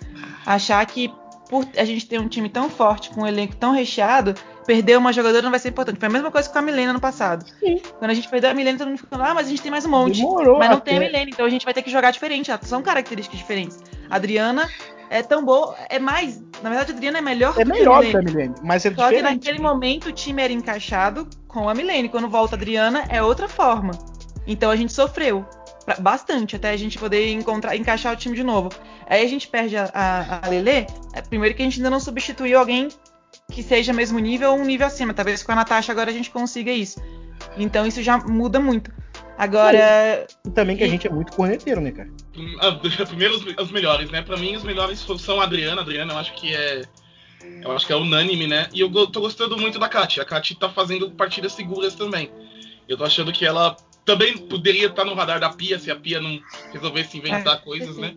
achar 0.46 0.84
que 0.86 1.12
por 1.48 1.66
a 1.76 1.84
gente 1.84 2.06
ter 2.06 2.18
um 2.20 2.28
time 2.28 2.48
tão 2.48 2.70
forte, 2.70 3.10
com 3.10 3.22
um 3.22 3.26
elenco 3.26 3.54
tão 3.56 3.72
recheado, 3.72 4.34
perder 4.66 4.96
uma 4.96 5.12
jogadora 5.12 5.42
não 5.42 5.50
vai 5.50 5.60
ser 5.60 5.68
importante. 5.68 5.98
Foi 5.98 6.08
a 6.08 6.12
mesma 6.12 6.30
coisa 6.30 6.48
com 6.48 6.58
a 6.58 6.62
Milena 6.62 6.92
no 6.92 7.00
passado. 7.00 7.44
Sim. 7.60 7.80
Quando 7.98 8.10
a 8.10 8.14
gente 8.14 8.28
perdeu 8.28 8.50
a 8.50 8.54
Milena, 8.54 8.78
todo 8.78 8.88
mundo 8.88 8.98
ficou, 8.98 9.20
ah, 9.20 9.34
mas 9.34 9.46
a 9.46 9.50
gente 9.50 9.60
tem 9.62 9.70
mais 9.70 9.84
um 9.84 9.90
monte. 9.90 10.16
Demorou 10.22 10.58
mas 10.58 10.70
não 10.70 10.78
até. 10.78 10.90
tem 10.92 10.96
a 10.96 11.00
Milena, 11.00 11.30
então 11.30 11.44
a 11.44 11.50
gente 11.50 11.64
vai 11.64 11.74
ter 11.74 11.82
que 11.82 11.90
jogar 11.90 12.10
diferente. 12.12 12.50
ah, 12.50 12.58
São 12.62 12.82
características 12.82 13.38
diferentes. 13.38 13.78
A 14.08 14.16
Adriana 14.16 14.68
é 15.14 15.22
tão 15.22 15.44
boa, 15.44 15.76
é 15.88 16.00
mais. 16.00 16.42
Na 16.60 16.68
verdade, 16.68 16.90
a 16.90 16.94
Adriana 16.94 17.18
é 17.18 17.20
melhor 17.20 17.54
É 17.56 17.64
melhor 17.64 18.04
que 18.04 18.16
a 18.16 18.20
Milene. 18.20 18.54
Mas 18.64 18.84
é 18.84 18.92
Só 18.92 19.10
que 19.10 19.22
naquele 19.22 19.60
momento 19.60 20.08
o 20.08 20.12
time 20.12 20.42
era 20.42 20.52
encaixado 20.52 21.28
com 21.46 21.68
a 21.68 21.74
Milene. 21.74 22.08
Quando 22.08 22.28
volta 22.28 22.56
a 22.56 22.58
Adriana, 22.58 23.04
é 23.08 23.22
outra 23.22 23.48
forma. 23.48 23.92
Então 24.44 24.72
a 24.72 24.76
gente 24.76 24.92
sofreu 24.92 25.46
bastante 26.00 26.56
até 26.56 26.70
a 26.70 26.76
gente 26.76 26.98
poder 26.98 27.30
encontrar, 27.30 27.76
encaixar 27.76 28.12
o 28.12 28.16
time 28.16 28.34
de 28.34 28.42
novo. 28.42 28.70
Aí 29.06 29.24
a 29.24 29.28
gente 29.28 29.46
perde 29.46 29.76
a, 29.76 29.88
a, 29.94 30.46
a 30.46 30.50
Lelê. 30.50 30.86
é, 31.12 31.22
Primeiro 31.22 31.54
que 31.54 31.62
a 31.62 31.64
gente 31.64 31.78
ainda 31.78 31.90
não 31.90 32.00
substituiu 32.00 32.58
alguém 32.58 32.88
que 33.52 33.62
seja 33.62 33.92
mesmo 33.92 34.18
nível 34.18 34.50
ou 34.50 34.58
um 34.58 34.64
nível 34.64 34.88
acima. 34.88 35.14
Talvez 35.14 35.44
com 35.44 35.52
a 35.52 35.54
Natasha 35.54 35.92
agora 35.92 36.10
a 36.10 36.14
gente 36.14 36.30
consiga 36.30 36.72
isso. 36.72 37.00
Então 37.56 37.86
isso 37.86 38.02
já 38.02 38.18
muda 38.18 38.58
muito. 38.58 38.90
Agora, 39.36 40.26
E 40.46 40.50
também 40.50 40.76
que 40.76 40.84
a 40.84 40.88
gente 40.88 41.06
é 41.06 41.10
muito 41.10 41.32
corneteiro, 41.32 41.80
né, 41.80 41.90
cara? 41.90 42.08
Primeiro 43.08 43.34
os, 43.34 43.44
os 43.44 43.70
melhores, 43.70 44.10
né? 44.10 44.22
Pra 44.22 44.36
mim, 44.36 44.54
os 44.56 44.62
melhores 44.62 45.04
são 45.18 45.40
a 45.40 45.44
Adriana. 45.44 45.80
A 45.80 45.84
Adriana, 45.84 46.12
eu 46.12 46.18
acho 46.18 46.34
que 46.34 46.54
é. 46.54 46.82
Eu 47.62 47.72
acho 47.72 47.86
que 47.86 47.92
é 47.92 47.96
unânime, 47.96 48.46
né? 48.46 48.68
E 48.72 48.80
eu 48.80 48.90
tô 49.06 49.20
gostando 49.20 49.56
muito 49.58 49.78
da 49.78 49.88
Kat. 49.88 50.20
A 50.20 50.24
Kat 50.24 50.54
tá 50.56 50.68
fazendo 50.68 51.10
partidas 51.10 51.52
seguras 51.52 51.94
também. 51.94 52.30
Eu 52.88 52.96
tô 52.96 53.04
achando 53.04 53.32
que 53.32 53.44
ela 53.44 53.76
também 54.04 54.36
poderia 54.36 54.86
estar 54.86 55.04
no 55.04 55.14
radar 55.14 55.40
da 55.40 55.50
Pia 55.50 55.78
se 55.78 55.90
a 55.90 55.96
Pia 55.96 56.20
não 56.20 56.38
resolvesse 56.72 57.16
inventar 57.18 57.60
coisas, 57.62 57.96
né? 57.96 58.14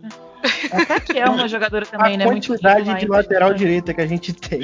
a 0.72 0.86
Kaki 0.86 1.18
é 1.18 1.26
uma 1.30 1.48
jogadora 1.50 1.86
também, 1.86 2.16
a 2.16 2.18
né? 2.18 2.26
Muito 2.26 2.48
quantidade 2.48 2.82
incrível, 2.82 3.00
de 3.00 3.08
lateral 3.08 3.54
direita 3.54 3.94
que 3.94 4.02
a 4.02 4.08
gente 4.08 4.34
tem. 4.34 4.62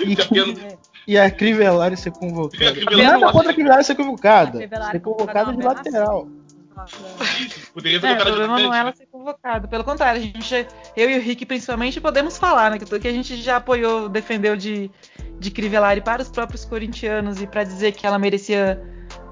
E, 0.00 0.14
Se 0.16 0.22
a 0.22 0.26
Pia 0.26 0.46
não- 0.46 0.54
e 1.06 1.18
a 1.18 1.30
Crivellari 1.30 1.96
ser 1.96 2.12
convocada. 2.12 2.64
E 2.64 2.68
a 2.68 2.72
Crivellari- 2.72 3.20
Nada 3.20 3.32
contra 3.32 3.50
a 3.50 3.54
Crivellari 3.54 3.84
ser 3.84 3.94
convocada. 3.94 4.58
Ser 4.58 4.68
convocada 5.00 5.50
de 5.52 5.56
convocada 5.58 5.64
lateral. 5.64 6.28
Poderia 7.74 8.00
ter 8.00 8.06
É, 8.06 8.12
o 8.12 8.16
colocado 8.16 8.34
problema 8.34 8.58
não 8.60 8.74
é 8.74 8.78
ela 8.78 8.92
ser 8.92 9.06
convocada. 9.06 9.68
Pelo 9.68 9.84
contrário, 9.84 10.20
a 10.20 10.24
gente, 10.24 10.66
eu 10.96 11.10
e 11.10 11.18
o 11.18 11.22
Rick 11.22 11.44
principalmente 11.46 12.00
podemos 12.00 12.38
falar, 12.38 12.70
né? 12.70 12.78
Que 12.78 13.08
a 13.08 13.12
gente 13.12 13.36
já 13.42 13.56
apoiou, 13.56 14.08
defendeu 14.08 14.56
de, 14.56 14.90
de 15.38 15.50
Crivellari 15.50 16.00
para 16.00 16.22
os 16.22 16.28
próprios 16.28 16.64
corintianos 16.64 17.40
e 17.40 17.46
para 17.46 17.62
dizer 17.64 17.92
que 17.92 18.06
ela 18.06 18.18
merecia 18.18 18.82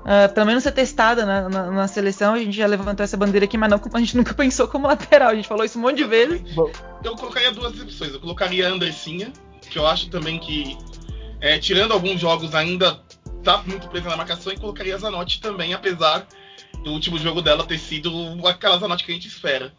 ah, 0.05 0.29
pelo 0.29 0.47
menos 0.47 0.63
ser 0.63 0.73
testada 0.73 1.25
na, 1.27 1.49
na- 1.49 1.71
na 1.71 1.89
seleção. 1.89 2.35
A 2.35 2.39
gente 2.39 2.57
já 2.57 2.67
levantou 2.67 3.03
essa 3.05 3.17
bandeira 3.17 3.45
aqui, 3.47 3.57
mas 3.59 3.71
não, 3.71 3.81
a 3.93 3.99
gente 3.99 4.17
nunca 4.17 4.33
pensou 4.35 4.69
como 4.69 4.87
lateral. 4.87 5.31
A 5.31 5.35
gente 5.35 5.49
falou 5.49 5.65
isso 5.65 5.79
um 5.79 5.83
monte 5.83 5.97
de 5.97 6.05
vezes. 6.05 6.43
Eu 7.03 7.17
colocaria 7.17 7.51
duas 7.53 7.79
opções. 7.81 8.13
Eu 8.13 8.21
colocaria 8.21 8.69
a 8.69 8.71
Andressinha, 8.71 9.33
que 9.63 9.79
eu 9.79 9.87
acho 9.87 10.09
também 10.11 10.39
que, 10.39 10.77
é, 11.41 11.59
tirando 11.59 11.93
alguns 11.93 12.21
jogos, 12.21 12.55
ainda 12.55 13.01
tá 13.43 13.63
muito 13.67 13.89
presa 13.89 14.09
na 14.09 14.17
marcação, 14.17 14.53
e 14.53 14.59
colocaria 14.59 14.95
a 14.95 14.99
Zanotti 14.99 15.41
também, 15.41 15.73
apesar 15.73 16.27
do 16.85 16.93
último 16.93 17.19
jogo 17.19 17.43
dela 17.43 17.65
ter 17.65 17.79
sido 17.79 18.11
aquela 18.47 18.79
Zanotti 18.79 19.05
que 19.05 19.13
a 19.13 19.15
gente 19.15 19.29
espera. 19.29 19.73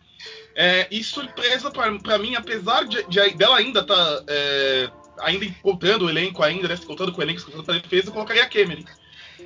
É, 0.55 0.87
e 0.91 1.03
surpresa 1.03 1.71
pra 1.71 2.17
mim, 2.17 2.35
apesar 2.35 2.85
de, 2.85 3.03
de- 3.07 3.35
dela 3.35 3.57
ainda 3.57 3.83
tá 3.83 4.23
é, 4.27 4.89
ainda 5.21 5.45
encontrando 5.45 6.05
o 6.05 6.09
elenco, 6.09 6.43
ainda, 6.43 6.67
né, 6.67 6.75
se 6.75 6.83
encontrando 6.83 7.11
com 7.11 7.21
o 7.21 7.23
elenco, 7.23 7.39
se 7.39 7.47
encontrando 7.47 7.65
pra 7.65 7.77
defesa, 7.77 8.09
eu 8.09 8.13
colocaria 8.13 8.43
a 8.43 8.47
Kemery. 8.47 8.85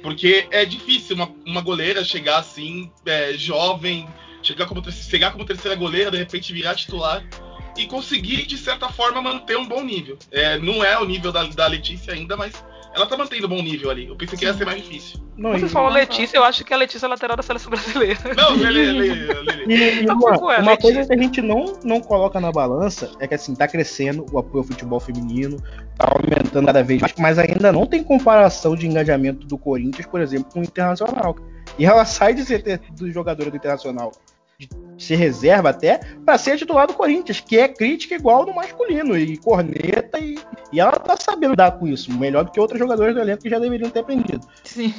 Porque 0.01 0.47
é 0.51 0.65
difícil 0.65 1.15
uma, 1.15 1.31
uma 1.45 1.61
goleira 1.61 2.03
chegar 2.03 2.37
assim, 2.37 2.91
é, 3.05 3.33
jovem, 3.33 4.07
chegar 4.41 4.65
como, 4.65 4.83
chegar 4.91 5.31
como 5.31 5.45
terceira 5.45 5.75
goleira, 5.75 6.11
de 6.11 6.17
repente 6.17 6.53
virar 6.53 6.75
titular 6.75 7.23
e 7.77 7.85
conseguir, 7.87 8.45
de 8.45 8.57
certa 8.57 8.89
forma, 8.89 9.21
manter 9.21 9.57
um 9.57 9.65
bom 9.65 9.83
nível. 9.83 10.17
É, 10.31 10.57
não 10.59 10.83
é 10.83 10.97
o 10.99 11.05
nível 11.05 11.31
da, 11.31 11.43
da 11.43 11.67
Letícia 11.67 12.13
ainda, 12.13 12.35
mas 12.37 12.53
ela 12.95 13.05
tá 13.05 13.17
mantendo 13.17 13.45
um 13.47 13.49
bom 13.49 13.61
nível 13.61 13.89
ali. 13.89 14.07
Eu 14.07 14.15
pensei 14.15 14.37
que 14.39 14.45
ia 14.45 14.53
ser 14.53 14.65
mais 14.65 14.81
difícil. 14.81 15.19
Não, 15.37 15.51
Você 15.51 15.67
falou 15.67 15.89
Letícia, 15.91 16.37
eu 16.37 16.45
acho 16.45 16.63
que 16.63 16.73
a 16.73 16.77
Letícia 16.77 17.05
é 17.05 17.09
lateral 17.09 17.35
da 17.35 17.43
seleção 17.43 17.69
brasileira. 17.69 18.17
Não, 18.37 18.55
Lele, 18.55 18.91
Lele. 18.93 19.65
E, 19.67 19.73
e 20.03 20.05
Eu 20.05 20.13
uma, 20.15 20.29
é, 20.53 20.59
uma 20.61 20.71
Letícia. 20.71 20.77
coisa 20.77 21.05
que 21.05 21.13
a 21.13 21.17
gente 21.21 21.41
não, 21.41 21.77
não 21.83 21.99
coloca 21.99 22.39
na 22.39 22.53
balança 22.53 23.11
é 23.19 23.27
que 23.27 23.33
assim, 23.33 23.53
tá 23.53 23.67
crescendo 23.67 24.25
o 24.31 24.39
apoio 24.39 24.59
ao 24.59 24.63
futebol 24.63 24.99
feminino, 25.01 25.57
tá 25.97 26.07
aumentando 26.09 26.65
cada 26.65 26.81
vez 26.81 27.01
mais, 27.01 27.13
mas 27.19 27.37
ainda 27.37 27.69
não 27.73 27.85
tem 27.85 28.01
comparação 28.01 28.77
de 28.77 28.87
engajamento 28.87 29.45
do 29.45 29.57
Corinthians, 29.57 30.05
por 30.07 30.21
exemplo, 30.21 30.49
com 30.53 30.61
o 30.61 30.63
Internacional. 30.63 31.35
E 31.77 31.85
ela 31.85 32.05
sai 32.05 32.33
de 32.33 32.45
ser 32.45 32.63
ter- 32.63 32.79
do 32.91 33.11
jogador 33.11 33.49
do 33.51 33.57
Internacional, 33.57 34.13
de 34.57 35.03
ser 35.03 35.15
reserva 35.15 35.69
até, 35.69 35.99
pra 36.25 36.37
ser 36.37 36.57
titular 36.57 36.87
do 36.87 36.93
Corinthians, 36.93 37.39
que 37.41 37.57
é 37.57 37.67
crítica 37.67 38.15
igual 38.15 38.45
no 38.45 38.55
masculino, 38.55 39.17
e 39.17 39.37
corneta, 39.37 40.17
e, 40.19 40.37
e 40.71 40.79
ela 40.79 40.93
tá 40.93 41.17
sabendo 41.17 41.51
lidar 41.51 41.71
com 41.77 41.87
isso, 41.87 42.11
melhor 42.17 42.45
do 42.45 42.51
que 42.51 42.59
outros 42.59 42.79
jogadores 42.79 43.13
do 43.13 43.19
elenco 43.21 43.43
que 43.43 43.49
já 43.49 43.59
deveriam 43.59 43.89
ter 43.89 43.99
aprendido. 43.99 44.45
Sim. 44.63 44.93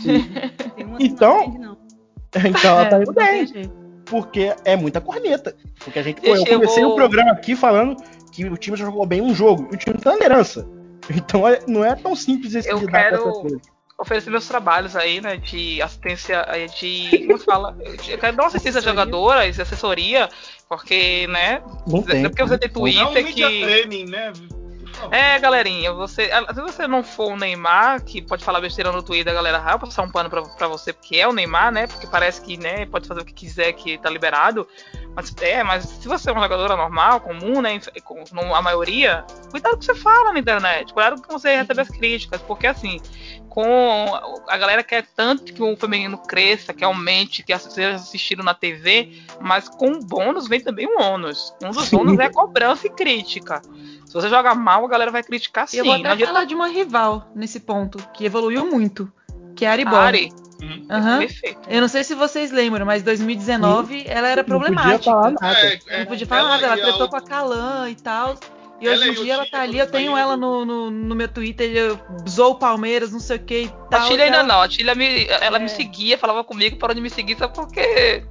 Então- 1.00 1.50
que 1.50 1.58
não 1.58 1.72
aprende, 1.72 1.78
não. 1.78 1.86
Então 2.50 2.78
ela 2.78 2.86
tá 2.86 2.98
É, 2.98 3.02
indo 3.02 3.12
bem. 3.12 3.72
porque 4.04 4.54
é 4.64 4.76
muita 4.76 5.00
corneta. 5.00 5.54
Porque 5.82 5.98
a 5.98 6.02
gente, 6.02 6.20
pô, 6.20 6.34
eu 6.36 6.44
comecei 6.44 6.82
vou- 6.82 6.92
o 6.92 6.96
programa 6.96 7.30
aqui 7.32 7.56
falando 7.56 7.96
que 8.32 8.44
o 8.44 8.56
time 8.56 8.76
já 8.76 8.84
jogou 8.84 9.06
bem 9.06 9.22
um 9.22 9.34
jogo, 9.34 9.68
e 9.72 9.74
o 9.74 9.78
time 9.78 9.96
tá 9.96 10.10
na 10.10 10.16
liderança. 10.16 10.68
Então 11.08 11.48
é- 11.48 11.60
não 11.66 11.82
é 11.84 11.94
tão 11.94 12.14
simples 12.14 12.54
esse 12.54 12.68
Eu 12.68 12.78
lidar 12.78 13.10
quero- 13.10 13.22
com 13.22 13.30
essa 13.30 13.40
coisa. 13.40 13.60
Oferecer 13.98 14.30
meus 14.30 14.46
trabalhos 14.46 14.94
aí, 14.94 15.20
né, 15.20 15.36
de 15.38 15.80
assistência, 15.80 16.44
aí 16.48 16.66
de, 16.68 17.26
como 17.26 17.38
fala, 17.38 17.76
eu 18.08 18.18
quero 18.18 18.36
dar 18.36 18.42
uma 18.42 18.48
assistência 18.48 18.80
a 18.80 18.82
jogadoras, 18.82 19.58
assessoria, 19.58 20.28
porque, 20.68 21.26
né, 21.28 21.62
Não 21.86 22.00
é 22.00 22.02
tem. 22.02 22.22
porque 22.24 22.42
você 22.42 22.58
tem 22.58 22.68
É 22.68 22.70
um 22.70 22.74
Twitter 22.74 23.24
media 23.24 23.48
que... 23.48 23.60
training, 23.62 24.04
né? 24.06 24.32
É, 25.10 25.38
galerinha, 25.38 25.92
você. 25.92 26.30
Se 26.54 26.60
você 26.60 26.86
não 26.86 27.02
for 27.02 27.32
o 27.32 27.36
Neymar, 27.36 28.02
que 28.02 28.22
pode 28.22 28.44
falar 28.44 28.60
besteira 28.60 28.92
no 28.92 29.02
Twitter, 29.02 29.32
a 29.32 29.36
galera 29.36 29.58
vai 29.58 29.78
passar 29.78 30.02
um 30.02 30.10
pano 30.10 30.30
pra, 30.30 30.42
pra 30.42 30.68
você, 30.68 30.92
porque 30.92 31.16
é 31.16 31.28
o 31.28 31.32
Neymar, 31.32 31.72
né? 31.72 31.86
Porque 31.86 32.06
parece 32.06 32.40
que, 32.40 32.56
né, 32.56 32.86
pode 32.86 33.06
fazer 33.06 33.20
o 33.20 33.24
que 33.24 33.32
quiser, 33.32 33.72
que 33.72 33.98
tá 33.98 34.10
liberado. 34.10 34.66
Mas 35.14 35.34
é, 35.40 35.62
mas 35.62 35.84
se 35.84 36.06
você 36.06 36.28
é 36.28 36.32
uma 36.32 36.42
jogadora 36.42 36.76
normal, 36.76 37.20
comum, 37.20 37.62
né? 37.62 37.80
Com, 38.04 38.22
a 38.54 38.62
maioria, 38.62 39.24
cuidado 39.50 39.72
com 39.72 39.76
o 39.76 39.80
que 39.80 39.86
você 39.86 39.94
fala 39.94 40.32
na 40.32 40.38
internet, 40.38 40.92
cuidado 40.92 41.22
com 41.22 41.38
você 41.38 41.56
recebe 41.56 41.80
as 41.80 41.88
críticas, 41.88 42.42
porque 42.42 42.66
assim, 42.66 43.00
com 43.48 43.64
a 44.46 44.58
galera 44.58 44.82
quer 44.82 45.06
tanto 45.16 45.54
que 45.54 45.62
o 45.62 45.74
feminino 45.74 46.18
cresça, 46.18 46.74
que 46.74 46.84
aumente, 46.84 47.42
que 47.42 47.58
seja 47.58 47.94
assistido 47.94 48.42
na 48.42 48.52
TV, 48.52 49.22
mas 49.40 49.66
com 49.66 49.92
o 49.92 50.00
bônus 50.00 50.46
vem 50.46 50.60
também 50.60 50.86
um 50.86 51.00
ônus. 51.00 51.54
Um 51.64 51.70
dos 51.70 51.88
Sim. 51.88 51.96
ônus 51.96 52.18
é 52.18 52.28
cobrança 52.28 52.86
e 52.86 52.90
crítica. 52.90 53.62
Se 54.06 54.14
você 54.14 54.28
joga 54.28 54.54
mal, 54.54 54.84
a 54.84 54.88
galera 54.88 55.10
vai 55.10 55.22
criticar 55.22 55.64
E 55.66 55.68
sim. 55.68 55.78
eu 55.78 55.84
vou 55.84 55.94
até 55.94 56.08
adianta 56.08 56.32
falar 56.32 56.44
de 56.46 56.54
uma 56.54 56.68
rival 56.68 57.28
nesse 57.34 57.60
ponto, 57.60 57.98
que 58.14 58.24
evoluiu 58.24 58.64
muito, 58.70 59.12
que 59.54 59.64
é 59.64 59.68
a 59.68 59.72
Aribol. 59.72 59.98
Ari. 59.98 60.32
Uhum. 60.62 60.86
Aham. 60.90 61.18
Perfeito. 61.18 61.60
Eu 61.68 61.80
não 61.82 61.88
sei 61.88 62.02
se 62.02 62.14
vocês 62.14 62.50
lembram, 62.50 62.86
mas 62.86 63.02
2019 63.02 64.04
ela 64.06 64.28
era 64.28 64.42
Não 64.42 64.58
podia 64.58 64.72
problemática. 64.72 65.04
falar 65.10 65.30
nada. 65.32 65.58
É, 65.58 65.78
é, 65.88 65.98
Não 66.00 66.06
podia 66.06 66.26
falar 66.26 66.48
nada, 66.48 66.66
ela 66.66 66.76
e 66.76 66.80
a 66.80 66.82
tretou 66.82 67.02
outra- 67.02 67.20
com 67.20 67.26
a 67.26 67.28
Calan 67.28 67.90
e 67.90 67.94
tal. 67.96 68.36
E 68.80 68.86
Ela 68.86 68.96
hoje 68.96 69.08
em 69.08 69.12
e 69.12 69.16
dia 69.24 69.32
ela 69.34 69.46
tá 69.46 69.60
ali, 69.62 69.78
eu 69.78 69.90
tenho 69.90 70.14
ela 70.16 70.36
no, 70.36 70.64
no, 70.64 70.90
no 70.90 71.14
meu 71.14 71.28
Twitter, 71.28 71.70
eu 71.74 71.98
zoou 72.28 72.52
o 72.52 72.54
Palmeiras, 72.58 73.10
não 73.10 73.20
sei 73.20 73.36
o 73.38 73.40
que 73.40 73.62
e 73.64 73.68
tal. 73.90 74.02
A 74.02 74.06
Tilha 74.08 74.20
e 74.20 74.22
ainda 74.24 74.36
ela- 74.38 74.46
não. 74.48 74.60
A 74.62 74.68
Tilha 74.68 74.94
me, 74.94 75.26
ela 75.28 75.56
É. 75.56 75.60
me 75.60 75.68
seguia, 75.68 76.16
falava 76.18 76.44
comigo, 76.44 76.76
parou 76.76 76.94
de 76.94 77.00
me 77.00 77.08
seguir 77.10 77.36
só 77.38 77.48
porque 77.48 78.22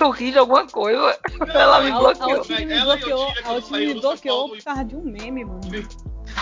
eu 0.00 0.10
ri 0.10 0.32
de 0.32 0.38
alguma 0.38 0.66
coisa. 0.66 1.18
Ela 1.54 1.80
me 1.80 1.90
A, 1.90 1.96
a 1.96 1.98
bloqueou. 1.98 2.40
Otília 2.40 2.66
me 2.66 2.72
Ela 2.72 2.96
bloqueou, 2.96 3.28
a 3.44 3.60
saiu 3.62 3.94
me 3.94 4.00
bloqueou 4.00 4.48
por 4.50 4.62
causa 4.62 4.84
de 4.84 4.96
um 4.96 5.02
meme, 5.02 5.44
mano. 5.44 5.60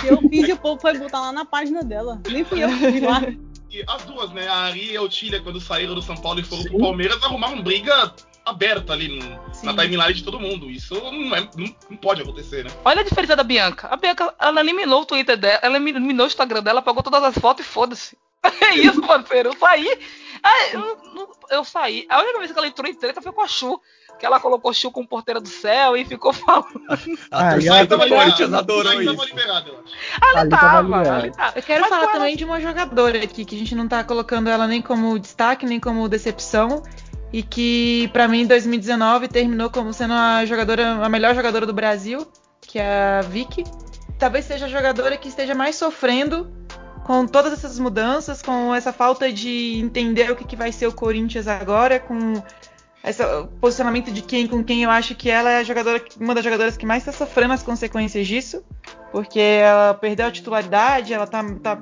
Que 0.01 0.07
eu 0.09 0.21
fiz 0.29 0.49
e 0.49 0.53
o 0.53 0.57
povo 0.57 0.81
foi 0.81 0.99
botar 0.99 1.21
lá 1.21 1.33
na 1.33 1.45
página 1.45 1.83
dela. 1.83 2.21
Nem 2.31 2.45
fui 2.45 2.63
eu 2.65 2.69
que 2.69 2.93
fiz 2.93 3.03
lá. 3.03 3.23
E 3.71 3.85
as 3.89 4.05
duas, 4.05 4.31
né? 4.33 4.47
A 4.49 4.55
Ari 4.67 4.93
e 4.93 4.97
a 4.97 5.03
Otília, 5.03 5.41
quando 5.41 5.61
saíram 5.61 5.95
do 5.95 6.03
São 6.03 6.17
Paulo 6.17 6.41
e 6.41 6.43
foram 6.45 6.63
Sim. 6.63 6.71
pro 6.71 6.79
Palmeiras, 6.81 7.23
arrumaram 7.23 7.63
briga 7.63 8.15
aberta 8.45 8.93
ali 8.93 9.09
no- 9.09 9.41
na 9.65 9.75
timeline 9.75 10.15
de 10.15 10.23
todo 10.23 10.39
mundo. 10.41 10.71
Isso 10.71 10.95
não, 10.95 11.35
é, 11.35 11.41
não, 11.57 11.75
não 11.91 11.97
pode 11.97 12.23
acontecer, 12.23 12.65
né? 12.65 12.71
Olha 12.85 13.01
a 13.01 13.05
diferença 13.05 13.35
da 13.37 13.43
Bianca. 13.43 13.89
A 13.89 13.97
Bianca, 13.97 14.33
ela 14.39 14.61
eliminou 14.61 15.03
o 15.03 15.05
Twitter 15.07 15.37
dela, 15.37 15.59
ela 15.63 15.77
eliminou 15.77 16.25
o 16.25 16.29
Instagram 16.29 16.63
dela, 16.63 16.79
apagou 16.79 17.03
todas 17.03 17.23
as 17.23 17.37
fotos 17.39 17.67
e 17.67 17.69
foda-se. 17.69 18.17
É 18.61 18.75
isso, 18.77 19.01
parceiro. 19.03 19.49
Eu 19.51 19.59
saí. 19.59 19.99
Ah, 20.43 20.69
eu, 20.73 20.81
não- 21.13 21.29
eu 21.51 21.65
saí. 21.65 22.07
A 22.09 22.21
única 22.21 22.39
vez 22.39 22.53
que 22.53 22.59
ela 22.59 22.67
entrou 22.69 22.89
em 22.91 22.95
treta 22.95 23.21
foi 23.23 23.33
com 23.33 23.43
a 23.43 23.47
Chu. 23.49 23.81
Que 24.19 24.25
ela 24.25 24.41
colocou 24.41 24.73
Chu 24.73 24.91
como 24.91 25.07
porteira 25.07 25.39
do 25.41 25.49
céu 25.49 25.95
e 25.97 26.03
ficou 26.05 26.33
falando. 26.33 26.67
A 26.89 26.97
Ah, 27.31 27.59
e 27.59 27.67
torcida 27.67 27.85
do 27.85 27.89
tava 27.89 28.09
Corinthians 28.09 28.53
adorou 28.55 28.93
aí 28.93 29.05
tava 29.05 29.17
isso. 29.17 29.25
liberado, 29.27 29.69
eu 29.71 29.79
acho. 29.85 29.95
Ali 30.23 30.39
Ali 30.39 30.51
tava 30.51 30.63
tava, 30.95 31.17
ali 31.19 31.31
tava. 31.33 31.53
Eu 31.59 31.63
quero 31.63 31.81
Mas 31.83 31.91
falar 31.91 32.01
com 32.05 32.11
ela- 32.11 32.19
também 32.21 32.37
de 32.37 32.45
uma 32.45 32.61
jogadora 32.61 33.23
aqui, 33.23 33.45
que 33.45 33.55
a 33.55 33.59
gente 33.59 33.75
não 33.75 33.87
tá 33.87 34.03
colocando 34.05 34.49
ela 34.49 34.67
nem 34.67 34.81
como 34.81 35.19
destaque, 35.19 35.67
nem 35.67 35.79
como 35.79 36.09
decepção. 36.09 36.83
E 37.33 37.43
que, 37.43 38.09
pra 38.13 38.27
mim, 38.27 38.43
em 38.43 38.47
2019 38.47 39.29
terminou 39.29 39.69
como 39.69 39.93
sendo 39.93 40.15
a 40.15 40.47
jogadora, 40.47 41.05
a 41.05 41.09
melhor 41.11 41.35
jogadora 41.35 41.67
do 41.67 41.73
Brasil, 41.75 42.27
que 42.63 42.79
é 42.79 43.19
a 43.19 43.21
Vicky. 43.21 43.65
Talvez 44.19 44.47
seja 44.47 44.65
a 44.65 44.69
jogadora 44.69 45.17
que 45.19 45.29
esteja 45.29 45.55
mais 45.55 45.77
sofrendo 45.77 46.51
com 47.07 47.25
todas 47.25 47.53
essas 47.53 47.79
mudanças, 47.79 48.43
com 48.43 48.75
essa 48.75 48.93
falta 48.93 49.33
de 49.33 49.79
entender 49.79 50.29
o 50.29 50.35
que, 50.35 50.45
que 50.45 50.57
vai 50.57 50.73
ser 50.73 50.89
o 50.89 50.93
Corinthians 50.93 51.47
agora, 51.47 52.01
com 52.01 52.43
esse 53.05 53.23
posicionamento 53.61 54.11
de 54.11 54.23
quem 54.23 54.49
com 54.49 54.65
quem 54.65 54.83
eu 54.83 54.91
acho 54.91 55.15
que 55.15 55.31
ela 55.31 55.53
é 55.53 55.63
jogadora, 55.63 56.05
uma 56.21 56.35
das 56.35 56.43
jogadoras 56.43 56.77
que 56.77 56.85
mais 56.85 57.07
está 57.07 57.13
sofrendo 57.13 57.55
as 57.55 57.63
consequências 57.63 58.27
disso, 58.27 58.65
porque 59.13 59.39
ela 59.39 59.95
perdeu 59.95 60.27
a 60.27 60.33
titularidade, 60.33 61.15
ela 61.15 61.29
tá, 61.29 61.45
tá 61.63 61.81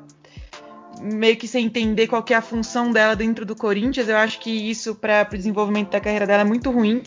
meio 1.01 1.39
que 1.39 1.49
sem 1.49 1.65
entender 1.65 2.07
qual 2.07 2.23
é 2.29 2.35
a 2.35 2.43
função 2.43 2.93
dela 2.93 3.17
dentro 3.17 3.47
do 3.47 3.57
Corinthians. 3.57 4.07
Eu 4.07 4.19
acho 4.19 4.39
que 4.39 4.51
isso 4.51 4.95
para 4.95 5.27
o 5.33 5.37
desenvolvimento 5.37 5.91
da 5.91 6.01
carreira 6.01 6.27
dela 6.27 6.43
é 6.43 6.45
muito 6.45 6.71
ruim. 6.71 7.03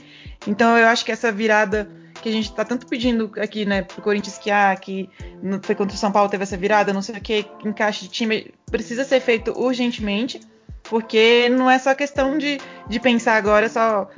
Então 0.48 0.76
eu 0.76 0.88
acho 0.88 1.06
que 1.06 1.12
essa 1.12 1.32
virada 1.32 1.88
que 2.28 2.34
a 2.34 2.42
gente 2.42 2.54
tá 2.54 2.66
tanto 2.66 2.86
pedindo 2.88 3.32
aqui, 3.40 3.66
né, 3.66 3.82
pro 3.82 4.02
Corinthians 4.02 4.38
que 4.38 4.52
ah, 4.52 4.76
que 4.76 5.10
foi 5.62 5.76
contra 5.76 5.96
o 5.96 6.00
São 6.00 6.12
Paulo 6.12 6.30
teve 6.30 6.44
essa 6.44 6.58
virada, 6.58 6.92
não 6.94 7.02
sei 7.02 7.16
o 7.16 7.22
que, 7.22 7.46
encaixe 7.66 8.04
de 8.06 8.10
time, 8.10 8.54
precisa 8.70 9.04
ser 9.04 9.20
feito 9.22 9.52
urgentemente, 9.58 10.42
porque 10.84 11.50
não 11.50 11.70
é 11.70 11.80
só 11.80 11.94
questão 11.96 12.38
de, 12.38 12.60
de 12.88 13.00
pensar 13.00 13.36
agora 13.36 13.70
só 13.70 14.10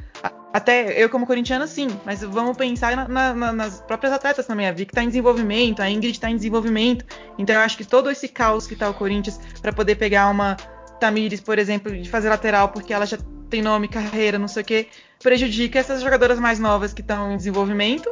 até 0.52 1.02
eu 1.02 1.10
como 1.10 1.28
corintiana 1.28 1.68
sim, 1.68 1.88
mas 2.04 2.22
vamos 2.24 2.58
pensar 2.58 2.96
na- 2.96 3.08
na- 3.08 3.34
na- 3.36 3.54
nas 3.54 3.82
próprias 3.82 4.12
atletas 4.12 4.48
também. 4.48 4.68
A 4.68 4.72
Vicky 4.72 4.92
tá 4.94 5.04
em 5.04 5.08
desenvolvimento, 5.08 5.80
a 5.82 5.90
Ingrid 5.90 6.20
tá 6.20 6.30
em 6.30 6.36
desenvolvimento. 6.36 7.06
Então 7.38 7.56
eu 7.56 7.62
acho 7.62 7.78
que 7.78 7.86
todo 7.86 8.10
esse 8.10 8.28
caos 8.28 8.66
que 8.66 8.76
tá 8.76 8.90
o 8.90 8.94
Corinthians 8.96 9.40
para 9.62 9.72
poder 9.72 9.96
pegar 9.96 10.28
uma 10.30 10.58
Tamires, 11.00 11.40
por 11.40 11.60
exemplo, 11.60 11.92
de 11.96 12.10
fazer 12.10 12.30
lateral 12.30 12.70
porque 12.70 12.92
ela 12.92 13.06
já 13.06 13.18
tem 13.50 13.62
nome, 13.62 13.88
carreira, 13.88 14.38
não 14.40 14.48
sei 14.48 14.62
o 14.64 14.66
que, 14.66 14.88
prejudica 15.22 15.80
essas 15.80 16.02
jogadoras 16.02 16.40
mais 16.40 16.60
novas 16.60 16.94
que 16.94 17.02
estão 17.02 17.34
em 17.34 17.38
desenvolvimento 17.38 18.10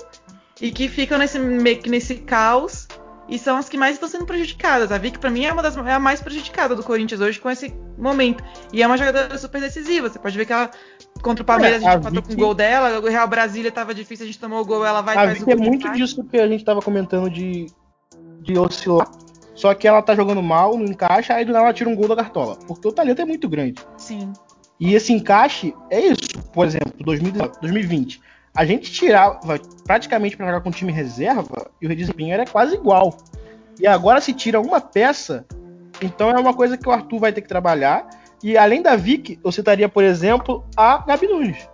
e 0.62 0.72
que 0.72 0.88
ficam 0.88 1.18
nesse 1.18 1.38
meio 1.40 1.78
que 1.80 1.90
nesse 1.90 2.16
caos 2.16 2.88
e 3.30 3.38
são 3.38 3.58
as 3.58 3.68
que 3.68 3.78
mais 3.78 3.94
estão 3.96 4.08
sendo 4.08 4.26
prejudicadas. 4.26 4.90
A 4.92 4.98
Vicky, 4.98 5.20
pra 5.20 5.30
mim, 5.30 5.44
é 5.46 5.52
uma 5.52 5.62
das 5.62 5.76
é 5.76 5.92
a 5.92 6.00
mais 6.00 6.22
prejudicada 6.22 6.74
do 6.76 6.82
Corinthians 6.82 7.20
hoje 7.20 7.40
com 7.42 7.50
esse 7.50 7.74
momento. 7.98 8.42
E 8.72 8.82
é 8.82 8.88
uma 8.88 8.98
jogadora 8.98 9.38
super 9.38 9.60
decisiva. 9.60 10.10
Você 10.10 10.18
pode 10.18 10.38
ver 10.38 10.46
que 10.46 10.54
ela, 10.54 10.72
contra 11.22 11.44
o 11.44 11.46
Palmeiras, 11.46 11.84
É, 11.84 11.86
Ah, 11.86 11.90
a 11.90 11.92
gente 11.96 12.00
empatou 12.00 12.22
com 12.24 12.30
Vicky- 12.30 12.42
o 12.42 12.46
gol 12.46 12.54
dela. 12.54 13.00
O 13.02 13.08
Real 13.10 13.28
Brasília 13.28 13.70
tava 13.70 13.94
difícil, 13.94 14.24
a 14.24 14.28
gente 14.28 14.40
tomou 14.40 14.62
o 14.62 14.66
gol, 14.66 14.86
ela 14.86 15.02
vai 15.02 15.16
A 15.16 15.20
faz 15.26 15.32
o 15.32 15.40
Vicky 15.40 15.52
é 15.52 15.56
gol. 15.56 15.64
de 15.64 15.70
muito 15.70 15.92
disso 15.92 16.24
que 16.24 16.38
a 16.38 16.48
gente 16.48 16.64
tava 16.64 16.82
comentando 16.82 17.30
de, 17.30 17.66
de 18.42 18.58
oscilar. 18.58 19.12
Só 19.54 19.74
que 19.74 19.86
ela 19.88 20.02
tá 20.02 20.16
jogando 20.16 20.42
mal, 20.42 20.78
não 20.78 20.86
encaixa, 20.86 21.34
aí 21.34 21.44
do 21.44 21.52
nada 21.52 21.66
ela 21.66 21.74
tira 21.74 21.90
um 21.90 21.96
gol 21.96 22.08
da 22.08 22.16
cartola. 22.16 22.56
Porque 22.66 22.88
o 22.88 22.94
talento 22.94 23.22
é 23.22 23.26
muito 23.26 23.50
grande. 23.50 23.82
Sim. 23.98 24.32
E 24.80 24.94
esse 24.94 25.12
encaixe 25.14 25.74
é 25.90 26.00
isso. 26.00 26.42
Por 26.54 26.66
exemplo, 26.66 26.94
2019, 27.00 27.60
2020. 27.62 28.22
A 28.56 28.66
gente 28.66 28.92
tirava 28.92 29.40
praticamente 29.86 30.36
para 30.36 30.48
jogar 30.48 30.62
com 30.62 30.70
o 30.70 30.74
time 30.74 30.92
reserva 30.92 31.70
e 31.82 31.86
o 31.86 31.96
desempenho 31.96 32.34
era 32.34 32.46
quase 32.46 32.76
igual. 32.76 33.16
E 33.80 33.86
agora 33.86 34.20
se 34.20 34.34
tira 34.34 34.60
uma 34.60 34.82
peça, 34.82 35.46
então 36.02 36.30
é 36.30 36.40
uma 36.40 36.54
coisa 36.54 36.78
que 36.78 36.88
o 36.88 36.92
Arthur 36.92 37.20
vai 37.20 37.32
ter 37.32 37.42
que 37.42 37.48
trabalhar. 37.48 38.08
E 38.44 38.58
além 38.58 38.82
da 38.82 38.96
Vic, 38.96 39.40
eu 39.44 39.52
citaria, 39.52 39.88
por 39.88 40.04
exemplo, 40.04 40.66
a 40.76 41.00
Gabi 41.06 41.28
Nunes. 41.28 41.70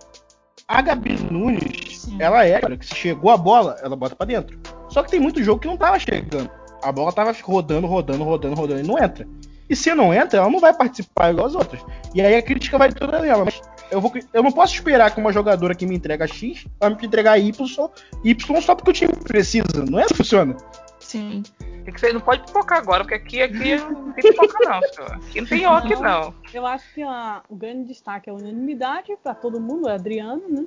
A 0.66 0.80
Gabi 0.80 1.18
Nunes, 1.30 2.00
Sim. 2.00 2.16
ela 2.18 2.44
é, 2.44 2.60
que 2.76 2.86
se 2.86 2.94
chegou 2.94 3.30
a 3.30 3.36
bola, 3.36 3.76
ela 3.82 3.96
bota 3.96 4.16
para 4.16 4.26
dentro. 4.26 4.58
Só 4.88 5.02
que 5.02 5.10
tem 5.10 5.20
muito 5.20 5.42
jogo 5.42 5.60
que 5.60 5.68
não 5.68 5.76
tava 5.76 5.98
chegando. 5.98 6.50
A 6.82 6.92
bola 6.92 7.12
tava 7.12 7.34
rodando, 7.42 7.86
rodando, 7.86 8.24
rodando, 8.24 8.54
rodando 8.54 8.80
e 8.80 8.86
não 8.86 9.02
entra. 9.02 9.26
E 9.68 9.74
se 9.74 9.94
não 9.94 10.12
entra, 10.12 10.40
ela 10.40 10.50
não 10.50 10.60
vai 10.60 10.74
participar 10.74 11.30
igual 11.32 11.46
as 11.46 11.54
outras. 11.54 11.82
E 12.14 12.20
aí 12.20 12.34
a 12.36 12.42
crítica 12.42 12.76
vai 12.76 12.92
toda 12.92 13.20
nela. 13.20 13.44
Mas 13.44 13.60
eu, 13.90 14.00
vou, 14.00 14.12
eu 14.32 14.42
não 14.42 14.52
posso 14.52 14.74
esperar 14.74 15.10
que 15.12 15.20
uma 15.20 15.32
jogadora 15.32 15.74
que 15.74 15.86
me 15.86 15.96
entrega 15.96 16.26
X 16.26 16.66
vai 16.78 16.90
me 16.90 17.06
entregar 17.06 17.38
Y, 17.38 17.90
Y 18.24 18.60
só 18.62 18.74
porque 18.74 18.90
o 18.90 18.94
time 18.94 19.12
precisa. 19.12 19.64
Não 19.88 19.98
é 19.98 20.02
assim 20.02 20.12
que 20.12 20.18
funciona. 20.18 20.56
Sim. 21.00 21.42
Tem 21.84 21.92
que 21.92 22.00
ser, 22.00 22.14
não 22.14 22.20
pode 22.20 22.42
pipocar 22.46 22.78
agora, 22.78 23.04
porque 23.04 23.14
aqui, 23.14 23.42
aqui 23.42 23.76
não 23.76 24.12
tem 24.12 24.30
pipoca 24.30 24.56
não, 24.68 24.80
senhor. 24.92 25.12
Aqui 25.12 25.40
não 25.40 25.48
tem 25.48 25.66
ok 25.66 25.96
não. 25.96 26.34
Eu 26.52 26.66
acho 26.66 26.92
que 26.94 27.02
a- 27.02 27.42
o 27.48 27.54
grande 27.54 27.88
destaque 27.88 28.30
é 28.30 28.32
a 28.32 28.36
unanimidade 28.36 29.14
para 29.22 29.34
todo 29.34 29.60
mundo, 29.60 29.88
é 29.88 29.94
Adriano, 29.94 30.42
né? 30.48 30.64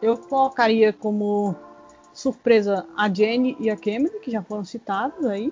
Eu 0.00 0.16
colocaria 0.16 0.92
como 0.94 1.54
surpresa 2.12 2.86
a 2.96 3.12
Jenny 3.12 3.56
e 3.60 3.68
a 3.68 3.76
Cameron, 3.76 4.18
que 4.20 4.30
já 4.30 4.42
foram 4.42 4.64
citados 4.64 5.24
aí, 5.26 5.50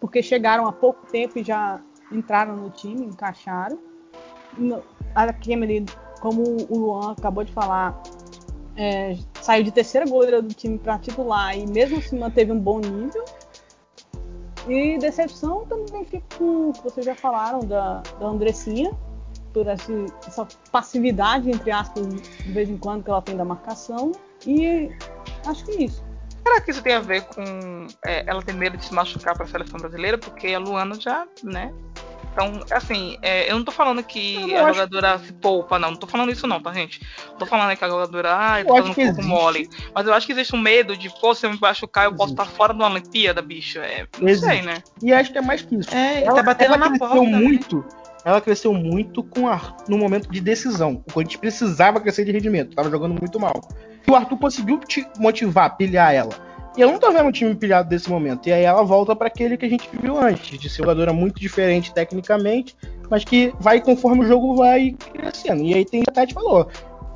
porque 0.00 0.22
chegaram 0.22 0.66
há 0.66 0.72
pouco 0.72 1.04
tempo 1.06 1.38
e 1.38 1.42
já 1.42 1.80
entraram 2.14 2.56
no 2.56 2.70
time, 2.70 3.04
encaixaram. 3.06 3.78
A 5.14 5.32
Cameron, 5.32 5.84
como 6.20 6.42
o 6.70 6.78
Luan 6.78 7.12
acabou 7.12 7.44
de 7.44 7.52
falar, 7.52 8.00
é, 8.76 9.16
saiu 9.40 9.64
de 9.64 9.70
terceira 9.72 10.06
goleira 10.06 10.40
do 10.40 10.52
time 10.54 10.78
para 10.78 10.98
titular 10.98 11.56
e 11.56 11.66
mesmo 11.66 11.98
assim 11.98 12.18
manteve 12.18 12.52
um 12.52 12.58
bom 12.58 12.80
nível. 12.80 13.24
E 14.68 14.96
decepção 14.98 15.66
também 15.66 16.04
fica 16.04 16.24
com 16.38 16.70
o 16.70 16.72
que 16.72 16.82
vocês 16.82 17.04
já 17.04 17.14
falaram 17.14 17.60
da, 17.60 18.02
da 18.18 18.26
Andressinha, 18.26 18.92
por 19.52 19.66
esse- 19.68 20.06
essa 20.26 20.46
passividade, 20.72 21.50
entre 21.50 21.70
aspas, 21.70 22.06
de 22.08 22.52
vez 22.52 22.68
em 22.68 22.76
quando 22.78 23.04
que 23.04 23.10
ela 23.10 23.20
tem 23.22 23.36
da 23.36 23.44
marcação. 23.44 24.12
E 24.46 24.90
acho 25.46 25.64
que 25.64 25.70
é 25.72 25.82
isso. 25.84 26.02
Será 26.42 26.60
que 26.60 26.70
isso 26.70 26.82
tem 26.82 26.94
a 26.94 27.00
ver 27.00 27.22
com 27.26 27.86
é, 28.04 28.24
ela 28.28 28.42
ter 28.42 28.52
medo 28.54 28.76
de 28.76 28.84
se 28.84 28.92
machucar 28.94 29.34
para 29.34 29.44
a 29.44 29.48
seleção 29.48 29.78
brasileira? 29.78 30.18
Porque 30.18 30.48
a 30.48 30.58
Luana 30.58 30.98
já, 30.98 31.26
né? 31.42 31.72
Então, 32.34 32.60
assim, 32.72 33.16
é, 33.22 33.48
eu 33.48 33.54
não 33.56 33.64
tô 33.64 33.70
falando 33.70 34.02
que 34.02 34.50
Eu 34.50 34.66
a 34.66 34.72
jogadora 34.72 35.18
se 35.20 35.32
poupa, 35.34 35.78
não. 35.78 35.92
Não 35.92 35.96
tô 35.96 36.08
falando 36.08 36.32
isso, 36.32 36.48
não, 36.48 36.60
tá, 36.60 36.72
gente? 36.72 37.00
Não 37.30 37.38
tô 37.38 37.46
falando 37.46 37.76
que 37.76 37.84
a 37.84 37.88
jogadora, 37.88 38.36
ah, 38.36 38.60
Eu 38.60 38.66
tá 38.66 38.74
dando 38.74 38.84
que 38.86 38.90
um 38.90 38.94
pouco 39.06 39.20
existe. 39.20 39.28
mole. 39.28 39.70
Mas 39.94 40.04
eu 40.06 40.12
acho 40.12 40.26
que 40.26 40.32
existe 40.32 40.54
um 40.54 40.58
medo 40.60 40.96
de, 40.96 41.08
pô, 41.20 41.32
se 41.32 41.46
eu 41.46 41.50
me 41.52 41.58
machucar, 41.60 42.06
eu 42.06 42.10
posso 42.10 42.32
Existe. 42.32 42.42
estar 42.42 42.56
fora 42.56 42.74
da 42.74 42.86
Olimpíada, 42.88 43.40
bicho. 43.40 43.78
É, 43.78 44.08
não 44.18 44.28
Existe. 44.28 44.48
sei, 44.50 44.62
né? 44.62 44.82
E 45.00 45.12
acho 45.12 45.30
que 45.30 45.38
é 45.38 45.42
mais 45.42 45.62
que 45.62 45.76
isso. 45.76 45.94
É, 45.94 46.22
e 46.22 46.24
ela, 46.24 46.34
tá 46.34 46.42
batendo 46.42 46.74
ela 46.74 46.76
na 46.76 46.88
cresceu 46.88 47.08
porta. 47.08 47.22
né? 47.30 47.38
muito. 47.38 47.84
Ela 48.24 48.40
cresceu 48.40 48.74
muito 48.74 49.22
com 49.22 49.46
a, 49.46 49.76
no 49.86 49.96
momento 49.96 50.28
de 50.28 50.40
decisão. 50.40 51.04
O 51.06 51.12
Corinthians 51.12 51.38
precisava 51.40 52.00
crescer 52.00 52.24
de 52.24 52.32
rendimento. 52.32 52.74
Tava 52.74 52.90
jogando 52.90 53.14
muito 53.16 53.38
mal. 53.38 53.52
E 54.04 54.10
o 54.10 54.14
Arthur 54.16 54.38
conseguiu 54.38 54.78
te 54.80 55.06
motivar, 55.18 55.76
pilhar 55.76 56.12
ela. 56.12 56.32
E 56.76 56.80
eu 56.80 56.90
não 56.90 56.98
tô 56.98 57.12
vendo 57.12 57.28
o 57.28 57.32
time 57.32 57.54
pilhado 57.54 57.88
desse 57.88 58.10
momento. 58.10 58.48
E 58.48 58.52
aí 58.52 58.64
ela 58.64 58.82
volta 58.82 59.14
para 59.14 59.28
aquele 59.28 59.56
que 59.56 59.66
a 59.66 59.68
gente 59.68 59.88
viu 60.00 60.18
antes, 60.18 60.58
de 60.58 60.68
ser 60.68 60.78
jogadora 60.78 61.12
muito 61.12 61.40
diferente 61.40 61.94
tecnicamente, 61.94 62.76
mas 63.08 63.24
que 63.24 63.52
vai 63.60 63.80
conforme 63.80 64.24
o 64.24 64.28
jogo 64.28 64.56
vai 64.56 64.96
crescendo. 65.12 65.62
E 65.62 65.74
aí 65.74 65.84
tem 65.84 66.02
o 66.02 66.04
que 66.04 66.34
falou. 66.34 66.68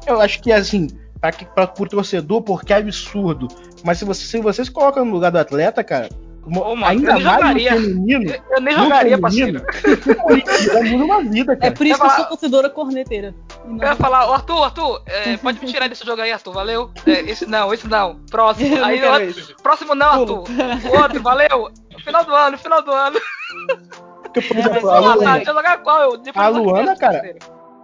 Eu 0.07 0.21
acho 0.21 0.41
que 0.41 0.53
assim, 0.53 0.87
para 1.21 1.73
o 1.79 1.87
torcedor, 1.87 2.43
porque 2.43 2.73
é 2.73 2.77
absurdo. 2.77 3.49
Mas 3.85 3.99
se 3.99 4.05
você 4.05 4.25
se 4.25 4.41
você 4.41 4.65
se 4.65 4.71
coloca 4.71 5.05
no 5.05 5.11
lugar 5.11 5.31
do 5.31 5.39
atleta, 5.39 5.83
cara, 5.83 6.09
Ô, 6.57 6.75
mano, 6.77 6.87
ainda 6.87 7.11
eu 7.11 7.15
nem 7.17 7.25
mais 7.25 7.37
jogaria. 7.41 7.75
no 7.75 7.81
feminino, 7.81 8.31
Eu, 8.31 8.43
eu 8.57 8.61
nem 8.63 8.77
no 8.77 8.83
jogaria, 8.85 9.19
feminino, 9.19 9.61
parceiro. 9.63 10.89
Muda 10.91 11.05
uma 11.05 11.23
vida, 11.23 11.53
É 11.53 11.57
cara. 11.57 11.73
por 11.73 11.87
isso 11.87 11.95
Eu 11.97 12.01
que 12.01 12.07
eu 12.07 12.11
sou 12.17 12.25
torcedora 12.27 12.71
corneteira. 12.71 13.35
E 13.65 13.69
não 13.69 13.83
Eu 13.83 13.89
ia 13.89 13.97
falar, 13.97 14.29
ô, 14.31 14.33
Arthur, 14.35 14.63
Arthur, 14.65 15.03
é, 15.07 15.37
pode 15.37 15.61
me 15.61 15.67
tirar 15.67 15.89
desse 15.89 16.05
jogo 16.07 16.23
aí, 16.23 16.33
Arthur, 16.33 16.53
valeu? 16.53 16.91
É, 17.07 17.21
esse 17.31 17.45
não, 17.47 17.73
esse 17.75 17.87
não. 17.89 18.21
Próximo. 18.31 18.67
Eu 18.75 18.81
não 18.81 18.85
Aí, 18.87 19.01
quero 19.01 19.13
outro- 19.13 19.29
isso. 19.41 19.57
próximo 19.63 19.95
não, 19.95 20.07
Arthur. 20.21 20.45
O 20.93 21.03
outro, 21.03 21.23
valeu? 21.23 21.71
Final 22.05 22.25
do 22.25 22.35
ano, 22.35 22.59
final 22.59 22.83
do 22.83 22.93
ano. 22.93 23.19
Porque, 24.23 24.41
por 24.43 24.57
É, 24.57 24.61
exemplo, 24.61 24.91
a 24.91 24.99
Luana, 25.01 25.33
deixa 25.37 25.51
eu 25.51 25.55
jogar 25.55 25.79
qual? 25.79 26.01
Eu- 26.03 26.17
depois 26.19 26.47
A 26.47 26.49
Luana, 26.49 26.97
cara, 26.97 27.35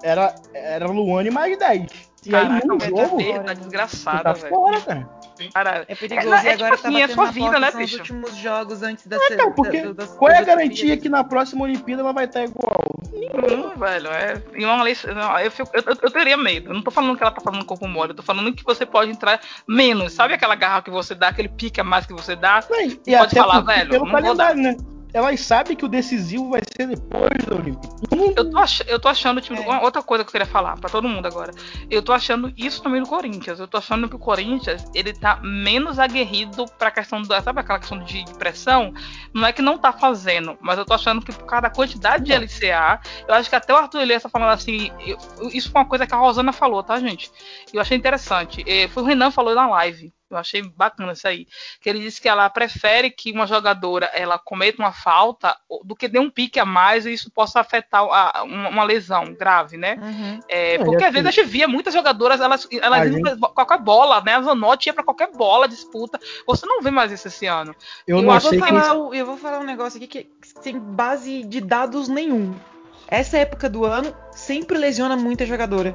era, 0.02 0.34
era 0.52 0.86
Luane 0.86 1.30
mais 1.30 1.58
10. 1.58 1.82
E 2.26 2.34
aí, 2.34 2.42
Caraca, 2.48 2.66
num 2.66 2.76
mas 2.78 2.88
jogo, 2.88 3.16
dele 3.18 3.38
tá 3.40 3.44
você 3.48 3.54
desgraçada, 3.54 4.22
tá 4.22 4.32
velho. 4.32 4.48
fora, 4.54 4.80
cara. 4.80 5.08
Cara, 5.52 5.84
É 5.88 5.94
perigoso. 5.94 6.28
É, 6.34 6.38
é 6.38 6.50
e 6.50 6.52
agora 6.54 6.76
tipo 6.76 6.82
tá 6.82 6.88
assim, 6.88 7.02
é 7.02 7.08
sua 7.08 7.26
vida, 7.30 7.58
né, 7.58 7.70
bicho? 7.72 7.98
últimos 7.98 8.36
jogos 8.36 8.82
antes 8.82 9.06
da 9.06 9.16
Então, 9.30 9.52
porque 9.52 9.82
da- 9.82 9.92
das- 9.92 10.12
qual 10.16 10.30
é 10.30 10.38
a 10.38 10.42
garantia 10.42 10.96
que 10.96 11.08
na 11.08 11.24
próxima 11.24 11.64
Olimpíada 11.64 12.02
ela 12.02 12.12
vai 12.12 12.24
estar 12.26 12.44
igual? 12.44 12.80
Hum, 13.12 13.78
velho, 13.78 14.08
é. 14.08 14.42
E 14.54 14.64
uma 14.64 14.82
lei, 14.82 14.96
não, 15.14 15.38
eu, 15.40 15.50
fico- 15.50 15.70
eu, 15.74 15.82
eu- 15.86 15.98
eu 16.02 16.10
teria 16.10 16.36
medo. 16.36 16.70
Eu 16.70 16.74
não 16.74 16.82
tô 16.82 16.90
falando 16.90 17.16
que 17.16 17.22
ela 17.22 17.32
tá 17.32 17.40
fazendo 17.40 17.64
corpo 17.64 17.86
mole, 17.88 18.10
eu 18.12 18.16
tô 18.16 18.22
falando 18.22 18.52
que 18.54 18.64
você 18.64 18.84
pode 18.86 19.10
entrar 19.10 19.40
menos. 19.66 20.12
Sabe 20.12 20.34
aquela 20.34 20.54
garra 20.54 20.82
que 20.82 20.90
você 20.90 21.14
dá, 21.14 21.28
aquele 21.28 21.48
pique 21.48 21.80
a 21.80 21.84
mais 21.84 22.06
que 22.06 22.12
você 22.12 22.36
dá? 22.36 22.62
Não, 22.70 22.80
e 22.80 22.94
Pode 22.96 23.14
até 23.14 23.36
falar, 23.36 23.60
velho, 23.60 23.90
pelo 23.90 24.04
não 24.04 24.12
vou 24.12 24.20
calendário, 24.20 24.62
né? 24.62 24.76
Elas 25.14 25.40
sabem 25.40 25.76
que 25.76 25.84
o 25.84 25.88
decisivo 25.88 26.50
vai 26.50 26.60
ser 26.76 26.88
depois 26.88 27.30
da 27.46 27.54
Olimpíada. 27.54 27.96
Não- 28.14 28.32
Eu 28.36 28.50
tô, 28.50 28.58
ach- 28.58 28.82
eu 28.88 28.98
tô 28.98 29.08
achando, 29.08 29.40
tipo, 29.40 29.54
É. 29.62 29.78
outra 29.80 30.02
coisa 30.02 30.24
que 30.24 30.28
eu 30.28 30.32
queria 30.32 30.46
falar 30.46 30.76
pra 30.76 30.90
todo 30.90 31.08
mundo 31.08 31.24
agora. 31.26 31.52
Eu 31.88 32.02
tô 32.02 32.12
achando 32.12 32.52
isso 32.56 32.82
também 32.82 33.00
no 33.00 33.06
Corinthians. 33.06 33.60
Eu 33.60 33.68
tô 33.68 33.78
achando 33.78 34.08
que 34.08 34.16
o 34.16 34.18
Corinthians, 34.18 34.84
ele 34.92 35.12
tá 35.12 35.38
menos 35.40 36.00
aguerrido 36.00 36.66
pra 36.78 36.90
questão 36.90 37.22
da. 37.22 37.40
Sabe 37.40 37.60
aquela 37.60 37.78
questão 37.78 38.02
de, 38.02 38.24
pressão? 38.38 38.92
Não 39.32 39.46
é 39.46 39.52
que 39.52 39.62
não 39.62 39.78
tá 39.78 39.92
fazendo, 39.92 40.58
mas 40.60 40.76
eu 40.78 40.84
tô 40.84 40.92
achando 40.94 41.24
que 41.24 41.32
por 41.32 41.46
causa 41.46 41.62
da 41.62 41.70
quantidade 41.70 42.24
de. 42.24 42.32
LCA, 42.32 43.00
eu 43.28 43.34
acho 43.34 43.48
que 43.48 43.54
até 43.54 43.72
o 43.72 43.76
Arthur 43.76 44.00
Elias 44.00 44.22
tá 44.24 44.28
falando 44.28 44.50
assim. 44.50 44.90
eu- 45.06 45.16
isso 45.52 45.70
foi 45.70 45.80
uma 45.80 45.88
coisa 45.88 46.06
que 46.08 46.14
a 46.14 46.18
Rosana 46.18 46.52
falou, 46.52 46.82
tá, 46.82 46.98
gente? 46.98 47.30
Eu 47.72 47.80
achei 47.80 47.96
interessante. 47.96 48.64
Eh, 48.66 48.88
Foi 48.88 49.02
o 49.02 49.06
Renan 49.06 49.30
falou 49.30 49.54
na 49.54 49.68
live. 49.68 50.12
Eu 50.36 50.40
achei 50.40 50.62
bacana 50.62 51.12
isso 51.12 51.26
aí. 51.26 51.46
Que 51.80 51.88
ele 51.88 52.00
disse 52.00 52.20
que 52.20 52.28
ela 52.28 52.48
prefere 52.50 53.10
que 53.10 53.32
uma 53.32 53.46
jogadora 53.46 54.06
ela 54.12 54.38
cometa 54.38 54.82
uma 54.82 54.92
falta 54.92 55.56
do 55.84 55.94
que 55.96 56.08
dê 56.08 56.18
um 56.18 56.30
pique 56.30 56.58
a 56.60 56.64
mais 56.64 57.06
e 57.06 57.12
isso 57.12 57.30
possa 57.30 57.60
afetar 57.60 58.02
a- 58.02 58.42
uma, 58.44 58.68
uma 58.68 58.84
lesão 58.84 59.34
grave, 59.34 59.76
né? 59.76 59.96
Uhum. 60.00 60.40
É, 60.48 60.74
É, 60.74 60.78
porque 60.84 61.04
às 61.04 61.12
vezes 61.12 61.26
a 61.26 61.28
assim- 61.30 61.40
gente 61.42 61.50
via 61.50 61.68
muitas 61.68 61.92
jogadoras, 61.94 62.40
elas, 62.40 62.66
elas 62.72 63.00
A 63.00 63.06
iam 63.06 63.20
pra 63.38 63.48
qualquer 63.50 63.78
bola, 63.78 64.20
né? 64.20 64.34
A 64.34 64.42
Zanotti 64.42 64.88
ia 64.88 64.94
pra 64.94 65.04
qualquer 65.04 65.30
bola, 65.32 65.68
disputa. 65.68 66.18
Você 66.46 66.66
não 66.66 66.80
vê 66.82 66.90
mais 66.90 67.12
isso 67.12 67.28
esse 67.28 67.46
ano. 67.46 67.74
Eu 68.06 68.16
Eu 68.18 68.22
não 68.22 68.34
Eu 68.34 68.40
vou, 68.40 68.58
falar, 68.58 68.94
o- 68.94 69.14
eu 69.14 69.26
vou 69.26 69.36
falar 69.36 69.58
um 69.60 69.64
negócio 69.64 69.96
aqui 70.02 70.06
que 70.06 70.30
sem 70.60 70.78
base 70.78 71.42
de 71.44 71.60
dados 71.60 72.08
nenhum. 72.08 72.54
Essa 73.06 73.36
época 73.38 73.68
do 73.68 73.84
ano 73.84 74.14
sempre 74.32 74.78
lesiona 74.78 75.16
muita 75.16 75.44
jogadora. 75.44 75.94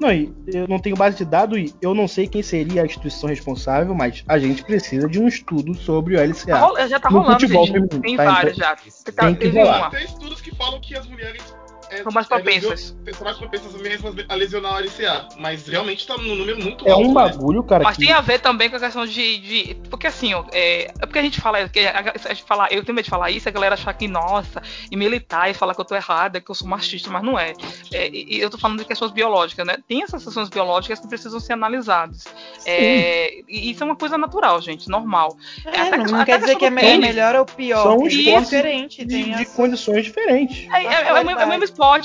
Não, 0.00 0.12
e 0.12 0.32
eu 0.46 0.68
não 0.68 0.78
tenho 0.78 0.94
base 0.96 1.16
de 1.16 1.24
dados 1.24 1.58
e 1.58 1.74
eu 1.82 1.92
não 1.92 2.06
sei 2.06 2.28
quem 2.28 2.42
seria 2.42 2.82
a 2.82 2.84
instituição 2.86 3.28
responsável, 3.28 3.94
mas 3.94 4.22
a 4.28 4.38
gente 4.38 4.62
precisa 4.62 5.08
de 5.08 5.18
um 5.20 5.26
estudo 5.26 5.74
sobre 5.74 6.14
o 6.14 6.18
Tá 6.18 6.22
LCA. 6.24 6.56
rola- 6.58 6.88
já 6.88 7.00
tá 7.00 7.10
No 7.10 7.18
rolando, 7.18 7.40
futebol 7.40 7.66
gente. 7.66 7.74
feminino, 7.74 8.00
Tem 8.02 8.16
tá? 8.16 8.24
vários 8.24 8.56
Então, 8.56 8.68
já. 8.68 9.12
Tá, 9.12 9.26
tem 9.26 9.34
que 9.36 9.48
rolar. 9.58 9.90
Tem 9.90 10.04
estudos 10.04 10.40
que 10.40 10.54
falam 10.54 10.80
que 10.80 10.94
as 10.96 11.06
mulheres 11.08 11.42
é, 11.90 12.02
São 12.02 12.12
mais 12.12 12.26
é, 12.26 12.28
propensas. 12.28 12.70
lesio- 12.70 13.14
são 13.14 13.24
mais 13.24 13.36
propensas 13.36 13.74
mesmo 13.80 14.14
a 14.28 14.34
lesionar 14.34 14.74
o 14.74 14.78
LCA. 14.80 15.28
Mas 15.38 15.66
realmente 15.66 16.06
tá 16.06 16.16
num 16.16 16.34
número 16.34 16.62
muito 16.62 16.86
É 16.86 16.90
alto. 16.90 17.04
um 17.04 17.08
né? 17.08 17.14
bagulho, 17.14 17.62
cara. 17.62 17.84
Mas 17.84 17.96
que... 17.96 18.04
tem 18.06 18.12
a 18.14 18.20
ver 18.20 18.40
também 18.40 18.68
com 18.70 18.76
a 18.76 18.80
questão 18.80 19.06
de. 19.06 19.38
de- 19.38 19.74
porque 19.90 20.06
assim, 20.06 20.34
ó, 20.34 20.44
é, 20.52 20.84
é 20.84 21.06
porque 21.06 21.18
a 21.18 21.22
gente 21.22 21.40
fala. 21.40 21.68
que 21.68 21.80
a, 21.80 22.12
a 22.24 22.34
gente 22.34 22.44
fala 22.44 22.66
eu 22.70 22.84
tenho 22.84 22.94
medo 22.94 23.04
de 23.04 23.10
falar 23.10 23.30
isso, 23.30 23.48
a 23.48 23.52
galera 23.52 23.74
achar 23.74 23.92
que, 23.94 24.06
nossa, 24.08 24.62
e 24.90 24.96
militar 24.96 25.50
e 25.50 25.54
falar 25.54 25.74
que 25.74 25.80
eu 25.80 25.84
tô 25.84 25.94
errada, 25.94 26.40
que 26.40 26.50
eu 26.50 26.54
sou 26.54 26.68
machista, 26.68 27.10
mas 27.10 27.22
não 27.22 27.38
é. 27.38 27.52
É, 27.92 28.08
e, 28.08 28.36
e 28.36 28.40
eu 28.40 28.50
tô 28.50 28.58
falando 28.58 28.78
de 28.78 28.84
questões 28.84 29.10
biológicas, 29.12 29.66
né? 29.66 29.76
Tem 29.88 30.02
essas 30.02 30.24
questões 30.24 30.48
biológicas 30.48 31.00
que 31.00 31.08
precisam 31.08 31.40
ser 31.40 31.54
analisadas. 31.54 32.24
É, 32.66 33.40
e 33.48 33.70
isso 33.70 33.82
é 33.82 33.86
uma 33.86 33.96
coisa 33.96 34.18
natural, 34.18 34.60
gente, 34.60 34.88
normal. 34.88 35.36
É, 35.64 35.80
até 35.80 35.96
não, 35.96 36.04
não 36.04 36.20
até 36.20 36.32
quer 36.32 36.40
dizer 36.40 36.56
que 36.56 36.64
é 36.66 36.70
do 36.70 36.74
me- 36.74 36.80
tênis. 36.82 37.00
melhor 37.06 37.34
ou 37.36 37.44
pior. 37.44 37.82
São 37.82 37.98
tem 37.98 38.06
esportes 38.08 38.50
diferente, 38.50 39.04
de, 39.04 39.14
tem 39.14 39.24
de 39.34 39.42
as- 39.42 39.54
condições 39.54 40.04
diferentes. 40.04 40.68
É, 40.72 40.84
é- 40.84 41.08
é 41.08 41.12
o 41.12 41.24
mesmo, 41.24 41.40
é 41.40 41.44
o 41.44 41.48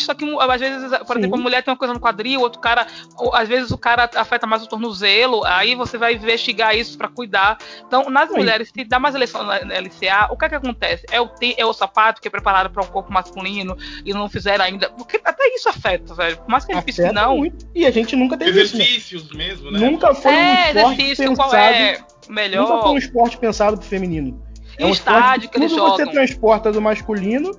só 0.04 0.14
que 0.14 0.24
um, 0.26 0.40
às 0.40 0.60
vezes, 0.60 0.90
por 1.00 1.14
Sim. 1.16 1.20
exemplo, 1.20 1.40
a 1.40 1.42
mulher 1.42 1.64
tem 1.64 1.72
uma 1.72 1.78
coisa 1.78 1.94
no 1.94 2.00
quadril, 2.00 2.42
outro 2.42 2.60
cara, 2.62 2.86
ou, 3.18 3.34
às 3.36 3.48
vezes 3.48 3.72
o 3.72 3.78
cara 3.78 4.10
afeta 4.16 4.46
mais 4.46 4.62
o 4.64 4.68
tornozelo, 4.68 5.44
aí 5.46 5.76
você 5.76 5.98
vai 5.98 6.14
investigar 6.16 6.76
isso 6.76 6.98
pra 6.98 7.08
cuidar. 7.08 7.58
Então, 7.88 8.10
nas 8.10 8.30
Sim. 8.30 8.38
mulheres, 8.38 8.70
se 8.74 8.84
dá 8.86 9.00
mais 9.00 9.16
eleição 9.16 9.44
na 9.44 9.64
na 9.66 9.76
LCA, 9.76 10.28
o 10.32 10.38
que 10.38 10.46
é 10.46 10.50
que 10.50 10.56
acontece? 10.56 11.06
É 11.12 11.20
o, 11.22 11.28
te- 11.28 11.56
é 11.58 11.66
o 11.66 11.74
sapato 11.74 12.22
que 12.22 12.28
é 12.28 12.32
preparado 12.32 12.70
para 12.70 12.84
o 12.84 12.88
corpo 12.88 13.12
masculino 13.12 13.78
e 14.06 14.14
não 14.14 14.28
fizeram 14.30 14.66
ainda. 14.66 14.90
Porque 14.90 15.20
até 15.24 15.48
isso 15.56 15.70
afeta, 15.70 16.14
velho. 16.14 16.38
Por 16.38 16.50
mais 16.50 16.66
que 16.66 16.72
a 16.72 16.76
gente 16.76 16.86
pense 16.86 17.02
que 17.02 17.12
não. 17.12 17.38
muito. 17.38 17.66
E 17.74 17.86
a 17.86 17.92
gente 17.92 18.16
nunca 18.16 18.38
teve 18.38 18.62
isso. 18.62 18.78
né? 18.78 18.84
Exercícios 18.84 19.32
mesmo, 19.32 19.72
né? 19.72 19.80
Nunca 19.80 20.14
foi 20.14 20.32
um 20.32 20.36
É, 20.36 20.68
esporte 20.72 21.02
exercício, 21.02 21.30
pensado. 21.30 21.50
qual 21.50 21.56
é 21.62 21.92
Nunca 21.94 22.06
foi 22.26 22.34
melhor. 22.36 22.88
um 22.92 22.98
esporte 22.98 23.38
pensado 23.38 23.78
pro 23.78 23.86
feminino. 23.88 24.42
O 24.80 24.86
um 24.86 24.90
esporte 24.90 25.18
estádio 25.20 25.50
que 25.50 25.58
eles 25.58 25.72
tudo 25.72 25.82
você 25.84 25.98
jogam. 26.04 26.14
transporta 26.14 26.72
do 26.72 26.82
masculino 26.82 27.52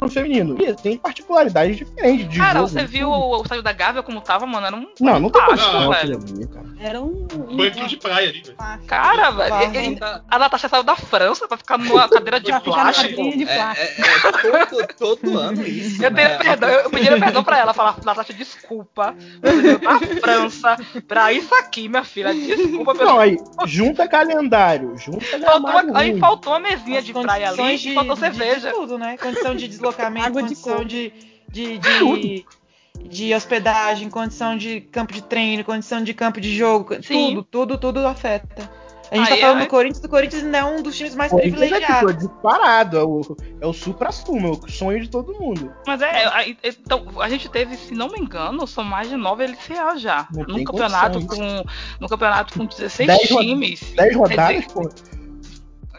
pro 0.00 0.10
feminino. 0.10 0.56
E 0.60 0.74
tem 0.74 0.96
particularidades 0.96 1.76
diferentes 1.76 2.28
de 2.28 2.38
Cara, 2.38 2.60
jogo. 2.60 2.68
você 2.68 2.84
viu 2.84 3.08
o, 3.10 3.40
o 3.42 3.62
da 3.62 3.72
Gávea 3.72 4.02
como 4.02 4.20
tava, 4.20 4.46
mano? 4.46 4.66
Era 4.66 4.76
um. 4.76 4.86
Não, 5.00 5.20
não 5.20 5.30
tem 5.30 5.44
condição 5.44 5.90
velho. 5.90 6.18
ali, 6.18 6.46
cara. 6.46 6.66
Era 6.80 7.00
um. 7.00 7.26
um 7.48 7.56
Banquinho 7.56 7.86
de 7.88 7.96
praia 7.96 8.28
ali, 8.30 8.42
velho. 8.42 8.56
Cara, 8.86 9.30
velho. 9.30 9.54
E- 9.94 9.98
A 10.30 10.38
Natasha 10.38 10.68
saiu 10.68 10.82
da 10.82 10.96
França 10.96 11.46
pra 11.46 11.56
ficar 11.58 11.78
numa 11.78 12.08
cadeira 12.08 12.40
de 12.40 12.46
Pra 12.50 12.60
plástico. 12.60 13.22
de 13.36 13.42
É, 13.44 13.54
plástico. 13.56 14.46
é- 14.56 14.60
é 14.62 14.66
todo, 14.66 14.86
todo 14.98 15.38
ano 15.38 15.62
isso. 15.66 16.02
Eu, 16.02 16.10
né? 16.10 16.26
tenho 16.26 16.38
perdão, 16.38 16.68
eu 16.68 16.90
pedi 16.90 17.08
perdão 17.20 17.44
pra 17.44 17.58
ela, 17.58 17.74
falar, 17.74 17.96
Natasha, 18.04 18.32
desculpa. 18.32 19.14
Você 19.42 19.60
veio 19.62 19.78
da 19.78 19.98
França 19.98 20.76
pra 21.06 21.32
isso 21.32 21.54
aqui, 21.54 21.88
minha 21.88 22.04
filha. 22.04 22.32
Desculpa, 22.32 22.94
Não, 22.94 23.18
aí, 23.20 23.36
junta 23.66 24.08
calendário, 24.08 24.96
junta 24.96 25.24
faltou 25.40 25.70
Aí 25.94 26.18
faltou 26.18 26.52
uma 26.52 26.60
mesinha 26.60 26.98
As 27.00 27.04
de 27.04 27.12
praia 27.12 27.48
ali 27.48 27.56
condições 27.56 27.84
e 27.84 27.94
faltou 27.94 28.14
de- 28.14 28.20
cerveja. 28.20 28.68
De 28.70 28.74
tudo, 28.74 28.98
né? 28.98 29.16
Condição 29.18 29.54
de 29.54 29.68
deslocamento, 29.68 29.89
Água 29.98 30.42
de 30.42 30.48
condição 30.48 30.72
coco. 30.74 30.84
de, 30.86 31.12
de, 31.48 31.78
de, 31.78 32.44
de 33.08 33.34
hospedagem, 33.34 34.08
condição 34.10 34.56
de 34.56 34.80
campo 34.80 35.12
de 35.12 35.22
treino, 35.22 35.64
condição 35.64 36.02
de 36.02 36.14
campo 36.14 36.40
de 36.40 36.54
jogo. 36.56 37.02
Sim. 37.02 37.30
Tudo, 37.34 37.42
tudo, 37.44 37.78
tudo 37.78 38.06
afeta. 38.06 38.70
A 39.10 39.16
gente 39.16 39.32
Aí 39.32 39.40
tá 39.40 39.46
falando 39.46 39.60
é- 39.62 39.64
do 39.64 39.68
Corinthians, 39.68 40.00
do 40.00 40.08
Corinthians 40.08 40.44
ainda 40.44 40.58
é 40.58 40.64
um 40.64 40.82
dos 40.82 40.96
times 40.96 41.16
mais 41.16 41.32
é 41.32 41.36
tipo, 41.36 41.48
é 41.48 41.50
privilegiados. 41.50 42.16
disparado, 42.18 42.96
é 42.96 43.02
o, 43.02 43.36
é 43.60 43.66
o 43.66 43.72
supra-sumo, 43.72 44.46
é 44.46 44.50
o 44.52 44.70
sonho 44.70 45.00
de 45.00 45.08
todo 45.10 45.34
mundo. 45.34 45.72
Mas 45.84 46.00
é, 46.00 46.28
aí, 46.28 46.56
então, 46.62 47.04
a 47.20 47.28
gente 47.28 47.48
teve, 47.48 47.76
se 47.76 47.92
não 47.92 48.06
me 48.06 48.20
engano, 48.20 48.64
são 48.68 48.84
mais 48.84 49.08
de 49.08 49.16
9 49.16 49.42
LCA 49.48 49.96
já. 49.98 50.28
Não 50.32 50.44
No 50.44 50.54
tem 50.54 50.64
campeonato, 50.64 51.18
condição, 51.26 51.64
com, 51.64 51.64
no 51.98 52.08
campeonato 52.08 52.56
com 52.56 52.66
16 52.66 53.06
Dez 53.08 53.28
times. 53.28 53.80
10 53.80 53.96
Quer 53.96 54.16
rodadas, 54.16 54.66
pô. 54.66 54.88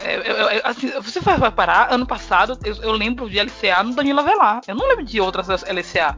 É, 0.03 0.15
eu- 0.17 0.49
eu- 0.49 0.61
assim, 0.63 0.89
você 1.01 1.19
vai 1.19 1.51
parar, 1.51 1.91
ano 1.93 2.05
passado, 2.05 2.57
eu, 2.63 2.75
eu 2.77 2.91
lembro 2.91 3.29
de 3.29 3.37
LCA 3.39 3.83
no 3.83 3.93
Danilo 3.95 4.19
Avelar. 4.19 4.61
Eu 4.67 4.75
não 4.75 4.87
lembro 4.87 5.03
de 5.05 5.19
outras 5.21 5.47
LCA. 5.63 6.17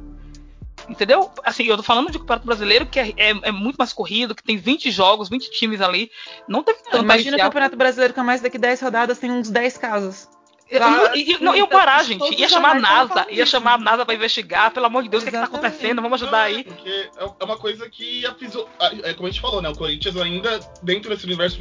Entendeu? 0.89 1.31
Assim, 1.45 1.63
eu 1.65 1.77
tô 1.77 1.83
falando 1.83 2.11
de 2.11 2.19
campeonato 2.19 2.45
brasileiro 2.45 2.85
que 2.85 2.99
é, 2.99 3.13
é- 3.15 3.39
é 3.43 3.51
muito 3.51 3.77
mais 3.77 3.93
corrido, 3.93 4.35
que 4.35 4.43
tem 4.43 4.57
20 4.57 4.91
jogos, 4.91 5.29
20 5.29 5.49
times 5.51 5.79
ali. 5.79 6.11
Não 6.47 6.61
teve 6.61 6.79
tanta 6.83 6.97
Imagina 6.97 7.37
o. 7.37 7.39
Campeonato 7.39 7.77
Brasileiro 7.77 8.13
com 8.13 8.21
mais 8.23 8.41
daqui 8.41 8.57
10 8.57 8.81
rodadas, 8.81 9.17
tem 9.17 9.31
uns 9.31 9.49
10 9.49 9.77
casos. 9.77 10.27
Eu- 10.69 10.79
Vários, 10.79 11.15
e, 11.15 11.33
e- 11.33 11.37
não, 11.43 11.55
iam 11.55 11.67
parar, 11.67 12.03
gente. 12.03 12.37
Ia 12.37 12.49
chamar 12.49 12.77
a 12.77 12.79
NASA, 12.79 13.25
ia 13.29 13.45
chamar 13.45 13.73
a 13.73 13.77
NASA 13.77 14.05
pra 14.05 14.15
investigar. 14.15 14.71
Pelo 14.71 14.87
amor 14.87 15.03
de 15.03 15.09
Deus, 15.09 15.21
o 15.21 15.25
que, 15.25 15.31
que 15.31 15.37
tá 15.37 15.43
acontecendo? 15.43 16.01
Vamos 16.01 16.21
ajudar 16.21 16.49
Não, 16.49 16.57
aí. 16.57 16.63
Porque 16.63 16.89
é 16.89 17.09
é 17.39 17.43
uma 17.45 17.57
coisa 17.57 17.87
que 17.89 18.25
a 18.25 18.33
fisio... 18.33 18.67
a- 18.79 18.91
é 19.09 19.13
como 19.13 19.27
a 19.27 19.31
gente 19.31 19.39
falou, 19.41 19.61
né? 19.61 19.69
O 19.69 19.75
Corinthians 19.77 20.17
ainda, 20.17 20.59
dentro 20.81 21.09
desse 21.11 21.25
universo 21.25 21.59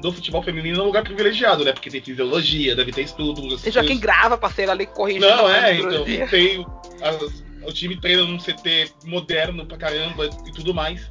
do 0.00 0.12
futebol 0.12 0.42
feminino, 0.42 0.78
é 0.78 0.82
um 0.82 0.86
lugar 0.86 1.02
privilegiado, 1.02 1.64
né? 1.64 1.72
Porque 1.72 1.90
tem 1.90 2.00
fisiologia, 2.02 2.74
deve 2.76 2.92
ter 2.92 3.02
estudos. 3.02 3.62
Tem 3.62 3.72
Joaquim 3.72 3.88
coisas. 3.88 4.02
grava, 4.02 4.36
parceiro, 4.38 4.70
ali 4.72 4.86
corrigindo. 4.86 5.26
Não, 5.26 5.48
é, 5.48 5.74
então. 5.78 6.04
Tem 6.28 6.58
o- 6.58 6.66
as- 7.02 7.44
o 7.68 7.72
time 7.72 7.98
treina 8.00 8.22
num 8.24 8.38
CT 8.38 8.92
moderno 9.04 9.64
pra 9.66 9.76
caramba 9.76 10.26
e 10.46 10.52
tudo 10.52 10.72
mais. 10.74 11.10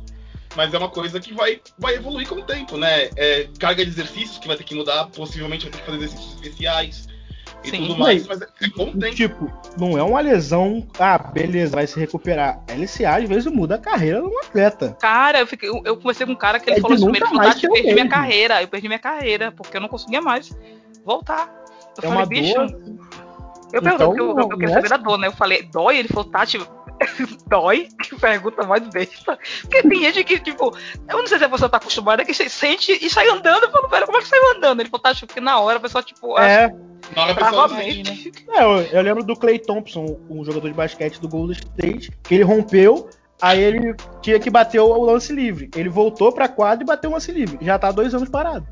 Mas 0.56 0.74
é 0.74 0.78
uma 0.78 0.88
coisa 0.90 1.20
que 1.20 1.34
vai, 1.34 1.60
vai 1.78 1.96
evoluir 1.96 2.28
com 2.30 2.36
o 2.36 2.42
tempo, 2.44 2.78
né? 2.78 3.10
É, 3.18 3.50
carga 3.60 3.84
de 3.84 3.92
exercícios 3.92 4.38
que 4.38 4.48
vai 4.48 4.56
ter 4.56 4.64
que 4.64 4.74
mudar, 4.74 5.06
possivelmente 5.08 5.64
vai 5.66 5.72
ter 5.74 5.80
que 5.80 5.86
fazer 5.86 5.98
exercícios 6.06 6.34
especiais 6.36 7.08
e 7.68 7.72
Sim. 7.72 7.88
tudo 7.88 7.98
mais, 8.00 8.28
mas 8.28 8.42
é, 8.42 8.48
com 8.76 8.84
o 8.84 8.98
tempo. 9.00 9.16
Tipo, 9.16 9.52
não 9.80 9.98
é 9.98 10.04
uma 10.04 10.20
lesão, 10.22 10.86
ah, 11.00 11.18
beleza, 11.18 11.76
vai 11.76 11.88
se 11.88 12.00
recuperar. 12.00 12.62
LCA 12.70 13.18
às 13.18 13.28
vezes 13.30 13.52
muda 13.52 13.76
a 13.76 13.80
carreira 13.80 14.22
de 14.22 14.28
um 14.28 14.40
atleta. 14.40 14.96
Cara, 15.00 15.40
eu, 15.40 15.48
fiquei, 15.48 15.70
eu, 15.70 15.82
eu 15.86 15.98
conversei 15.98 16.26
com 16.26 16.34
um 16.34 16.38
cara 16.38 16.60
que 16.60 16.70
ele 16.70 16.78
É 16.78 16.82
falou. 16.82 16.98
Ele 16.98 17.20
mais 17.34 17.54
Tati, 17.56 17.66
eu 17.66 17.74
perdi 17.74 17.94
minha 17.94 18.10
carreira. 18.10 18.62
Eu 18.62 18.68
perdi 18.68 18.88
minha 18.88 19.00
carreira, 19.00 19.52
porque 19.52 19.78
eu 19.78 19.82
não 19.82 19.88
conseguia 19.90 20.22
mais 20.22 20.56
voltar. 21.04 21.48
Eu 22.02 22.04
É 22.04 22.08
falei, 22.08 22.18
uma 22.18 22.26
bicho. 22.26 22.54
dor. 22.56 23.05
Eu 23.76 23.82
perguntei, 23.82 24.08
Então, 24.08 24.08
porque 24.08 24.22
eu, 24.22 24.28
eu, 24.28 24.40
eu 24.40 24.58
queria 24.58 24.68
não 24.68 24.72
é 24.72 24.76
saber 24.76 24.90
da 24.90 24.98
dor, 24.98 25.18
né? 25.18 25.28
Eu 25.28 25.32
falei, 25.34 25.64
dói? 25.64 25.98
Ele 25.98 26.08
falou, 26.08 26.24
Tati, 26.24 26.58
dói? 27.48 27.90
Que 28.02 28.16
pergunta 28.18 28.64
mais 28.66 28.88
besta. 28.88 29.38
Porque 29.62 29.82
tem 29.84 30.00
gente 30.02 30.24
que, 30.24 30.40
tipo, 30.40 30.76
eu 31.10 31.18
não 31.18 31.28
sei 31.28 31.38
se 31.38 31.44
a 31.44 31.50
pessoa 31.50 31.70
tá 31.70 31.78
acostumada, 31.78 32.24
que 32.24 32.34
você 32.34 32.48
sente 32.48 32.92
e 32.94 33.10
sai 33.10 33.28
andando. 33.28 33.64
Eu 33.64 33.72
falo, 33.72 33.88
velho, 33.90 34.06
como 34.06 34.18
é 34.18 34.22
que 34.22 34.28
saiu 34.28 34.56
andando? 34.56 34.80
Ele 34.80 34.90
falou, 34.90 35.02
Tati, 35.04 35.26
porque 35.26 35.42
na 35.42 35.60
hora 35.60 35.78
a 35.78 35.82
pessoa, 35.82 36.02
tipo, 36.02 36.36
acha 36.38 36.50
É, 36.50 36.76
Na 37.16 37.24
hora 37.24 37.36
pessoa 37.36 37.68
bem. 37.68 38.04
é, 38.50 38.64
eu, 38.64 38.82
eu 38.82 39.02
lembro 39.02 39.24
do 39.24 39.36
Clay 39.36 39.60
Thompson, 39.60 40.20
um 40.30 40.44
jogador 40.46 40.68
de 40.70 40.74
basquete 40.74 41.20
do 41.20 41.28
Golden 41.28 41.58
State, 41.58 42.12
que 42.24 42.34
ele 42.36 42.44
rompeu, 42.44 43.10
aí 43.42 43.62
ele 43.62 43.94
tinha 44.22 44.40
que 44.40 44.50
bater 44.50 44.80
o 44.80 45.04
lance 45.04 45.34
livre. 45.34 45.70
Ele 45.76 45.90
voltou 45.90 46.32
pra 46.32 46.48
quadra 46.48 46.84
e 46.84 46.88
bateu 46.88 47.10
o 47.10 47.14
lance 47.14 47.32
livre. 47.32 47.58
Já 47.62 47.78
tá 47.78 47.92
dois 47.92 48.14
anos 48.16 48.30
parado. 48.30 48.66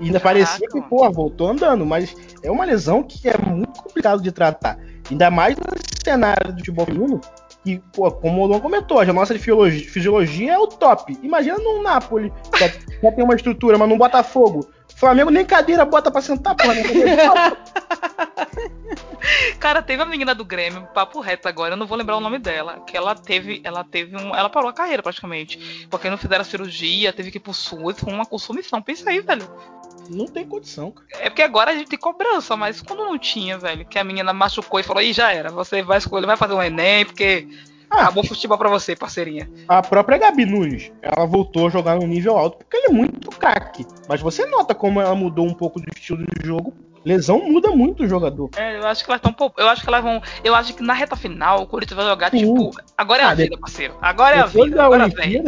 E 0.00 0.06
ainda 0.06 0.20
Caraca, 0.20 0.44
parecia 0.44 0.68
que, 0.68 0.80
pô, 0.82 1.10
voltou 1.10 1.48
andando, 1.48 1.84
mas 1.84 2.14
é 2.42 2.50
uma 2.50 2.64
lesão 2.64 3.02
que 3.02 3.28
é 3.28 3.36
muito 3.38 3.82
complicado 3.82 4.22
de 4.22 4.30
tratar. 4.30 4.78
Ainda 5.10 5.30
mais 5.30 5.56
nesse 5.56 6.04
cenário 6.04 6.52
do 6.52 6.58
futebol 6.58 6.86
feminino, 6.86 7.20
que, 7.64 7.82
pô, 7.92 8.10
como 8.10 8.42
o 8.42 8.46
Luan 8.46 8.60
comentou, 8.60 9.00
a 9.00 9.04
nossa 9.06 9.34
fisiologia, 9.34 9.90
fisiologia 9.90 10.52
é 10.52 10.58
o 10.58 10.66
top. 10.66 11.18
Imagina 11.22 11.58
num 11.58 11.82
Napoli, 11.82 12.32
que 12.52 12.58
já, 12.58 12.68
já 13.02 13.12
tem 13.12 13.24
uma 13.24 13.34
estrutura, 13.34 13.76
mas 13.76 13.88
num 13.88 13.98
Botafogo. 13.98 14.68
Flamengo 14.96 15.30
nem 15.30 15.44
cadeira 15.44 15.84
bota 15.84 16.10
pra 16.10 16.20
sentar, 16.20 16.56
porra. 16.56 16.74
Nem 16.74 16.82
cadeira. 16.82 17.56
Cara, 19.58 19.82
teve 19.82 20.02
a 20.02 20.06
menina 20.06 20.34
do 20.34 20.44
Grêmio, 20.44 20.86
papo 20.94 21.20
reto 21.20 21.48
agora, 21.48 21.74
eu 21.74 21.76
não 21.76 21.86
vou 21.86 21.98
lembrar 21.98 22.16
o 22.16 22.20
nome 22.20 22.38
dela, 22.38 22.80
que 22.86 22.96
ela 22.96 23.14
teve, 23.14 23.60
ela 23.64 23.84
teve 23.84 24.16
um, 24.16 24.34
ela 24.34 24.48
parou 24.48 24.70
a 24.70 24.72
carreira 24.72 25.02
praticamente, 25.02 25.86
porque 25.90 26.08
não 26.08 26.16
fizeram 26.16 26.42
a 26.42 26.44
cirurgia, 26.44 27.12
teve 27.12 27.30
que 27.30 27.38
ir 27.38 27.40
pro 27.40 27.52
SUS, 27.52 27.98
foi 27.98 28.12
uma 28.12 28.24
consumição, 28.24 28.80
pensa 28.80 29.10
aí, 29.10 29.20
velho. 29.20 29.48
Não 30.08 30.26
tem 30.26 30.44
condição, 30.46 30.90
cara. 30.90 31.06
É 31.20 31.28
porque 31.28 31.42
agora 31.42 31.70
a 31.70 31.74
gente 31.74 31.88
tem 31.88 31.98
cobrança, 31.98 32.56
mas 32.56 32.80
quando 32.80 33.04
não 33.04 33.18
tinha, 33.18 33.58
velho, 33.58 33.84
que 33.84 33.98
a 33.98 34.04
menina 34.04 34.32
machucou 34.32 34.80
e 34.80 34.82
falou, 34.82 35.02
ih, 35.02 35.12
já 35.12 35.32
era, 35.32 35.50
você 35.50 35.82
vai 35.82 35.98
escolher, 35.98 36.26
vai 36.26 36.36
fazer 36.36 36.54
um 36.54 36.62
Enem, 36.62 37.04
porque 37.04 37.46
Ah, 37.90 38.02
acabou 38.02 38.22
o 38.22 38.26
futebol 38.26 38.58
pra 38.58 38.68
você, 38.68 38.94
parceirinha. 38.94 39.50
A 39.66 39.80
própria 39.82 40.18
Gabi 40.18 40.44
Nunes, 40.44 40.92
ela 41.02 41.26
voltou 41.26 41.66
a 41.66 41.70
jogar 41.70 41.96
num 41.96 42.06
nível 42.06 42.36
alto 42.36 42.58
porque 42.58 42.76
ele 42.76 42.86
é 42.88 42.92
muito 42.92 43.30
craque. 43.30 43.86
Mas 44.08 44.20
você 44.20 44.44
nota 44.46 44.74
como 44.74 45.00
ela 45.00 45.14
mudou 45.14 45.46
um 45.46 45.54
pouco 45.54 45.80
do 45.80 45.86
estilo 45.96 46.22
de 46.22 46.46
jogo. 46.46 46.74
Lesão 47.04 47.38
muda 47.48 47.70
muito 47.70 48.02
o 48.02 48.08
jogador. 48.08 48.50
É, 48.56 48.76
eu 48.76 48.86
acho 48.86 49.04
que 49.04 49.10
elas 49.10 49.20
estão 49.20 49.32
pouco. 49.32 49.58
Eu 49.58 49.68
acho 49.68 49.82
que 49.82 49.88
elas 49.88 50.02
vão. 50.02 50.20
Eu 50.44 50.54
acho 50.54 50.74
que 50.74 50.82
na 50.82 50.92
reta 50.92 51.16
final 51.16 51.62
o 51.62 51.66
Corinthians 51.66 51.96
vai 51.96 52.06
jogar, 52.06 52.30
Sim. 52.30 52.38
tipo, 52.38 52.70
agora 52.96 53.22
é 53.22 53.24
a 53.24 53.30
Ah, 53.30 53.34
vida, 53.34 53.56
parceiro. 53.56 53.94
Agora 54.02 54.36
é 54.36 54.40
a 54.40 54.46
vida, 54.46 54.76
da 54.76 54.84
agora 54.84 55.08
vem. 55.08 55.42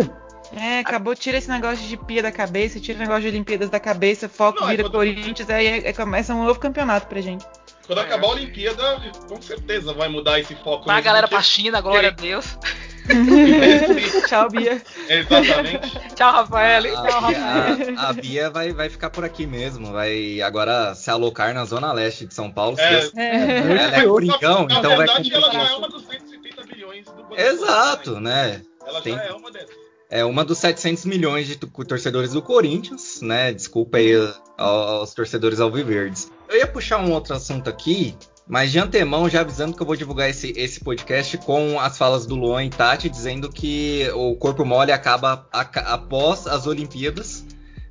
É, 0.53 0.81
acabou, 0.81 1.15
tira 1.15 1.39
esse 1.39 1.49
negócio 1.49 1.87
de 1.87 1.97
pia 1.97 2.23
da 2.23 2.33
cabeça, 2.33 2.81
tira 2.81 2.99
o 2.99 3.01
negócio 3.01 3.23
de 3.23 3.29
Olimpíadas 3.29 3.71
da 3.71 3.79
cabeça, 3.79 4.29
foco 4.29 4.61
Não, 4.61 4.67
é 4.69 4.71
vira 4.73 4.83
quando- 4.85 4.93
Corinthians, 4.93 5.49
aí 5.49 5.67
é- 5.67 5.89
é- 5.89 5.93
começa 5.93 6.35
um 6.35 6.45
novo 6.45 6.59
campeonato 6.59 7.07
pra 7.07 7.21
gente. 7.21 7.45
Quando 7.87 7.99
É. 8.01 8.03
acabar 8.03 8.27
a 8.27 8.31
Olimpíada, 8.31 9.01
com 9.29 9.41
certeza 9.43 9.93
vai 9.93 10.09
mudar 10.09 10.39
esse 10.41 10.55
foco. 10.57 10.87
Vai 10.87 10.95
a 10.95 10.97
mesmo, 10.97 11.05
galera 11.05 11.27
porque- 11.29 11.35
pra 11.37 11.43
China, 11.43 11.81
glória 11.81 12.09
a 12.09 12.13
Deus. 12.13 12.59
Tchau, 14.29 14.49
Bia. 14.51 14.81
Exatamente. 15.09 15.99
Tchau, 16.15 16.33
Rafael. 16.33 16.97
A, 16.99 17.03
Tchau, 17.09 17.21
Bia- 17.29 17.39
Rafael. 17.39 17.99
a- 17.99 18.09
a 18.09 18.13
Bia 18.13 18.51
vai, 18.51 18.73
vai 18.73 18.89
ficar 18.89 19.11
por 19.11 19.25
aqui 19.25 19.47
mesmo. 19.47 19.93
Vai 19.93 20.41
agora 20.43 20.95
se 20.95 21.11
alocar 21.11 21.53
na 21.55 21.65
zona 21.65 21.93
leste 21.93 22.27
de 22.27 22.35
São 22.35 22.51
Paulo. 22.51 22.79
É. 22.79 23.01
Se- 23.03 23.13
É, 23.19 23.59
Ela 23.59 23.97
é 23.97 24.05
Coringão, 24.05 24.67
Na 24.67 24.79
então 24.79 24.97
vai 24.97 25.07
verdade, 25.07 25.33
ela 25.33 25.41
já 25.41 25.51
complicar. 25.51 25.73
é 25.73 25.77
uma 25.77 25.89
dos 25.89 26.03
170 26.07 26.63
bilhões 26.65 27.07
do 27.07 27.13
Botafogo, 27.25 27.41
Exato, 27.41 28.21
né? 28.21 28.49
né? 28.49 28.63
Ela 28.87 29.01
Tem- 29.03 29.15
já 29.15 29.23
é 29.25 29.33
uma 29.33 29.51
dessas. 29.51 29.90
É 30.11 30.25
uma 30.25 30.45
dos 30.45 30.59
700 30.59 31.05
milhões 31.05 31.47
de 31.47 31.57
torcedores 31.57 32.33
do 32.33 32.43
Corinthians, 32.43 33.21
né? 33.23 33.53
Desculpa 33.53 33.99
aí 33.99 34.13
a- 34.17 34.63
aos 34.65 35.15
torcedores 35.15 35.61
alviverdes. 35.61 36.31
Eu 36.49 36.57
ia 36.59 36.67
puxar 36.67 36.99
um 36.99 37.13
outro 37.13 37.33
assunto 37.35 37.71
aqui, 37.71 38.17
mas 38.47 38.73
de 38.73 38.81
antemão 38.81 39.29
já 39.29 39.43
avisando 39.43 39.77
que 39.77 39.81
eu 39.81 39.87
vou 39.87 39.95
divulgar 39.95 40.29
esse, 40.29 40.53
esse 40.57 40.81
podcast 40.81 41.39
com 41.39 41.79
as 41.79 41.97
falas 41.97 42.27
do 42.27 42.35
Luan 42.35 42.65
e 42.65 42.71
Tati 42.71 43.09
dizendo 43.09 43.49
que 43.49 44.11
o 44.13 44.35
corpo 44.35 44.65
mole 44.65 44.91
acaba 44.91 45.47
aca- 45.53 45.83
após 45.83 46.47
as 46.49 46.67
Olimpíadas, 46.67 47.45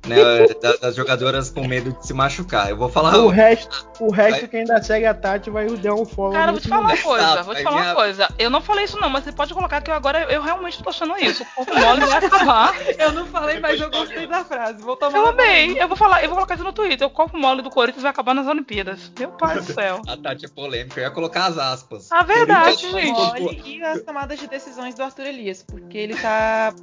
né? 0.06 0.46
da- 0.60 0.76
das 0.76 0.94
jogadoras 0.96 1.50
com 1.50 1.66
medo 1.66 1.92
de 1.92 2.06
se 2.06 2.12
machucar. 2.14 2.68
Eu 2.70 2.76
vou 2.76 2.88
falar. 2.88 3.16
o 3.18 3.28
resto, 3.28 3.86
o 4.00 4.10
resto 4.12 4.40
Vai- 4.40 4.48
que 4.48 4.56
ainda 4.56 4.82
segue 4.82 5.06
a 5.06 5.14
Tati 5.14 5.50
vai 5.50 5.66
dar 5.76 5.94
um 5.94 6.04
follow. 6.04 6.32
Cara, 6.32 6.48
eu 6.48 6.52
vou 6.54 6.60
te 6.60 6.68
falar 6.68 6.80
uma 6.82 6.96
coisa, 6.96 7.24
Exato, 7.26 7.44
vou 7.44 7.54
te 7.54 7.62
falar 7.62 7.76
uma 7.76 7.82
minha- 7.82 7.94
coisa. 7.94 8.28
Eu 8.38 8.50
não 8.50 8.60
falei 8.60 8.84
isso 8.84 8.98
não, 9.00 9.08
mas 9.10 9.24
você 9.24 9.32
pode 9.32 9.52
colocar 9.54 9.80
que 9.80 9.90
eu 9.90 9.94
agora 9.94 10.22
eu 10.32 10.42
realmente 10.42 10.82
tô 10.82 10.88
achando 10.90 11.16
isso. 11.18 11.42
O 11.42 11.46
corpo 11.64 11.78
mole 11.78 12.00
vai 12.06 12.24
acabar. 12.24 12.74
Eu 12.98 13.12
não 13.12 13.26
falei, 13.26 13.58
mas 13.60 13.80
eu 13.80 13.90
gostei 13.90 14.26
da 14.26 14.44
frase. 14.44 14.82
Vou 14.82 14.96
tomar 14.96 15.16
Eu 15.18 15.22
uma 15.24 15.30
amei. 15.32 15.80
Eu 15.80 15.88
vou 15.88 15.96
falar, 15.96 16.22
eu 16.22 16.28
vou 16.28 16.36
colocar 16.36 16.54
isso 16.54 16.64
no 16.64 16.72
Twitter. 16.72 17.06
O 17.06 17.10
corpo 17.10 17.36
mole 17.38 17.62
do 17.62 17.70
Corinthians 17.70 18.02
vai 18.02 18.10
acabar 18.10 18.34
nas 18.34 18.46
Olimpíadas. 18.46 19.10
Meu 19.18 19.30
pai 19.30 19.56
do 19.56 19.62
céu. 19.72 20.02
A 20.08 20.16
Tati 20.16 20.44
é 20.46 20.48
polêmica, 20.48 21.00
eu 21.00 21.04
ia 21.04 21.10
colocar 21.10 21.46
as 21.46 21.58
aspas. 21.58 22.10
A 22.12 22.22
verdade, 22.22 22.76
gente. 22.90 23.10
mole 23.12 23.62
e 23.64 23.82
as 23.82 24.02
tomadas 24.02 24.38
de 24.38 24.46
decisões 24.46 24.94
do 24.94 25.02
Arthur 25.02 25.26
Elias, 25.26 25.62
porque 25.62 25.96
ele 25.98 26.14
tá. 26.16 26.74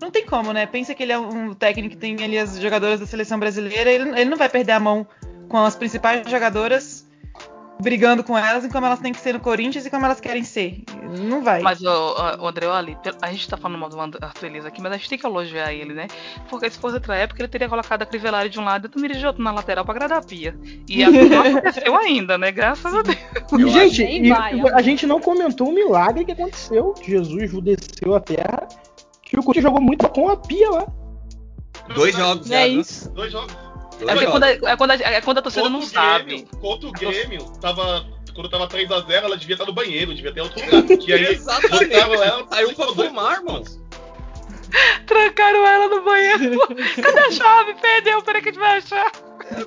Não 0.00 0.10
tem 0.10 0.24
como, 0.24 0.52
né? 0.52 0.66
Pensa 0.66 0.94
que 0.94 1.02
ele 1.02 1.12
é 1.12 1.18
um 1.18 1.54
técnico 1.54 1.94
que 1.94 2.00
tem 2.00 2.22
ali 2.22 2.38
as 2.38 2.58
jogadoras 2.58 3.00
da 3.00 3.06
seleção 3.06 3.38
brasileira, 3.38 3.90
ele, 3.90 4.08
ele 4.10 4.30
não 4.30 4.36
vai 4.36 4.48
perder 4.48 4.72
a 4.72 4.80
mão 4.80 5.06
com 5.48 5.58
as 5.58 5.74
principais 5.74 6.28
jogadoras 6.28 7.08
brigando 7.80 8.24
com 8.24 8.36
elas 8.36 8.64
e 8.64 8.68
como 8.68 8.86
elas 8.86 8.98
têm 8.98 9.12
que 9.12 9.20
ser 9.20 9.32
no 9.32 9.40
Corinthians 9.40 9.86
e 9.86 9.90
como 9.90 10.04
elas 10.04 10.20
querem 10.20 10.42
ser. 10.42 10.82
Não 11.20 11.42
vai. 11.42 11.62
Mas, 11.62 11.80
o, 11.82 12.46
André, 12.46 12.66
olha, 12.66 12.98
a 13.22 13.30
gente 13.30 13.48
tá 13.48 13.56
falando 13.56 13.78
mal 13.78 13.88
do 13.88 13.98
Arthur 14.20 14.46
Elias 14.46 14.66
aqui, 14.66 14.82
mas 14.82 14.92
a 14.92 14.96
gente 14.96 15.08
tem 15.08 15.18
que 15.18 15.26
elogiar 15.26 15.72
ele, 15.72 15.94
né? 15.94 16.08
Porque 16.50 16.68
se 16.70 16.78
fosse 16.78 16.94
outra 16.94 17.16
época, 17.16 17.40
ele 17.40 17.48
teria 17.48 17.68
colocado 17.68 18.02
a 18.02 18.06
Crivellari 18.06 18.48
de 18.48 18.58
um 18.58 18.64
lado 18.64 18.86
e 18.86 18.88
o 18.88 18.90
Tamiri 18.90 19.16
de 19.16 19.26
outro 19.26 19.42
na 19.42 19.52
lateral 19.52 19.84
pra 19.84 19.94
agradar 19.94 20.18
a 20.18 20.22
pia. 20.22 20.56
E 20.88 21.04
a 21.04 21.10
não 21.10 21.40
aconteceu 21.40 21.96
ainda, 21.96 22.36
né? 22.36 22.50
Graças 22.50 22.92
a 22.92 23.02
Deus. 23.02 23.18
E, 23.58 23.68
gente, 23.70 24.02
e, 24.02 24.32
a 24.32 24.82
gente 24.82 25.06
não 25.06 25.20
comentou 25.20 25.68
o 25.68 25.72
milagre 25.72 26.24
que 26.24 26.32
aconteceu. 26.32 26.94
Jesus 27.02 27.52
desceu 27.62 28.14
a 28.14 28.20
terra. 28.20 28.68
Que 29.28 29.38
o 29.38 29.42
Coutinho 29.42 29.64
jogou 29.64 29.80
muito 29.80 30.08
com 30.08 30.28
a 30.28 30.36
pia 30.36 30.70
lá. 30.70 30.86
Dois 31.94 32.14
jogos, 32.14 32.50
É 32.50 32.66
isso. 32.66 33.10
Dois 33.10 33.32
jogos. 33.32 33.54
É, 34.00 34.26
quando 34.26 34.44
a, 34.44 34.50
é, 34.50 34.76
quando 34.76 34.90
a, 34.92 34.94
é 34.94 35.20
quando 35.20 35.38
a 35.38 35.42
torcida 35.42 35.68
não 35.68 35.80
Contra 35.80 35.86
o 35.86 36.02
sabe. 36.02 36.48
Contra 36.60 36.88
o 36.88 36.92
Grêmio, 36.92 37.44
tava. 37.60 38.06
Quando 38.34 38.48
tava 38.48 38.68
3x0, 38.68 39.10
ela 39.10 39.36
devia 39.36 39.54
estar 39.54 39.66
no 39.66 39.72
banheiro, 39.72 40.14
devia 40.14 40.32
ter 40.32 40.40
outro 40.40 40.64
lugar. 40.64 40.96
Que 40.96 41.12
aí 41.12 41.26
Exatamente. 41.34 41.92
ela, 41.92 42.46
Saiu 42.48 42.74
pra 42.74 42.86
dois 42.86 43.08
fumar, 43.08 43.42
pontos. 43.42 43.80
Trancaram 45.06 45.66
ela 45.66 45.88
no 45.88 46.04
banheiro. 46.04 46.58
Cadê 47.02 47.18
a 47.18 47.32
chave? 47.32 47.74
Perdeu, 47.74 48.22
peraí 48.22 48.42
que 48.42 48.50
a 48.50 48.52
gente 48.52 48.60
vai 48.60 48.78
achar. 48.78 49.10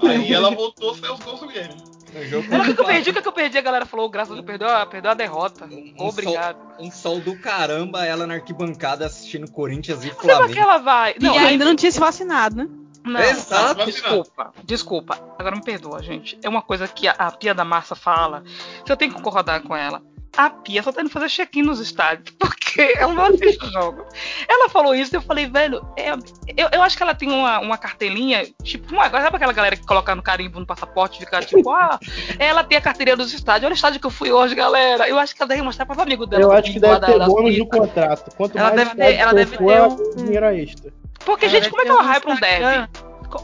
Aí 0.07 0.31
ela 0.31 0.51
voltou 0.51 0.91
a 0.91 0.95
sair 0.95 1.11
os 1.11 1.19
gols 1.19 1.41
do 1.41 1.47
Grêmio. 1.47 1.90
O 2.13 2.25
jogo 2.25 2.47
O 2.55 2.63
que, 2.65 2.73
que 2.73 2.81
eu 2.81 2.85
perdi? 2.85 3.09
O 3.09 3.13
que, 3.13 3.21
que 3.21 3.27
eu 3.27 3.31
perdi? 3.31 3.57
A 3.57 3.61
galera 3.61 3.85
falou, 3.85 4.09
graças 4.09 4.31
a 4.31 4.35
Deus, 4.35 4.45
perdeu 4.45 4.67
a, 4.69 4.85
perdeu 4.85 5.11
a 5.11 5.13
derrota. 5.13 5.65
Um 5.65 5.93
Obrigado. 6.05 6.57
Sol, 6.57 6.85
um 6.85 6.91
sol 6.91 7.19
do 7.19 7.37
caramba, 7.39 8.05
ela 8.05 8.27
na 8.27 8.33
arquibancada 8.35 9.05
assistindo 9.05 9.49
Corinthians 9.49 10.03
e 10.03 10.07
Não 10.07 10.15
sei 10.15 10.25
pra 10.25 10.27
que 10.31 10.35
Flamengo. 10.35 10.59
ela 10.59 10.77
vai. 10.77 11.15
e 11.19 11.27
ainda 11.27 11.65
não 11.65 11.75
tinha 11.75 11.91
se 11.91 11.99
vacinado, 11.99 12.55
né? 12.55 12.67
Não, 13.03 13.19
Exato. 13.19 13.79
tá, 13.79 13.85
desculpa, 13.85 14.53
desculpa. 14.63 15.19
Agora 15.39 15.55
me 15.55 15.63
perdoa, 15.63 16.03
gente. 16.03 16.37
É 16.43 16.47
uma 16.47 16.61
coisa 16.61 16.87
que 16.87 17.07
a, 17.07 17.13
a 17.13 17.31
Pia 17.31 17.51
da 17.53 17.65
Massa 17.65 17.95
fala, 17.95 18.43
que 18.85 18.91
eu 18.91 18.95
tenho 18.97 19.11
que 19.11 19.17
concordar 19.17 19.61
com 19.63 19.75
ela. 19.75 20.03
A 20.37 20.49
Pia 20.49 20.81
só 20.81 20.91
tá 20.93 21.01
indo 21.01 21.09
fazer 21.09 21.29
check-in 21.29 21.61
nos 21.63 21.79
estádios, 21.79 22.29
porque 22.39 22.93
ela 22.97 23.13
não 23.13 23.25
assiste 23.25 23.63
o 23.65 23.71
jogo. 23.71 24.05
Ela 24.47 24.69
falou 24.69 24.95
isso 24.95 25.13
e 25.13 25.17
eu 25.17 25.21
falei, 25.21 25.45
velho, 25.47 25.85
é- 25.97 26.11
eu, 26.55 26.69
eu 26.71 26.81
acho 26.81 26.95
que 26.95 27.03
ela 27.03 27.13
tem 27.13 27.29
uma, 27.29 27.59
uma 27.59 27.77
cartelinha, 27.77 28.45
tipo, 28.63 28.93
uma, 28.93 29.09
sabe 29.09 29.35
aquela 29.35 29.51
galera 29.51 29.75
que 29.75 29.85
coloca 29.85 30.15
no 30.15 30.21
carimbo 30.23 30.59
no 30.59 30.65
passaporte 30.65 31.17
e 31.17 31.25
fica 31.25 31.41
tipo, 31.41 31.69
ah, 31.75 31.99
ela 32.39 32.63
tem 32.63 32.77
a 32.77 32.81
carteirinha 32.81 33.17
dos 33.17 33.33
estádios, 33.33 33.65
olha 33.65 33.73
o 33.73 33.75
estádio 33.75 33.99
que 33.99 34.05
eu 34.07 34.11
fui 34.11 34.31
hoje, 34.31 34.55
galera. 34.55 35.07
Eu 35.09 35.19
acho 35.19 35.35
que 35.35 35.41
ela 35.41 35.49
deve 35.49 35.61
mostrar 35.63 35.85
pros 35.85 35.99
amigos 35.99 36.29
dela. 36.29 36.43
Eu 36.43 36.51
acho 36.51 36.71
que 36.71 36.79
deve 36.79 36.99
ter 37.05 37.19
bônus 37.19 37.33
Suíça. 37.55 37.59
no 37.59 37.67
contrato. 37.67 38.35
Quanto 38.37 38.57
Ela 38.57 38.69
mais 38.73 38.79
deve 38.89 38.95
ter- 38.95 39.15
ela 39.15 39.33
deve 39.33 39.57
for, 39.57 39.67
ter 39.67 39.81
um- 39.81 40.15
dinheiro 40.25 40.45
extra. 40.45 40.93
Porque, 41.25 41.45
Ela 41.45 41.51
gente, 41.51 41.63
deve 41.63 41.71
como 41.71 41.81
é 41.81 41.85
que 41.85 41.91
ela 41.91 42.03
vai 42.03 42.21
pra 42.21 42.31
um 42.31 42.35
derby? 42.39 42.89
Co- 43.29 43.43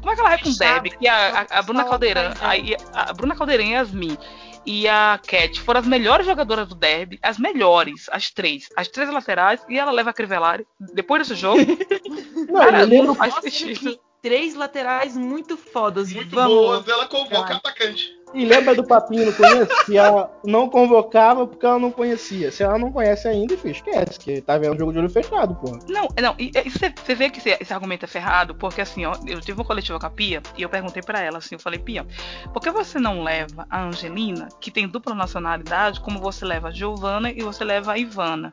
Como 0.00 0.10
é 0.10 0.14
que 0.14 0.20
ela 0.20 0.28
vai 0.30 0.38
pra 0.38 0.48
um 0.48 0.56
derby? 0.56 0.90
Que 0.90 1.06
a, 1.08 1.40
a- 1.50 1.58
a 1.58 1.62
Bruna 1.62 1.84
vai, 1.84 2.34
aí 2.40 2.76
a, 2.92 3.12
Bruna 3.12 3.34
Caldeirão 3.36 3.64
e 3.64 3.74
a 3.74 3.78
Yasmin 3.78 4.16
e 4.66 4.88
a 4.88 5.18
Cat 5.26 5.60
foram 5.60 5.80
as 5.80 5.86
melhores 5.86 6.26
jogadoras 6.26 6.68
do 6.68 6.74
derby, 6.74 7.18
as 7.22 7.38
melhores, 7.38 8.06
as 8.10 8.30
três, 8.30 8.68
as 8.76 8.88
três 8.88 9.10
laterais, 9.10 9.64
e 9.68 9.78
ela 9.78 9.90
leva 9.90 10.10
a 10.10 10.12
Crivellari 10.12 10.66
depois 10.94 11.26
desse 11.26 11.40
jogo. 11.40 11.60
Não, 12.48 12.60
Cara, 12.60 12.80
eu 12.80 12.86
lembro 12.86 13.06
não 13.08 13.14
faz 13.14 13.34
sentido. 13.34 13.78
que 13.78 14.00
três 14.22 14.54
laterais 14.54 15.16
muito 15.16 15.56
fodas. 15.56 16.12
Muito 16.12 16.34
Vamos. 16.34 16.54
boas, 16.54 16.88
ela 16.88 17.06
convoca 17.06 17.46
Vai. 17.48 17.56
atacante. 17.56 18.10
E 18.34 18.44
lembra 18.44 18.74
do 18.74 18.84
papinho 18.84 19.26
no 19.26 19.32
começo? 19.32 19.86
Que 19.86 19.96
ela 19.96 20.30
não 20.44 20.68
convocava 20.68 21.46
porque 21.46 21.64
ela 21.64 21.78
não 21.78 21.90
conhecia. 21.90 22.50
Se 22.50 22.64
ela 22.64 22.76
não 22.76 22.90
conhece 22.90 23.28
ainda, 23.28 23.56
filho, 23.56 23.70
esquece. 23.72 24.18
Que 24.18 24.40
tá 24.40 24.58
vendo 24.58 24.74
o 24.74 24.78
jogo 24.78 24.92
de 24.92 24.98
olho 24.98 25.08
fechado, 25.08 25.54
pô. 25.54 25.78
Não, 25.88 26.08
não, 26.20 26.34
e, 26.38 26.50
você, 26.68 27.14
vê 27.14 27.30
que 27.30 27.38
esse, 27.38 27.56
esse 27.60 27.72
argumento 27.72 28.04
é 28.04 28.08
ferrado, 28.08 28.54
porque 28.54 28.80
assim, 28.80 29.04
ó, 29.04 29.14
eu 29.26 29.40
tive 29.40 29.60
uma 29.60 29.64
coletiva 29.64 30.00
com 30.00 30.06
a 30.06 30.10
Pia 30.10 30.42
e 30.56 30.62
eu 30.62 30.68
perguntei 30.68 31.02
pra 31.02 31.20
ela 31.20 31.38
assim, 31.38 31.54
eu 31.54 31.60
falei, 31.60 31.78
Pia, 31.78 32.04
por 32.52 32.60
que 32.60 32.70
você 32.70 32.98
não 32.98 33.22
leva 33.22 33.66
a 33.70 33.84
Angelina, 33.84 34.48
que 34.60 34.70
tem 34.70 34.88
dupla 34.88 35.14
nacionalidade, 35.14 36.00
como 36.00 36.18
você 36.18 36.44
leva 36.44 36.68
a 36.68 36.72
Giovana 36.72 37.30
e 37.30 37.40
você 37.42 37.62
leva 37.64 37.92
a 37.92 37.98
Ivana, 37.98 38.52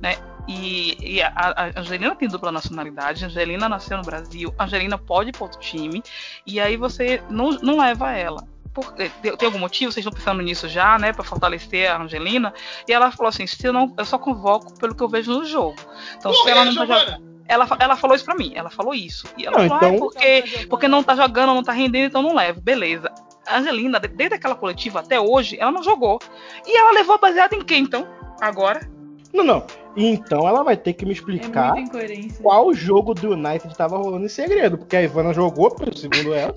né? 0.00 0.16
E, 0.46 0.96
e 1.00 1.22
a, 1.22 1.32
a 1.34 1.80
Angelina 1.80 2.14
tem 2.16 2.28
dupla 2.28 2.50
nacionalidade, 2.50 3.24
Angelina 3.24 3.68
nasceu 3.68 3.96
no 3.96 4.02
Brasil, 4.02 4.52
Angelina 4.58 4.98
pode 4.98 5.30
ir 5.30 5.32
para 5.32 5.44
outro 5.44 5.60
time, 5.60 6.02
e 6.46 6.60
aí 6.60 6.76
você 6.76 7.22
não, 7.30 7.52
não 7.52 7.78
leva 7.78 8.12
ela. 8.12 8.51
Por, 8.74 8.92
tem, 8.92 9.10
tem 9.36 9.46
algum 9.46 9.58
motivo? 9.58 9.92
Vocês 9.92 10.04
estão 10.04 10.16
pensando 10.18 10.40
nisso 10.42 10.66
já, 10.68 10.98
né? 10.98 11.12
Pra 11.12 11.22
fortalecer 11.24 11.90
a 11.90 12.00
Angelina? 12.02 12.54
E 12.88 12.92
ela 12.92 13.10
falou 13.10 13.28
assim: 13.28 13.46
se 13.46 13.66
eu 13.66 13.72
não, 13.72 13.92
eu 13.98 14.04
só 14.04 14.18
convoco 14.18 14.78
pelo 14.78 14.94
que 14.94 15.02
eu 15.02 15.08
vejo 15.08 15.32
no 15.32 15.44
jogo. 15.44 15.76
Então, 16.16 16.32
se 16.32 16.38
Porra, 16.38 16.50
ela 16.50 16.64
não 16.64 16.74
tá 16.74 16.86
jogando. 16.86 17.32
Ela, 17.46 17.66
ela 17.80 17.96
falou 17.96 18.16
isso 18.16 18.24
pra 18.24 18.34
mim, 18.34 18.52
ela 18.54 18.70
falou 18.70 18.94
isso. 18.94 19.26
E 19.36 19.44
ela 19.44 19.58
Não, 19.58 19.68
falou, 19.68 19.82
ah, 19.84 19.94
então- 19.94 19.98
porque, 20.08 20.66
porque 20.70 20.88
não 20.88 21.02
tá 21.02 21.14
jogando, 21.14 21.52
não 21.52 21.62
tá 21.62 21.72
rendendo, 21.72 22.06
então 22.06 22.22
não 22.22 22.34
levo. 22.34 22.60
Beleza. 22.62 23.10
A 23.46 23.58
Angelina, 23.58 24.00
de- 24.00 24.08
desde 24.08 24.36
aquela 24.36 24.54
coletiva 24.54 25.00
até 25.00 25.20
hoje, 25.20 25.58
ela 25.60 25.70
não 25.72 25.82
jogou. 25.82 26.18
E 26.66 26.74
ela 26.74 26.92
levou 26.92 27.18
baseado 27.18 27.52
em 27.52 27.60
quem, 27.62 27.82
então? 27.82 28.06
Agora? 28.40 28.88
Não, 29.34 29.44
não. 29.44 29.66
Então 29.96 30.48
ela 30.48 30.62
vai 30.62 30.76
ter 30.76 30.94
que 30.94 31.04
me 31.04 31.10
É 31.10 31.14
explicar 31.14 31.76
incoerência. 31.76 32.42
qual 32.42 32.72
jogo 32.72 33.12
do 33.12 33.32
United 33.32 33.76
tava 33.76 33.98
rolando 33.98 34.24
em 34.24 34.28
segredo. 34.28 34.78
Porque 34.78 34.96
a 34.96 35.02
Ivana 35.02 35.34
jogou, 35.34 35.74
segundo 35.94 36.32
ela. 36.32 36.54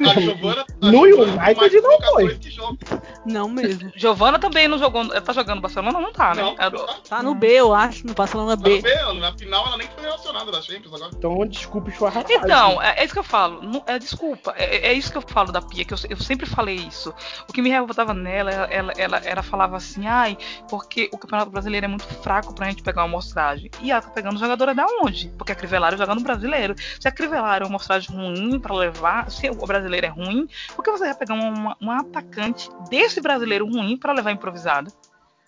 Não, 0.00 0.10
a 0.10 0.14
Giovana. 0.20 0.64
a 0.82 0.86
No 0.90 1.06
Giovana 1.08 1.44
United 1.46 1.80
não 1.80 2.00
foi. 2.00 2.38
que 2.38 2.50
joga. 2.50 2.78
Não 3.24 3.48
mesmo. 3.48 3.90
Giovana 3.96 4.38
também 4.38 4.68
não 4.68 4.78
jogou. 4.78 5.02
Ela 5.02 5.20
tá 5.20 5.32
jogando 5.32 5.56
no 5.56 5.62
Barcelona? 5.62 6.00
Não 6.00 6.12
tá, 6.12 6.34
né? 6.34 6.42
Não, 6.42 6.54
Ela- 6.58 6.70
tá- 6.86 6.96
Tá 7.08 7.22
no 7.22 7.34
B, 7.34 7.48
eu 7.48 7.74
acho, 7.74 8.06
no 8.06 8.14
Barcelona 8.14 8.56
tá 8.56 8.62
B. 8.62 8.76
no 8.76 8.82
B, 8.82 9.20
na 9.20 9.32
final 9.36 9.66
ela 9.66 9.76
nem 9.76 9.88
foi 9.88 10.02
relacionada 10.04 10.50
da 10.52 10.60
Champions 10.62 10.94
agora. 10.94 11.10
Então, 11.16 11.46
desculpe 11.46 11.90
esfarrapada. 11.90 12.32
Então, 12.32 12.82
é, 12.82 13.00
é 13.00 13.04
isso 13.04 13.12
que 13.14 13.18
eu 13.18 13.24
falo. 13.24 13.62
Não- 13.62 13.82
é, 13.86 13.98
desculpa, 13.98 14.54
é, 14.56 14.88
é 14.88 14.92
isso 14.92 15.10
que 15.10 15.18
eu 15.18 15.22
falo 15.22 15.50
da 15.52 15.60
Pia, 15.62 15.84
que 15.84 15.94
eu, 15.94 15.98
eu 16.10 16.16
sempre 16.16 16.46
falei 16.46 16.76
isso. 16.76 17.12
O 17.48 17.52
que 17.52 17.60
me 17.62 17.70
revoltava 17.70 18.12
nela, 18.14 18.50
ela, 18.50 18.66
ela, 18.70 18.92
ela, 18.96 19.16
ela 19.18 19.42
falava 19.42 19.76
assim, 19.76 20.06
ai, 20.06 20.36
porque 20.68 21.08
o 21.12 21.18
Campeonato 21.18 21.50
Brasileiro 21.50 21.86
é 21.86 21.88
muito 21.88 22.04
fraco 22.22 22.54
pra 22.54 22.68
gente 22.68 22.82
pegar 22.82 23.02
uma 23.02 23.08
amostragem. 23.08 23.70
E 23.82 23.90
ela 23.90 24.00
tá 24.02 24.10
pegando 24.10 24.38
jogadora 24.38 24.74
da 24.74 24.86
onde? 25.02 25.28
Porque 25.36 25.52
a 25.52 25.54
Crivellari 25.54 25.96
joga 25.96 26.14
no 26.14 26.20
brasileiro. 26.20 26.74
Se 27.00 27.08
a 27.08 27.12
Crivellari 27.12 27.62
é 27.62 27.66
uma 27.66 27.70
amostragem 27.70 28.14
ruim 28.14 28.58
pra 28.60 28.74
levar, 28.74 29.30
se 29.30 29.46
o 29.58 29.66
brasileiro 29.66 30.06
é 30.06 30.10
ruim, 30.10 30.48
por 30.74 30.84
que 30.84 30.90
você 30.90 31.04
vai 31.04 31.14
pegar 31.14 31.34
uma, 31.34 31.76
uma 31.80 32.00
atacante 32.00 32.68
desse 32.88 33.20
brasileiro 33.20 33.66
ruim 33.66 33.96
pra 33.96 34.12
levar 34.12 34.32
improvisada? 34.32 34.90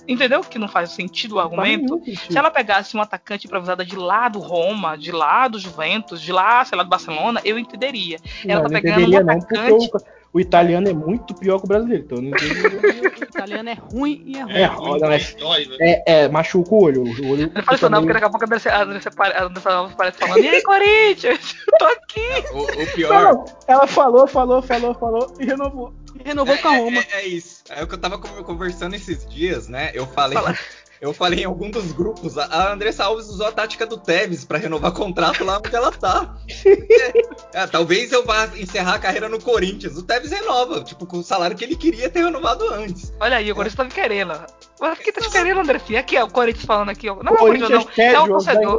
Entendeu? 0.07 0.41
Que 0.41 0.59
não 0.59 0.69
faz 0.69 0.91
sentido 0.91 1.35
o 1.35 1.41
argumento. 1.41 2.01
Se 2.31 2.39
ela 2.39 2.51
pegasse 2.51 2.95
uma 2.95 3.03
atacante 3.03 3.47
improvisada 3.47 3.85
de 3.85 3.97
lá 3.97 4.29
do 4.29 4.39
Roma, 4.39 4.97
de 4.97 5.13
lá 5.13 5.49
do 5.49 5.59
Juventus, 5.59 6.23
de 6.23 6.33
lá, 6.33 6.65
sei 6.65 6.79
lá, 6.79 6.85
do 6.85 6.89
Barcelona, 6.89 7.41
eu 7.45 7.59
entenderia. 7.59 8.19
Ela 8.47 8.63
tá 8.63 8.69
não 8.69 8.81
pegando 8.81 9.01
entenderia 9.01 9.21
um 9.21 9.27
não, 9.27 9.39
porque 9.39 9.57
atacante. 9.57 9.91
O, 10.33 10.39
o 10.39 10.41
italiano 10.41 10.89
é 10.89 10.93
muito 10.93 11.35
pior 11.35 11.59
que 11.59 11.65
o 11.65 11.69
brasileiro. 11.69 12.05
Então, 12.05 12.19
eu 12.19 12.23
não 12.23 12.31
entendi. 12.31 13.07
O 13.21 13.25
italiano 13.25 13.69
é 13.69 13.75
ruim 13.75 14.23
e 14.27 14.37
é 14.39 14.43
ruim. 14.43 14.53
É, 14.55 14.67
ruim, 14.67 14.89
olha, 14.91 15.07
mas- 15.09 15.35
dói, 15.35 15.67
né? 15.67 15.77
é, 15.81 16.03
é, 16.25 16.29
machuca 16.29 16.75
o 16.75 16.83
olho. 16.83 17.03
O 17.03 17.31
olho 17.31 17.51
Não 17.55 17.63
fala 17.63 17.77
isso 17.77 17.89
não, 17.91 18.01
porque 18.01 18.13
daqui 18.15 18.25
a 18.25 18.31
pouco 18.31 18.45
a 18.45 18.47
Andressa, 18.47 18.71
a 18.71 18.83
Andressa, 18.83 19.11
pare- 19.11 19.35
a 19.35 19.45
Andressa 19.45 19.71
Alves 19.71 19.95
parece 19.97 20.19
falando, 20.19 20.45
e 20.45 20.49
aí, 20.49 20.63
Corinthians? 20.63 21.55
Tô 21.79 21.85
aqui. 21.87 22.29
O, 22.53 22.59
o 22.63 22.67
Não, 22.67 22.87
pior 22.95 23.23
não, 23.35 23.45
ela 23.67 23.87
falou, 23.87 24.27
falou, 24.27 24.63
falou, 24.63 24.95
falou 24.95 25.37
e 25.39 25.45
renovou. 25.45 25.95
Renovou 26.25 26.59
com 26.59 26.69
a 26.69 26.77
Roma. 26.77 27.01
é, 27.13 27.19
é- 27.19 27.21
é 27.21 27.27
isso. 27.29 27.63
É 27.71 27.83
o 27.83 27.87
que 27.87 27.95
eu 27.95 27.99
tava 27.99 28.19
con- 28.19 28.43
conversando 28.43 28.95
esses 28.95 29.27
dias, 29.29 29.69
né? 29.69 29.91
Eu 29.95 30.07
falei. 30.07 30.37
Eu 31.01 31.13
falei 31.13 31.41
em 31.41 31.45
algum 31.45 31.71
dos 31.71 31.93
grupos, 31.93 32.37
a- 32.37 32.73
Andressa 32.73 33.05
Alves 33.05 33.29
usou 33.29 33.47
a 33.47 33.53
tática 33.53 33.87
do 33.87 33.97
Tevez 33.97 34.45
pra 34.45 34.59
renovar 34.59 34.91
contrato 34.93 35.45
lá 35.45 35.59
onde 35.59 35.75
ela 35.75 35.93
tá. 35.93 36.35
É, 36.65 37.13
é, 37.63 37.67
talvez 37.67 38.11
eu 38.11 38.25
vá 38.25 38.47
encerrar 38.57 38.95
a 38.95 38.99
carreira 38.99 39.29
no 39.29 39.41
Corinthians. 39.41 39.97
O 39.97 40.03
Tevez 40.03 40.33
renova, 40.33 40.83
tipo, 40.83 41.07
com 41.07 41.19
o 41.19 41.23
salário 41.23 41.57
que 41.57 41.65
ele 41.65 41.77
queria 41.77 42.11
ter 42.11 42.25
renovado 42.25 42.69
antes. 42.75 43.13
Olha 43.21 43.37
aí, 43.37 43.51
o 43.51 43.55
Corinthians 43.55 43.77
tá 43.77 43.85
me 43.85 43.91
querendo. 43.91 44.33
Mas 44.81 44.99
o 44.99 45.03
que 45.03 45.13
tá 45.13 45.21
te 45.21 45.31
querendo, 45.31 45.61
Andressinha? 45.61 46.01
Aqui, 46.01 46.17
ó, 46.19 46.25
o 46.25 46.31
Corinthians 46.31 46.65
falando 46.67 46.89
aqui. 46.91 47.09
ó. 47.09 47.17
Não 47.23 47.33
é 47.33 47.35
o 47.35 47.39
Corinthians, 47.39 47.71
não. 47.71 47.85
quer 47.93 48.15
É 48.15 48.19
o 48.21 48.27
torcedor. 48.29 48.79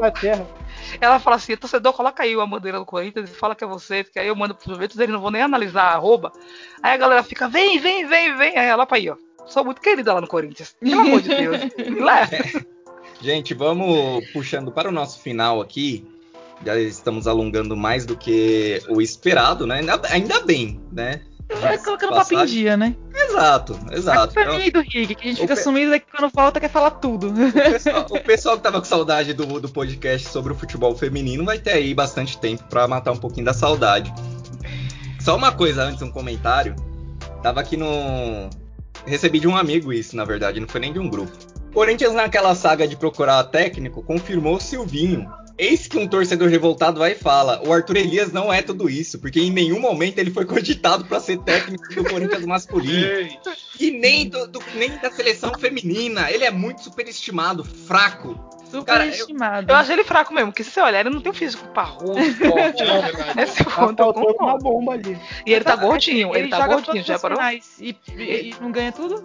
Ela 0.99 1.19
fala 1.19 1.35
assim, 1.35 1.55
torcedor, 1.55 1.93
coloca 1.93 2.23
aí 2.23 2.33
a 2.39 2.45
bandeira 2.45 2.79
do 2.79 2.85
Corinthians 2.85 3.29
e 3.29 3.33
fala 3.33 3.55
que 3.55 3.63
é 3.63 3.67
você, 3.67 4.03
que 4.03 4.17
aí 4.19 4.27
eu 4.27 4.35
mando 4.35 4.55
pros 4.55 4.73
Juventus, 4.73 4.97
eles 4.97 5.13
não 5.13 5.21
vão 5.21 5.29
nem 5.31 5.41
analisar 5.41 5.83
a 5.83 5.93
arroba. 5.93 6.31
Aí 6.81 6.93
a 6.93 6.97
galera 6.97 7.23
fica, 7.23 7.47
vem, 7.47 7.79
vem, 7.79 8.07
vem, 8.07 8.35
vem. 8.37 8.57
Aí 8.57 8.67
ela 8.67 8.85
pra 8.85 8.97
aí, 8.97 9.09
ó. 9.09 9.15
Sou 9.47 9.63
muito 9.65 9.81
querida 9.81 10.13
lá 10.13 10.21
no 10.21 10.27
Corinthians. 10.27 10.75
Pelo 10.79 11.01
amor 11.01 11.21
de 11.21 11.29
Deus. 11.29 11.57
Me 11.77 11.99
leva. 11.99 12.65
Gente, 13.21 13.53
vamos 13.53 14.25
puxando 14.31 14.71
para 14.71 14.89
o 14.89 14.91
nosso 14.91 15.19
final 15.19 15.61
aqui. 15.61 16.05
Já 16.65 16.77
estamos 16.77 17.25
alongando 17.27 17.75
mais 17.75 18.05
do 18.05 18.15
que 18.17 18.81
o 18.89 19.01
esperado, 19.01 19.65
né? 19.65 19.79
Ainda, 19.79 20.01
ainda 20.09 20.39
bem, 20.41 20.79
né? 20.91 21.21
Vai 21.61 21.77
colocando 21.79 22.11
papo 22.13 22.33
em 22.35 22.45
dia, 22.45 22.77
né? 22.77 22.95
Exato, 23.15 23.79
exato. 23.91 24.33
Pra 24.35 24.43
Então, 24.43 24.57
mim 24.59 24.69
do 24.69 24.81
Rick, 24.81 25.15
que 25.15 25.21
a 25.23 25.29
gente 25.31 25.37
o 25.39 25.41
fica 25.41 25.55
pe- 25.55 25.61
sumido 25.63 25.89
daqui 25.91 26.05
quando 26.15 26.31
volta 26.31 26.59
quer 26.59 26.69
falar 26.69 26.91
tudo. 26.91 27.29
o, 27.33 27.51
pessoal, 27.51 28.05
o 28.11 28.19
pessoal 28.23 28.57
que 28.57 28.63
tava 28.63 28.77
com 28.79 28.85
saudade 28.85 29.33
do, 29.33 29.59
do 29.59 29.67
podcast 29.69 30.27
sobre 30.29 30.53
o 30.53 30.55
futebol 30.55 30.95
feminino 30.95 31.43
vai 31.45 31.57
ter 31.57 31.71
aí 31.71 31.91
bastante 31.93 32.37
tempo 32.37 32.63
para 32.69 32.87
matar 32.87 33.13
um 33.13 33.17
pouquinho 33.17 33.45
da 33.47 33.53
saudade. 33.53 34.13
Só 35.19 35.35
uma 35.35 35.51
coisa 35.51 35.83
antes, 35.83 36.01
um 36.03 36.11
comentário. 36.11 36.75
Tava 37.41 37.61
aqui 37.61 37.75
no. 37.75 38.49
Recebi 39.09 39.39
de 39.39 39.47
um 39.47 39.55
amigo 39.57 39.91
isso, 39.91 40.15
na 40.15 40.23
verdade, 40.23 40.59
não 40.59 40.67
foi 40.67 40.79
nem 40.79 40.93
de 40.93 40.99
um 40.99 41.09
grupo. 41.09 41.31
Corinthians, 41.73 42.13
naquela 42.13 42.53
saga 42.55 42.87
de 42.87 42.95
procurar 42.95 43.43
técnico, 43.45 44.01
confirmou 44.03 44.59
Silvinho. 44.59 45.27
Eis 45.57 45.87
que 45.87 45.97
um 45.97 46.07
torcedor 46.07 46.47
revoltado 46.47 46.99
vai 46.99 47.11
e 47.11 47.15
fala: 47.15 47.61
o 47.67 47.73
Arthur 47.73 47.97
Elias 47.97 48.31
não 48.31 48.51
é 48.53 48.61
tudo 48.61 48.89
isso, 48.89 49.19
porque 49.19 49.41
em 49.41 49.51
nenhum 49.51 49.79
momento 49.79 50.17
ele 50.19 50.31
foi 50.31 50.45
cogitado 50.45 51.03
para 51.05 51.19
ser 51.19 51.37
técnico 51.39 51.93
do 51.93 52.03
Corinthians 52.05 52.45
masculino. 52.45 53.07
E 53.79 53.91
nem, 53.91 54.27
do, 54.27 54.45
do- 54.45 54.61
nem 54.75 54.89
da 54.97 55.09
seleção 55.09 55.53
feminina. 55.57 56.29
Ele 56.29 56.43
é 56.43 56.51
muito 56.51 56.83
superestimado, 56.83 57.63
fraco. 57.63 58.37
Cara, 58.85 59.05
eu- 59.05 59.11
Superestimado. 59.13 59.71
Eu 59.71 59.75
achei 59.75 59.95
ele 59.95 60.03
fraco 60.03 60.33
mesmo, 60.33 60.51
porque 60.51 60.63
se 60.63 60.71
você 60.71 60.81
olhar, 60.81 60.99
ele 61.01 61.09
não 61.09 61.21
tem 61.21 61.31
um 61.31 61.35
físico 61.35 61.67
parrudo, 61.69 62.13
forte. 62.21 62.83
é. 62.83 63.43
Esse 63.43 63.63
Tá 63.63 63.71
ponto 63.71 63.99
eu 63.99 64.05
faltando 64.05 64.19
uma 64.19 64.33
concordo. 64.33 64.63
bomba 64.63 64.93
ali. 64.93 65.19
E 65.45 65.53
ele 65.53 65.63
tá 65.65 65.75
gordinho, 65.75 66.35
ele, 66.35 66.49
tá 66.49 66.57
joga 66.61 66.75
gordinho, 66.75 67.03
já 67.03 67.17
parou? 67.19 67.39
E, 67.41 67.61
e- 67.79 67.95
e 68.51 68.55
não 68.61 68.71
ganha 68.71 68.91
tudo? 68.91 69.21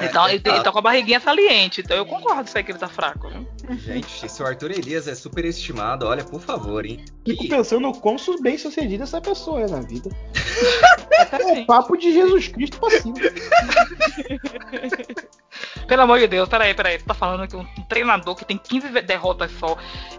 Ele 0.00 0.08
tá, 0.10 0.30
É, 0.30 0.34
ele, 0.34 0.42
ele 0.46 0.60
tá 0.62 0.70
com 0.70 0.78
a 0.78 0.82
barriguinha 0.82 1.18
saliente, 1.18 1.80
então 1.80 1.96
eu 1.96 2.06
concordo 2.06 2.42
com 2.42 2.48
isso 2.48 2.56
aí 2.56 2.62
que 2.62 2.70
ele 2.70 2.78
tá 2.78 2.86
fraco. 2.86 3.28
viu? 3.28 3.48
Gente, 3.78 4.28
se 4.28 4.40
o 4.40 4.46
Arthur 4.46 4.70
Elias 4.70 5.08
é 5.08 5.14
superestimado, 5.16 6.06
olha, 6.06 6.22
por 6.22 6.40
favor, 6.40 6.86
hein? 6.86 7.04
Fico 7.26 7.42
E- 7.44 7.48
pensando 7.48 7.88
o 7.88 8.00
quão 8.00 8.14
bem 8.40 8.56
sucedida 8.56 9.02
essa 9.02 9.20
pessoa 9.20 9.62
é 9.62 9.66
na 9.66 9.80
vida. 9.80 10.08
É 11.32 11.34
assim. 11.34 11.64
papo 11.66 11.96
de 11.96 12.12
Jesus 12.12 12.46
Cristo 12.46 12.78
pra 12.78 12.90
cima. 12.90 13.16
Pelo 15.86 16.02
amor 16.02 16.18
de 16.18 16.26
Deus, 16.26 16.48
peraí, 16.48 16.74
peraí. 16.74 16.98
Você 16.98 17.04
tá 17.06 17.14
falando 17.14 17.48
que 17.48 17.56
um 17.56 17.64
treinador 17.88 18.34
que 18.34 18.44
tem 18.44 18.58
15 18.58 18.88
ve- 18.88 19.02
derrotas 19.02 19.50
só 19.58 19.76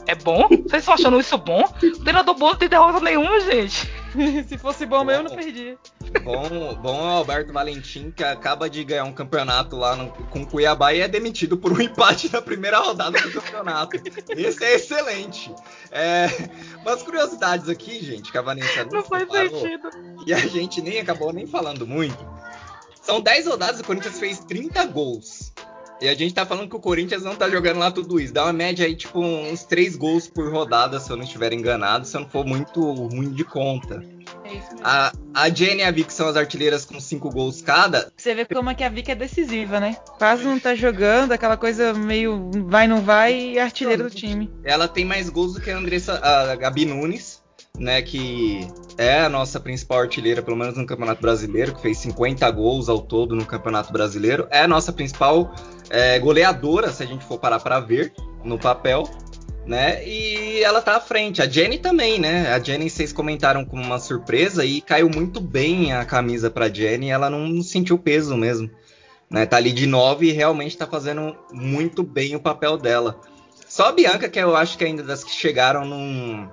é 0.07 0.15
bom? 0.15 0.47
Vocês 0.47 0.81
estão 0.81 0.93
achando 0.95 1.19
isso 1.19 1.37
bom? 1.37 1.63
Um 1.83 2.03
treinador 2.03 2.35
bom 2.35 2.47
não 2.49 2.55
tem 2.55 2.67
derrota 2.69 2.99
nenhuma, 2.99 3.39
gente. 3.41 3.87
Se 4.47 4.57
fosse 4.57 4.85
bom 4.87 5.03
mesmo, 5.03 5.29
não 5.29 5.35
perdia. 5.35 5.77
Bom, 6.23 6.73
bom 6.81 6.99
é 7.09 7.13
o 7.13 7.17
Alberto 7.17 7.53
Valentim, 7.53 8.09
que 8.09 8.23
acaba 8.23 8.67
de 8.67 8.83
ganhar 8.83 9.03
um 9.03 9.13
campeonato 9.13 9.75
lá 9.75 9.95
no- 9.95 10.09
com 10.11 10.41
o 10.41 10.47
Cuiabá 10.47 10.91
e 10.93 11.01
é 11.01 11.07
demitido 11.07 11.55
por 11.57 11.71
um 11.71 11.79
empate 11.81 12.31
na 12.33 12.41
primeira 12.41 12.79
rodada 12.79 13.19
do 13.21 13.31
campeonato. 13.31 13.97
Esse 14.29 14.63
é 14.65 14.73
excelente. 14.75 15.53
É, 15.91 16.27
umas 16.81 17.03
curiosidades 17.03 17.69
aqui, 17.69 18.03
gente, 18.03 18.31
que 18.31 18.37
a 18.37 18.41
Vanessa 18.41 18.83
não, 18.85 18.91
Não 18.93 19.03
faz 19.03 19.23
separou, 19.29 19.59
sentido. 19.61 19.89
E 20.25 20.33
a 20.33 20.39
gente 20.39 20.81
nem 20.81 20.99
acabou 20.99 21.31
nem 21.31 21.45
falando 21.45 21.85
muito. 21.85 22.17
São 23.09 23.19
10 23.19 23.47
rodadas 23.47 23.79
e 23.79 23.81
o 23.81 23.85
Corinthians 23.85 24.19
fez 24.19 24.37
30 24.37 24.85
gols. 24.85 25.51
E 25.99 26.07
a 26.07 26.13
gente 26.13 26.31
tá 26.31 26.45
falando 26.45 26.69
que 26.69 26.75
o 26.75 26.79
Corinthians 26.79 27.23
não 27.23 27.35
tá 27.35 27.49
jogando 27.49 27.79
lá 27.79 27.89
tudo 27.89 28.19
isso. 28.19 28.31
Dá 28.31 28.43
uma 28.43 28.53
média 28.53 28.85
aí, 28.85 28.95
tipo, 28.95 29.19
uns 29.19 29.63
3 29.63 29.95
gols 29.95 30.27
por 30.27 30.53
rodada, 30.53 30.99
se 30.99 31.09
eu 31.09 31.17
não 31.17 31.23
estiver 31.23 31.51
enganado, 31.51 32.05
se 32.05 32.15
eu 32.15 32.21
não 32.21 32.29
for 32.29 32.45
muito 32.45 32.79
ruim 32.79 33.33
de 33.33 33.43
conta. 33.43 34.05
É 34.43 34.53
isso 34.53 34.69
mesmo. 34.75 34.81
A, 34.83 35.11
a 35.33 35.49
Jenny 35.49 35.81
e 35.81 35.83
a 35.85 35.89
Vic 35.89 36.13
são 36.13 36.27
as 36.27 36.37
artilheiras 36.37 36.85
com 36.85 36.99
5 36.99 37.31
gols 37.31 37.63
cada. 37.63 38.13
Você 38.15 38.35
vê 38.35 38.45
como 38.45 38.69
é 38.69 38.75
que 38.75 38.83
a 38.83 38.89
Vicky 38.89 39.09
é 39.09 39.15
decisiva, 39.15 39.79
né? 39.79 39.97
Quase 40.19 40.43
não 40.43 40.59
tá 40.59 40.75
jogando, 40.75 41.31
aquela 41.31 41.57
coisa 41.57 41.95
meio 41.95 42.51
vai, 42.67 42.87
não 42.87 43.01
vai, 43.01 43.33
e 43.33 43.59
artilheiro 43.59 44.03
do 44.03 44.11
time. 44.11 44.51
Ela 44.63 44.87
tem 44.87 45.03
mais 45.03 45.29
gols 45.29 45.55
do 45.55 45.61
que 45.61 45.71
a 45.71 45.77
Andressa, 45.77 46.19
a 46.23 46.55
Gabi 46.55 46.85
Nunes, 46.85 47.38
né? 47.77 48.01
Que 48.01 48.67
é 48.97 49.21
a 49.21 49.29
nossa 49.29 49.59
principal 49.59 49.99
artilheira, 49.99 50.41
pelo 50.41 50.57
menos 50.57 50.75
no 50.75 50.85
Campeonato 50.85 51.21
Brasileiro, 51.21 51.73
que 51.73 51.81
fez 51.81 51.97
50 51.99 52.49
gols 52.51 52.89
ao 52.89 52.99
todo 52.99 53.35
no 53.35 53.45
Campeonato 53.45 53.93
Brasileiro. 53.93 54.47
É 54.51 54.61
a 54.61 54.67
nossa 54.67 54.91
principal 54.91 55.53
é, 55.89 56.19
goleadora, 56.19 56.91
se 56.91 57.03
a 57.03 57.05
gente 57.05 57.25
for 57.25 57.39
parar 57.39 57.59
para 57.59 57.79
ver 57.79 58.13
no 58.43 58.57
papel. 58.57 59.09
Né? 59.65 60.03
E 60.07 60.63
ela 60.63 60.81
tá 60.81 60.95
à 60.95 60.99
frente. 60.99 61.41
A 61.41 61.47
Jenny 61.47 61.77
também, 61.77 62.19
né? 62.19 62.51
A 62.51 62.59
Jenny 62.59 62.89
vocês 62.89 63.13
comentaram 63.13 63.63
como 63.63 63.83
uma 63.83 63.99
surpresa 63.99 64.65
e 64.65 64.81
caiu 64.81 65.09
muito 65.09 65.39
bem 65.39 65.93
a 65.93 66.03
camisa 66.03 66.49
pra 66.49 66.69
Jenny. 66.69 67.11
Ela 67.11 67.29
não 67.29 67.61
sentiu 67.61 67.97
peso 67.99 68.35
mesmo. 68.35 68.69
Né? 69.29 69.45
Tá 69.45 69.57
ali 69.57 69.71
de 69.71 69.85
9 69.85 70.27
e 70.27 70.31
realmente 70.31 70.75
tá 70.75 70.87
fazendo 70.87 71.35
muito 71.53 72.01
bem 72.01 72.35
o 72.35 72.39
papel 72.39 72.77
dela. 72.77 73.21
Só 73.67 73.89
a 73.89 73.91
Bianca, 73.91 74.27
que 74.27 74.39
eu 74.39 74.55
acho 74.55 74.75
que 74.75 74.83
ainda 74.83 75.03
das 75.03 75.23
que 75.23 75.31
chegaram, 75.31 75.85
não. 75.85 76.51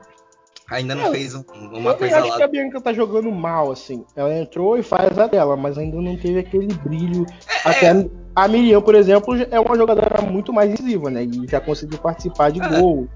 Ainda 0.71 0.95
não 0.97 1.07
Eu- 1.07 1.13
fez 1.13 1.35
um- 1.35 1.45
uma 1.73 1.91
eu 1.93 1.97
coisa 1.97 2.19
acho 2.19 2.29
lá. 2.29 2.37
que 2.37 2.43
a 2.43 2.49
Bianca 2.49 2.81
tá 2.81 2.93
jogando 2.93 3.31
mal, 3.31 3.71
assim. 3.71 4.05
Ela 4.17 4.37
entrou 4.37 4.77
e 4.77 4.83
faz 4.83 5.17
a 5.19 5.27
dela, 5.29 5.57
mas 5.57 5.79
ainda 5.79 5.97
não 6.01 6.17
teve 6.17 6.41
aquele 6.41 6.75
brilho. 6.75 7.25
É, 7.65 7.69
Até 7.71 8.09
a 8.35 8.49
Miriam, 8.49 8.83
por 8.83 8.95
exemplo, 8.97 9.35
é 9.51 9.61
uma 9.61 9.77
jogadora 9.77 10.23
muito 10.23 10.53
mais 10.53 10.71
incisiva, 10.73 11.09
né? 11.11 11.23
E 11.25 11.47
já 11.49 11.61
conseguiu 11.61 11.99
participar 11.99 12.51
de 12.51 12.61
É. 12.61 12.69
gol. 12.81 13.07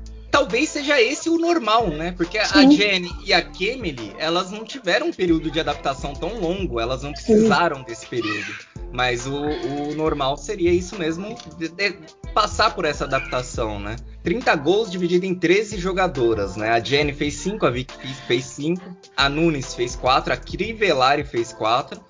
Talvez 0.40 0.70
seja 0.70 0.98
esse 0.98 1.28
o 1.28 1.36
normal, 1.36 1.88
né? 1.88 2.12
Porque 2.16 2.38
a 2.38 2.46
Sim. 2.46 2.70
Jenny 2.70 3.10
e 3.26 3.32
a 3.32 3.42
Kemily, 3.42 4.14
elas 4.18 4.50
não 4.50 4.64
tiveram 4.64 5.08
um 5.08 5.12
período 5.12 5.50
de 5.50 5.60
adaptação 5.60 6.14
tão 6.14 6.40
longo, 6.40 6.80
elas 6.80 7.02
não 7.02 7.12
precisaram 7.12 7.82
desse 7.82 8.06
período. 8.06 8.46
Mas 8.90 9.26
o, 9.26 9.34
o 9.34 9.94
normal 9.94 10.38
seria 10.38 10.72
isso 10.72 10.96
mesmo, 10.98 11.36
de- 11.58 11.68
de 11.68 11.94
passar 12.32 12.74
por 12.74 12.86
essa 12.86 13.04
adaptação, 13.04 13.78
né? 13.78 13.96
30 14.22 14.56
gols 14.56 14.90
dividido 14.90 15.26
em 15.26 15.34
13 15.34 15.78
jogadoras, 15.78 16.56
né? 16.56 16.70
A 16.70 16.80
Jenny 16.80 17.12
fez 17.12 17.34
5, 17.34 17.66
a 17.66 17.70
Vicky 17.70 17.94
fez 18.26 18.44
5, 18.46 18.82
a 19.14 19.28
Nunes 19.28 19.74
fez 19.74 19.94
4, 19.94 20.32
a 20.32 20.36
Crivellari 20.38 21.22
fez 21.22 21.52
4. 21.52 22.00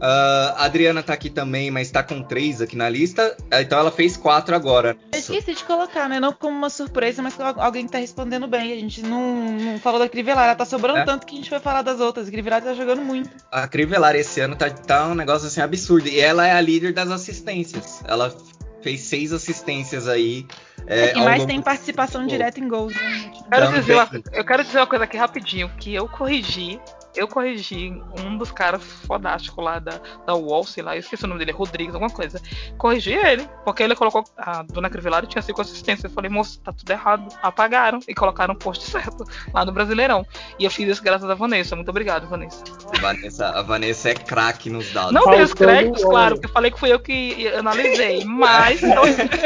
Ah, 0.00 0.54
a 0.58 0.64
Adriana 0.64 1.02
tá 1.02 1.12
aqui 1.14 1.30
também, 1.30 1.70
mas 1.70 1.90
tá 1.90 2.02
com 2.02 2.22
3 2.22 2.60
aqui 2.60 2.76
na 2.76 2.88
lista. 2.88 3.36
Ah, 3.50 3.62
Então 3.62 3.78
ela 3.78 3.90
fez 3.90 4.16
4 4.16 4.54
agora. 4.54 4.96
Eu 5.12 5.18
esqueci 5.18 5.54
de 5.54 5.64
colocar, 5.64 6.08
né? 6.08 6.20
Não 6.20 6.32
como 6.32 6.56
uma 6.56 6.68
surpresa, 6.70 7.22
mas 7.22 7.34
como 7.34 7.48
alguém 7.60 7.86
que 7.86 7.92
tá 7.92 7.98
respondendo 7.98 8.46
bem. 8.46 8.72
A 8.72 8.76
gente 8.76 9.02
não, 9.02 9.34
não 9.52 9.78
falou 9.78 9.98
da 9.98 10.08
Crivellari. 10.08 10.48
Ela 10.48 10.54
tá 10.56 10.64
sobrando 10.64 10.98
É. 10.98 11.04
tanto 11.04 11.26
que 11.26 11.34
a 11.34 11.36
gente 11.38 11.48
foi 11.48 11.60
falar 11.60 11.82
das 11.82 12.00
outras. 12.00 12.28
A 12.28 12.30
Crivellari 12.30 12.64
tá 12.64 12.74
jogando 12.74 13.02
muito. 13.02 13.30
A 13.50 13.66
Crivellari 13.68 14.18
esse 14.18 14.40
ano 14.40 14.56
tá, 14.56 14.68
tá 14.68 15.06
um 15.06 15.14
negócio 15.14 15.46
assim 15.46 15.60
absurdo. 15.60 16.08
E 16.08 16.20
ela 16.20 16.46
é 16.46 16.52
a 16.52 16.60
líder 16.60 16.92
das 16.92 17.10
assistências. 17.10 18.02
Ela 18.06 18.34
fez 18.82 19.00
seis 19.02 19.32
assistências 19.32 20.06
aí. 20.08 20.46
É, 20.86 21.14
e 21.14 21.18
ao 21.18 21.24
mais 21.24 21.46
tem 21.46 21.60
do- 21.60 21.64
participação 21.64 22.22
Pô. 22.22 22.28
direta 22.28 22.60
em 22.60 22.68
gols, 22.68 22.94
né? 22.94 23.30
Eu 23.34 23.48
quero, 23.50 23.72
dizer 23.80 23.94
uma, 23.94 24.10
eu 24.32 24.44
quero 24.44 24.64
dizer 24.64 24.78
uma 24.80 24.86
coisa 24.86 25.04
aqui 25.04 25.16
rapidinho, 25.16 25.70
que 25.78 25.94
eu 25.94 26.06
corrigi. 26.06 26.78
Eu 27.16 27.28
corrigi 27.28 27.90
um 28.24 28.36
dos 28.36 28.50
caras 28.50 28.82
fodásticos 28.82 29.64
lá 29.64 29.78
da, 29.78 30.00
da 30.26 30.34
UOL, 30.34 30.64
sei 30.64 30.82
lá, 30.82 30.96
eu 30.96 31.00
esqueci 31.00 31.24
o 31.24 31.28
nome 31.28 31.38
dele, 31.38 31.52
Rodrigues, 31.52 31.94
alguma 31.94 32.10
coisa. 32.10 32.40
Corrigi 32.76 33.12
ele, 33.12 33.48
porque 33.64 33.82
ele 33.82 33.94
colocou. 33.94 34.24
A 34.36 34.62
dona 34.62 34.90
Crivellari 34.90 35.26
tinha 35.26 35.42
cinco 35.42 35.60
assistências. 35.60 36.04
Eu 36.04 36.10
falei, 36.10 36.30
moço, 36.30 36.60
tá 36.60 36.72
tudo 36.72 36.90
errado. 36.90 37.34
Apagaram 37.42 38.00
e 38.08 38.14
colocaram 38.14 38.54
o 38.54 38.56
post 38.56 38.84
certo 38.90 39.24
lá 39.52 39.64
no 39.64 39.72
Brasileirão. 39.72 40.26
E 40.58 40.64
eu 40.64 40.70
fiz 40.70 40.88
isso 40.88 41.02
graças 41.02 41.28
a 41.28 41.34
Vanessa. 41.34 41.76
Muito 41.76 41.88
obrigado, 41.88 42.28
Vanessa. 42.28 42.62
A 42.96 43.00
Vanessa, 43.00 43.48
a 43.48 43.62
Vanessa 43.62 44.10
é 44.10 44.14
craque 44.14 44.70
nos 44.70 44.90
dados. 44.92 45.12
Não 45.12 45.24
tem 45.24 45.42
os 45.42 45.54
créditos, 45.54 46.02
claro, 46.02 46.34
porque 46.34 46.46
eu 46.46 46.52
falei 46.52 46.70
que 46.70 46.78
fui 46.78 46.92
eu 46.92 47.00
que 47.00 47.48
analisei, 47.48 48.24
mas 48.24 48.82
é 48.82 49.00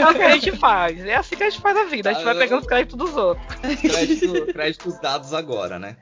o 0.07 0.15
que 0.15 0.23
a 0.23 0.31
gente 0.31 0.53
faz. 0.57 1.05
É 1.05 1.17
assim 1.17 1.37
que 1.37 1.43
a 1.43 1.51
gente 1.51 1.61
faz 1.61 1.77
a 1.77 1.85
vida, 1.85 2.11
a 2.11 2.13
gente 2.13 2.25
vai 2.25 2.35
pegando 2.35 2.61
os 2.61 2.67
créditos 2.67 2.97
dos 2.97 3.17
outros. 3.17 3.47
Crédito, 3.81 4.47
créditos 4.53 5.01
dados 5.01 5.33
agora, 5.33 5.79
né? 5.79 5.97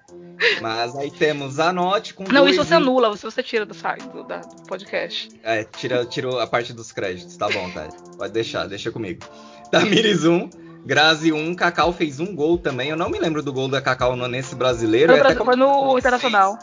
Mas 0.61 0.97
aí 0.97 1.11
temos 1.11 1.56
a 1.59 1.73
Note 1.73 2.15
com. 2.15 2.25
Não, 2.25 2.43
dois 2.43 2.55
isso 2.55 2.65
você 2.65 2.75
e- 2.75 2.77
anula, 2.77 3.17
se 3.17 3.23
você 3.23 3.43
tira 3.43 3.65
do 3.67 3.75
site 3.75 4.07
do, 4.09 4.23
da- 4.25 4.39
do 4.41 4.63
podcast. 4.67 5.29
É, 5.43 5.65
tira, 5.65 6.05
tirou 6.05 6.39
a 6.41 6.47
parte 6.47 6.73
dos 6.73 6.93
créditos. 6.93 7.37
Tá 7.37 7.49
bom, 7.49 7.71
tá? 7.71 7.89
Pode 8.19 8.33
deixar, 8.33 8.67
deixa 8.67 8.91
comigo. 8.91 9.21
Tamires 9.71 10.25
1, 10.25 10.49
Grazi 10.85 11.33
1, 11.33 11.55
Cacau 11.55 11.93
fez 11.93 12.21
um 12.21 12.35
gol 12.35 12.57
também. 12.59 12.91
Eu 12.91 12.97
não 12.97 13.09
me 13.11 13.19
lembro 13.19 13.43
do 13.43 13.53
gol 13.53 13.69
da 13.69 13.81
Cacau 13.83 14.15
no- 14.17 14.29
nesse 14.29 14.55
brasileiro. 14.55 15.13
Foi, 15.13 15.21
até 15.21 15.29
Brasil- 15.35 15.45
foi 15.45 15.57
no 15.57 15.73
vocês. 15.85 15.99
Internacional. 15.99 16.59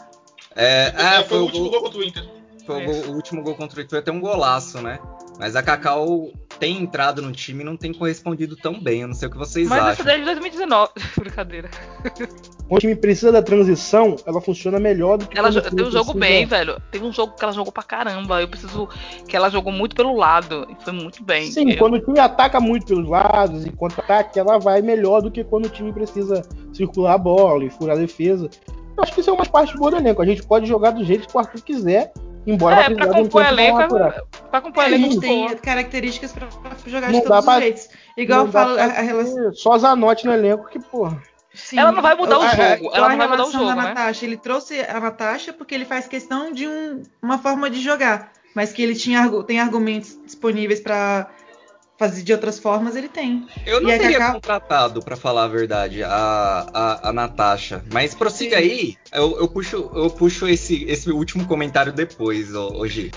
É, 0.56 0.92
ah, 0.96 1.14
É, 1.20 1.24
foi 1.24 1.38
o 1.38 1.42
último 1.42 1.70
gol 1.70 1.82
contra 1.82 1.98
o 1.98 2.04
Inter. 2.04 2.24
Foi 2.66 2.82
o, 2.82 2.86
gol- 2.86 3.10
o 3.12 3.14
último 3.16 3.42
gol 3.42 3.54
contra 3.56 3.78
o 3.78 3.80
Inter, 3.82 3.90
foi 3.90 3.98
até 3.98 4.10
um 4.12 4.20
golaço, 4.20 4.80
né? 4.80 4.98
Mas 5.38 5.56
a 5.56 5.62
Cacau 5.62 6.30
tem 6.60 6.80
entrado 6.80 7.20
no 7.20 7.32
time 7.32 7.62
e 7.62 7.64
não 7.66 7.76
tem 7.76 7.92
correspondido 7.92 8.56
tão 8.56 8.80
bem. 8.80 9.00
Eu 9.02 9.08
não 9.08 9.14
sei 9.14 9.26
o 9.28 9.30
que 9.32 9.36
vocês 9.36 9.68
Mas 9.68 9.78
essa 9.80 9.90
acham. 9.90 10.04
desde 10.06 10.24
2019. 10.26 10.92
Brincadeira. 11.18 11.68
Quando 12.66 12.78
o 12.78 12.80
time 12.80 12.96
precisa 12.96 13.30
da 13.30 13.42
transição, 13.42 14.16
ela 14.26 14.40
funciona 14.40 14.78
melhor 14.80 15.18
do 15.18 15.26
que 15.28 15.38
Ela 15.38 15.48
quando 15.48 15.52
jo- 15.54 15.58
o 15.60 15.62
time 15.64 15.76
deu 15.76 15.86
um 15.86 15.90
jogo 15.90 16.12
precisa- 16.14 16.34
bem, 16.34 16.46
velho. 16.46 16.80
Teve 16.90 17.04
um 17.04 17.12
jogo 17.12 17.34
que 17.36 17.44
ela 17.44 17.52
jogou 17.52 17.70
pra 17.70 17.82
caramba. 17.82 18.40
Eu 18.40 18.48
preciso. 18.48 18.88
Que 19.28 19.36
ela 19.36 19.50
jogou 19.50 19.70
muito 19.72 19.94
pelo 19.94 20.16
lado. 20.16 20.66
E 20.70 20.82
foi 20.82 20.92
muito 20.94 21.22
bem. 21.22 21.50
Sim, 21.50 21.72
Eu- 21.72 21.76
quando 21.78 21.94
o 21.94 22.00
time 22.00 22.18
ataca 22.18 22.58
muito 22.60 22.86
pelos 22.86 23.06
lados 23.08 23.66
e 23.66 23.70
contra-ataque, 23.70 24.38
ela 24.38 24.58
vai 24.58 24.80
melhor 24.80 25.20
do 25.20 25.30
que 25.30 25.44
quando 25.44 25.66
o 25.66 25.68
time 25.68 25.92
precisa 25.92 26.42
circular 26.72 27.14
a 27.14 27.18
bola 27.18 27.64
e 27.64 27.70
furar 27.70 27.96
a 27.96 28.00
defesa. 28.00 28.48
Eu 28.96 29.02
acho 29.02 29.12
que 29.12 29.20
isso 29.20 29.28
é 29.28 29.32
uma 29.32 29.44
parte 29.44 29.76
boa 29.76 29.90
do 29.90 29.96
elenco. 29.98 30.22
A 30.22 30.26
gente 30.26 30.42
pode 30.42 30.66
jogar 30.66 30.92
do 30.92 31.04
jeito 31.04 31.28
que 31.28 31.36
o 31.36 31.38
Arthur 31.40 31.60
quiser, 31.60 32.12
embora 32.46 32.76
É, 32.76 32.84
pra 32.84 32.94
precisar 32.94 33.12
de 33.12 33.20
um 33.20 33.24
compor 33.24 33.42
pra 33.42 33.52
elenco. 33.52 33.94
Pra 34.50 34.60
compor 34.62 34.84
A 34.84 34.86
elenco 34.86 35.02
gente 35.02 35.10
muito 35.16 35.20
tem 35.20 35.46
boa. 35.48 35.56
características 35.56 36.32
pra, 36.32 36.46
pra 36.46 36.72
jogar 36.86 37.10
Não 37.12 37.20
de 37.20 37.26
todos 37.26 37.44
pra- 37.44 37.54
os 37.56 37.60
jeitos. 37.62 37.88
Igual 38.16 38.46
eu 38.46 38.52
falo, 38.52 38.72
a, 38.72 38.74
pra 38.74 38.84
a 38.84 39.02
relação. 39.02 39.52
Só 39.52 39.76
Zanotti 39.76 40.24
no 40.24 40.32
elenco 40.32 40.66
que, 40.70 40.78
porra. 40.78 41.20
Sim. 41.54 41.78
Ela 41.78 41.92
não 41.92 42.02
vai 42.02 42.14
mudar 42.16 42.38
o 42.38 42.42
a- 42.42 42.48
jogo, 42.54 42.90
ela 42.94 43.08
não 43.08 43.16
vai 43.16 43.28
mudar 43.28 43.46
o 43.46 43.52
jogo, 43.52 43.64
da 43.66 43.76
né? 43.76 43.82
Natasha. 43.84 44.24
Ele 44.26 44.36
trouxe 44.36 44.80
a 44.80 44.98
Natasha 45.00 45.52
porque 45.52 45.74
ele 45.74 45.84
faz 45.84 46.06
questão 46.08 46.52
de 46.52 46.66
um- 46.66 47.02
uma 47.22 47.38
forma 47.38 47.70
de 47.70 47.80
jogar. 47.80 48.32
Mas 48.54 48.72
que 48.72 48.82
ele 48.82 48.94
tinha, 48.94 49.28
tem 49.44 49.60
argumentos 49.60 50.18
disponíveis 50.24 50.80
pra 50.80 51.30
fazer 51.96 52.22
de 52.22 52.32
outras 52.32 52.58
formas, 52.58 52.96
ele 52.96 53.08
tem. 53.08 53.46
Eu 53.64 53.80
não 53.80 53.90
E 53.90 53.98
teria 53.98 54.32
contratado, 54.32 55.00
pra 55.02 55.16
falar 55.16 55.44
a 55.44 55.48
verdade, 55.48 56.02
a, 56.02 56.66
a, 56.74 57.08
a 57.08 57.12
Natasha. 57.12 57.84
Mas 57.92 58.14
prossiga 58.14 58.56
Sim. 58.56 58.62
aí, 58.62 58.96
eu, 59.12 59.38
eu 59.38 59.48
puxo, 59.48 59.90
eu 59.94 60.10
puxo 60.10 60.48
esse, 60.48 60.84
esse 60.84 61.10
último 61.10 61.46
comentário 61.46 61.92
depois, 61.92 62.52
ô, 62.54 62.68
ô 62.80 62.86
Gi. 62.86 63.12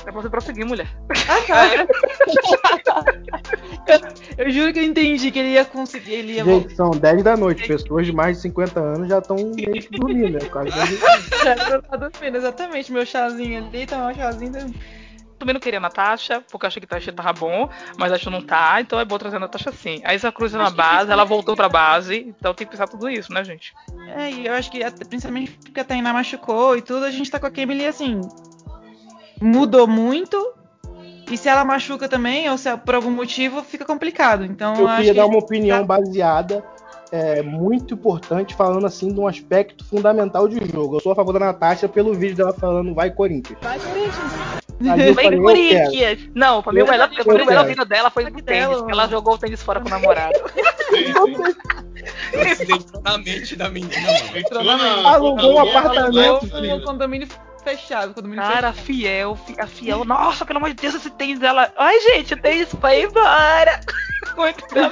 É 0.00 0.04
pra 0.04 0.12
você 0.12 0.30
prosseguir, 0.30 0.66
mulher. 0.66 0.88
Ah, 1.28 1.40
tá. 1.46 3.04
eu, 4.38 4.46
eu 4.46 4.50
juro 4.50 4.72
que 4.72 4.78
eu 4.78 4.84
entendi 4.84 5.30
que 5.30 5.38
ele 5.38 5.50
ia 5.50 5.64
conseguir. 5.64 6.12
Ele 6.12 6.32
ia 6.34 6.44
Gente, 6.44 6.74
são 6.74 6.90
10 6.90 7.22
da 7.22 7.36
noite. 7.36 7.66
Pessoas 7.66 8.06
de 8.06 8.12
mais 8.12 8.36
de 8.36 8.42
50 8.42 8.80
anos 8.80 9.08
já 9.08 9.18
estão 9.18 9.36
meio 9.36 9.82
que 9.82 9.90
dormindo, 9.90 10.38
né? 10.38 10.48
Quase 10.50 10.70
Já 11.44 11.82
tá 11.82 11.96
dormindo, 11.96 12.36
exatamente. 12.36 12.92
Meu 12.92 13.04
chazinho 13.04 13.66
ali, 13.66 13.86
tomar 13.86 14.12
um 14.12 14.14
chazinho. 14.14 14.52
Também 15.38 15.54
não 15.54 15.60
queria 15.60 15.78
a 15.78 15.80
Natasha, 15.80 16.44
porque 16.50 16.66
eu 16.66 16.68
achei 16.68 16.80
que 16.80 16.86
a 16.86 16.94
Natasha 16.94 17.12
tava 17.14 17.32
bom, 17.32 17.70
mas 17.96 18.12
acho 18.12 18.24
que 18.24 18.30
não 18.30 18.42
tá, 18.42 18.78
então 18.78 19.00
é 19.00 19.06
bom 19.06 19.16
trazer 19.16 19.36
a 19.36 19.40
Natasha 19.40 19.72
sim. 19.72 20.02
A 20.04 20.14
Isa 20.14 20.30
Cruz 20.30 20.54
é 20.54 20.58
na 20.58 20.70
que 20.70 20.76
base, 20.76 21.10
ela 21.10 21.24
voltou 21.24 21.56
pra 21.56 21.66
base, 21.66 22.26
então 22.28 22.52
tem 22.52 22.66
que 22.66 22.72
pensar 22.72 22.86
tudo 22.86 23.08
isso, 23.08 23.32
né, 23.32 23.42
gente? 23.42 23.72
É, 24.18 24.30
e 24.30 24.46
eu 24.46 24.52
acho 24.52 24.70
que 24.70 24.78
principalmente 25.08 25.52
porque 25.64 25.80
a 25.80 25.84
Tainá 25.84 26.12
machucou 26.12 26.76
e 26.76 26.82
tudo, 26.82 27.06
a 27.06 27.10
gente 27.10 27.30
tá 27.30 27.40
com 27.40 27.46
a 27.46 27.50
Camille 27.50 27.86
assim. 27.86 28.20
Mudou 29.40 29.86
muito. 29.86 30.54
E 31.30 31.36
se 31.36 31.48
ela 31.48 31.64
machuca 31.64 32.08
também, 32.08 32.50
ou 32.50 32.58
se 32.58 32.68
é 32.68 32.76
por 32.76 32.94
algum 32.96 33.10
motivo, 33.10 33.62
fica 33.62 33.84
complicado. 33.84 34.44
Então 34.44 34.74
Eu 34.74 34.86
acho 34.88 34.96
queria 34.96 35.12
que 35.12 35.16
dar 35.18 35.22
a 35.24 35.26
uma 35.26 35.38
opinião 35.38 35.78
tá- 35.78 35.84
baseada, 35.84 36.64
é, 37.12 37.40
muito 37.40 37.94
importante, 37.94 38.54
falando 38.54 38.84
assim 38.86 39.12
de 39.14 39.20
um 39.20 39.28
aspecto 39.28 39.84
fundamental 39.84 40.48
de 40.48 40.56
jogo. 40.72 40.96
Eu 40.96 41.00
sou 41.00 41.12
a 41.12 41.14
favor 41.14 41.32
da 41.32 41.38
Natasha 41.38 41.88
pelo 41.88 42.12
vídeo 42.14 42.34
dela 42.36 42.52
falando 42.52 42.92
vai 42.94 43.10
Corinthians. 43.12 43.56
Vai, 43.62 43.78
Corinthians. 43.78 44.60
Aí 44.90 45.08
eu 45.08 45.14
Vai 45.14 45.24
falei, 45.24 45.38
eu. 45.38 45.42
Corinthians! 45.44 46.18
Não, 46.34 46.62
pra 46.62 46.72
mim 46.72 46.78
o 46.80 46.82
Eu- 46.82 46.90
melhor, 46.90 47.10
eu 47.16 47.24
pra 47.24 47.34
mim, 47.34 47.42
o 47.42 47.46
melhor 47.46 47.66
vídeo 47.66 47.84
dela 47.84 48.10
foi 48.10 48.24
do 48.24 48.32
que 48.32 48.42
tênis, 48.42 48.80
que 48.82 48.90
ela 48.90 49.06
jogou 49.06 49.34
o 49.34 49.38
tênis 49.38 49.62
fora 49.62 49.78
com 49.78 49.86
o 49.86 49.90
namorado. 49.90 50.32
Isso 52.50 52.62
entrou 52.62 53.02
na 53.02 53.18
mente 53.18 53.56
da 53.56 53.68
menina, 53.68 53.92
alugou 55.04 55.54
um 55.54 55.60
apartamento, 55.60 56.46
na- 56.46 56.60
no 56.76 56.82
condomínio 56.82 57.28
fechado. 57.62 58.14
Condomínio 58.14 58.42
Cara, 58.42 58.72
fechado. 58.72 58.86
fiel, 58.86 59.36
fi- 59.36 59.56
a 59.60 59.66
fiel. 59.66 60.04
Nossa, 60.04 60.44
pelo 60.44 60.58
amor 60.58 60.70
de 60.70 60.76
Deus, 60.76 60.94
esse 60.94 61.10
tênis 61.10 61.38
dela. 61.38 61.72
Ai, 61.76 61.98
gente, 62.00 62.34
o 62.34 62.40
tênis 62.40 62.68
foi 62.80 63.02
embora. 63.04 63.80
Muito 64.36 64.64
bem. 64.72 64.90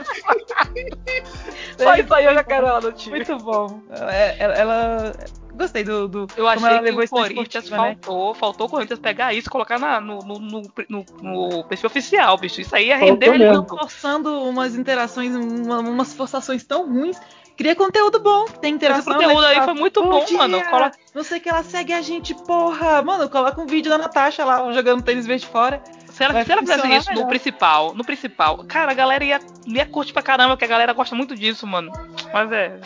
Só 1.79 1.95
isso 1.97 2.15
aí 2.15 2.25
eu 2.25 2.35
já 2.35 2.45
quero 2.45 2.67
ela 2.67 2.81
no 2.81 2.93
time. 2.93 3.17
Muito 3.17 3.37
bom. 3.39 3.81
Ela, 3.91 4.13
ela- 4.15 4.55
ela- 4.55 5.13
Gostei 5.55 5.83
do. 5.83 6.07
do 6.07 6.21
Eu 6.37 6.45
como 6.55 6.67
achei 6.67 6.79
que 6.81 6.91
o 7.05 7.09
Corinthians 7.09 7.69
né? 7.69 7.77
faltou, 7.77 8.33
faltou 8.35 8.67
o 8.69 8.71
Corinthians 8.71 9.01
pegar 9.01 9.35
isso 9.35 9.49
e 9.49 9.51
colocar 9.51 9.77
na- 9.77 10.01
no, 10.01 10.21
no, 10.21 10.39
no, 10.39 10.63
no- 10.89 11.05
no 11.21 11.65
perfil 11.65 11.89
oficial, 11.89 12.39
bicho. 12.39 12.61
Isso 12.61 12.77
aí 12.77 12.87
ia 12.89 12.99
Faltou 13.01 13.33
render. 13.33 13.67
Forçando 13.67 14.41
umas 14.45 14.77
interações, 14.77 15.35
uma- 15.35 15.81
umas 15.81 16.15
forçações 16.15 16.63
tão 16.65 16.89
ruins. 16.89 17.19
Cria 17.59 17.75
conteúdo 17.75 18.21
bom, 18.21 18.45
tem 18.45 18.71
Esse 18.71 18.77
interação. 18.77 19.13
conteúdo 19.15 19.41
né, 19.43 19.49
aí 19.49 19.59
que 19.59 19.65
foi 19.65 19.75
muito 19.75 20.01
"Bom 20.03 20.25
dia, 20.25 20.39
mano. 20.39 20.63
Coloca- 20.71 20.97
Não 21.13 21.25
sei 21.25 21.41
que 21.41 21.49
ela 21.49 21.65
segue 21.65 21.93
a 21.93 22.01
gente, 22.01 22.33
porra. 22.47 23.03
Mano, 23.03 23.29
coloca 23.29 23.61
um 23.61 23.67
vídeo 23.67 23.91
da 23.91 23.99
Natasha 23.99 24.45
lá 24.45 24.73
jogando 24.73 25.03
tênis 25.03 25.27
verde 25.27 25.45
fora. 25.45 25.83
Se 26.13 26.23
ela, 26.23 26.45
se 26.45 26.53
ela 26.53 26.61
fizesse 26.63 26.87
isso 26.97 27.09
no 27.11 27.15
melhor. 27.17 27.29
principal, 27.29 27.95
no 27.95 28.05
principal, 28.05 28.59
cara, 28.65 28.93
a 28.93 28.95
galera 28.95 29.25
ia, 29.25 29.41
ia 29.67 29.85
curtir 29.87 30.13
pra 30.13 30.23
caramba, 30.23 30.51
porque 30.51 30.65
a 30.65 30.69
galera 30.69 30.93
gosta 30.93 31.15
muito 31.17 31.35
disso, 31.35 31.67
mano. 31.67 31.91
Mas 32.33 32.51
é. 32.53 32.81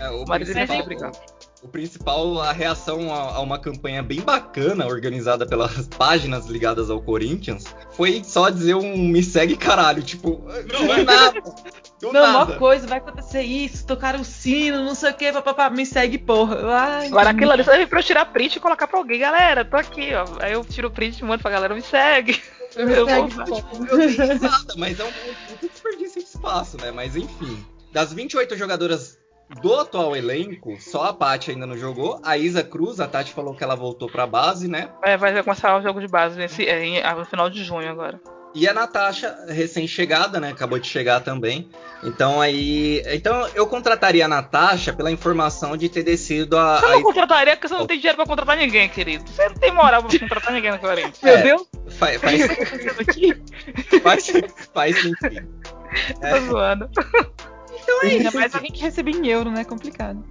É, 0.00 0.08
o, 0.08 0.24
dele 0.24 0.44
principal, 0.44 0.66
sempre 0.66 0.84
briga. 0.84 1.12
O 1.66 1.68
principal, 1.68 2.40
a 2.40 2.52
reação 2.52 3.12
a, 3.12 3.34
a 3.36 3.40
uma 3.40 3.58
campanha 3.58 4.02
bem 4.02 4.20
bacana 4.20 4.86
organizada 4.86 5.44
pelas 5.44 5.86
páginas 5.98 6.46
ligadas 6.46 6.88
ao 6.88 7.02
Corinthians 7.02 7.64
foi 7.90 8.22
só 8.24 8.48
dizer 8.48 8.74
um 8.76 8.96
me 8.96 9.22
segue 9.22 9.56
caralho, 9.56 10.02
tipo, 10.02 10.42
Não, 10.72 10.86
do 10.86 10.92
é. 10.92 11.02
nada. 11.04 11.40
Do 12.00 12.12
não, 12.12 12.20
nada. 12.22 12.36
uma 12.52 12.58
coisa, 12.58 12.86
vai 12.86 12.98
acontecer 12.98 13.42
isso, 13.42 13.86
tocaram 13.86 14.20
o 14.20 14.24
sino, 14.24 14.84
não 14.84 14.94
sei 14.94 15.10
o 15.10 15.14
que, 15.14 15.32
papapá, 15.32 15.68
me 15.70 15.84
segue, 15.84 16.18
porra. 16.18 16.60
Ai, 16.72 17.06
Agora 17.08 17.30
aquilo 17.30 17.50
ali 17.50 17.64
serve 17.64 17.86
pra 17.86 17.98
eu 18.00 18.04
tirar 18.04 18.26
print 18.26 18.56
e 18.56 18.60
colocar 18.60 18.86
pra 18.86 18.98
alguém. 18.98 19.18
Galera, 19.20 19.64
tô 19.64 19.76
aqui, 19.76 20.10
ó. 20.14 20.24
Aí 20.40 20.52
eu 20.52 20.64
tiro 20.64 20.88
o 20.88 20.90
print 20.90 21.18
e 21.18 21.24
mando 21.24 21.42
pra 21.42 21.50
galera, 21.50 21.74
me 21.74 21.82
segue. 21.82 22.40
me 22.76 22.92
eu 22.92 23.06
segue, 23.06 23.28
vou- 23.34 23.62
porra. 23.62 23.86
Eu 23.90 23.96
risada, 23.98 24.74
mas 24.76 25.00
é 25.00 25.04
um, 25.04 25.08
um 25.08 25.66
desperdício 25.68 26.20
de 26.22 26.28
espaço, 26.28 26.76
né? 26.80 26.90
Mas 26.92 27.16
enfim. 27.16 27.64
Das 27.92 28.12
28 28.12 28.56
jogadoras 28.58 29.18
do 29.62 29.74
atual 29.74 30.16
elenco, 30.16 30.76
só 30.80 31.04
a 31.04 31.12
Paty 31.12 31.52
ainda 31.52 31.66
não 31.66 31.76
jogou. 31.76 32.20
A 32.24 32.36
Isa 32.36 32.62
Cruz, 32.64 32.98
a 33.00 33.06
Tati 33.06 33.32
falou 33.32 33.54
que 33.54 33.62
ela 33.62 33.76
voltou 33.76 34.08
pra 34.10 34.26
base, 34.26 34.66
né? 34.68 34.88
É, 35.04 35.16
vai 35.16 35.42
começar 35.42 35.76
o 35.78 35.82
jogo 35.82 36.00
de 36.00 36.08
base 36.08 36.36
nesse, 36.36 36.66
é, 36.66 36.84
em- 36.84 37.02
no 37.16 37.24
final 37.24 37.48
de 37.48 37.62
junho 37.62 37.88
agora. 37.90 38.20
E 38.54 38.66
a 38.66 38.72
Natasha, 38.72 39.36
recém-chegada, 39.48 40.40
né? 40.40 40.48
Acabou 40.50 40.78
de 40.78 40.88
chegar 40.88 41.20
também. 41.20 41.68
Então 42.02 42.40
aí. 42.40 43.02
Então 43.12 43.46
eu 43.54 43.66
contrataria 43.66 44.24
a 44.24 44.28
Natasha 44.28 44.94
pela 44.94 45.10
informação 45.10 45.76
de 45.76 45.90
ter 45.90 46.02
descido 46.02 46.56
a. 46.56 46.78
Você 46.80 46.86
a 46.86 46.90
não 46.92 47.02
contrataria 47.02 47.54
porque 47.54 47.68
você 47.68 47.74
não 47.74 47.86
tem 47.86 47.98
dinheiro 47.98 48.16
pra 48.16 48.24
contratar 48.24 48.56
ninguém, 48.56 48.88
querido. 48.88 49.28
Você 49.28 49.46
não 49.48 49.56
tem 49.56 49.72
moral 49.72 50.02
pra 50.02 50.18
contratar 50.18 50.52
ninguém 50.54 50.70
no 50.72 50.78
Corinthians. 50.78 51.22
É. 51.22 51.34
Meu 51.36 51.42
Deus, 51.58 51.68
Faz, 51.98 52.18
faz, 52.20 52.46
faz, 54.02 54.32
faz 54.72 55.02
sentido. 55.02 55.48
tô 56.20 56.40
zoando. 56.46 56.88
Então 57.86 58.02
é 58.02 58.14
isso. 58.14 58.36
Mas 58.36 58.54
alguém 58.54 58.70
que 58.72 58.80
recebe 58.80 59.12
em 59.12 59.26
euro, 59.28 59.50
né? 59.50 59.64
Complicado. 59.64 60.24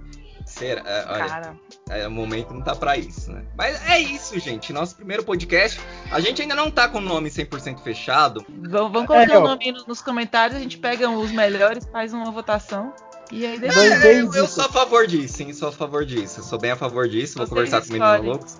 Será? 0.44 0.80
É, 0.86 1.06
olha, 1.08 1.26
Cara, 1.26 1.56
é, 1.90 2.06
o 2.06 2.10
momento 2.10 2.54
não 2.54 2.62
tá 2.62 2.76
pra 2.76 2.96
isso, 2.96 3.32
né? 3.32 3.44
Mas 3.56 3.84
é 3.90 3.98
isso, 3.98 4.38
gente. 4.38 4.72
Nosso 4.72 4.94
primeiro 4.94 5.24
podcast. 5.24 5.80
A 6.10 6.20
gente 6.20 6.40
ainda 6.40 6.54
não 6.54 6.70
tá 6.70 6.88
com 6.88 6.98
o 6.98 7.00
nome 7.00 7.28
100% 7.30 7.80
fechado. 7.82 8.44
Vão, 8.48 8.90
vão 8.92 9.04
colocar 9.04 9.32
É, 9.32 9.38
o 9.38 9.42
nome 9.42 9.64
aí 9.64 9.72
no- 9.72 9.84
nos 9.86 10.00
comentários, 10.00 10.56
a 10.56 10.60
gente 10.62 10.78
pega 10.78 11.10
os 11.10 11.32
melhores, 11.32 11.84
faz 11.90 12.12
uma 12.14 12.30
votação. 12.30 12.92
E 13.32 13.44
aí 13.44 13.58
deixa. 13.58 13.74
Dois 13.76 14.04
É, 14.04 14.20
eu, 14.20 14.32
eu 14.34 14.44
isso. 14.44 14.54
sou 14.54 14.64
a 14.66 14.68
favor 14.68 15.04
disso, 15.06 15.36
sim, 15.38 15.52
sou 15.52 15.68
a 15.68 15.72
favor 15.72 16.04
disso. 16.06 16.38
Eu 16.40 16.44
sou 16.44 16.60
bem 16.60 16.70
a 16.70 16.76
favor 16.76 17.08
disso, 17.08 17.36
vou 17.38 17.44
Vocês 17.46 17.48
conversar 17.68 17.80
com 17.82 17.88
o 17.88 17.92
Menino. 17.92 18.30
Loucos. 18.30 18.56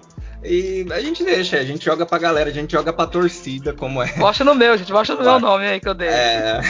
E 0.48 0.86
a 0.92 1.00
gente 1.00 1.24
deixa, 1.24 1.58
a 1.58 1.64
gente 1.64 1.84
joga 1.84 2.06
pra 2.06 2.18
galera, 2.18 2.50
a 2.50 2.52
gente 2.52 2.72
joga 2.72 2.92
pra 2.92 3.06
torcida, 3.06 3.72
como 3.72 4.02
é. 4.02 4.12
Bosta 4.14 4.44
no 4.44 4.54
meu, 4.54 4.76
gente. 4.78 4.92
Bosta 4.92 5.14
no 5.14 5.22
meu 5.22 5.40
nome 5.40 5.66
aí 5.66 5.80
que 5.80 5.88
eu 5.88 5.94
dei. 5.94 6.08
É... 6.08 6.60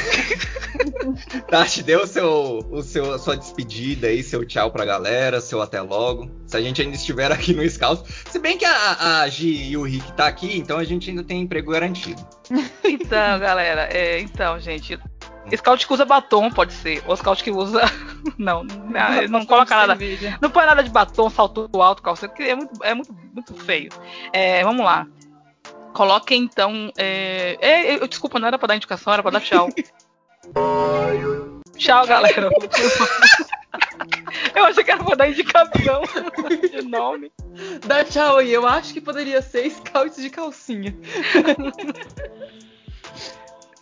Tati, 1.49 1.83
dê 1.83 1.97
o 1.97 2.07
seu, 2.07 2.67
o 2.71 2.83
seu, 2.83 3.15
a 3.15 3.19
sua 3.19 3.37
despedida 3.37 4.09
aí, 4.09 4.23
seu 4.23 4.45
tchau 4.45 4.71
pra 4.71 4.85
galera, 4.85 5.41
seu 5.41 5.61
até 5.61 5.81
logo. 5.81 6.31
Se 6.47 6.57
a 6.57 6.61
gente 6.61 6.81
ainda 6.81 6.97
estiver 6.97 7.31
aqui 7.31 7.55
no 7.55 7.69
Scouts. 7.69 8.05
Se 8.31 8.39
bem 8.39 8.57
que 8.57 8.65
a, 8.65 9.23
a 9.23 9.29
Gi 9.29 9.71
e 9.71 9.77
o 9.77 9.83
Rick 9.83 10.13
tá 10.13 10.27
aqui, 10.27 10.57
então 10.57 10.79
a 10.79 10.85
gente 10.85 11.11
ainda 11.11 11.23
tem 11.23 11.43
emprego 11.43 11.71
garantido. 11.73 12.25
Então, 12.85 13.39
galera, 13.39 13.89
é, 13.93 14.21
então, 14.21 14.59
gente. 14.59 14.99
Scout 15.55 15.87
que 15.87 15.93
usa 15.93 16.05
batom, 16.05 16.51
pode 16.51 16.73
ser. 16.73 17.03
Ou 17.07 17.17
scout 17.17 17.43
que 17.43 17.51
usa. 17.51 17.83
Não, 18.37 18.65
não, 18.65 19.15
ele 19.15 19.29
não 19.29 19.47
coloca 19.47 19.75
nada. 19.75 19.97
Cerveja. 19.97 20.37
Não 20.43 20.51
põe 20.51 20.67
nada 20.67 20.83
de 20.83 20.91
batom, 20.91 21.31
salto 21.31 21.71
alto, 21.81 22.03
calça, 22.03 22.29
porque 22.29 22.43
é 22.43 22.57
muito, 22.57 22.73
é 22.83 22.93
muito, 22.93 23.17
muito 23.33 23.55
feio. 23.55 23.91
É, 24.33 24.65
vamos 24.65 24.85
lá. 24.85 25.07
Coloquem 25.95 26.43
então. 26.43 26.93
É, 26.99 27.57
é, 27.61 27.95
eu, 27.95 28.09
desculpa, 28.09 28.41
não 28.41 28.49
era 28.49 28.59
pra 28.59 28.67
dar 28.67 28.77
indicação, 28.77 29.13
era 29.13 29.23
pra 29.23 29.31
dar 29.31 29.41
tchau. 29.41 29.69
tchau, 31.79 32.07
galera. 32.07 32.51
Eu 34.55 34.65
achei 34.65 34.85
que 34.85 34.91
era 34.91 35.05
pra 35.05 35.15
dar 35.15 35.31
indicação 35.31 36.03
de 36.71 36.83
nome. 36.83 37.31
Dá 37.87 38.05
tchau 38.05 38.39
aí, 38.39 38.53
eu 38.53 38.67
acho 38.67 38.93
que 38.93 39.01
poderia 39.01 39.41
ser 39.41 39.71
scout 39.71 40.21
de 40.21 40.31
calcinha. 40.31 40.95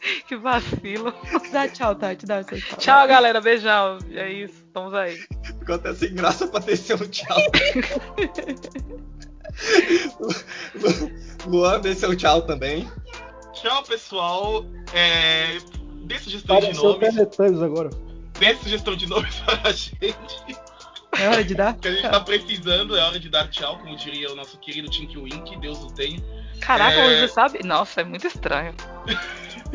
Que 0.29 0.37
vacilo. 0.37 1.13
Dá 1.53 1.69
tchau, 1.69 1.95
Tati, 1.95 2.27
dá 2.27 2.43
seu 2.43 2.61
tchau. 2.61 2.79
Tchau, 2.79 3.09
galera. 3.09 3.41
Beijão. 3.41 3.99
É 4.13 4.31
isso. 4.31 4.55
Estamos 4.67 4.93
aí. 4.95 5.17
Ficou 5.45 5.75
até 5.77 5.95
sem 5.95 6.15
graça 6.15 6.47
pra 6.47 6.61
descer 6.61 7.01
um 7.01 7.09
tchau. 7.09 7.37
Lu- 10.21 11.11
Luan, 11.47 11.81
dê 11.81 11.95
seu 11.95 12.17
tchau 12.17 12.43
também. 12.43 12.91
Tchau, 13.53 13.83
pessoal. 13.85 14.65
É... 14.93 15.59
Dê 16.05 16.19
sugestão 16.19 16.57
de 16.57 16.67
Pareceu 16.67 16.83
o 16.85 16.93
nomes. 16.93 17.15
Dê 18.39 18.55
sugestão 18.57 18.97
de 18.97 19.07
nomes 19.07 19.35
para 19.41 19.69
a 19.69 19.73
gente. 19.73 20.59
É 21.21 21.29
hora 21.29 21.45
de 21.45 21.55
dar? 21.55 21.75
Que 21.81 21.89
a 21.89 21.93
gente 21.93 22.09
tá 22.11 22.21
precisando, 22.21 22.97
é 22.97 23.03
hora 23.03 23.19
de 23.19 23.29
dar 23.29 23.49
tchau, 23.49 23.79
como 23.79 23.97
diria 23.97 24.31
o 24.33 24.35
nosso 24.35 24.59
querido 24.59 24.89
Tinky 24.91 25.19
Wink, 25.19 25.57
Deus 25.59 25.79
o 25.83 25.87
tenha. 25.93 26.23
Caraca, 26.61 26.97
É. 26.97 27.21
você 27.27 27.29
sabe? 27.33 27.61
Nossa, 27.65 28.01
é 28.01 28.05
muito 28.05 28.27
estranho. 28.27 28.75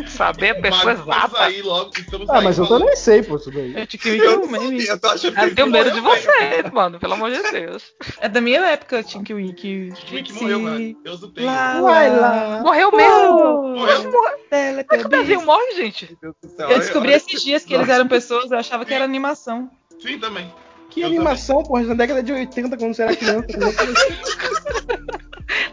Saber 0.07 0.51
a 0.51 0.61
pessoa 0.61 0.93
exata. 0.93 1.43
aí 1.43 1.61
logo, 1.61 1.91
estamos 1.97 2.29
Ah, 2.29 2.37
aí 2.37 2.43
mas 2.45 2.57
eu 2.57 2.65
falando- 2.65 2.83
também 2.83 2.95
sei, 2.95 3.21
pô, 3.21 3.35
isso 3.35 3.51
daí. 3.51 3.75
É 3.75 3.85
Eu, 4.21 4.47
meme. 4.47 4.65
sabia, 4.81 4.91
eu 4.91 4.99
tô 4.99 5.07
achando 5.09 5.35
que 5.35 5.41
Eu 5.41 5.55
tenho 5.55 5.67
medo 5.69 5.91
de 5.91 5.99
morreu, 6.01 6.21
você, 6.21 6.69
mano. 6.71 6.99
Pelo 6.99 7.13
amor 7.15 7.31
de 7.31 7.41
Deus. 7.51 7.83
É 8.21 8.29
da 8.29 8.39
minha 8.39 8.61
época, 8.61 9.03
Tinky 9.03 9.33
Winky. 9.33 9.91
Tinky 9.93 10.15
Wink 10.15 10.33
morreu, 10.33 10.59
mano. 10.61 10.95
Deus 11.03 11.21
o 11.21 11.27
tenha. 11.27 11.51
Lá, 11.51 11.81
Vai 11.81 12.09
lá. 12.09 12.17
lá. 12.17 12.61
Morreu 12.63 12.91
mesmo. 12.93 13.75
Morreu. 13.75 14.03
Como 14.11 14.27
é 14.49 14.83
que 14.85 15.05
o 15.05 15.09
desenho 15.09 15.45
morre, 15.45 15.75
gente? 15.75 16.17
Eu 16.21 16.33
descobri 16.79 17.09
Olha- 17.09 17.17
esses 17.17 17.43
dias 17.43 17.65
que 17.65 17.73
eles 17.73 17.89
eram 17.89 18.07
pessoas, 18.07 18.49
eu 18.51 18.57
achava 18.57 18.85
que 18.85 18.93
era 18.93 19.03
animação. 19.03 19.69
Sim, 20.01 20.17
também. 20.17 20.49
Que 20.89 21.01
Eu 21.01 21.07
animação, 21.07 21.61
porra, 21.63 21.83
na 21.83 21.93
década 21.93 22.23
de 22.23 22.31
80, 22.31 22.77
quando 22.77 22.93
você 22.95 23.03
era 23.03 23.15
criança. 23.15 23.45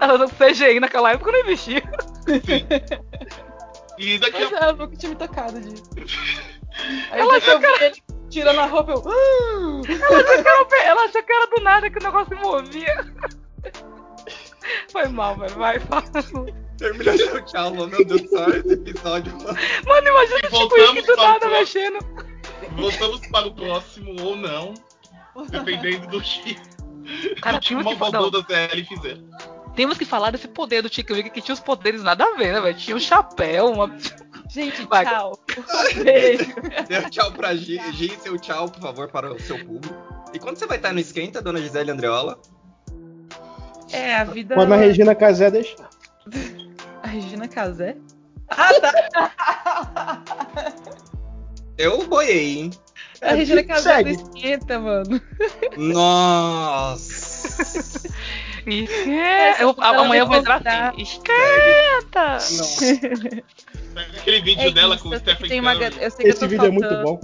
Ela 0.01 0.15
usou 0.15 0.29
CGI 0.29 0.81
naquela 0.81 1.13
época 1.13 1.31
eu 1.31 1.33
não 1.33 1.51
existia. 1.51 1.83
E 3.99 4.19
daqui 4.19 4.47
Pois 4.47 4.53
a 4.53 4.67
é, 4.67 4.71
eu 4.71 4.77
nunca 4.77 4.97
tinha 4.97 5.11
me 5.11 5.17
tocado 5.17 5.61
disso. 5.61 5.85
Aí 7.11 7.21
Ela 7.21 7.39
eu, 7.39 7.53
eu 7.53 7.59
vi 7.61 7.85
ele 7.85 8.03
tirando 8.29 8.61
a 8.61 8.67
roupa, 8.67 8.93
eu. 8.93 9.03
Ela 9.07 10.21
achou 10.21 10.67
que 10.67 10.75
era, 10.75 10.85
ela 10.85 11.05
achou 11.05 11.23
que 11.23 11.33
era 11.33 11.47
do 11.47 11.63
nada 11.63 11.91
que 11.91 11.99
o 11.99 12.03
negócio 12.03 12.37
se 12.37 12.43
movia. 12.43 13.07
Foi 14.93 15.09
mal, 15.09 15.37
velho. 15.39 15.55
Vai, 15.55 15.81
fala. 15.81 16.05
Termina 16.77 17.17
seu 17.17 17.43
tchau. 17.47 17.71
Meu 17.73 17.89
Deus 18.05 18.23
do 18.23 18.29
céu, 18.29 18.51
esse 18.51 18.73
episódio, 18.75 19.33
mano. 19.33 19.59
Mano, 19.87 20.09
imagina 20.09 20.41
E 20.43 20.55
o 20.55 20.59
Wick 20.95 21.07
do 21.07 21.13
o 21.13 21.17
nada 21.17 21.39
próximo. 21.41 21.59
mexendo. 21.59 21.99
Voltamos 22.77 23.27
para 23.29 23.47
o 23.47 23.55
próximo 23.55 24.15
ou 24.23 24.37
não. 24.37 24.75
Dependendo 25.51 26.07
do 26.09 26.21
que, 26.21 26.57
Cara, 27.41 27.59
do 27.59 27.63
que 27.63 27.69
temos 27.69 27.87
uma 27.87 28.07
robô 28.07 28.31
da 28.31 28.43
TL 28.43 28.85
fizer. 28.85 29.19
temos 29.75 29.99
que 29.99 30.05
falar 30.05 30.31
desse 30.31 30.49
poder 30.49 30.83
do 30.83 30.93
Chico 30.93 31.13
Wick 31.13 31.31
que 31.31 31.41
tinha 31.43 31.55
os 31.55 31.61
poderes 31.61 32.03
nada 32.03 32.25
a 32.25 32.37
ver, 32.37 32.53
né, 32.55 32.61
velho? 32.61 32.77
Tinha 32.77 32.97
um 32.97 33.01
chapéu, 33.01 33.71
uma. 33.73 33.95
Gente, 34.49 34.87
Vai. 34.87 35.05
tchau. 35.05 35.39
Um 35.97 36.05
beijo. 36.05 36.55
Dê 36.89 37.11
tchau 37.11 37.33
pra 37.33 37.55
Gi. 37.55 37.81
Gi, 37.93 38.17
seu 38.21 38.39
tchau, 38.39 38.69
por 38.71 38.81
favor, 38.81 39.09
para 39.09 39.33
o 39.33 39.41
seu 39.41 39.59
público. 39.59 39.95
E 40.33 40.39
quando 40.39 40.57
você 40.57 40.67
vai 40.67 40.77
estar 40.79 40.93
no 40.93 41.01
Esquenta, 41.01 41.43
dona 41.43 41.61
Gisele 41.61 41.91
Andreola? 41.91 42.39
É, 43.93 44.17
a 44.17 44.25
vida. 44.25 44.55
Quando 44.55 44.73
a 44.73 44.77
Regina 44.77 45.15
Casé 45.15 45.51
deixar. 45.51 45.89
A 47.03 47.07
Regina 47.09 47.47
Casé? 47.49 47.97
Ah, 48.49 48.73
tá. 48.81 50.23
Eu 51.77 52.07
boiei, 52.07 52.59
hein? 52.59 52.71
A 53.23 53.33
Regina 53.35 53.63
Casé 53.65 54.03
esquenta, 54.03 54.79
mano. 54.79 55.21
Nossa! 55.77 58.09
Esquenta. 58.67 59.63
Eu, 59.63 59.75
amanhã 59.79 60.23
eu 60.23 60.27
vou 60.27 60.37
entrar 60.37 60.61
assim. 60.93 61.03
Esquenta! 61.03 62.39
Aquele 64.19 64.41
vídeo 64.41 64.69
É 64.69 64.71
dela 64.73 64.97
isso, 64.97 65.05
com 65.05 65.11
o 65.11 65.19
Stephen 65.19 65.61
uma 65.61 65.75
Curry. 65.77 65.91
ga- 65.91 66.03
Eu 66.03 66.11
sei 66.11 66.25
que 66.25 66.27
eu 66.27 66.31
Esse 66.31 66.41
tô 66.41 66.49
vídeo 66.49 66.67
é 66.67 66.71
muito 66.71 66.89
faltando. 66.89 67.05
bom. 67.05 67.21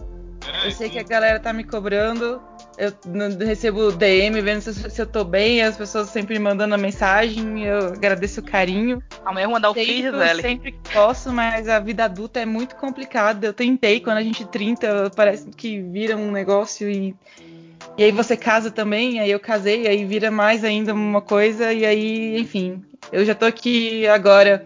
É, 0.62 0.66
Eu 0.68 0.70
sei 0.70 0.88
que 0.88 0.98
a 0.98 1.02
galera 1.02 1.40
tá 1.40 1.52
me 1.52 1.64
cobrando. 1.64 2.40
Eu 2.78 2.92
recebo 3.38 3.92
DM 3.92 4.40
vendo 4.40 4.62
se, 4.62 4.72
se 4.90 5.02
eu 5.02 5.06
tô 5.06 5.24
bem, 5.24 5.62
as 5.62 5.76
pessoas 5.76 6.08
sempre 6.08 6.34
me 6.34 6.40
mandando 6.40 6.74
a 6.74 6.78
mensagem, 6.78 7.64
eu 7.64 7.88
agradeço 7.88 8.40
o 8.40 8.42
carinho. 8.42 9.02
Amanhã 9.24 9.44
eu 9.44 9.48
vou 9.48 9.56
mandar 9.56 9.70
o 9.70 9.74
Tento 9.74 9.86
Gisele. 9.86 10.42
sempre 10.42 10.72
que 10.72 10.92
posso, 10.92 11.32
mas 11.32 11.68
a 11.68 11.78
vida 11.78 12.04
adulta 12.04 12.40
é 12.40 12.46
muito 12.46 12.76
complicada. 12.76 13.46
Eu 13.46 13.52
tentei, 13.52 14.00
quando 14.00 14.18
a 14.18 14.22
gente 14.22 14.46
30, 14.46 15.10
parece 15.14 15.48
que 15.50 15.80
vira 15.80 16.16
um 16.16 16.30
negócio 16.30 16.88
e. 16.88 17.14
E 17.98 18.04
aí 18.04 18.12
você 18.12 18.36
casa 18.36 18.70
também, 18.70 19.20
aí 19.20 19.30
eu 19.30 19.40
casei, 19.40 19.86
aí 19.86 20.04
vira 20.04 20.30
mais 20.30 20.64
ainda 20.64 20.94
uma 20.94 21.20
coisa, 21.20 21.72
e 21.72 21.84
aí, 21.84 22.40
enfim. 22.40 22.82
Eu 23.12 23.24
já 23.24 23.34
tô 23.34 23.44
aqui 23.44 24.06
agora 24.06 24.64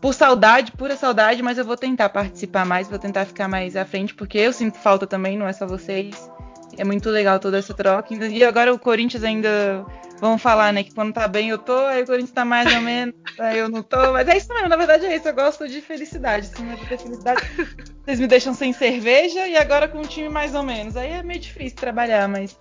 por 0.00 0.14
saudade, 0.14 0.72
pura 0.72 0.96
saudade, 0.96 1.42
mas 1.42 1.58
eu 1.58 1.64
vou 1.64 1.76
tentar 1.76 2.08
participar 2.08 2.64
mais, 2.64 2.88
vou 2.88 2.98
tentar 2.98 3.24
ficar 3.24 3.48
mais 3.48 3.76
à 3.76 3.84
frente, 3.84 4.14
porque 4.14 4.38
eu 4.38 4.52
sinto 4.52 4.78
falta 4.78 5.06
também, 5.06 5.36
não 5.36 5.46
é 5.46 5.52
só 5.52 5.66
vocês. 5.66 6.28
É 6.76 6.84
muito 6.84 7.10
legal 7.10 7.38
toda 7.38 7.58
essa 7.58 7.74
troca. 7.74 8.14
E 8.14 8.44
agora 8.44 8.72
o 8.72 8.78
Corinthians 8.78 9.24
ainda. 9.24 9.84
Vamos 10.20 10.40
falar, 10.40 10.72
né? 10.72 10.84
Que 10.84 10.94
quando 10.94 11.12
tá 11.12 11.26
bem 11.26 11.48
eu 11.48 11.58
tô, 11.58 11.76
aí 11.76 12.02
o 12.02 12.06
Corinthians 12.06 12.30
tá 12.30 12.44
mais 12.44 12.72
ou 12.72 12.80
menos, 12.82 13.14
aí 13.40 13.58
eu 13.58 13.68
não 13.68 13.82
tô. 13.82 14.12
Mas 14.12 14.28
é 14.28 14.36
isso 14.36 14.52
mesmo, 14.54 14.68
na 14.68 14.76
verdade 14.76 15.04
é 15.04 15.16
isso. 15.16 15.26
Eu 15.26 15.34
gosto 15.34 15.68
de 15.68 15.80
felicidade. 15.80 16.46
Se 16.46 16.62
não 16.62 16.72
é 16.72 16.76
ter 16.76 16.98
felicidade, 16.98 17.42
vocês 18.04 18.20
me 18.20 18.26
deixam 18.28 18.54
sem 18.54 18.72
cerveja 18.72 19.48
e 19.48 19.56
agora 19.56 19.88
com 19.88 19.98
o 19.98 20.06
time 20.06 20.28
mais 20.28 20.54
ou 20.54 20.62
menos. 20.62 20.96
Aí 20.96 21.10
é 21.10 21.22
meio 21.22 21.40
difícil 21.40 21.76
trabalhar, 21.76 22.28
mas. 22.28 22.56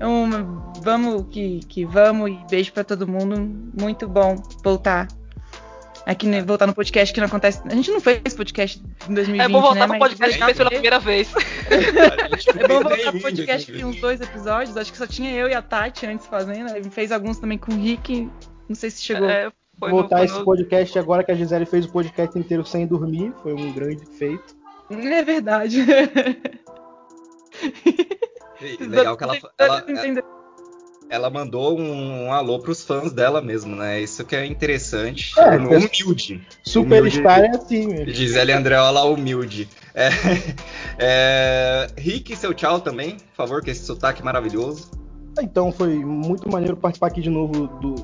um, 0.00 0.30
vamos 0.80 1.26
que, 1.28 1.60
que 1.68 1.84
vamos 1.84 2.30
e 2.30 2.38
beijo 2.48 2.72
pra 2.72 2.84
todo 2.84 3.08
mundo. 3.08 3.36
Muito 3.76 4.08
bom 4.08 4.36
voltar. 4.62 5.08
Aqui, 6.04 6.26
né, 6.26 6.42
voltar 6.42 6.66
no 6.66 6.74
podcast 6.74 7.14
que 7.14 7.20
não 7.20 7.28
acontece. 7.28 7.60
A 7.64 7.74
gente 7.74 7.90
não 7.90 8.00
fez 8.00 8.34
podcast 8.34 8.82
em 9.08 9.14
2020, 9.14 9.40
É 9.44 9.48
bom 9.48 9.60
voltar 9.60 9.86
né? 9.86 9.86
pro 9.86 9.98
podcast 10.00 10.38
que 10.38 10.44
fez 10.44 10.56
pela 10.56 10.70
primeira 10.70 10.98
vez. 10.98 11.32
É 11.70 12.68
bom 12.68 12.80
voltar 12.82 13.12
pro 13.12 13.20
podcast 13.20 13.66
que 13.70 13.78
tem 13.78 13.84
uns 13.84 14.00
dois 14.00 14.20
episódios. 14.20 14.76
Acho 14.76 14.90
que 14.90 14.98
só 14.98 15.06
tinha 15.06 15.30
eu 15.32 15.48
e 15.48 15.54
a 15.54 15.62
Tati 15.62 16.06
antes 16.06 16.26
fazendo. 16.26 16.74
Ele 16.76 16.90
fez 16.90 17.12
alguns 17.12 17.38
também 17.38 17.56
com 17.56 17.72
o 17.72 17.76
Rick. 17.76 18.28
Não 18.68 18.74
sei 18.74 18.90
se 18.90 19.02
chegou. 19.02 19.28
É, 19.30 19.50
foi 19.78 19.90
Vou 19.90 19.90
no, 19.90 19.96
voltar 19.96 20.16
foi 20.18 20.26
esse 20.26 20.38
no- 20.38 20.44
podcast 20.44 20.98
agora 20.98 21.22
que 21.24 21.30
a 21.30 21.34
Gisele 21.34 21.66
fez 21.66 21.86
o 21.86 21.92
podcast 21.92 22.36
inteiro 22.38 22.64
sem 22.64 22.86
dormir. 22.86 23.32
Foi 23.42 23.52
um 23.54 23.72
grande 23.72 24.04
feito. 24.18 24.56
É 24.90 25.22
verdade. 25.22 25.84
E 28.60 28.84
Legal 28.84 29.16
que 29.16 29.24
ela, 29.24 29.38
ela, 29.58 29.84
Entendeu? 29.88 30.22
Ela 31.12 31.28
mandou 31.28 31.78
um, 31.78 32.24
um 32.24 32.32
alô 32.32 32.58
pros 32.58 32.82
fãs 32.82 33.12
dela 33.12 33.42
mesmo, 33.42 33.76
né? 33.76 34.00
Isso 34.00 34.24
que 34.24 34.34
é 34.34 34.46
interessante. 34.46 35.38
É, 35.38 35.56
humilde. 35.58 36.40
Superstar 36.64 37.40
é 37.40 37.50
assim, 37.50 37.86
mesmo. 37.86 38.10
Gisele 38.10 38.50
Andreola 38.50 39.04
humilde. 39.04 39.68
É, 39.94 40.08
é, 40.98 41.86
Rick, 41.98 42.34
seu 42.34 42.54
tchau 42.54 42.80
também, 42.80 43.18
por 43.18 43.36
favor, 43.36 43.62
com 43.62 43.70
esse 43.70 43.84
sotaque 43.84 44.24
maravilhoso. 44.24 44.90
Então 45.38 45.70
foi 45.70 45.96
muito 45.96 46.50
maneiro 46.50 46.78
participar 46.78 47.08
aqui 47.08 47.20
de 47.20 47.28
novo 47.28 47.66
do. 47.66 47.96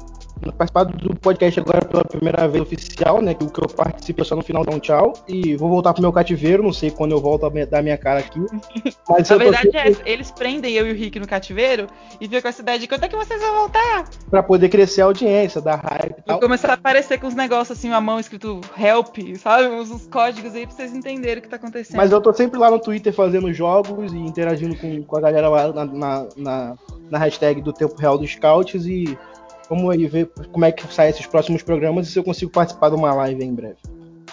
Participar 0.56 0.85
do 0.85 1.15
podcast 1.16 1.60
agora 1.60 1.85
pela 1.85 2.05
primeira 2.05 2.47
vez 2.48 2.62
oficial, 2.62 3.20
né? 3.20 3.35
Que 3.35 3.44
o 3.44 3.51
que 3.51 3.62
eu 3.62 3.69
participo 3.69 4.23
é 4.23 4.24
só 4.24 4.36
no 4.36 4.43
final 4.43 4.65
dá 4.65 4.74
um 4.74 4.78
tchau. 4.78 5.12
E 5.28 5.56
vou 5.56 5.69
voltar 5.69 5.93
pro 5.93 6.02
meu 6.02 6.12
cativeiro, 6.12 6.62
não 6.62 6.73
sei 6.73 6.90
quando 6.90 7.12
eu 7.12 7.20
volto 7.20 7.47
a 7.47 7.65
dar 7.65 7.82
minha 7.82 7.97
cara 7.97 8.20
aqui. 8.20 8.40
Mas 9.09 9.28
tô 9.28 9.39
verdade, 9.39 9.77
é, 9.77 9.93
sempre 9.93 10.10
eles 10.10 10.31
prendem 10.31 10.74
eu 10.74 10.86
e 10.86 10.93
o 10.93 10.94
Rick 10.94 11.19
no 11.19 11.27
cativeiro 11.27 11.86
e 12.20 12.27
ficam 12.27 12.43
com 12.43 12.48
essa 12.48 12.62
ideia 12.62 12.78
de 12.78 12.86
quando 12.86 13.05
é 13.05 13.09
que 13.09 13.16
vocês 13.16 13.40
vão 13.40 13.55
voltar? 13.56 14.09
pra 14.31 14.43
poder 14.43 14.69
crescer 14.69 15.02
a 15.02 15.06
audiência, 15.06 15.60
dar 15.60 15.77
hype 15.77 16.19
e 16.19 16.23
tal. 16.23 16.40
começar 16.40 16.70
a 16.70 16.74
aparecer 16.74 17.19
com 17.19 17.27
uns 17.27 17.35
negócios 17.35 17.78
assim, 17.78 17.90
a 17.93 18.01
mão 18.01 18.20
escrito 18.20 18.60
help, 18.78 19.16
sabe? 19.39 19.69
Uns, 19.69 19.90
uns 19.90 20.06
códigos 20.06 20.55
aí 20.55 20.66
pra 20.66 20.74
vocês 20.74 20.94
entenderem 20.94 21.39
o 21.39 21.43
que 21.43 21.48
tá 21.48 21.56
acontecendo. 21.56 21.97
Mas 21.97 22.12
eu 22.12 22.20
tô 22.20 22.32
sempre 22.32 22.59
lá 22.59 22.70
no 22.70 22.78
Twitter 22.78 23.12
fazendo 23.12 23.52
jogos 23.52 24.12
e 24.12 24.19
interagindo 24.19 24.77
com, 24.77 25.02
com 25.02 25.16
a 25.16 25.20
galera 25.20 25.48
lá 25.48 25.73
na, 25.73 25.85
na, 25.85 26.27
na, 26.36 26.77
na 27.10 27.19
hashtag 27.19 27.60
do 27.60 27.73
Tempo 27.73 27.97
Real 27.97 28.19
dos 28.19 28.31
Scouts 28.31 28.86
e 28.86 29.19
vamos 29.68 29.90
aí 29.90 30.06
ver 30.06 30.30
como 30.52 30.64
é 30.64 30.72
que 30.72 30.92
saem 30.92 31.10
esses 31.10 31.26
próximos 31.26 31.62
programas 31.62 32.08
e 32.08 32.12
se 32.12 32.18
eu 32.18 32.24
consigo 32.24 32.50
participar 32.50 32.90
de 32.90 32.96
uma 32.96 33.14
live 33.14 33.44
em 33.44 33.54
breve. 33.54 33.78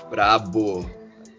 Brabo. 0.10 0.90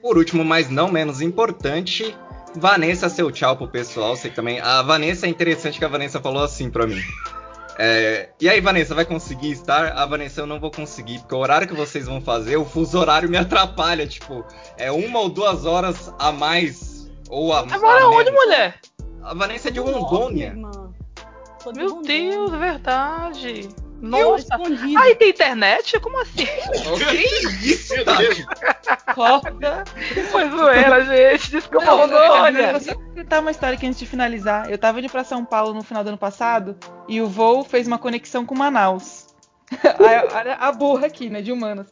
Por 0.03 0.19
último, 0.19 0.45
mas 0.45 0.71
não 0.71 0.89
menos 0.89 1.21
importante, 1.21 2.15
Vanessa, 2.55 3.09
seu 3.09 3.31
tchau 3.31 3.57
pro 3.57 3.69
pessoal. 3.69 4.17
Que 4.17 4.31
também. 4.31 4.61
A 4.61 4.83
Vanessa 4.83 5.27
é 5.27 5.29
interessante 5.29 5.79
que 5.79 5.85
a 5.85 5.89
Vanessa 5.89 6.21
falou 6.21 6.43
assim 6.43 6.71
pra 6.71 6.87
mim. 6.87 7.01
É, 7.79 8.31
e 8.41 8.49
aí, 8.49 8.61
Vanessa, 8.61 8.95
vai 8.95 9.05
conseguir 9.05 9.51
estar? 9.51 9.93
A 9.93 10.07
Vanessa, 10.07 10.41
eu 10.41 10.47
não 10.47 10.59
vou 10.59 10.71
conseguir, 10.71 11.19
porque 11.19 11.35
o 11.35 11.39
horário 11.39 11.69
que 11.69 11.75
vocês 11.75 12.07
vão 12.07 12.21
fazer, 12.21 12.57
o 12.57 12.65
fuso 12.65 12.99
horário 12.99 13.29
me 13.29 13.37
atrapalha. 13.37 14.07
Tipo, 14.07 14.45
é 14.79 14.91
uma 14.91 15.21
ou 15.21 15.29
duas 15.29 15.67
horas 15.67 16.13
a 16.19 16.33
mais. 16.33 17.11
Ou 17.29 17.53
a, 17.53 17.61
Agora 17.61 18.05
a 18.05 18.09
onde, 18.09 18.31
mulher? 18.31 18.81
A 19.23 19.35
Vanessa 19.35 19.69
é 19.69 19.71
de 19.71 19.81
Rondônia. 19.81 20.55
Meu. 21.75 22.01
Deus, 22.03 22.53
é 22.53 22.59
verdade. 22.59 23.69
Nossa. 24.01 24.45
escondido. 24.55 24.99
Aí 24.99 25.15
tem 25.15 25.31
internet? 25.31 25.99
Como 26.01 26.21
assim? 26.21 26.45
que 27.11 27.67
isso, 27.67 27.95
Meu? 27.95 28.05
Deus. 28.05 28.47
Corta. 29.15 29.85
Foi 30.31 30.49
zoeira, 30.51 31.05
gente. 31.05 31.51
Desculpa, 31.51 31.91
Rondônia. 31.91 32.73
Vou 32.73 32.81
só 32.81 32.95
contar 32.95 33.41
uma 33.41 33.51
história 33.51 33.77
aqui 33.77 33.87
antes 33.87 33.99
de 33.99 34.07
finalizar. 34.07 34.71
Eu 34.71 34.79
tava 34.79 35.01
indo 35.01 35.09
pra 35.09 35.25
São 35.25 35.45
Paulo 35.45 35.73
no 35.75 35.83
final 35.83 36.05
do 36.05 36.09
ano 36.09 36.19
passado 36.19 36.77
e 37.09 37.21
o 37.21 37.27
voo 37.29 37.65
fez 37.65 37.87
uma 37.87 37.99
conexão 37.99 38.45
com 38.45 38.55
Manaus. 38.55 39.27
Aí, 39.83 40.29
Olha 40.35 40.55
a 40.55 40.71
burra 40.73 41.07
aqui, 41.07 41.29
né, 41.31 41.41
de 41.43 41.51
humanas. 41.53 41.87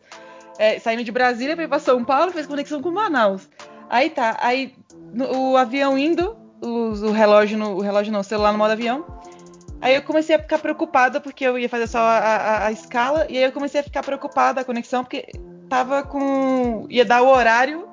É, 0.59 0.78
saindo 0.78 1.02
de 1.02 1.10
Brasília 1.10 1.56
pra 1.56 1.64
ir 1.64 1.68
pra 1.68 1.78
São 1.81 2.05
Paulo, 2.05 2.31
fez 2.31 2.47
conexão 2.47 2.81
com 2.81 2.90
Manaus. 2.90 3.48
Aí 3.90 4.09
tá, 4.10 4.36
aí 4.40 4.74
no- 5.12 5.51
o 5.52 5.56
avião 5.56 5.98
indo, 5.98 6.36
o, 6.62 6.68
o 7.09 7.10
relógio, 7.12 7.59
no, 7.59 7.76
o 7.76 7.81
relógio 7.81 8.12
não, 8.12 8.20
o 8.20 8.24
celular 8.24 8.52
no 8.52 8.59
modo 8.59 8.70
avião. 8.70 9.05
Aí 9.81 9.95
eu 9.95 10.03
comecei 10.03 10.35
a 10.37 10.39
ficar 10.39 10.59
preocupada 10.59 11.21
porque 11.21 11.45
eu 11.45 11.59
ia 11.59 11.69
fazer 11.69 11.87
só 11.87 11.99
a, 11.99 12.19
a- 12.19 12.67
a 12.67 12.73
escala 12.73 13.27
e 13.29 13.37
aí 13.37 13.45
eu 13.45 13.53
comecei 13.53 13.81
a 13.81 13.85
ficar 13.85 14.03
preocupada 14.03 14.61
a 14.61 14.65
conexão 14.65 15.05
porque 15.05 15.27
tava 15.69 16.03
com 16.03 16.87
ia 16.89 17.05
dar 17.05 17.23
o 17.23 17.29
horário 17.29 17.87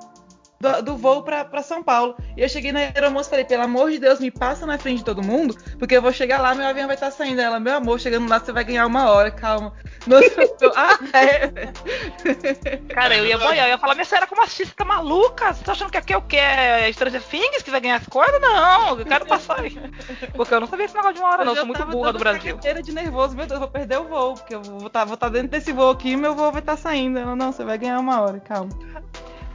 do, 0.61 0.81
do 0.83 0.97
voo 0.97 1.23
pra, 1.23 1.43
pra 1.43 1.63
São 1.63 1.83
Paulo. 1.83 2.15
E 2.37 2.41
eu 2.41 2.47
cheguei 2.47 2.71
na 2.71 2.79
aeromoça 2.79 3.29
e 3.29 3.31
falei, 3.31 3.45
pelo 3.45 3.63
amor 3.63 3.91
de 3.91 3.99
Deus, 3.99 4.19
me 4.19 4.29
passa 4.29 4.65
na 4.65 4.77
frente 4.77 4.99
de 4.99 5.05
todo 5.05 5.23
mundo, 5.23 5.57
porque 5.77 5.97
eu 5.97 6.01
vou 6.01 6.13
chegar 6.13 6.39
lá, 6.39 6.53
meu 6.53 6.65
avião 6.65 6.87
vai 6.87 6.95
estar 6.95 7.11
saindo. 7.11 7.41
Ela, 7.41 7.59
meu 7.59 7.75
amor, 7.75 7.99
chegando 7.99 8.29
lá 8.29 8.39
você 8.39 8.51
vai 8.51 8.63
ganhar 8.63 8.85
uma 8.85 9.09
hora, 9.09 9.31
calma. 9.31 9.73
Nossa, 10.05 10.41
eu, 10.61 10.71
ah, 10.75 10.97
é. 11.13 11.71
Cara, 12.93 13.17
eu 13.17 13.25
ia 13.25 13.37
boiar, 13.37 13.67
eu 13.67 13.71
ia 13.71 13.77
falar, 13.77 13.95
minha 13.95 14.05
senhora, 14.05 14.27
como 14.27 14.43
assim? 14.43 14.65
Você 14.65 14.73
tá 14.73 14.85
maluca? 14.85 15.53
Você 15.53 15.63
tá 15.63 15.71
achando 15.71 15.91
que 15.91 15.97
aqui 15.97 16.13
é 16.13 16.17
o 16.17 16.21
quê? 16.21 16.37
É 16.37 16.91
Stranger 16.93 17.23
Things 17.23 17.63
que 17.63 17.71
vai 17.71 17.81
ganhar 17.81 17.97
as 17.97 18.07
coisas? 18.07 18.39
Não, 18.39 18.99
eu 18.99 19.05
quero 19.05 19.25
passar 19.25 19.59
aí. 19.59 19.77
Porque 20.35 20.53
eu 20.53 20.59
não 20.59 20.67
sabia 20.67 20.85
esse 20.85 20.95
negócio 20.95 21.15
de 21.15 21.19
uma 21.21 21.29
hora, 21.29 21.45
não. 21.45 21.53
Eu 21.53 21.57
sou 21.57 21.65
muito 21.65 21.85
burra 21.85 22.13
do 22.13 22.19
Brasil. 22.19 22.55
cagueteira 22.55 22.83
de 22.83 22.91
nervoso, 22.91 23.35
meu 23.35 23.45
Deus, 23.45 23.55
eu 23.55 23.59
vou 23.59 23.69
perder 23.69 23.99
o 23.99 24.03
voo, 24.05 24.33
porque 24.35 24.55
eu 24.55 24.61
vou 24.61 24.87
estar 24.87 25.05
vou 25.05 25.17
tá 25.17 25.29
dentro 25.29 25.49
desse 25.49 25.71
voo 25.71 25.91
aqui 25.91 26.11
e 26.11 26.17
meu 26.17 26.35
voo 26.35 26.51
vai 26.51 26.61
estar 26.61 26.77
saindo. 26.77 27.17
Ela, 27.17 27.35
não, 27.35 27.51
você 27.51 27.63
vai 27.63 27.77
ganhar 27.77 27.99
uma 27.99 28.21
hora, 28.21 28.39
calma. 28.39 28.71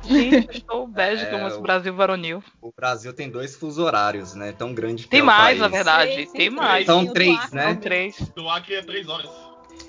Gente, 0.06 0.46
eu 0.48 0.52
estou 0.52 0.86
bege 0.88 1.22
É, 1.24 1.26
como 1.30 1.46
o- 1.48 1.60
Brasil 1.60 1.94
varonil. 1.94 2.42
O 2.60 2.72
Brasil 2.74 3.12
tem 3.12 3.30
dois 3.30 3.54
fuso 3.56 3.82
horários, 3.82 4.34
né? 4.34 4.52
Tão 4.52 4.72
grande 4.74 5.04
que 5.04 5.08
Tem 5.10 5.20
é 5.20 5.22
o 5.22 5.26
mais, 5.26 5.58
país. 5.58 5.60
na 5.60 5.68
verdade. 5.68 6.12
Três, 6.12 6.32
Tem 6.32 6.40
tem 6.40 6.50
mais. 6.50 6.86
São 6.86 7.06
três, 7.12 7.50
né? 7.52 7.62
São 7.64 7.76
três. 7.76 8.18
Do 8.34 8.48
Acre 8.48 8.74
é 8.74 8.82
três 8.82 9.08
horas. 9.08 9.30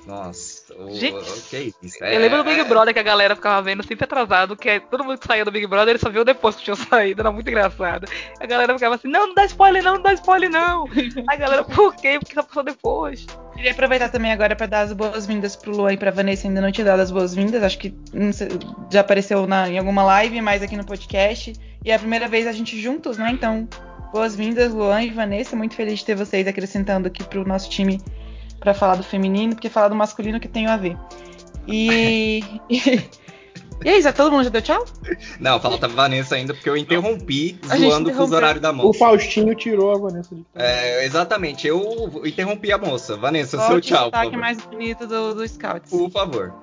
Nossa, 0.07 0.73
o, 0.73 0.89
Gente, 0.91 1.17
o 1.17 1.41
que 1.49 1.55
é 1.55 1.61
isso? 1.83 2.03
Eu 2.03 2.19
lembro 2.19 2.37
do 2.37 2.43
Big 2.45 2.63
Brother 2.63 2.93
que 2.93 2.99
a 2.99 3.03
galera 3.03 3.35
ficava 3.35 3.61
vendo 3.61 3.85
sempre 3.85 4.05
atrasado, 4.05 4.55
que 4.55 4.69
é- 4.69 4.79
todo 4.79 5.03
mundo 5.03 5.17
que 5.19 5.27
saía 5.27 5.43
do 5.43 5.51
Big 5.51 5.67
Brother 5.67 5.89
ele 5.89 5.99
só 5.99 6.09
viu 6.09 6.23
depois 6.23 6.55
que 6.55 6.63
tinha 6.63 6.75
saído, 7.05 7.21
era 7.21 7.31
muito 7.31 7.49
engraçado. 7.49 8.07
A 8.39 8.45
galera 8.45 8.73
ficava 8.73 8.95
assim, 8.95 9.09
não, 9.09 9.27
não 9.27 9.35
dá 9.35 9.43
spoiler 9.45 9.83
não, 9.83 9.95
não 9.95 10.01
dá 10.01 10.13
spoiler 10.13 10.49
não. 10.49 10.85
A 11.27 11.35
galera, 11.35 11.63
por 11.65 11.93
quê? 11.95 12.17
Porque 12.19 12.33
só 12.33 12.41
passou 12.43 12.63
depois. 12.63 13.25
Queria 13.53 13.71
aproveitar 13.71 14.09
também 14.09 14.31
agora 14.31 14.55
para 14.55 14.65
dar 14.67 14.81
as 14.81 14.93
boas-vindas 14.93 15.55
pro 15.55 15.75
Luan 15.75 15.93
e 15.93 15.97
pra 15.97 16.09
Vanessa, 16.11 16.47
ainda 16.47 16.61
não 16.61 16.71
tinha 16.71 16.85
dado 16.85 17.01
as 17.01 17.11
boas-vindas, 17.11 17.61
acho 17.63 17.77
que 17.77 17.93
não 18.13 18.31
sei, 18.31 18.47
já 18.91 19.01
apareceu 19.01 19.45
na- 19.45 19.67
em 19.67 19.77
alguma 19.77 20.03
live, 20.03 20.39
mas 20.41 20.61
aqui 20.63 20.77
no 20.77 20.85
podcast. 20.85 21.53
E 21.83 21.91
é 21.91 21.95
a 21.95 21.99
primeira 21.99 22.27
vez 22.27 22.47
a 22.47 22.51
gente 22.51 22.79
juntos, 22.81 23.17
né? 23.17 23.29
Então, 23.31 23.67
boas-vindas, 24.13 24.73
Luan 24.73 25.03
e 25.03 25.09
Vanessa. 25.09 25.55
Muito 25.55 25.75
feliz 25.75 25.99
de 25.99 26.05
ter 26.05 26.15
vocês 26.15 26.47
acrescentando 26.47 27.07
aqui 27.07 27.23
pro 27.23 27.45
nosso 27.47 27.69
time 27.69 27.99
para 28.59 28.73
falar 28.73 28.95
do 28.95 29.03
feminino, 29.03 29.53
porque 29.53 29.69
falar 29.69 29.89
do 29.89 29.95
masculino 29.95 30.39
que 30.39 30.47
tem 30.47 30.67
a 30.67 30.77
ver. 30.77 30.97
E. 31.69 32.41
e 32.69 32.79
é 33.85 33.97
isso, 33.97 34.11
todo 34.13 34.31
mundo 34.31 34.45
já 34.45 34.49
deu 34.49 34.61
tchau? 34.61 34.85
Não, 35.39 35.59
falta 35.59 35.85
a 35.85 35.89
Vanessa 35.89 36.35
ainda, 36.35 36.53
porque 36.53 36.69
eu 36.69 36.77
interrompi 36.77 37.59
A 37.69 37.77
zoando 37.77 38.09
o 38.09 38.13
fuso 38.13 38.35
horário 38.35 38.59
da 38.59 38.71
O 38.71 38.75
moça. 38.75 38.99
Faustinho 38.99 39.53
tirou 39.53 39.91
a 39.91 39.97
Vanessa 39.97 40.33
de 40.33 40.43
casa. 40.53 40.65
É, 40.65 41.05
exatamente, 41.05 41.67
eu 41.67 42.09
interrompi 42.25 42.71
a 42.71 42.77
moça. 42.77 43.17
Vanessa, 43.17 43.57
seu 43.57 43.67
Volte 43.67 43.75
o 43.75 43.81
tchau, 43.81 43.97
por 43.97 44.05
sotaque 44.05 44.25
favor. 44.31 44.39
mais 44.39 44.61
bonito 44.61 45.05
do, 45.05 45.35
do 45.35 45.47
Scouts. 45.47 45.89
Por 45.89 46.09
favor. 46.09 46.53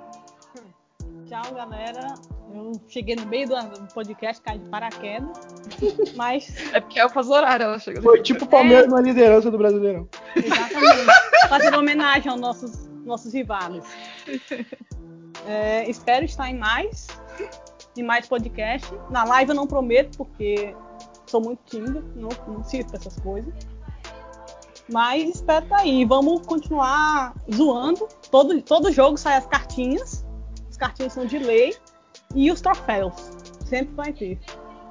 Tchau, 1.35 1.53
galera. 1.53 2.15
Eu 2.55 2.71
cheguei 2.87 3.17
no 3.17 3.27
meio 3.27 3.49
do 3.49 3.93
podcast, 3.93 4.41
caí 4.41 4.57
de 4.57 4.69
paraquedas. 4.71 5.37
Mas, 6.15 6.55
É 6.73 6.79
porque 6.79 7.01
é 7.01 7.05
o 7.05 7.09
fuso 7.09 7.33
horário, 7.33 7.65
ela 7.65 7.79
chegou. 7.81 8.05
Foi 8.05 8.23
tipo 8.23 8.45
o 8.45 8.49
Palmeiras 8.49 8.89
na 8.89 9.01
liderança 9.01 9.51
do 9.51 9.59
Brasileirão. 9.59 10.09
exatamente, 10.37 11.49
fazendo 11.49 11.77
homenagem 11.77 12.31
aos 12.31 12.41
nossos, 12.41 12.87
nossos 13.05 13.35
rivais. 13.35 13.85
É, 15.49 15.91
espero 15.91 16.25
estar 16.25 16.49
em 16.49 16.57
mais, 16.57 17.09
em 17.97 18.05
mais 18.05 18.29
podcast. 18.29 18.89
Na 19.11 19.25
live 19.25 19.51
eu 19.51 19.57
não 19.57 19.67
prometo, 19.67 20.17
porque 20.17 20.73
sou 21.27 21.41
muito 21.41 21.59
tímida, 21.67 22.01
não, 22.15 22.29
não 22.47 22.63
sirvo 22.63 22.91
pra 22.91 22.99
essas 23.01 23.19
coisas. 23.19 23.53
Mas 24.89 25.35
espero 25.35 25.65
estar 25.65 25.81
aí. 25.81 26.05
Vamos 26.05 26.47
continuar 26.47 27.35
zoando. 27.53 28.07
Todo, 28.31 28.63
todo 28.63 28.93
jogo 28.93 29.17
sai 29.17 29.37
as 29.37 29.47
cartinhas. 29.47 30.24
As 30.75 30.77
cartinhas 30.77 31.13
são 31.13 31.25
de 31.25 31.39
lei. 31.39 31.77
E 32.35 32.51
os 32.51 32.61
troféus. 32.61 33.15
Sempre 33.65 33.95
vai 33.95 34.13
ter. 34.13 34.41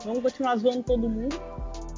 Vamos 0.06 0.22
continuar 0.22 0.56
zoando 0.56 0.82
todo 0.82 1.10
mundo 1.10 1.36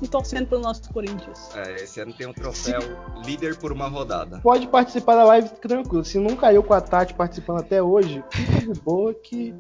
e 0.02 0.08
torcendo 0.08 0.48
pelo 0.48 0.62
nosso 0.62 0.92
Corinthians. 0.92 1.56
É, 1.56 1.84
esse 1.84 2.00
ano 2.00 2.12
tem 2.12 2.26
um 2.26 2.34
troféu 2.34 2.80
líder 3.24 3.56
por 3.58 3.72
uma 3.72 3.88
rodada. 3.88 4.40
Pode 4.42 4.68
participar 4.68 5.16
da 5.16 5.24
live, 5.26 5.50
tranquilo. 5.62 6.04
Se 6.04 6.18
não 6.18 6.36
caiu 6.36 6.64
com 6.64 6.74
a 6.74 6.82
Tati 6.82 7.14
participando 7.14 7.60
até 7.60 7.82
hoje, 7.82 8.24
fica 8.32 8.74
de 8.74 8.80
boa 8.82 9.14
que. 9.14 9.54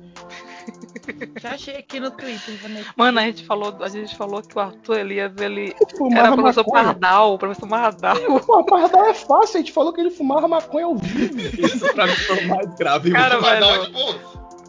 Já 1.42 1.52
achei 1.52 1.76
aqui 1.78 2.00
no 2.00 2.12
Twitter, 2.12 2.56
Vanessa. 2.62 2.90
Mano, 2.96 3.20
a 3.20 3.24
gente 3.24 3.46
falou, 3.46 3.76
a 3.82 3.88
gente 3.90 4.16
falou 4.16 4.42
que 4.42 4.58
o 4.58 4.62
Arthur 4.62 5.00
Elias, 5.00 5.32
ele 5.40 5.74
Fumava 5.98 6.22
era 6.28 6.32
o 6.34 6.36
professor 6.36 6.66
maconha. 6.66 6.84
Pardal, 6.86 7.34
o 7.34 7.38
professor 7.38 7.68
Pardal. 7.70 8.16
Pô, 8.46 8.64
Pardal 8.66 9.06
é 9.08 9.14
fácil, 9.14 9.58
a 9.58 9.62
gente 9.62 9.72
falou 9.72 9.94
que 9.94 10.02
ele 10.02 10.12
fumava 10.12 10.48
maconha 10.48 10.86
ao 10.86 10.96
vivo. 10.96 11.40
Isso 11.40 11.94
pra 11.94 12.08
mim 12.08 12.14
foi 12.16 12.46
o 12.46 12.50
mais 12.50 12.76
grave. 12.76 13.12
Cara, 13.12 13.38
pô? 13.38 13.44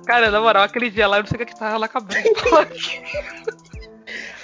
Cara, 0.06 0.30
na 0.30 0.40
moral, 0.40 0.62
aquele 0.64 0.90
dia 0.90 1.06
lá, 1.08 1.16
eu 1.18 1.22
não 1.22 1.28
sei 1.28 1.36
o 1.36 1.38
que 1.38 1.46
que 1.52 1.58
tava 1.58 1.78
na 1.78 1.88
cabeça. 1.88 2.22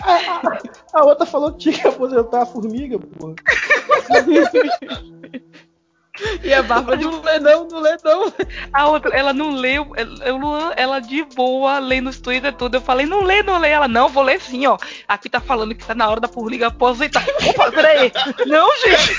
A, 0.04 0.14
a- 0.14 0.58
a 0.94 1.04
outra 1.04 1.24
falou 1.24 1.52
que 1.52 1.58
tinha 1.58 1.78
que 1.78 1.86
aposentar 1.86 2.42
a 2.42 2.46
formiga, 2.46 2.98
porra. 2.98 3.34
E 6.42 6.52
a 6.52 6.62
barba 6.62 6.96
de 6.96 7.06
um 7.06 7.20
ledão, 7.20 7.66
do 7.66 7.78
ledão. 7.78 8.32
A 8.72 8.88
outra, 8.88 9.16
ela 9.16 9.32
não 9.32 9.54
leu, 9.54 9.92
eu, 10.24 10.36
Luan, 10.36 10.72
ela 10.76 11.00
de 11.00 11.24
boa, 11.24 11.78
lendo 11.78 12.08
os 12.10 12.20
Twitter 12.20 12.52
tudo. 12.52 12.76
Eu 12.76 12.80
falei, 12.80 13.06
não 13.06 13.22
lê, 13.22 13.42
não 13.42 13.58
lê. 13.58 13.70
Ela, 13.70 13.88
não, 13.88 14.08
vou 14.08 14.22
ler 14.22 14.40
sim, 14.40 14.66
ó. 14.66 14.78
Aqui 15.06 15.28
tá 15.28 15.40
falando 15.40 15.74
que 15.74 15.84
tá 15.84 15.94
na 15.94 16.08
hora 16.08 16.20
da 16.20 16.28
Forliga 16.28 16.68
aposentar. 16.68 17.24
Opa, 17.48 17.70
peraí. 17.72 18.12
Não, 18.46 18.68
gente. 18.78 19.18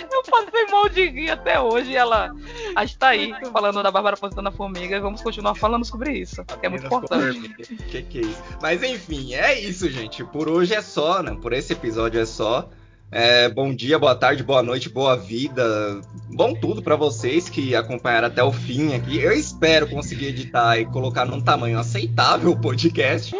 eu 0.00 0.22
passei 0.30 0.66
mal 0.70 0.88
de 0.88 1.08
rir 1.08 1.30
até 1.30 1.60
hoje. 1.60 1.94
Ela, 1.94 2.34
a 2.74 2.84
gente 2.84 2.98
tá 2.98 3.08
aí 3.08 3.34
falando 3.52 3.82
da 3.82 3.90
Bárbara 3.90 4.16
aposentando 4.16 4.48
a 4.48 4.52
formiga 4.52 4.96
e 4.96 5.00
vamos 5.00 5.22
continuar 5.22 5.54
falando 5.54 5.84
sobre 5.84 6.12
isso, 6.12 6.44
que 6.44 6.66
é 6.66 6.68
muito 6.68 6.86
importante. 6.86 7.48
Que 7.90 8.02
que 8.02 8.18
é 8.18 8.22
isso? 8.22 8.42
Mas 8.60 8.82
enfim, 8.82 9.34
é 9.34 9.58
isso, 9.60 9.88
gente. 9.88 10.24
Por 10.24 10.48
hoje 10.48 10.74
é 10.74 10.82
só, 10.82 11.22
né? 11.22 11.36
Por 11.40 11.52
esse 11.52 11.72
episódio 11.72 12.20
é 12.20 12.26
só. 12.26 12.68
É, 13.14 13.46
bom 13.50 13.74
dia, 13.74 13.98
boa 13.98 14.14
tarde, 14.14 14.42
boa 14.42 14.62
noite, 14.62 14.88
boa 14.88 15.14
vida. 15.18 16.00
Bom 16.30 16.54
tudo 16.54 16.82
pra 16.82 16.96
vocês 16.96 17.46
que 17.46 17.76
acompanharam 17.76 18.28
até 18.28 18.42
o 18.42 18.50
fim 18.50 18.94
aqui. 18.94 19.18
Eu 19.18 19.32
espero 19.32 19.86
conseguir 19.86 20.28
editar 20.28 20.78
e 20.78 20.86
colocar 20.86 21.26
num 21.26 21.38
tamanho 21.38 21.78
aceitável 21.78 22.52
o 22.52 22.58
podcast. 22.58 23.36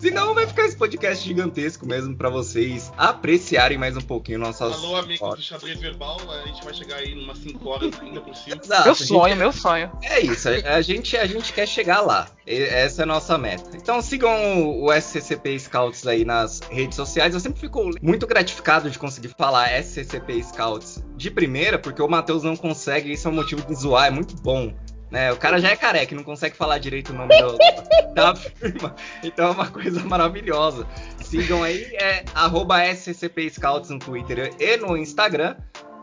Senão 0.00 0.34
vai 0.34 0.46
ficar 0.46 0.64
esse 0.64 0.76
podcast 0.76 1.26
gigantesco 1.26 1.86
mesmo 1.86 2.16
pra 2.16 2.28
vocês 2.30 2.92
apreciarem 2.96 3.78
mais 3.78 3.96
um 3.96 4.00
pouquinho 4.00 4.38
nossas. 4.38 4.72
Alô, 4.72 4.96
amigos 4.96 5.36
do 5.36 5.42
xadrez 5.42 5.78
verbal. 5.78 6.18
A 6.30 6.46
gente 6.46 6.64
vai 6.64 6.74
chegar 6.74 6.96
aí 6.96 7.14
umas 7.14 7.38
5 7.38 7.68
horas 7.68 7.90
ainda 8.00 8.20
por 8.20 8.34
cima. 8.34 8.60
Exato, 8.62 8.84
Meu 8.84 8.94
sonho, 8.94 9.36
meu 9.36 9.52
sonho. 9.52 9.90
É 10.02 10.20
isso, 10.20 10.48
a, 10.48 10.74
a 10.76 10.82
gente, 10.82 11.16
a 11.16 11.26
gente 11.26 11.52
quer 11.52 11.66
chegar 11.66 12.00
lá. 12.00 12.28
E- 12.46 12.62
Essa 12.62 13.02
é 13.02 13.04
a 13.04 13.06
nossa 13.06 13.36
meta. 13.38 13.76
Então 13.76 14.00
sigam 14.02 14.30
o, 14.68 14.86
o 14.86 14.92
SCCP 14.92 15.58
Scouts 15.58 16.06
aí 16.06 16.24
nas 16.24 16.60
redes 16.70 16.96
sociais. 16.96 17.34
Eu 17.34 17.40
sempre 17.40 17.60
fico 17.60 17.90
muito 18.02 18.26
gratificado 18.26 18.90
de 18.90 18.98
conseguir 18.98 19.28
falar 19.38 19.68
SCCP 19.82 20.42
Scouts 20.42 21.02
de 21.16 21.30
primeira, 21.30 21.78
porque 21.78 22.00
o 22.02 22.08
Matheus 22.08 22.42
não 22.42 22.56
consegue, 22.56 23.12
isso 23.12 23.28
é 23.28 23.30
um 23.30 23.34
motivo 23.34 23.62
de 23.66 23.74
zoar, 23.74 24.06
é 24.06 24.10
muito 24.10 24.34
bom. 24.36 24.72
Né? 25.10 25.32
O 25.32 25.36
cara 25.36 25.58
já 25.58 25.70
é 25.70 25.76
careca, 25.76 26.14
não 26.14 26.22
consegue 26.22 26.56
falar 26.56 26.78
direito 26.78 27.10
o 27.10 27.16
nome 27.16 27.36
do- 27.36 27.58
da 28.14 28.34
firma. 28.36 28.94
Então 29.24 29.48
é 29.48 29.50
uma 29.50 29.66
coisa 29.68 30.00
maravilhosa. 30.04 30.86
Sigam 31.22 31.62
aí, 31.62 31.82
é 31.96 32.24
SCCP 32.94 33.50
Scouts 33.50 33.90
no 33.90 33.98
Twitter 33.98 34.52
e 34.58 34.76
no 34.76 34.96
Instagram. 34.96 35.56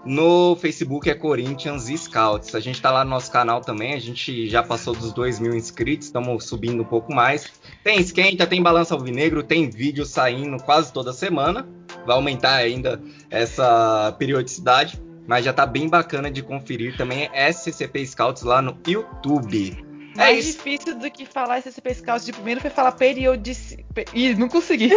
No 0.06 0.56
Facebook 0.56 1.10
é 1.10 1.14
Corinthians 1.16 1.86
Scouts. 1.86 2.56
A 2.56 2.60
gente 2.62 2.82
tá 2.82 2.92
lá 2.92 3.04
no 3.04 3.10
nosso 3.10 3.30
canal 3.30 3.60
também. 3.60 3.94
A 3.94 4.00
gente 4.00 4.48
já 4.50 4.64
passou 4.64 4.94
dos 4.94 5.12
2 5.12 5.40
mil 5.40 5.54
inscritos, 5.54 6.08
estamos 6.08 6.46
subindo 6.46 6.82
um 6.82 6.86
pouco 6.86 7.14
mais. 7.14 7.52
Tem 7.84 8.00
esquenta, 8.00 8.48
tem 8.48 8.62
balança 8.62 8.94
alvinegro, 8.94 9.44
tem 9.44 9.70
vídeo 9.70 10.06
saindo 10.06 10.58
quase 10.64 10.94
toda 10.94 11.12
semana. 11.12 11.68
Vai 12.06 12.16
aumentar 12.16 12.54
ainda 12.56 13.02
essa 13.30 14.16
periodicidade. 14.18 15.02
Mas 15.28 15.44
já 15.46 15.52
tá 15.54 15.66
bem 15.66 15.90
bacana 15.90 16.32
de 16.32 16.42
conferir 16.42 16.96
também 16.96 17.30
SCP 17.52 18.06
Scouts 18.08 18.44
lá 18.44 18.62
no 18.62 18.78
YouTube. 18.88 19.78
É 20.16 20.18
Mais 20.18 20.46
isso. 20.48 20.58
difícil 20.58 20.98
do 20.98 21.12
que 21.12 21.26
falar 21.26 21.60
SCP 21.62 21.94
Scouts 21.96 22.26
de 22.26 22.32
primeiro 22.34 22.62
foi 22.62 22.70
falar 22.70 22.94
periodici... 22.94 23.86
pe- 23.94 24.06
Ih, 24.14 24.34
não 24.36 24.48
consegui. 24.48 24.90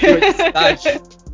Periodicidade. 0.00 1.00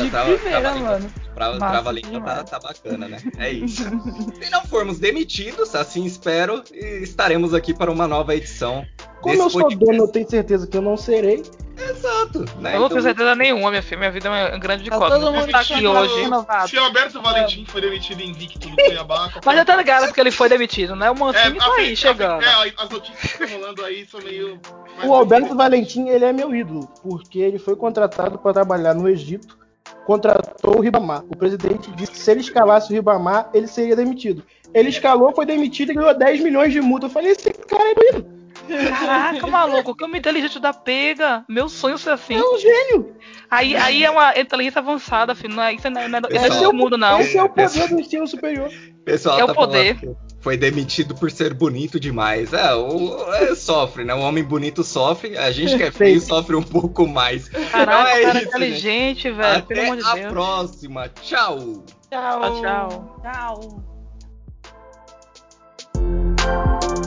De 0.00 0.10
Trava- 0.10 0.34
primeira, 0.34 0.60
trava-língua. 0.60 0.90
mano. 0.90 1.10
Pra, 1.34 1.56
Trava-língua 1.56 2.20
tá, 2.20 2.44
tá 2.44 2.58
bacana, 2.58 3.08
né? 3.08 3.18
É 3.38 3.50
isso. 3.50 3.84
Se 3.84 4.50
não 4.50 4.62
formos 4.66 4.98
demitidos, 4.98 5.72
assim 5.74 6.04
espero, 6.04 6.64
e 6.72 7.00
estaremos 7.02 7.54
aqui 7.54 7.72
para 7.72 7.88
uma 7.90 8.08
nova 8.08 8.34
edição 8.34 8.84
Como 9.22 9.40
eu 9.40 9.48
sou 9.48 9.68
dono, 9.76 9.98
eu 10.04 10.08
tenho 10.08 10.28
certeza 10.28 10.66
que 10.66 10.76
eu 10.76 10.82
não 10.82 10.96
serei. 10.96 11.42
Exato. 11.78 12.40
Né? 12.60 12.74
Eu 12.74 12.80
não 12.80 12.88
tenho 12.88 13.00
Então, 13.00 13.02
certeza 13.02 13.34
nenhuma, 13.36 13.70
minha 13.70 13.82
filha. 13.82 13.98
Minha 13.98 14.10
vida 14.10 14.28
é 14.28 14.50
uma 14.50 14.58
grande 14.58 14.88
Tá 14.90 14.96
incógnita. 14.96 15.20
todo 15.20 15.32
Não 15.32 15.40
mundo 15.40 15.50
tá 15.52 15.60
aqui 15.60 15.86
hoje. 15.86 16.20
renovado. 16.22 16.68
Se 16.68 16.76
o 16.76 16.82
Alberto 16.82 17.22
Valentim 17.22 17.64
foi 17.66 17.80
demitido 17.80 18.20
invicto 18.22 18.68
do 18.68 18.76
Cuiabá. 18.76 19.30
Mas 19.44 19.56
já 19.56 19.64
tá 19.64 19.76
ligado 19.76 20.06
porque 20.06 20.20
ele 20.20 20.30
foi 20.30 20.48
demitido, 20.48 20.96
né? 20.96 21.10
O 21.10 21.14
É, 21.14 21.18
Mancini 21.18 21.58
tá 21.58 21.66
a- 21.66 21.74
aí, 21.74 21.92
a- 21.92 21.96
chegando. 21.96 22.42
É, 22.44 22.72
as 22.76 22.88
notícias 22.90 23.32
que 23.32 23.44
estão 23.44 23.60
rolando 23.60 23.84
aí 23.84 24.06
são 24.06 24.20
meio. 24.20 24.60
O 25.04 25.14
Alberto. 25.14 25.54
Valentim, 25.54 26.08
ele 26.08 26.24
é 26.24 26.32
meu 26.32 26.54
ídolo, 26.54 26.88
porque 27.02 27.38
ele 27.38 27.58
foi 27.58 27.74
contratado 27.76 28.38
para 28.38 28.52
trabalhar 28.52 28.94
no 28.94 29.08
Egito, 29.08 29.56
contratou 30.04 30.76
o 30.78 30.80
Ribamar. 30.80 31.22
O 31.28 31.36
presidente 31.36 31.90
disse 31.92 32.12
que 32.12 32.18
se 32.18 32.30
ele 32.30 32.40
escalasse 32.40 32.90
o 32.92 32.94
Ribamar, 32.94 33.48
ele 33.54 33.66
seria 33.66 33.94
demitido. 33.96 34.42
Ele 34.74 34.88
escalou, 34.90 35.32
foi 35.34 35.46
demitido 35.46 35.92
e 35.92 35.94
ganhou 35.94 36.12
10 36.16 36.40
milhões 36.40 36.72
de 36.72 36.80
multa. 36.80 37.06
Eu 37.06 37.10
falei, 37.10 37.32
esse 37.32 37.50
cara 37.52 37.84
é 37.84 38.08
ídolo. 38.10 38.37
Caraca, 38.68 39.46
maluco, 39.46 39.94
que 39.94 40.04
uma 40.04 40.18
inteligente 40.18 40.58
da 40.58 40.72
pega. 40.72 41.44
Meu 41.48 41.68
sonho 41.68 41.98
ser 41.98 42.10
assim. 42.10 42.34
É 42.34 42.42
um 42.42 42.58
gênio. 42.58 43.16
Aí, 43.50 43.74
aí 43.76 44.04
é 44.04 44.10
uma 44.10 44.38
inteligência 44.38 44.80
avançada, 44.80 45.34
filho. 45.34 45.54
Não 45.54 45.62
é, 45.62 45.74
isso 45.74 45.88
não 45.88 46.00
é, 46.00 46.08
não 46.08 46.18
é, 46.18 46.22
é 46.22 46.28
pessoal, 46.28 46.50
desse 46.50 46.72
mundo, 46.72 46.98
não. 46.98 47.20
Esse 47.20 47.38
é 47.38 47.42
o 47.42 47.48
poder 47.48 47.88
do 47.88 48.00
ensino 48.00 48.26
superior. 48.26 48.70
Pessoal, 49.04 49.40
é 49.40 49.46
tá 49.46 49.52
o 49.52 49.54
poder. 49.54 49.98
Foi 50.40 50.56
demitido 50.56 51.14
por 51.14 51.30
ser 51.30 51.52
bonito 51.54 51.98
demais. 51.98 52.52
É, 52.52 52.74
o, 52.74 53.34
é, 53.34 53.54
sofre, 53.54 54.04
né? 54.04 54.14
O 54.14 54.20
homem 54.20 54.44
bonito 54.44 54.84
sofre, 54.84 55.36
a 55.36 55.50
gente 55.50 55.76
que 55.76 55.82
é 55.82 55.90
feio 55.90 56.20
sofre 56.20 56.54
um 56.54 56.62
pouco 56.62 57.06
mais. 57.06 57.48
Caraca, 57.48 58.10
é 58.10 58.22
cara 58.22 58.38
isso, 58.38 58.48
inteligente, 58.48 59.30
né? 59.30 59.36
velho. 59.36 59.58
Até 59.58 59.74
pelo 59.74 59.80
amor 59.80 59.96
de 59.96 60.02
Deus. 60.02 60.26
A 60.26 60.28
próxima. 60.28 61.08
Tchau. 61.22 61.84
Tchau. 62.10 62.60
Tchau. 62.60 63.20
Tchau. 63.22 63.84
tchau. 66.36 66.97